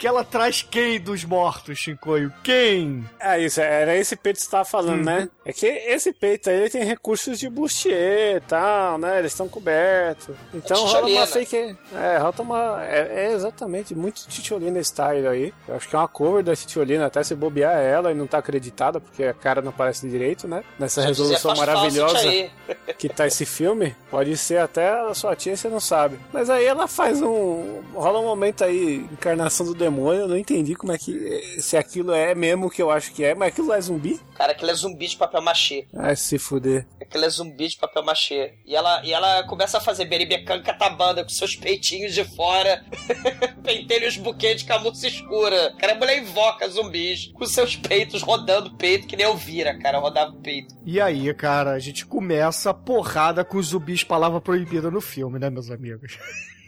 que 0.00 0.06
ela 0.06 0.24
traz 0.24 0.62
quem 0.62 0.98
dos 0.98 1.24
mortos, 1.24 1.78
Shinkoio? 1.78 2.32
Quem? 2.42 3.04
É 3.20 3.38
isso, 3.38 3.60
era 3.60 3.94
esse 3.94 4.16
peito 4.16 4.36
que 4.38 4.42
você 4.44 4.50
tava 4.50 4.64
falando, 4.64 4.98
Uhum. 5.00 5.04
né? 5.04 5.28
É 5.44 5.52
que 5.52 5.66
esse 5.66 6.10
peito 6.10 6.48
aí 6.48 6.56
ele 6.56 6.70
tem 6.70 6.82
recursos 6.84 7.38
de 7.38 7.48
bustier 7.50 8.36
e 8.38 8.40
tal, 8.40 8.96
né? 8.96 9.18
Eles 9.18 9.32
estão 9.32 9.46
cobertos. 9.46 10.34
Então 10.54 10.86
rola 10.86 11.06
uma 11.06 11.26
fake. 11.26 11.76
É, 11.94 12.16
rola 12.16 12.34
uma. 12.40 12.84
É, 12.86 13.26
é 13.26 13.32
exatamente, 13.34 13.94
muito 13.94 14.26
titiolina 14.26 14.80
style 14.82 15.26
aí. 15.28 15.52
Eu 15.68 15.76
acho 15.76 15.86
que 15.86 15.94
é 15.94 15.98
uma 15.98 16.08
cover 16.08 16.42
da 16.42 16.56
titiolina, 16.56 17.04
até 17.04 17.22
se 17.22 17.34
bobear 17.34 17.76
ela 17.78 18.10
e 18.10 18.14
não 18.14 18.26
tá 18.26 18.38
acreditada, 18.38 18.98
porque 19.00 19.24
a 19.24 19.34
cara 19.34 19.60
não 19.60 19.68
aparece 19.68 20.08
direito, 20.08 20.48
né? 20.48 20.64
Nessa 20.78 21.02
Já 21.02 21.08
resolução 21.08 21.54
maravilhosa 21.54 22.18
que 22.96 23.08
tá 23.10 23.26
esse 23.26 23.44
filme, 23.44 23.94
pode 24.10 24.34
ser 24.38 24.60
até 24.60 24.88
a 24.88 25.12
sua 25.12 25.36
tia, 25.36 25.54
você 25.56 25.68
não 25.68 25.80
sabe. 25.80 26.18
Mas 26.32 26.48
aí 26.48 26.64
ela 26.64 26.88
faz 26.88 27.20
um. 27.20 27.82
rola 27.92 28.18
um 28.20 28.24
momento 28.24 28.64
aí, 28.64 29.06
encarnação 29.12 29.66
do 29.66 29.74
demônio, 29.74 29.89
eu 29.90 30.28
não 30.28 30.36
entendi 30.36 30.74
como 30.74 30.92
é 30.92 30.98
que. 30.98 31.60
se 31.60 31.76
aquilo 31.76 32.12
é 32.12 32.34
mesmo 32.34 32.66
o 32.66 32.70
que 32.70 32.82
eu 32.82 32.90
acho 32.90 33.12
que 33.12 33.24
é, 33.24 33.34
mas 33.34 33.48
aquilo 33.48 33.72
é 33.72 33.80
zumbi? 33.80 34.20
Cara, 34.34 34.52
aquele 34.52 34.70
é 34.70 34.74
zumbi 34.74 35.06
de 35.06 35.16
papel 35.16 35.42
machê. 35.42 35.86
Ai, 35.94 36.16
se 36.16 36.38
fuder. 36.38 36.86
Aquele 37.00 37.26
é 37.26 37.28
zumbi 37.28 37.68
de 37.68 37.76
papel 37.76 38.02
machê. 38.02 38.54
E 38.64 38.74
ela, 38.74 39.04
e 39.04 39.12
ela 39.12 39.42
começa 39.44 39.78
a 39.78 39.80
fazer 39.80 40.04
beribecan 40.06 40.62
catabanda 40.62 41.22
com 41.22 41.28
seus 41.28 41.56
peitinhos 41.56 42.14
de 42.14 42.24
fora. 42.24 42.84
Pentelhos 43.62 44.16
buquê 44.16 44.54
de 44.54 44.64
camurça 44.64 45.06
escura. 45.06 45.74
Cara, 45.78 45.92
a 45.92 45.96
mulher 45.96 46.18
invoca 46.18 46.68
zumbis 46.68 47.30
com 47.34 47.44
seus 47.46 47.76
peitos 47.76 48.22
rodando 48.22 48.68
o 48.70 48.76
peito, 48.76 49.06
que 49.06 49.16
nem 49.16 49.26
eu 49.26 49.36
vira, 49.36 49.78
cara, 49.78 49.98
rodava 49.98 50.30
o 50.32 50.40
peito. 50.40 50.74
E 50.84 51.00
aí, 51.00 51.32
cara, 51.34 51.72
a 51.72 51.78
gente 51.78 52.06
começa 52.06 52.70
a 52.70 52.74
porrada 52.74 53.44
com 53.44 53.58
os 53.58 53.68
zumbis 53.68 54.04
palavra 54.04 54.40
proibida 54.40 54.90
no 54.90 55.00
filme, 55.00 55.38
né, 55.38 55.50
meus 55.50 55.70
amigos? 55.70 56.18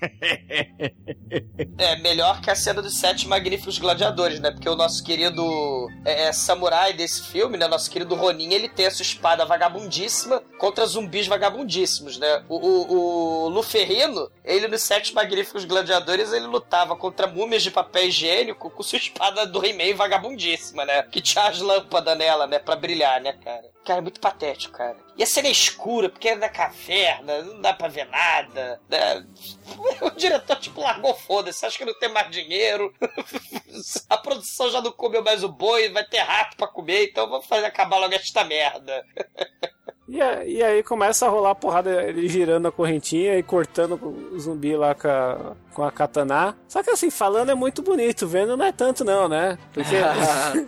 É, 1.79 1.97
melhor 1.97 2.41
que 2.41 2.51
a 2.51 2.55
cena 2.55 2.83
dos 2.83 2.99
sete 2.99 3.27
magníficos 3.27 3.79
gladiadores, 3.79 4.41
né? 4.41 4.51
Porque 4.51 4.69
o 4.69 4.77
nosso 4.77 5.03
querido 5.03 5.89
é, 6.05 6.25
é, 6.25 6.33
samurai 6.33 6.93
desse 6.93 7.23
filme, 7.23 7.57
né? 7.57 7.67
Nosso 7.69 7.91
querido 7.91 8.15
Ronin, 8.15 8.53
ele 8.53 8.69
tem 8.69 8.87
a 8.87 8.91
sua 8.91 9.03
espada 9.03 9.45
vagabundíssima 9.45 10.41
contra 10.59 10.87
zumbis 10.87 11.27
vagabundíssimos, 11.27 12.19
né? 12.19 12.45
O, 12.49 12.57
o, 12.57 13.45
o 13.45 13.49
Luferrino, 13.49 14.31
ele 14.45 14.69
nos 14.69 14.83
sete 14.83 15.15
magníficos 15.15 15.65
gladiadores, 15.65 16.33
ele 16.33 16.47
lutava 16.47 16.97
contra 16.97 17.27
múmias 17.27 17.63
de 17.63 17.71
papel 17.71 18.09
higiênico 18.09 18.71
com 18.71 18.83
sua 18.83 18.99
espada 18.99 19.47
do 19.47 19.65
He-Man 19.65 19.95
vagabundíssima, 19.97 20.85
né? 20.85 21.03
Que 21.05 21.21
tinha 21.21 21.47
as 21.47 21.61
lâmpadas 21.61 22.19
nela, 22.19 22.47
né? 22.47 22.59
Pra 22.59 22.77
brilhar, 22.77 23.21
né, 23.21 23.33
cara? 23.33 23.72
Cara, 23.85 23.99
é 23.99 24.03
muito 24.03 24.21
patético, 24.21 24.75
cara. 24.79 24.97
E 25.17 25.23
a 25.25 25.27
cena 25.27 25.49
é 25.49 25.51
escura, 25.51 26.09
porque 26.09 26.29
é 26.29 26.37
na 26.37 26.49
caverna, 26.49 27.43
não 27.43 27.61
dá 27.61 27.73
pra 27.73 27.89
ver 27.89 28.07
nada, 28.07 28.81
né? 28.89 29.27
O 30.01 30.11
diretor, 30.11 30.57
tipo, 30.57 30.81
largou 30.81 31.15
foda-se, 31.15 31.65
acha 31.67 31.79
que 31.79 31.85
não 31.85 31.99
tem 31.99 32.09
mais 32.13 32.31
dinheiro. 32.31 32.93
A 34.09 34.17
produção 34.17 34.71
já 34.71 34.81
não 34.81 34.93
comeu 34.93 35.23
mais 35.23 35.43
o 35.43 35.49
boi, 35.49 35.89
vai 35.91 36.05
ter 36.05 36.19
rato 36.19 36.57
pra 36.57 36.67
comer, 36.69 37.07
então 37.11 37.29
vamos 37.29 37.47
fazer 37.47 37.67
acabar 37.67 37.99
logo 37.99 38.15
esta 38.15 38.45
merda. 38.45 39.05
E, 40.09 40.21
a- 40.21 40.45
e 40.45 40.63
aí 40.63 40.83
começa 40.83 41.25
a 41.25 41.29
rolar 41.31 41.53
a 41.53 41.55
porrada, 41.55 42.03
ele 42.03 42.29
girando 42.29 42.67
a 42.69 42.73
correntinha 42.73 43.39
e 43.39 43.43
cortando 43.43 43.95
o 44.33 44.39
zumbi 44.39 44.77
lá 44.77 44.95
com 44.95 45.09
a, 45.09 45.57
com 45.73 45.83
a 45.85 45.91
katana. 45.93 46.55
Só 46.69 46.83
que 46.83 46.91
assim, 46.91 47.09
falando 47.09 47.51
é 47.51 47.55
muito 47.55 47.81
bonito, 47.81 48.27
vendo 48.27 48.55
não 48.57 48.67
é 48.67 48.73
tanto 48.73 49.05
não, 49.07 49.27
né? 49.27 49.57
Porque, 49.73 49.95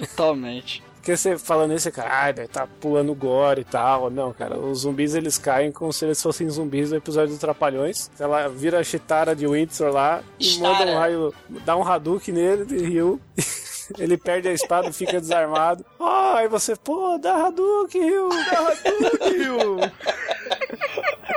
Totalmente. 0.07 0.83
Porque 1.05 1.19
você 1.19 1.37
falando 1.37 1.75
isso, 1.75 1.83
você, 1.83 1.91
caralho, 1.91 2.35
deve 2.35 2.49
tá 2.49 2.67
pulando 2.81 3.15
gore 3.15 3.61
e 3.61 3.65
tal. 3.65 4.09
Não, 4.09 4.33
cara, 4.33 4.59
os 4.59 4.81
zumbis 4.81 5.15
eles 5.15 5.37
caem 5.37 5.71
como 5.71 5.93
se 5.93 6.07
eles 6.07 6.21
fossem 6.21 6.49
zumbis 6.49 6.89
do 6.89 6.97
episódio 6.97 7.29
dos 7.29 7.39
Trapalhões. 7.39 8.11
Ela 8.19 8.49
vira 8.49 8.79
a 8.79 8.83
Chitara 8.83 9.37
de 9.37 9.47
Windsor 9.47 9.93
lá 9.93 10.23
e 10.41 10.45
Chitara. 10.45 10.73
manda 10.73 10.91
um 10.91 10.95
raio, 10.97 11.35
dá 11.63 11.77
um 11.77 11.87
Hadouken 11.87 12.33
nele 12.33 12.65
de 12.65 12.79
Ryu. 12.79 13.21
Ele 13.99 14.17
perde 14.17 14.49
a 14.49 14.53
espada, 14.55 14.91
fica 14.95 15.21
desarmado. 15.21 15.85
Ah, 16.01 16.37
aí 16.39 16.49
você, 16.49 16.75
pô, 16.75 17.19
dá 17.19 17.49
Hadouken, 17.49 18.01
Ryu, 18.01 18.29
dá 18.51 18.59
Hadouken, 18.61 19.39
Ryu. 19.39 19.77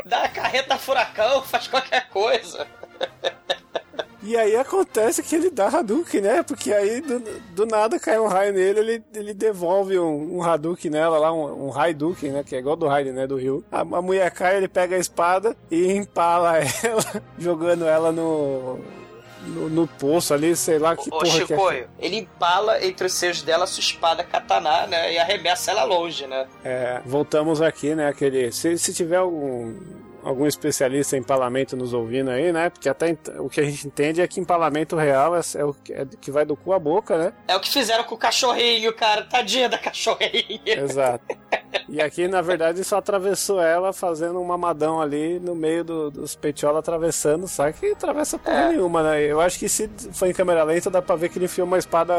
Dá 0.05 0.23
a 0.23 0.29
carreta 0.29 0.77
furacão, 0.77 1.43
faz 1.43 1.67
qualquer 1.67 2.07
coisa. 2.07 2.65
E 4.27 4.35
aí 4.35 4.57
acontece 4.57 5.23
que 5.23 5.33
ele 5.37 5.49
dá 5.49 5.67
Hadouken, 5.67 6.19
né? 6.19 6.43
Porque 6.43 6.73
aí 6.73 6.99
do, 6.99 7.19
do 7.55 7.65
nada 7.65 7.97
cai 7.97 8.19
um 8.19 8.27
raio 8.27 8.51
nele, 8.51 8.79
ele, 8.81 9.03
ele 9.15 9.33
devolve 9.33 9.97
um, 9.97 10.35
um 10.35 10.43
Hadouken 10.43 10.91
nela 10.91 11.17
lá, 11.17 11.31
um, 11.31 11.67
um 11.67 11.73
Hadouken, 11.73 12.31
né? 12.31 12.43
Que 12.43 12.57
é 12.57 12.59
igual 12.59 12.75
do 12.75 12.87
Raiden, 12.87 13.13
né? 13.13 13.25
Do 13.25 13.37
Rio. 13.37 13.63
A, 13.71 13.79
a 13.79 14.01
mulher 14.01 14.29
cai, 14.31 14.57
ele 14.57 14.67
pega 14.67 14.97
a 14.97 14.99
espada 14.99 15.55
e 15.71 15.93
empala 15.93 16.57
ela, 16.83 17.23
jogando 17.39 17.85
ela 17.85 18.11
no, 18.11 18.81
no, 19.45 19.69
no 19.69 19.87
poço 19.87 20.33
ali, 20.33 20.57
sei 20.57 20.77
lá 20.77 20.93
que 20.93 21.07
Ô, 21.07 21.19
porra 21.19 21.23
que 21.23 21.29
é. 21.29 21.45
Chicoio, 21.47 21.87
ele 21.97 22.17
empala 22.17 22.85
entre 22.85 23.07
os 23.07 23.13
seios 23.13 23.41
dela 23.41 23.63
a 23.63 23.67
sua 23.67 23.79
espada 23.79 24.25
katana, 24.25 24.87
né? 24.87 25.13
E 25.13 25.17
arremessa 25.17 25.71
ela 25.71 25.85
longe, 25.85 26.27
né? 26.27 26.45
É, 26.65 27.01
voltamos 27.05 27.61
aqui, 27.61 27.95
né? 27.95 28.09
Aquele. 28.09 28.51
Se, 28.51 28.77
se 28.77 28.93
tiver 28.93 29.15
algum, 29.15 29.73
algum 30.27 30.45
especialista 30.45 31.15
em 31.15 31.19
empalamento 31.19 31.75
nos 31.77 31.93
ouvindo 31.93 32.29
aí, 32.29 32.51
né? 32.51 32.69
Porque 32.69 32.89
até 32.89 33.15
o 33.39 33.47
que 33.49 33.61
a 33.61 33.63
gente 33.63 33.87
entende 33.87 34.21
é 34.21 34.27
que 34.27 34.39
empalamento 34.39 34.95
real 34.95 35.35
é, 35.35 35.41
é 35.55 35.63
o 35.63 35.73
que- 35.73 35.93
é 35.93 36.05
que 36.19 36.29
vai 36.31 36.45
do 36.45 36.55
cu 36.55 36.73
à 36.73 36.79
boca, 36.79 37.17
né? 37.17 37.33
É 37.47 37.55
o 37.55 37.59
que 37.59 37.71
fizeram 37.71 38.03
com 38.03 38.15
o 38.15 38.17
cachorrinho, 38.17 38.93
cara. 38.93 39.23
Tadinha 39.23 39.69
da 39.69 39.77
cachorrinha. 39.77 40.59
Exato. 40.65 41.23
E 41.87 42.01
aqui, 42.01 42.27
na 42.27 42.41
verdade, 42.41 42.83
só 42.83 42.97
atravessou 42.97 43.61
ela 43.61 43.93
fazendo 43.93 44.39
um 44.41 44.43
mamadão 44.45 45.01
ali 45.01 45.39
no 45.39 45.55
meio 45.55 45.83
do- 45.83 46.11
dos 46.11 46.35
peitiola 46.35 46.79
atravessando, 46.79 47.47
só 47.47 47.71
que 47.71 47.91
atravessa 47.93 48.37
porra 48.37 48.57
É. 48.57 48.69
nenhuma, 48.69 49.01
né? 49.03 49.21
Eu 49.23 49.39
acho 49.39 49.57
que 49.57 49.69
se 49.69 49.89
for 50.11 50.27
em 50.27 50.33
câmera 50.33 50.63
lenta, 50.63 50.89
dá 50.89 51.01
pra 51.01 51.15
ver 51.15 51.29
que 51.29 51.37
ele 51.37 51.45
enfiou 51.45 51.65
uma 51.65 51.77
espada 51.77 52.13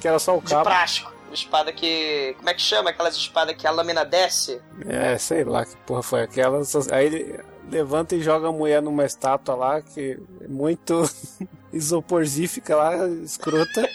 que 0.00 0.08
era 0.08 0.18
só 0.18 0.36
o 0.36 0.40
De 0.42 0.50
cabo. 0.50 0.64
plástico. 0.64 1.13
Espada 1.34 1.72
que. 1.72 2.34
Como 2.36 2.48
é 2.48 2.54
que 2.54 2.62
chama? 2.62 2.90
Aquelas 2.90 3.16
espadas 3.16 3.56
que 3.56 3.66
a 3.66 3.70
lâmina 3.70 4.04
desce? 4.04 4.60
É, 4.86 5.16
sei 5.18 5.44
lá 5.44 5.64
que 5.64 5.76
porra 5.78 6.02
foi 6.02 6.22
aquela. 6.22 6.62
Aí 6.92 7.06
ele 7.06 7.40
levanta 7.70 8.14
e 8.14 8.22
joga 8.22 8.48
a 8.48 8.52
mulher 8.52 8.82
numa 8.82 9.04
estátua 9.04 9.54
lá, 9.54 9.82
que 9.82 10.18
é 10.40 10.48
muito 10.48 11.02
isoporzífica 11.72 12.76
lá, 12.76 13.06
escrota. 13.22 13.88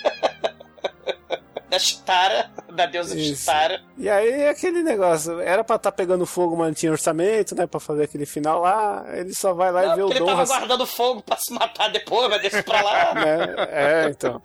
Da 1.70 1.78
Chitara, 1.78 2.50
da 2.72 2.86
deusa 2.88 3.18
Isso. 3.18 3.42
Chitara. 3.42 3.82
E 3.98 4.10
aí 4.10 4.48
aquele 4.48 4.82
negócio, 4.82 5.40
era 5.40 5.64
pra 5.64 5.76
estar 5.76 5.92
pegando 5.92 6.26
fogo, 6.26 6.58
mas 6.58 6.68
não 6.68 6.74
tinha 6.74 6.92
orçamento, 6.92 7.54
né, 7.56 7.68
pra 7.68 7.80
fazer 7.80 8.04
aquele 8.04 8.26
final 8.26 8.62
lá. 8.62 9.06
Ele 9.14 9.34
só 9.36 9.54
vai 9.54 9.72
lá 9.72 9.86
Não, 9.86 9.94
e 9.94 9.96
vê 9.96 10.02
o 10.02 10.06
porque 10.06 10.18
ele 10.18 10.26
Dom 10.26 10.36
tava 10.36 10.46
guardando 10.46 10.86
fogo 10.88 11.22
pra 11.22 11.38
se 11.38 11.54
matar 11.54 11.90
depois, 11.92 12.28
mas 12.30 12.42
deixa 12.42 12.64
pra 12.64 12.82
lá. 12.82 13.14
né? 13.16 13.56
É, 13.70 14.10
então. 14.10 14.42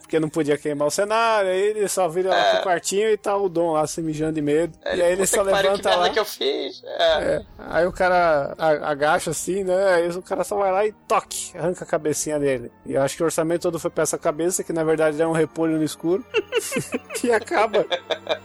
Porque 0.00 0.20
não 0.20 0.28
podia 0.28 0.58
queimar 0.58 0.88
o 0.88 0.90
cenário, 0.90 1.48
aí 1.50 1.60
ele 1.60 1.88
só 1.88 2.06
vira 2.08 2.30
lá 2.30 2.54
pro 2.56 2.62
quartinho 2.64 3.08
e 3.08 3.16
tá 3.16 3.34
o 3.36 3.48
Dom 3.48 3.72
lá 3.72 3.86
se 3.86 4.02
mijando 4.02 4.34
de 4.34 4.42
medo. 4.42 4.76
e 4.84 5.00
aí 5.00 5.12
ele 5.12 5.22
É. 5.22 5.26
Só 5.26 5.38
que 5.38 5.44
que 5.48 5.54
levanta 5.54 5.88
merda 5.88 5.96
lá. 5.96 6.10
que 6.10 6.18
eu 6.18 6.24
fiz. 6.24 6.82
É. 6.84 7.02
É. 7.36 7.42
Aí 7.58 7.86
o 7.86 7.92
cara 7.92 8.54
agacha 8.58 9.30
assim, 9.30 9.64
né? 9.64 9.94
Aí 9.94 10.08
o 10.10 10.22
cara 10.22 10.44
só 10.44 10.56
vai 10.56 10.70
lá 10.70 10.84
e 10.86 10.92
toque, 11.08 11.56
arranca 11.56 11.84
a 11.84 11.86
cabecinha 11.86 12.38
dele. 12.38 12.70
E 12.84 12.92
eu 12.94 13.00
acho 13.02 13.16
que 13.16 13.22
o 13.22 13.26
orçamento 13.26 13.62
todo 13.62 13.78
foi 13.78 13.90
pra 13.90 14.02
essa 14.02 14.18
cabeça, 14.18 14.62
que 14.62 14.72
na 14.72 14.84
verdade 14.84 15.20
é 15.22 15.26
um 15.26 15.32
repolho 15.32 15.76
no 15.78 15.84
escuro. 15.84 16.24
e 17.24 17.30
acaba 17.32 17.86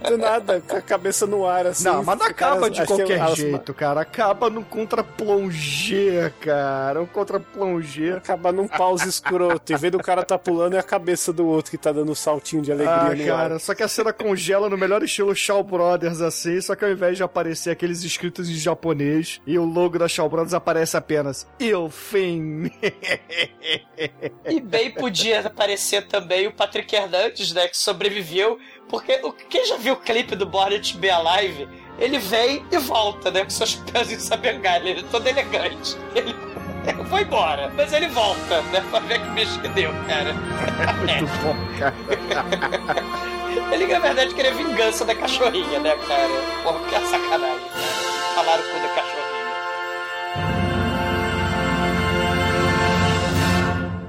do 0.07 0.17
nada, 0.17 0.61
com 0.67 0.77
a 0.77 0.81
cabeça 0.81 1.25
no 1.25 1.45
ar, 1.45 1.67
assim. 1.67 1.83
Não, 1.85 2.03
mas 2.03 2.15
O 2.15 2.19
cara- 2.19 2.31
acaba 2.31 2.69
de 2.69 2.81
que 2.81 2.87
qualquer 2.87 3.35
jeito, 3.35 3.73
cara. 3.73 4.01
Acaba 4.01 4.49
no 4.49 4.63
contra-plongé, 4.63 6.31
cara. 6.41 7.01
Um 7.01 7.05
contra-plongé. 7.05 8.13
Acaba 8.17 8.51
num 8.51 8.67
pause 8.67 9.07
escroto. 9.07 9.71
Em 9.73 9.77
vez 9.77 9.91
do 9.91 9.99
cara 9.99 10.23
tá 10.23 10.37
pulando, 10.37 10.75
é 10.75 10.79
a 10.79 10.83
cabeça 10.83 11.31
do 11.33 11.45
outro 11.47 11.71
que 11.71 11.77
tá 11.77 11.91
dando 11.91 12.11
um 12.11 12.15
saltinho 12.15 12.61
de 12.61 12.71
alegria 12.71 13.33
Ah, 13.33 13.37
cara, 13.37 13.53
ar. 13.55 13.59
só 13.59 13.73
que 13.75 13.83
a 13.83 13.87
cena 13.87 14.11
congela 14.13 14.69
no 14.69 14.77
melhor 14.77 15.03
estilo 15.03 15.35
Shaw 15.35 15.63
Brothers, 15.63 16.21
assim, 16.21 16.59
só 16.61 16.75
que 16.75 16.85
ao 16.85 16.91
invés 16.91 17.17
de 17.17 17.23
aparecer 17.23 17.69
aqueles 17.71 18.03
escritos 18.03 18.49
em 18.49 18.53
japonês 18.55 19.41
e 19.45 19.57
o 19.57 19.65
logo 19.65 19.97
da 19.99 20.07
Shaw 20.07 20.29
Brothers 20.29 20.53
aparece 20.53 20.95
apenas 20.97 21.47
Eu 21.59 21.89
Fim. 21.89 22.71
E 24.45 24.59
bem 24.61 24.91
podia 24.91 25.41
aparecer 25.41 26.07
também 26.07 26.47
o 26.47 26.51
Patrick 26.53 26.95
Hernandes, 26.95 27.51
né? 27.53 27.67
Que 27.67 27.77
sobreviveu. 27.87 28.59
Porque 28.89 29.19
o- 29.23 29.31
quem 29.33 29.65
já 29.65 29.77
viu 29.77 29.93
o 29.93 29.97
clipe 29.97 30.35
do 30.35 30.45
Born 30.45 30.79
to 30.79 30.97
Be 30.97 31.09
Alive, 31.09 31.67
ele 31.99 32.17
vem 32.19 32.65
e 32.71 32.77
volta, 32.77 33.31
né? 33.31 33.43
Com 33.43 33.49
seus 33.49 33.75
pés 33.75 34.11
em 34.11 34.37
bengala. 34.37 34.87
Ele 34.89 34.99
é 35.01 35.03
todo 35.11 35.25
elegante. 35.27 35.95
Ele, 36.15 36.35
foi 37.09 37.21
embora, 37.23 37.71
mas 37.75 37.91
ele 37.93 38.07
volta, 38.07 38.61
né? 38.73 38.81
Pra 38.89 38.99
ver 38.99 39.19
que 39.21 39.29
bicho 39.31 39.59
que 39.61 39.67
deu, 39.69 39.91
cara. 40.07 40.33
Muito 40.99 41.33
bom, 41.43 41.55
cara. 41.79 41.95
Ele, 43.71 43.87
na 43.87 43.99
verdade, 43.99 44.33
queria 44.35 44.53
vingança 44.53 45.03
da 45.03 45.15
cachorrinha, 45.15 45.79
né, 45.79 45.95
cara? 46.07 46.29
Porra, 46.63 46.79
que 46.87 46.95
é 46.95 46.99
sacanagem, 47.01 47.67
cara. 47.69 48.35
Falaram 48.35 48.63
com 48.63 48.81
da 48.81 48.89
cachorrinha. 48.89 49.37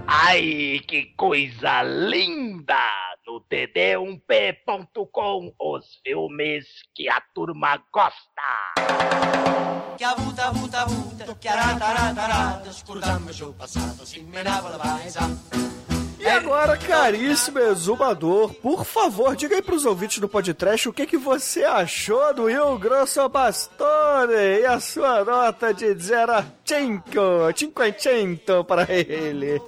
Ai, 0.06 0.80
que 0.86 1.12
coisa 1.16 1.82
linda! 1.82 2.76
No 3.28 3.42
td1p.com, 3.42 5.52
os 5.60 6.00
filmes 6.02 6.66
que 6.94 7.10
a 7.10 7.20
turma 7.34 7.76
gosta. 7.92 8.16
Que 9.98 10.04
a 10.04 10.14
vuta, 10.14 10.50
vuta, 10.50 10.86
vuta, 10.86 11.34
que 11.34 11.46
arataratara, 11.46 12.62
escuramos 12.66 13.38
o 13.42 13.52
passado 13.52 14.06
sem 14.06 14.24
menava 14.24 14.78
baixa. 14.78 15.20
E 16.20 16.26
agora, 16.26 16.76
caríssimo 16.76 17.60
exumador, 17.60 18.52
por 18.54 18.84
favor, 18.84 19.36
diga 19.36 19.54
aí 19.54 19.62
pros 19.62 19.84
ouvintes 19.86 20.18
do 20.18 20.28
podcast 20.28 20.88
o 20.88 20.92
que, 20.92 21.06
que 21.06 21.16
você 21.16 21.62
achou 21.64 22.34
do 22.34 22.46
Rio 22.48 22.76
Grosso 22.76 23.26
Bastone 23.28 24.34
e 24.60 24.66
a 24.66 24.80
sua 24.80 25.24
nota 25.24 25.72
de 25.72 25.94
0 25.94 26.32
a 26.32 26.44
5, 26.64 27.10
500 27.54 28.66
para 28.66 28.86
ele. 28.92 29.62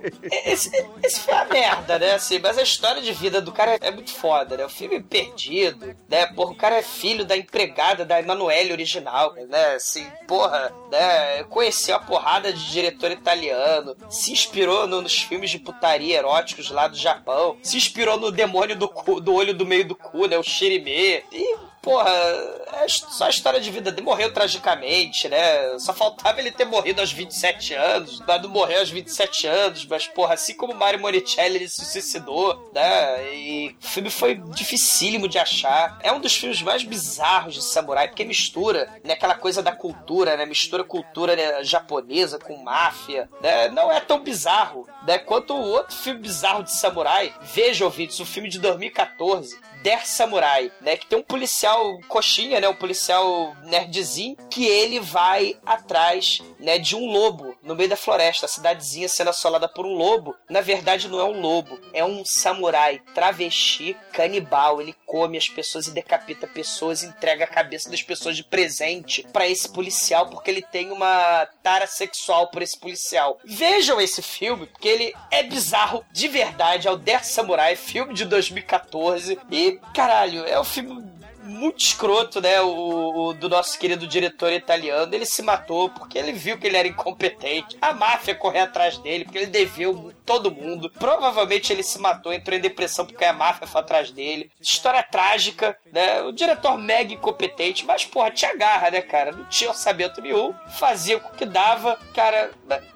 Esse, 0.44 0.70
esse 1.04 1.20
foi 1.20 1.34
a 1.34 1.44
merda, 1.44 1.98
né? 2.00 2.14
Assim, 2.14 2.40
mas 2.40 2.58
a 2.58 2.62
história 2.62 3.00
de 3.00 3.12
vida 3.12 3.40
do 3.40 3.52
cara 3.52 3.78
é 3.80 3.90
muito 3.92 4.12
foda, 4.12 4.56
né? 4.56 4.64
O 4.64 4.68
filme 4.68 4.96
é 4.96 5.00
perdido, 5.02 5.94
né? 6.08 6.26
Porra, 6.26 6.50
o 6.52 6.56
cara 6.56 6.76
é 6.76 6.82
filho 6.82 7.24
da 7.24 7.36
empregada 7.36 8.04
da 8.04 8.18
Emanuele 8.20 8.72
original, 8.72 9.34
né? 9.48 9.74
Assim, 9.76 10.04
porra, 10.26 10.72
né? 10.90 11.44
Conheceu 11.44 11.94
a 11.94 12.00
porrada 12.00 12.52
de 12.52 12.70
diretor 12.70 13.12
italiano, 13.12 13.96
se 14.10 14.32
inspirou 14.32 14.86
no- 14.88 15.00
nos 15.00 15.22
filmes 15.22 15.50
de 15.50 15.58
putaria 15.58 16.16
eróticos 16.40 16.70
lá 16.70 16.88
do 16.88 16.96
Japão, 16.96 17.56
se 17.62 17.76
inspirou 17.76 18.18
no 18.18 18.30
demônio 18.32 18.74
do, 18.76 18.88
cu- 18.88 19.20
do 19.20 19.34
olho 19.34 19.54
do 19.54 19.66
meio 19.66 19.86
do 19.86 19.94
cu, 19.94 20.26
né? 20.26 20.38
O 20.38 20.42
Shirime. 20.42 21.22
E 21.32 21.56
Porra, 21.82 22.10
é 22.10 22.88
só 22.88 23.24
a 23.24 23.30
história 23.30 23.60
de 23.60 23.70
vida 23.70 23.90
dele. 23.90 24.04
Morreu 24.04 24.32
tragicamente, 24.32 25.28
né? 25.28 25.78
Só 25.78 25.94
faltava 25.94 26.38
ele 26.38 26.50
ter 26.50 26.66
morrido 26.66 27.00
aos 27.00 27.10
27 27.10 27.74
anos. 27.74 28.22
Mas 28.26 28.42
não 28.42 28.50
morreu 28.50 28.80
aos 28.80 28.90
27 28.90 29.46
anos. 29.46 29.86
Mas, 29.86 30.06
porra, 30.06 30.34
assim 30.34 30.54
como 30.54 30.74
Mario 30.74 31.00
Monicelli, 31.00 31.56
ele 31.56 31.68
se 31.68 31.84
suicidou, 31.84 32.70
né? 32.74 33.34
E 33.34 33.76
o 33.82 33.86
filme 33.86 34.10
foi 34.10 34.34
dificílimo 34.34 35.26
de 35.26 35.38
achar. 35.38 35.98
É 36.02 36.12
um 36.12 36.20
dos 36.20 36.36
filmes 36.36 36.60
mais 36.60 36.82
bizarros 36.82 37.54
de 37.54 37.64
samurai, 37.64 38.08
porque 38.08 38.24
mistura, 38.24 39.00
né? 39.02 39.14
Aquela 39.14 39.34
coisa 39.34 39.62
da 39.62 39.72
cultura, 39.72 40.36
né? 40.36 40.44
Mistura 40.44 40.84
cultura 40.84 41.34
né, 41.34 41.64
japonesa 41.64 42.38
com 42.38 42.62
máfia, 42.62 43.28
né? 43.40 43.68
Não 43.70 43.90
é 43.90 44.00
tão 44.00 44.20
bizarro, 44.20 44.86
né? 45.06 45.18
Quanto 45.18 45.54
o 45.54 45.62
outro 45.62 45.96
filme 45.96 46.20
bizarro 46.20 46.62
de 46.62 46.72
samurai. 46.72 47.34
Veja, 47.40 47.86
ouvintes, 47.86 48.20
o 48.20 48.26
filme 48.26 48.50
de 48.50 48.58
2014. 48.58 49.58
Der 49.82 50.06
Samurai, 50.06 50.70
né? 50.80 50.96
Que 50.96 51.06
tem 51.06 51.18
um 51.18 51.22
policial 51.22 51.98
coxinha, 52.08 52.60
né? 52.60 52.68
Um 52.68 52.74
policial 52.74 53.54
nerdzinho, 53.64 54.36
que 54.50 54.66
ele 54.66 55.00
vai 55.00 55.56
atrás, 55.64 56.40
né? 56.58 56.78
De 56.78 56.96
um 56.96 57.06
lobo 57.06 57.56
no 57.62 57.74
meio 57.74 57.88
da 57.88 57.96
floresta, 57.96 58.46
a 58.46 58.48
cidadezinha 58.48 59.08
sendo 59.08 59.30
assolada 59.30 59.68
por 59.68 59.86
um 59.86 59.94
lobo. 59.94 60.36
Na 60.48 60.60
verdade, 60.60 61.08
não 61.08 61.20
é 61.20 61.24
um 61.24 61.40
lobo, 61.40 61.78
é 61.92 62.04
um 62.04 62.24
samurai 62.24 63.00
travesti 63.14 63.96
canibal. 64.12 64.80
Ele 64.80 64.94
come 65.06 65.36
as 65.36 65.48
pessoas 65.48 65.86
e 65.86 65.92
decapita 65.92 66.46
pessoas, 66.46 67.02
entrega 67.02 67.44
a 67.44 67.48
cabeça 67.48 67.90
das 67.90 68.02
pessoas 68.02 68.36
de 68.36 68.44
presente 68.44 69.26
pra 69.32 69.48
esse 69.48 69.68
policial, 69.68 70.28
porque 70.28 70.50
ele 70.50 70.62
tem 70.62 70.90
uma 70.90 71.46
tara 71.62 71.86
sexual 71.86 72.48
por 72.48 72.62
esse 72.62 72.78
policial. 72.78 73.38
Vejam 73.44 74.00
esse 74.00 74.22
filme, 74.22 74.66
porque 74.66 74.88
ele 74.88 75.14
é 75.30 75.42
bizarro 75.42 76.04
de 76.12 76.28
verdade. 76.28 76.88
É 76.88 76.90
o 76.90 76.96
Der 76.96 77.24
Samurai, 77.24 77.76
filme 77.76 78.14
de 78.14 78.24
2014. 78.24 79.38
E, 79.50 79.69
caralho, 79.94 80.44
é 80.44 80.58
um 80.58 80.64
filme 80.64 81.10
muito 81.42 81.84
escroto, 81.84 82.40
né? 82.40 82.60
O, 82.60 83.28
o 83.28 83.34
do 83.34 83.48
nosso 83.48 83.78
querido 83.78 84.06
diretor 84.06 84.52
italiano. 84.52 85.14
Ele 85.14 85.26
se 85.26 85.42
matou 85.42 85.88
porque 85.90 86.18
ele 86.18 86.32
viu 86.32 86.58
que 86.58 86.66
ele 86.66 86.76
era 86.76 86.88
incompetente. 86.88 87.76
A 87.80 87.92
máfia 87.92 88.34
correu 88.34 88.64
atrás 88.64 88.98
dele 88.98 89.24
porque 89.24 89.38
ele 89.38 89.46
deveu 89.46 90.12
todo 90.24 90.50
mundo. 90.50 90.90
Provavelmente 90.90 91.72
ele 91.72 91.82
se 91.82 91.98
matou, 91.98 92.32
entrou 92.32 92.56
em 92.56 92.60
depressão 92.60 93.04
porque 93.04 93.24
a 93.24 93.32
máfia 93.32 93.66
foi 93.66 93.80
atrás 93.80 94.10
dele. 94.10 94.50
História 94.60 95.02
trágica, 95.02 95.76
né? 95.92 96.22
O 96.22 96.32
diretor 96.32 96.78
mega 96.78 97.12
incompetente, 97.12 97.84
mas 97.84 98.04
porra, 98.04 98.30
tinha 98.30 98.56
garra, 98.56 98.90
né, 98.90 99.00
cara? 99.00 99.32
Não 99.32 99.44
tinha 99.46 99.70
orçamento 99.70 100.20
nenhum, 100.20 100.54
fazia 100.78 101.16
o 101.16 101.20
que 101.20 101.44
dava, 101.44 101.98
cara. 102.14 102.50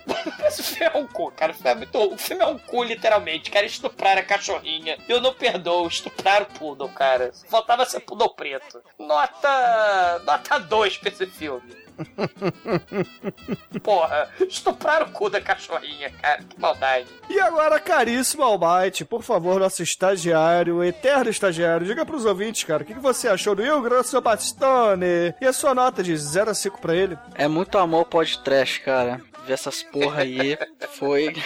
Mas 0.40 0.58
o 0.58 0.62
filme 0.62 0.90
é 0.94 0.98
um 0.98 1.06
cu, 1.06 1.30
cara. 1.32 1.52
O 1.52 1.54
filme 1.54 1.70
é, 1.70 1.74
muito... 1.74 1.98
o 1.98 2.18
filme 2.18 2.42
é 2.42 2.46
um 2.46 2.58
cu, 2.58 2.82
literalmente. 2.82 3.50
Cara, 3.50 3.66
estuprar 3.66 4.18
a 4.18 4.22
cachorrinha. 4.22 4.98
Eu 5.08 5.20
não 5.20 5.34
perdoo, 5.34 5.86
estuprar 5.86 6.42
o 6.42 6.46
poodle, 6.46 6.88
cara. 6.90 7.32
Faltava 7.48 7.84
ser 7.84 8.00
poodle 8.00 8.34
preto. 8.34 8.82
Nota. 8.98 10.22
Nota 10.24 10.58
2 10.58 10.98
pra 10.98 11.08
esse 11.08 11.26
filme. 11.26 11.84
Porra, 13.82 14.28
estuprar 14.40 15.02
o 15.02 15.10
cu 15.12 15.30
da 15.30 15.40
cachorrinha, 15.40 16.10
cara. 16.10 16.42
Que 16.42 16.60
maldade. 16.60 17.06
E 17.28 17.40
agora, 17.40 17.78
caríssimo 17.78 18.42
Almighty, 18.42 19.04
por 19.04 19.22
favor, 19.22 19.60
nosso 19.60 19.82
estagiário, 19.82 20.82
eterno 20.82 21.30
estagiário, 21.30 21.86
diga 21.86 22.04
pros 22.04 22.24
ouvintes, 22.24 22.64
cara, 22.64 22.82
o 22.82 22.86
que 22.86 22.94
que 22.94 23.00
você 23.00 23.28
achou 23.28 23.54
do 23.54 23.62
Rio 23.62 23.80
Grosso 23.80 24.20
Bastone 24.20 25.34
e 25.40 25.46
a 25.46 25.52
sua 25.52 25.74
nota 25.74 26.02
de 26.02 26.16
0 26.16 26.50
a 26.50 26.54
5 26.54 26.80
pra 26.80 26.94
ele? 26.94 27.16
É 27.34 27.46
muito 27.46 27.78
amor 27.78 28.06
pode 28.06 28.42
trash, 28.42 28.78
cara. 28.78 29.20
Ver 29.46 29.54
essas 29.54 29.82
porra 29.82 30.22
aí 30.22 30.56
foi. 30.92 31.34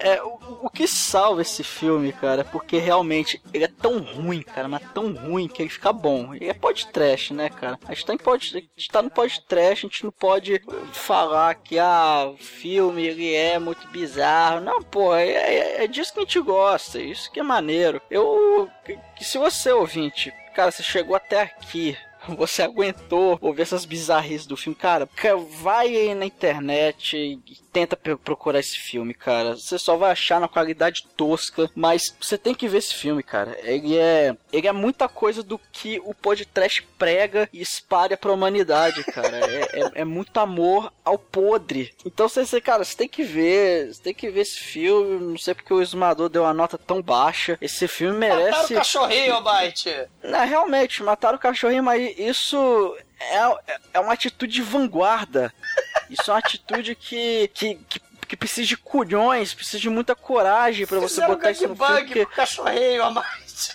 É, 0.00 0.20
o, 0.20 0.64
o 0.64 0.68
que 0.68 0.86
salva 0.88 1.40
esse 1.40 1.62
filme, 1.62 2.12
cara, 2.12 2.40
é 2.40 2.44
porque 2.44 2.78
realmente 2.78 3.40
ele 3.52 3.64
é 3.64 3.68
tão 3.68 4.00
ruim, 4.00 4.42
cara, 4.42 4.66
mas 4.66 4.82
tão 4.92 5.12
ruim 5.14 5.46
que 5.46 5.62
ele 5.62 5.68
fica 5.68 5.92
bom. 5.92 6.34
E 6.34 6.48
é 6.48 6.52
pod 6.52 6.88
trash, 6.88 7.30
né, 7.30 7.48
cara? 7.48 7.78
A 7.86 7.94
gente 7.94 8.04
tá, 8.04 8.14
em 8.14 8.18
pod, 8.18 8.56
a 8.56 8.80
gente 8.80 8.88
tá 8.90 9.00
no 9.00 9.10
pod 9.10 9.40
trash, 9.46 9.78
a 9.78 9.82
gente 9.82 10.04
não 10.04 10.10
pode 10.10 10.60
falar 10.92 11.54
que 11.54 11.78
ah, 11.78 12.32
o 12.34 12.36
filme 12.36 13.06
ele 13.06 13.32
é 13.32 13.58
muito 13.58 13.86
bizarro. 13.88 14.60
Não, 14.60 14.82
pô, 14.82 15.14
é, 15.14 15.28
é, 15.28 15.84
é 15.84 15.86
disso 15.86 16.12
que 16.12 16.18
a 16.18 16.22
gente 16.22 16.40
gosta, 16.40 16.98
isso 16.98 17.30
que 17.30 17.40
é 17.40 17.42
maneiro. 17.42 18.02
Eu. 18.10 18.68
Que, 18.84 18.98
que 19.16 19.24
se 19.24 19.38
você 19.38 19.72
ouvinte, 19.72 20.32
cara, 20.54 20.70
você 20.70 20.82
chegou 20.82 21.16
até 21.16 21.42
aqui 21.42 21.96
você 22.28 22.62
aguentou 22.62 23.38
ouvir 23.40 23.62
essas 23.62 23.84
bizarrices 23.84 24.46
do 24.46 24.56
filme, 24.56 24.74
cara, 24.76 25.08
ca- 25.14 25.36
vai 25.36 25.88
aí 25.88 26.14
na 26.14 26.24
internet 26.26 27.16
e 27.16 27.38
tenta 27.72 27.96
procurar 27.96 28.60
esse 28.60 28.78
filme, 28.78 29.12
cara. 29.14 29.56
Você 29.56 29.78
só 29.78 29.96
vai 29.96 30.12
achar 30.12 30.40
na 30.40 30.46
qualidade 30.48 31.06
tosca, 31.16 31.68
mas 31.74 32.14
você 32.20 32.38
tem 32.38 32.54
que 32.54 32.68
ver 32.68 32.78
esse 32.78 32.94
filme, 32.94 33.22
cara. 33.22 33.56
Ele 33.62 33.96
é, 33.98 34.36
ele 34.52 34.68
é 34.68 34.72
muita 34.72 35.08
coisa 35.08 35.42
do 35.42 35.58
que 35.72 36.00
o 36.04 36.14
podcast 36.14 36.82
prega 36.96 37.48
e 37.52 37.60
espalha 37.60 38.16
pra 38.16 38.32
humanidade, 38.32 39.02
cara. 39.04 39.38
É, 39.50 39.80
é- 39.80 39.90
é 40.02 40.04
muito 40.04 40.38
amor 40.38 40.92
ao 41.04 41.18
podre. 41.18 41.92
Então 42.06 42.28
você, 42.28 42.60
cara, 42.60 42.84
você 42.84 42.96
tem 42.96 43.08
que 43.08 43.24
ver, 43.24 43.92
você 43.92 44.02
tem 44.02 44.14
que 44.14 44.30
ver 44.30 44.42
esse 44.42 44.58
filme. 44.60 45.24
Não 45.32 45.38
sei 45.38 45.52
porque 45.54 45.74
o 45.74 45.82
Esmador 45.82 46.28
deu 46.28 46.42
uma 46.42 46.54
nota 46.54 46.78
tão 46.78 47.02
baixa. 47.02 47.58
Esse 47.60 47.88
filme 47.88 48.18
Mataram 48.20 48.40
o 48.40 48.44
merece. 48.44 48.74
cachorrinho, 48.74 49.42
Bite. 49.42 50.08
Não, 50.22 50.46
realmente, 50.46 51.02
mataram 51.02 51.36
o 51.36 51.40
cachorrinho, 51.40 51.82
mas 51.82 52.13
isso 52.16 52.96
é, 53.20 53.78
é 53.94 54.00
uma 54.00 54.12
atitude 54.12 54.52
de 54.52 54.62
vanguarda. 54.62 55.52
Isso 56.10 56.30
é 56.30 56.34
uma 56.34 56.38
atitude 56.38 56.94
que, 56.94 57.48
que, 57.54 57.76
que, 57.88 58.00
que 58.28 58.36
precisa 58.36 58.68
de 58.68 58.76
culhões, 58.76 59.54
precisa 59.54 59.78
de 59.78 59.88
muita 59.88 60.14
coragem 60.14 60.86
pra 60.86 61.00
você 61.00 61.26
botar 61.26 61.50
isso 61.50 61.66
no 61.66 61.74
filme. 61.74 62.04
Porque 62.04 62.26
cachorrinho, 62.26 63.04
a 63.04 63.10
mais. 63.10 63.72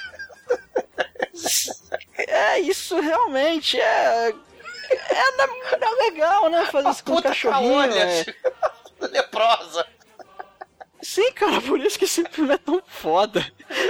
é 2.18 2.60
isso 2.60 2.99
realmente, 2.99 3.80
é. 3.80 4.30
É, 4.30 5.32
não 5.78 5.88
é 5.88 6.03
legal, 6.03 6.49
né? 6.49 6.66
Fazer 6.68 6.90
isso 6.90 7.03
com 7.03 7.14
o 7.14 7.16
Puta 7.16 7.30
cachorrinho. 7.30 7.74
caolha, 7.74 7.99
é. 7.99 8.26
leprosa. 9.07 9.88
Sim, 11.20 11.34
cara, 11.34 11.60
por 11.62 11.80
isso 11.80 12.00
que 12.00 12.06
esse 12.06 12.24
filme 12.30 12.54
é 12.54 12.58
tão 12.58 12.82
foda. 12.88 13.46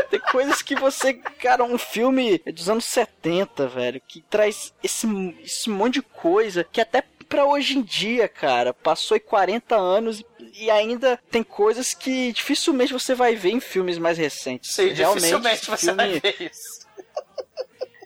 Tem 0.10 0.19
coisas 0.19 0.61
que 0.61 0.76
você. 0.76 1.14
Cara, 1.14 1.64
um 1.64 1.77
filme 1.77 2.39
dos 2.53 2.68
anos 2.68 2.85
70, 2.85 3.68
velho, 3.68 4.01
que 4.07 4.22
traz 4.22 4.73
esse, 4.84 5.07
esse 5.43 5.69
monte 5.69 5.95
de 5.95 6.01
coisa 6.01 6.64
que 6.64 6.81
até 6.81 7.03
pra 7.27 7.45
hoje 7.45 7.77
em 7.77 7.84
dia, 7.84 8.27
cara, 8.27 8.73
passou 8.73 9.14
aí 9.14 9.19
40 9.19 9.76
anos 9.76 10.23
e 10.56 10.72
ainda 10.72 11.19
tem 11.30 11.43
coisas 11.43 11.93
que 11.93 12.31
dificilmente 12.34 12.91
você 12.91 13.14
vai 13.14 13.35
ver 13.35 13.51
em 13.51 13.60
filmes 13.60 13.99
mais 13.99 14.18
recentes. 14.18 14.73
Sim, 14.73 14.88
Realmente, 14.88 15.22
dificilmente 15.22 15.65
você 15.68 15.85
filme, 15.85 15.95
vai 15.95 16.19
ver 16.19 16.51
isso. 16.51 16.78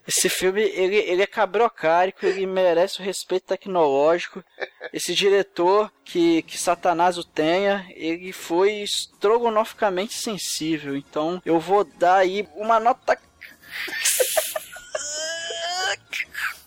Esse 0.07 0.27
filme, 0.27 0.61
ele, 0.61 0.97
ele 0.97 1.21
é 1.21 1.27
cabrocárico, 1.27 2.25
ele 2.25 2.45
merece 2.45 2.99
o 2.99 3.03
respeito 3.03 3.45
tecnológico. 3.47 4.43
Esse 4.91 5.15
diretor, 5.15 5.91
que, 6.03 6.41
que 6.43 6.57
Satanás 6.57 7.17
o 7.17 7.23
tenha, 7.23 7.87
ele 7.91 8.33
foi 8.33 8.81
estrogonoficamente 8.81 10.13
sensível. 10.13 10.95
Então, 10.95 11.41
eu 11.45 11.59
vou 11.59 11.83
dar 11.83 12.17
aí 12.17 12.47
uma 12.55 12.79
nota... 12.79 13.17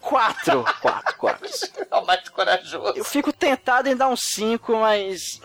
4. 0.00 0.64
4, 0.80 1.16
4. 1.16 1.48
É 1.90 1.96
o 1.96 2.06
mais 2.06 2.28
corajoso. 2.28 2.96
Eu 2.96 3.04
fico 3.04 3.32
tentado 3.32 3.88
em 3.88 3.96
dar 3.96 4.08
um 4.08 4.16
5, 4.16 4.76
mas... 4.76 5.40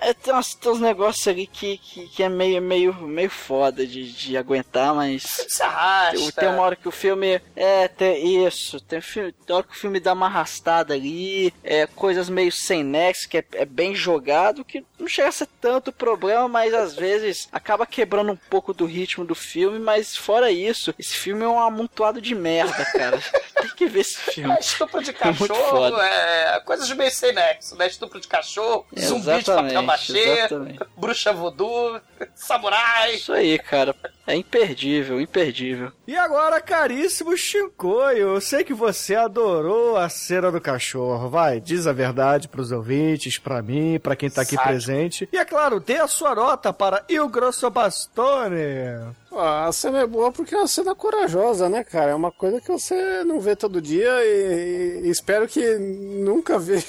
é, 0.00 0.14
tem, 0.14 0.34
uns, 0.34 0.54
tem 0.54 0.72
uns 0.72 0.80
negócios 0.80 1.26
ali 1.28 1.46
que, 1.46 1.78
que, 1.78 2.08
que 2.08 2.22
é 2.22 2.28
meio, 2.28 2.62
meio, 2.62 2.94
meio 2.94 3.30
foda 3.30 3.86
de, 3.86 4.10
de 4.12 4.36
aguentar, 4.36 4.94
mas... 4.94 5.22
Se 5.48 5.62
arrasta. 5.62 6.32
Tem 6.32 6.48
uma 6.48 6.62
hora 6.62 6.76
que 6.76 6.88
o 6.88 6.92
filme. 6.92 7.40
É, 7.54 7.88
tem 7.88 8.46
isso. 8.46 8.80
Tem, 8.80 9.00
filme, 9.00 9.32
tem 9.32 9.54
hora 9.54 9.64
que 9.64 9.74
o 9.74 9.78
filme 9.78 10.00
dá 10.00 10.12
uma 10.12 10.26
arrastada 10.26 10.94
ali. 10.94 11.52
É, 11.62 11.86
coisas 11.86 12.28
meio 12.28 12.50
sem 12.50 12.82
nexo, 12.82 13.28
que 13.28 13.38
é, 13.38 13.44
é 13.52 13.64
bem 13.64 13.94
jogado, 13.94 14.64
que 14.64 14.84
não 14.98 15.08
chega 15.08 15.28
a 15.28 15.32
ser 15.32 15.48
tanto 15.60 15.92
problema, 15.92 16.48
mas 16.48 16.72
às 16.72 16.94
vezes 16.94 17.48
acaba 17.52 17.86
quebrando 17.86 18.32
um 18.32 18.36
pouco 18.36 18.72
do 18.72 18.86
ritmo 18.86 19.24
do 19.24 19.34
filme. 19.34 19.78
Mas 19.78 20.16
fora 20.16 20.50
isso, 20.50 20.94
esse 20.98 21.14
filme 21.14 21.44
é 21.44 21.48
um 21.48 21.58
amontoado 21.58 22.20
de 22.20 22.34
merda, 22.34 22.84
cara. 22.86 23.20
tem 23.60 23.70
que 23.76 23.86
ver 23.86 24.00
esse 24.00 24.18
filme. 24.18 24.54
É, 24.54 24.58
estupro 24.58 25.02
de 25.02 25.12
cachorro, 25.12 26.00
é, 26.00 26.60
coisas 26.64 26.90
meio 26.92 27.10
sem 27.10 27.32
nexo, 27.32 27.76
né? 27.76 27.86
Estupro 27.86 28.20
de 28.20 28.28
cachorro, 28.28 28.86
zumbi 28.98 29.38
de 29.38 29.44
papel 29.44 29.81
machê, 29.82 30.18
exatamente. 30.18 30.80
bruxa 30.96 31.32
voodoo, 31.32 32.00
samurai. 32.34 33.14
Isso 33.14 33.32
aí, 33.32 33.58
cara. 33.58 33.94
É 34.26 34.36
imperdível, 34.36 35.20
imperdível. 35.20 35.90
E 36.06 36.16
agora, 36.16 36.60
caríssimo 36.60 37.36
Shinkoio, 37.36 38.34
eu 38.34 38.40
sei 38.40 38.62
que 38.62 38.72
você 38.72 39.16
adorou 39.16 39.96
a 39.96 40.08
cena 40.08 40.50
do 40.50 40.60
cachorro. 40.60 41.28
Vai, 41.28 41.60
diz 41.60 41.86
a 41.86 41.92
verdade 41.92 42.46
pros 42.48 42.70
ouvintes, 42.70 43.38
pra 43.38 43.60
mim, 43.60 43.98
pra 44.00 44.14
quem 44.14 44.30
tá 44.30 44.42
aqui 44.42 44.56
presente. 44.56 45.28
E 45.32 45.36
é 45.36 45.44
claro, 45.44 45.80
dê 45.80 45.96
a 45.96 46.06
sua 46.06 46.34
nota 46.34 46.72
para 46.72 47.04
Il 47.08 47.28
Grosso 47.28 47.68
Bastone. 47.68 49.12
Ah, 49.32 49.66
a 49.66 49.72
cena 49.72 50.00
é 50.00 50.06
boa 50.06 50.30
porque 50.30 50.54
é 50.54 50.58
uma 50.58 50.68
cena 50.68 50.94
corajosa, 50.94 51.68
né, 51.68 51.82
cara? 51.82 52.12
É 52.12 52.14
uma 52.14 52.30
coisa 52.30 52.60
que 52.60 52.70
você 52.70 53.24
não 53.24 53.40
vê 53.40 53.56
todo 53.56 53.80
dia 53.80 54.10
e, 54.24 55.02
e 55.04 55.10
espero 55.10 55.48
que 55.48 55.78
nunca 55.78 56.58
veja 56.60 56.86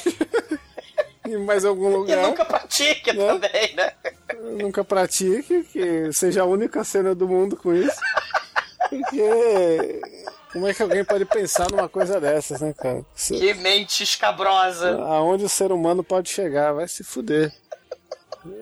em 1.27 1.37
mais 1.37 1.63
algum 1.65 1.89
E 1.89 1.93
lugar. 1.95 2.21
nunca 2.23 2.45
pratique 2.45 3.13
Né? 3.13 3.25
também, 3.27 3.75
né? 3.75 3.91
nunca 4.61 4.83
pratique, 4.83 5.63
que 5.63 6.11
seja 6.13 6.41
a 6.41 6.45
única 6.45 6.83
cena 6.83 7.13
do 7.15 7.27
mundo 7.27 7.55
com 7.57 7.73
isso. 7.73 7.99
Porque 8.89 10.01
como 10.51 10.67
é 10.67 10.73
que 10.73 10.83
alguém 10.83 11.03
pode 11.03 11.25
pensar 11.25 11.69
numa 11.71 11.87
coisa 11.89 12.19
dessas, 12.19 12.61
né, 12.61 12.73
cara? 12.73 13.03
Que 13.15 13.53
mente 13.55 14.03
escabrosa. 14.03 14.91
aonde 15.01 15.45
o 15.45 15.49
ser 15.49 15.71
humano 15.71 16.03
pode 16.03 16.29
chegar, 16.29 16.73
vai 16.73 16.87
se 16.87 17.03
fuder. 17.03 17.51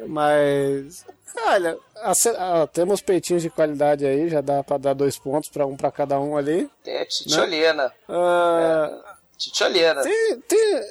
Mas, 0.08 1.06
olha, 1.46 1.78
a 1.98 2.68
temos 2.68 3.02
peitinhos 3.02 3.42
de 3.42 3.50
qualidade 3.50 4.06
aí, 4.06 4.30
já 4.30 4.42
dá 4.42 4.64
pra 4.64 4.78
dar 4.78 4.94
dois 4.94 5.18
pontos 5.18 5.50
pra 5.50 5.66
um 5.66 5.76
pra 5.76 5.92
cada 5.92 6.20
um 6.20 6.38
ali. 6.38 6.70
É, 6.86 7.04
titiolina. 7.06 7.92
Ah, 8.08 9.11
Titiolina. 9.42 10.04
Tem, 10.04 10.40
tem, 10.48 10.82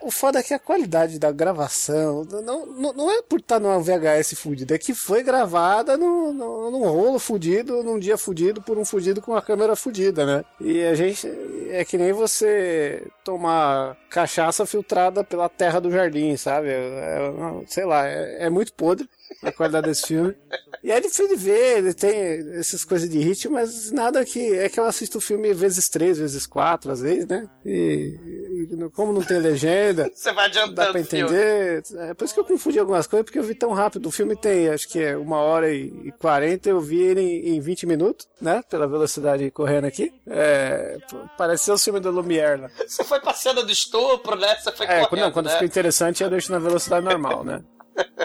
o, 0.00 0.10
foda 0.12 0.38
é 0.38 0.42
que 0.42 0.54
a 0.54 0.58
qualidade 0.60 1.18
da 1.18 1.32
gravação 1.32 2.24
não, 2.24 2.66
não, 2.66 2.92
não 2.92 3.10
é 3.10 3.20
por 3.20 3.40
estar 3.40 3.58
numa 3.58 3.80
VHS 3.80 4.34
fudida, 4.34 4.76
é 4.76 4.78
que 4.78 4.94
foi 4.94 5.24
gravada 5.24 5.96
no, 5.96 6.32
no, 6.32 6.70
num 6.70 6.84
rolo 6.84 7.18
fudido, 7.18 7.82
num 7.82 7.98
dia 7.98 8.16
fudido, 8.16 8.62
por 8.62 8.78
um 8.78 8.84
fudido 8.84 9.20
com 9.20 9.32
uma 9.32 9.42
câmera 9.42 9.74
fudida, 9.74 10.24
né? 10.24 10.44
E 10.60 10.84
a 10.84 10.94
gente. 10.94 11.26
É 11.68 11.84
que 11.84 11.98
nem 11.98 12.12
você 12.12 13.04
tomar 13.24 13.96
cachaça 14.08 14.64
filtrada 14.64 15.24
pela 15.24 15.48
terra 15.48 15.80
do 15.80 15.90
jardim, 15.90 16.36
sabe? 16.36 16.68
É, 16.68 16.72
é, 16.72 17.66
sei 17.66 17.84
lá, 17.84 18.06
é, 18.06 18.44
é 18.44 18.50
muito 18.50 18.72
podre 18.72 19.08
a 19.42 19.52
qualidade 19.52 19.86
desse 19.88 20.06
filme. 20.06 20.34
E 20.82 20.90
é 20.92 21.00
difícil 21.00 21.28
de 21.28 21.36
ver, 21.36 21.78
ele 21.78 21.94
tem 21.94 22.12
essas 22.58 22.84
coisas 22.84 23.08
de 23.08 23.18
ritmo, 23.18 23.54
mas 23.54 23.90
nada 23.90 24.24
que. 24.24 24.54
É 24.54 24.68
que 24.68 24.78
eu 24.78 24.84
assisto 24.84 25.18
o 25.18 25.20
filme 25.20 25.52
vezes 25.52 25.88
três, 25.88 26.18
vezes 26.18 26.46
quatro, 26.46 26.90
às 26.92 27.00
vezes, 27.00 27.26
né? 27.26 27.48
E, 27.64 28.68
e 28.72 28.90
como 28.90 29.12
não 29.12 29.22
tem 29.22 29.38
legenda, 29.38 30.08
Você 30.14 30.32
vai 30.32 30.50
dá 30.50 30.60
adiantando 30.62 30.92
pra 30.92 31.00
o 31.00 31.04
filme. 31.04 31.24
entender. 31.24 31.82
É 32.08 32.14
por 32.14 32.24
isso 32.24 32.34
que 32.34 32.40
eu 32.40 32.44
confundi 32.44 32.78
algumas 32.78 33.06
coisas, 33.06 33.24
porque 33.24 33.38
eu 33.38 33.42
vi 33.42 33.54
tão 33.54 33.72
rápido. 33.72 34.06
O 34.06 34.12
filme 34.12 34.36
tem, 34.36 34.68
acho 34.68 34.88
que 34.88 35.02
é 35.02 35.16
uma 35.16 35.38
hora 35.38 35.72
e 35.72 36.12
quarenta, 36.20 36.68
eu 36.68 36.80
vi 36.80 37.00
ele 37.00 37.20
em, 37.20 37.56
em 37.56 37.60
20 37.60 37.86
minutos, 37.86 38.28
né? 38.40 38.62
Pela 38.70 38.86
velocidade 38.86 39.50
correndo 39.50 39.86
aqui. 39.86 40.12
É, 40.26 40.98
pareceu 41.36 41.74
o 41.74 41.78
filme 41.78 42.00
do 42.00 42.10
Lumière, 42.10 42.60
né? 42.60 42.70
Você 42.86 43.02
foi 43.02 43.20
cena 43.34 43.62
do 43.62 43.70
estupro, 43.70 44.36
né? 44.36 44.56
Você 44.56 44.72
foi 44.72 44.86
É, 44.86 45.06
correndo, 45.06 45.24
não, 45.26 45.32
quando 45.32 45.46
né? 45.46 45.52
fica 45.52 45.64
interessante 45.64 46.22
eu 46.22 46.30
deixo 46.30 46.50
na 46.52 46.58
velocidade 46.58 47.04
normal, 47.04 47.44
né? 47.44 47.62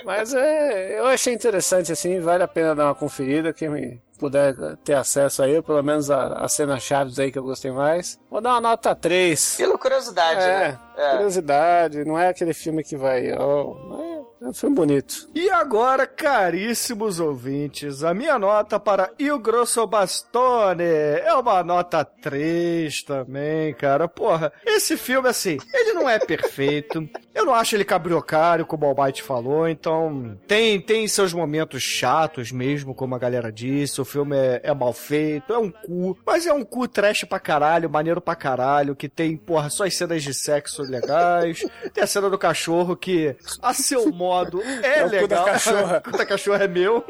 Mas 0.05 0.33
é, 0.33 0.99
eu 0.99 1.05
achei 1.05 1.33
interessante, 1.33 1.91
assim, 1.91 2.19
vale 2.19 2.43
a 2.43 2.47
pena 2.47 2.75
dar 2.75 2.85
uma 2.85 2.95
conferida. 2.95 3.53
Quem 3.53 3.69
me 3.69 4.01
puder 4.19 4.53
ter 4.83 4.93
acesso 4.93 5.41
aí, 5.41 5.61
pelo 5.61 5.81
menos 5.81 6.11
a, 6.11 6.33
a 6.43 6.47
cenas 6.47 6.83
chaves 6.83 7.17
aí 7.19 7.31
que 7.31 7.39
eu 7.39 7.43
gostei 7.43 7.71
mais. 7.71 8.19
Vou 8.29 8.39
dar 8.41 8.51
uma 8.51 8.61
nota 8.61 8.93
3. 8.95 9.55
Pela 9.57 9.77
curiosidade, 9.77 10.39
É, 10.41 10.47
né? 10.69 10.79
É. 10.97 11.11
curiosidade, 11.13 12.05
não 12.05 12.17
é 12.19 12.27
aquele 12.29 12.53
filme 12.53 12.83
que 12.83 12.95
vai. 12.95 13.31
Oh, 13.33 14.21
é, 14.41 14.45
é 14.45 14.47
um 14.49 14.53
filme 14.53 14.75
bonito. 14.75 15.27
E 15.33 15.49
agora, 15.49 16.05
caríssimos 16.05 17.19
ouvintes, 17.19 18.03
a 18.03 18.13
minha 18.13 18.37
nota 18.37 18.79
para 18.79 19.09
Il 19.17 19.39
Grosso 19.39 19.87
Bastone 19.87 20.83
é 20.83 21.33
uma 21.33 21.63
nota 21.63 22.05
3 22.05 23.01
também, 23.03 23.73
cara. 23.73 24.07
Porra, 24.07 24.53
esse 24.63 24.97
filme, 24.97 25.27
assim, 25.29 25.57
ele 25.73 25.93
não 25.93 26.07
é 26.07 26.19
perfeito. 26.19 27.09
Eu 27.33 27.45
não 27.45 27.53
acho 27.53 27.75
ele 27.75 27.85
cabriocário, 27.85 28.65
como 28.65 28.85
o 28.85 28.89
Almighty 28.89 29.23
falou, 29.23 29.67
então 29.67 30.37
tem, 30.47 30.79
tem 30.81 31.07
seus 31.07 31.31
momentos 31.33 31.81
chatos 31.81 32.51
mesmo, 32.51 32.93
como 32.93 33.15
a 33.15 33.19
galera 33.19 33.51
disse. 33.51 34.01
O 34.01 34.05
filme 34.05 34.35
é, 34.35 34.59
é 34.63 34.73
mal 34.73 34.91
feito, 34.91 35.53
é 35.53 35.57
um 35.57 35.71
cu, 35.71 36.17
mas 36.25 36.45
é 36.45 36.53
um 36.53 36.63
cu 36.63 36.87
trash 36.87 37.23
pra 37.23 37.39
caralho, 37.39 37.89
maneiro 37.89 38.19
pra 38.19 38.35
caralho, 38.35 38.95
que 38.95 39.07
tem, 39.07 39.37
porra, 39.37 39.69
só 39.69 39.85
as 39.85 39.95
cenas 39.95 40.23
de 40.23 40.33
sexo 40.33 40.81
legais. 40.83 41.63
Tem 41.93 42.03
a 42.03 42.07
cena 42.07 42.29
do 42.29 42.37
cachorro 42.37 42.95
que, 42.95 43.35
a 43.61 43.73
seu 43.73 44.11
modo, 44.11 44.61
é, 44.61 44.99
É 44.99 45.05
o 45.05 45.09
cu 45.09 45.15
legal. 45.15 45.27
da 45.45 45.51
cachorra. 45.51 45.97
o 46.05 46.11
cu 46.11 46.17
da 46.17 46.25
cachorra 46.25 46.63
é 46.63 46.67
meu. 46.67 47.01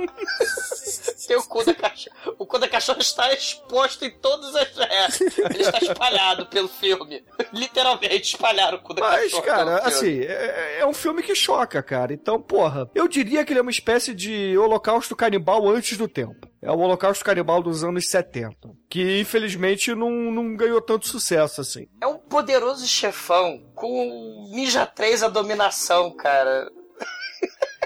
tem 1.27 1.37
o 1.37 1.43
cu 1.43 1.63
da 1.65 1.73
cachorra. 1.73 2.15
O 2.37 2.45
cu 2.45 2.57
da 2.59 2.67
cachorra 2.67 2.99
está 2.99 3.33
exposto 3.33 4.03
em 4.05 4.11
todas 4.11 4.55
as. 4.55 4.67
É, 4.77 5.07
ele 5.53 5.63
está 5.63 5.77
espalhado 5.79 6.45
pelo 6.47 6.67
filme. 6.67 7.23
Literalmente 7.53 8.35
espalharam 8.35 8.77
o 8.77 8.81
cu 8.81 8.93
da 8.93 9.01
Mas, 9.01 9.31
cachorra. 9.31 9.41
cara, 9.43 9.77
pelo 9.81 9.91
assim, 10.11 10.21
é, 10.21 10.79
é 10.79 10.85
um 10.85 10.93
filme 10.93 11.23
que 11.23 11.35
choca, 11.35 11.81
cara. 11.81 12.13
Então, 12.13 12.41
porra, 12.41 12.89
eu 12.93 13.07
diria 13.07 13.45
que 13.45 13.53
ele 13.53 13.59
é 13.59 13.61
uma 13.61 13.71
espécie 13.71 14.13
de 14.13 14.57
holocausto 14.57 15.15
canibal 15.15 15.67
antes 15.69 15.97
do 15.97 16.07
tempo. 16.07 16.47
É 16.61 16.71
o 16.71 16.77
holocausto 16.77 17.25
canibal 17.25 17.63
dos 17.63 17.83
anos 17.83 18.09
70. 18.09 18.55
Que, 18.89 19.19
infelizmente, 19.19 19.95
não, 19.95 20.11
não 20.31 20.55
ganhou 20.55 20.81
tanto 20.81 21.07
sucesso, 21.07 21.61
assim. 21.61 21.87
É 21.99 22.07
um 22.07 22.17
poderoso 22.17 22.87
chefão 22.87 23.63
com 23.73 24.49
Ninja 24.53 24.85
3 24.85 25.23
a 25.23 25.27
dominação, 25.27 26.15
cara. 26.15 26.69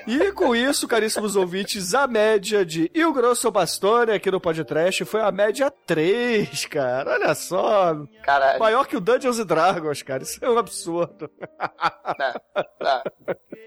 E 0.07 0.31
com 0.33 0.55
isso, 0.55 0.87
caríssimos 0.87 1.35
ouvintes, 1.35 1.93
a 1.95 2.05
média 2.07 2.63
de 2.63 2.91
Il 2.93 3.11
Grosso 3.11 3.49
Bastone 3.49 4.11
aqui 4.11 4.29
no 4.29 4.39
podcast 4.39 5.03
foi 5.05 5.21
a 5.21 5.31
média 5.31 5.71
3, 5.71 6.65
cara. 6.65 7.13
Olha 7.13 7.33
só. 7.33 7.95
Caralho. 8.23 8.59
Maior 8.59 8.85
que 8.87 8.95
o 8.95 8.99
Dungeons 8.99 9.43
Dragons, 9.43 10.03
cara. 10.03 10.21
Isso 10.23 10.43
é 10.43 10.49
um 10.49 10.57
absurdo. 10.57 11.29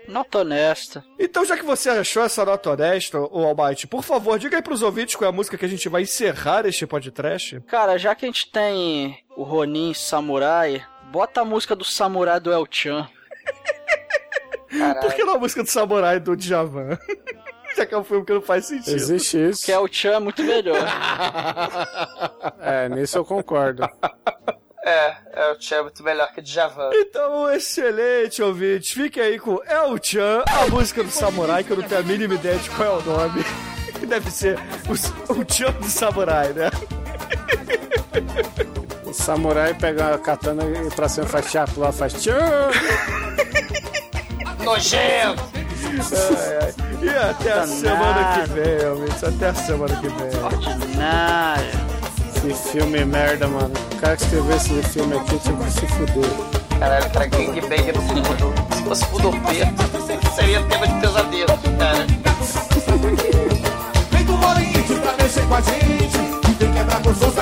Nota 0.07 0.39
honesta. 0.39 1.05
Então, 1.19 1.45
já 1.45 1.57
que 1.57 1.65
você 1.65 1.91
achou 1.91 2.23
essa 2.23 2.45
nota 2.45 2.71
honesta, 2.71 3.19
ô 3.19 3.45
Almighty, 3.45 3.87
por 3.87 4.05
favor, 4.05 4.39
diga 4.39 4.57
aí 4.57 4.63
pros 4.63 4.83
ouvintes 4.83 5.17
qual 5.17 5.27
é 5.27 5.33
a 5.33 5.37
música 5.37 5.59
que 5.59 5.65
a 5.65 5.69
gente 5.69 5.89
vai 5.89 6.03
encerrar 6.03 6.65
este 6.67 6.87
podcast. 6.87 7.61
Cara, 7.63 7.99
já 7.99 8.15
que 8.15 8.25
a 8.25 8.29
gente 8.29 8.51
tem 8.51 9.19
o 9.37 9.43
Ronin 9.43 9.93
Samurai, 9.93 10.85
bota 11.11 11.41
a 11.41 11.45
música 11.45 11.75
do 11.75 11.85
Samurai 11.85 12.39
do 12.39 12.53
El 12.53 12.67
Chan. 12.71 13.09
Por 15.01 15.15
que 15.15 15.25
não 15.25 15.35
a 15.35 15.39
música 15.39 15.63
do 15.63 15.71
Samurai 15.71 16.21
do 16.21 16.37
Djavan? 16.37 16.99
já 17.77 17.87
que 17.87 17.95
é 17.95 17.99
um 17.99 18.05
filme 18.05 18.25
que 18.25 18.33
não 18.33 18.43
faz 18.43 18.67
sentido. 18.67 18.95
Existe 18.95 19.51
isso. 19.51 19.65
Que 19.65 19.73
El 19.73 19.87
Chan 19.91 20.15
é 20.15 20.19
muito 20.19 20.43
melhor. 20.43 20.79
É, 22.61 22.89
nisso 22.89 23.19
eu 23.19 23.25
concordo. 23.25 23.89
É, 24.85 25.17
é 25.33 25.53
o 25.53 25.59
Tchan 25.59 25.83
muito 25.85 26.03
melhor 26.03 26.33
que 26.33 26.41
o 26.41 26.43
Djavan. 26.43 26.91
Então, 26.93 27.51
excelente, 27.51 28.43
ouvintes. 28.43 28.91
Fique 28.91 29.21
aí 29.21 29.39
com 29.39 29.61
El 29.65 29.99
Chan, 30.03 30.43
a 30.47 30.67
música 30.69 31.03
do 31.03 31.11
Samurai, 31.11 31.63
que 31.63 31.71
eu 31.71 31.77
não 31.77 31.89
tenho 31.89 32.01
a 32.01 32.05
mínima 32.05 32.35
ideia 32.35 32.57
de 32.59 32.71
qual 32.71 32.99
é 32.99 33.03
o 33.03 33.03
nome. 33.03 33.45
Que 33.99 34.07
deve 34.07 34.31
ser 34.31 34.59
o, 34.89 34.93
o 35.41 35.53
Chan 35.53 35.73
do 35.73 35.89
Samurai, 35.89 36.53
né? 36.53 36.71
O 39.05 39.13
samurai 39.13 39.75
pega 39.75 40.15
a 40.15 40.19
katana 40.19 40.65
e 40.65 40.91
pra 40.95 41.09
cima 41.09 41.27
faz 41.27 41.51
chapo 41.51 41.81
lá, 41.81 41.93
faz 41.93 42.13
tchan. 42.15 42.71
Nojento! 44.69 45.43
Ai, 45.55 46.59
ai. 46.61 46.75
E 47.01 47.09
até 47.09 47.53
a 47.53 47.67
semana 47.67 48.35
que 48.35 48.53
vem, 48.53 48.87
ouvintes. 48.91 49.25
Até 49.25 49.49
a 49.49 49.55
semana 49.55 49.97
que 49.97 50.09
vem. 50.09 50.45
Ordinário. 50.45 51.89
Que 52.35 52.53
filme 52.53 53.03
merda, 53.07 53.49
mano. 53.49 53.73
O 53.91 53.97
cara 53.97 54.15
que 54.15 54.25
escreveu 54.25 54.57
esse 54.57 54.83
filme 54.91 55.17
aqui 55.17 55.39
tinha 55.39 55.57
que 55.57 55.71
se 55.71 55.87
fuder. 55.87 56.79
Caralho, 56.79 57.11
cara, 57.11 57.27
gangbang 57.29 57.93
no 57.95 58.03
futuro. 58.03 58.55
Se 58.77 58.83
fosse 58.83 59.05
Fudo 59.07 59.31
preto, 59.31 60.35
seria 60.35 60.63
tema 60.65 60.87
de 60.87 61.01
pesadelo, 61.01 61.59
cara. 61.79 62.07
Vem 64.11 64.25
do 64.25 64.47
Oriente 64.47 64.95
pra 65.01 65.13
mexer 65.15 65.47
com 65.49 65.55
a 65.55 65.61
gente 65.63 66.39
vem 66.59 66.73
quebrar 66.73 67.01
gostoso 67.01 67.41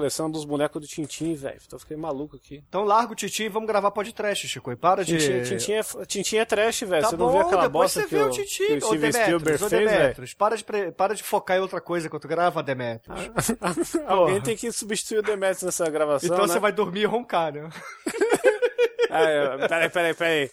coleção 0.00 0.30
dos 0.30 0.44
bonecos 0.46 0.80
do 0.80 0.88
Tintim, 0.88 1.34
velho. 1.34 1.60
Então 1.64 1.78
fiquei 1.78 1.96
maluco 1.96 2.36
aqui. 2.36 2.62
Então 2.68 2.84
larga 2.84 3.12
o 3.12 3.14
Titim 3.14 3.44
e 3.44 3.48
vamos 3.48 3.68
gravar 3.68 3.90
podcast, 3.90 4.48
Chico. 4.48 4.72
E 4.72 4.76
para 4.76 5.04
de... 5.04 5.18
Tintim, 5.18 5.42
Tintim, 5.58 5.72
é, 5.72 5.82
Tintim 6.06 6.36
é 6.36 6.44
trash, 6.44 6.80
velho. 6.80 7.02
Tá 7.02 7.10
você 7.10 7.16
não 7.16 7.26
bom, 7.26 7.32
viu 7.32 7.40
aquela 7.42 7.62
depois 7.66 7.94
bosta 7.94 8.00
você 8.00 8.08
que, 8.08 8.14
vê 8.14 8.22
o, 8.22 8.30
Titim, 8.30 8.66
que 8.66 8.72
o 8.72 8.80
Steven 8.80 9.10
Demetrius, 9.10 9.60
Spielberg 9.60 10.14
fez. 10.16 10.34
Para 10.34 10.56
de, 10.56 10.64
para 10.92 11.14
de 11.14 11.22
focar 11.22 11.58
em 11.58 11.60
outra 11.60 11.80
coisa 11.80 12.08
quando 12.08 12.26
grava, 12.26 12.62
Demetrius. 12.62 13.18
Alguém 14.06 14.40
tem 14.40 14.56
que 14.56 14.72
substituir 14.72 15.18
o 15.18 15.22
Demetrius 15.22 15.62
nessa 15.62 15.88
gravação, 15.90 16.26
Então 16.26 16.46
né? 16.46 16.52
você 16.52 16.58
vai 16.58 16.72
dormir 16.72 17.00
e 17.02 17.04
roncar, 17.06 17.52
né? 17.52 17.68
Ah, 19.12 19.24
eu- 19.24 19.68
peraí, 19.68 19.90
peraí, 19.90 20.14
peraí. 20.14 20.50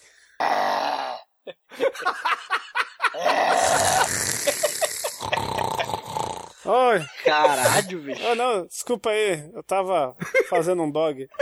Caralho, 7.46 8.00
bicho. 8.04 8.22
Oh, 8.30 8.36
não, 8.36 8.66
desculpa 8.66 9.10
aí, 9.10 9.50
eu 9.54 9.64
tava 9.64 10.16
fazendo 10.50 10.82
um 10.84 10.92
dog. 10.92 11.28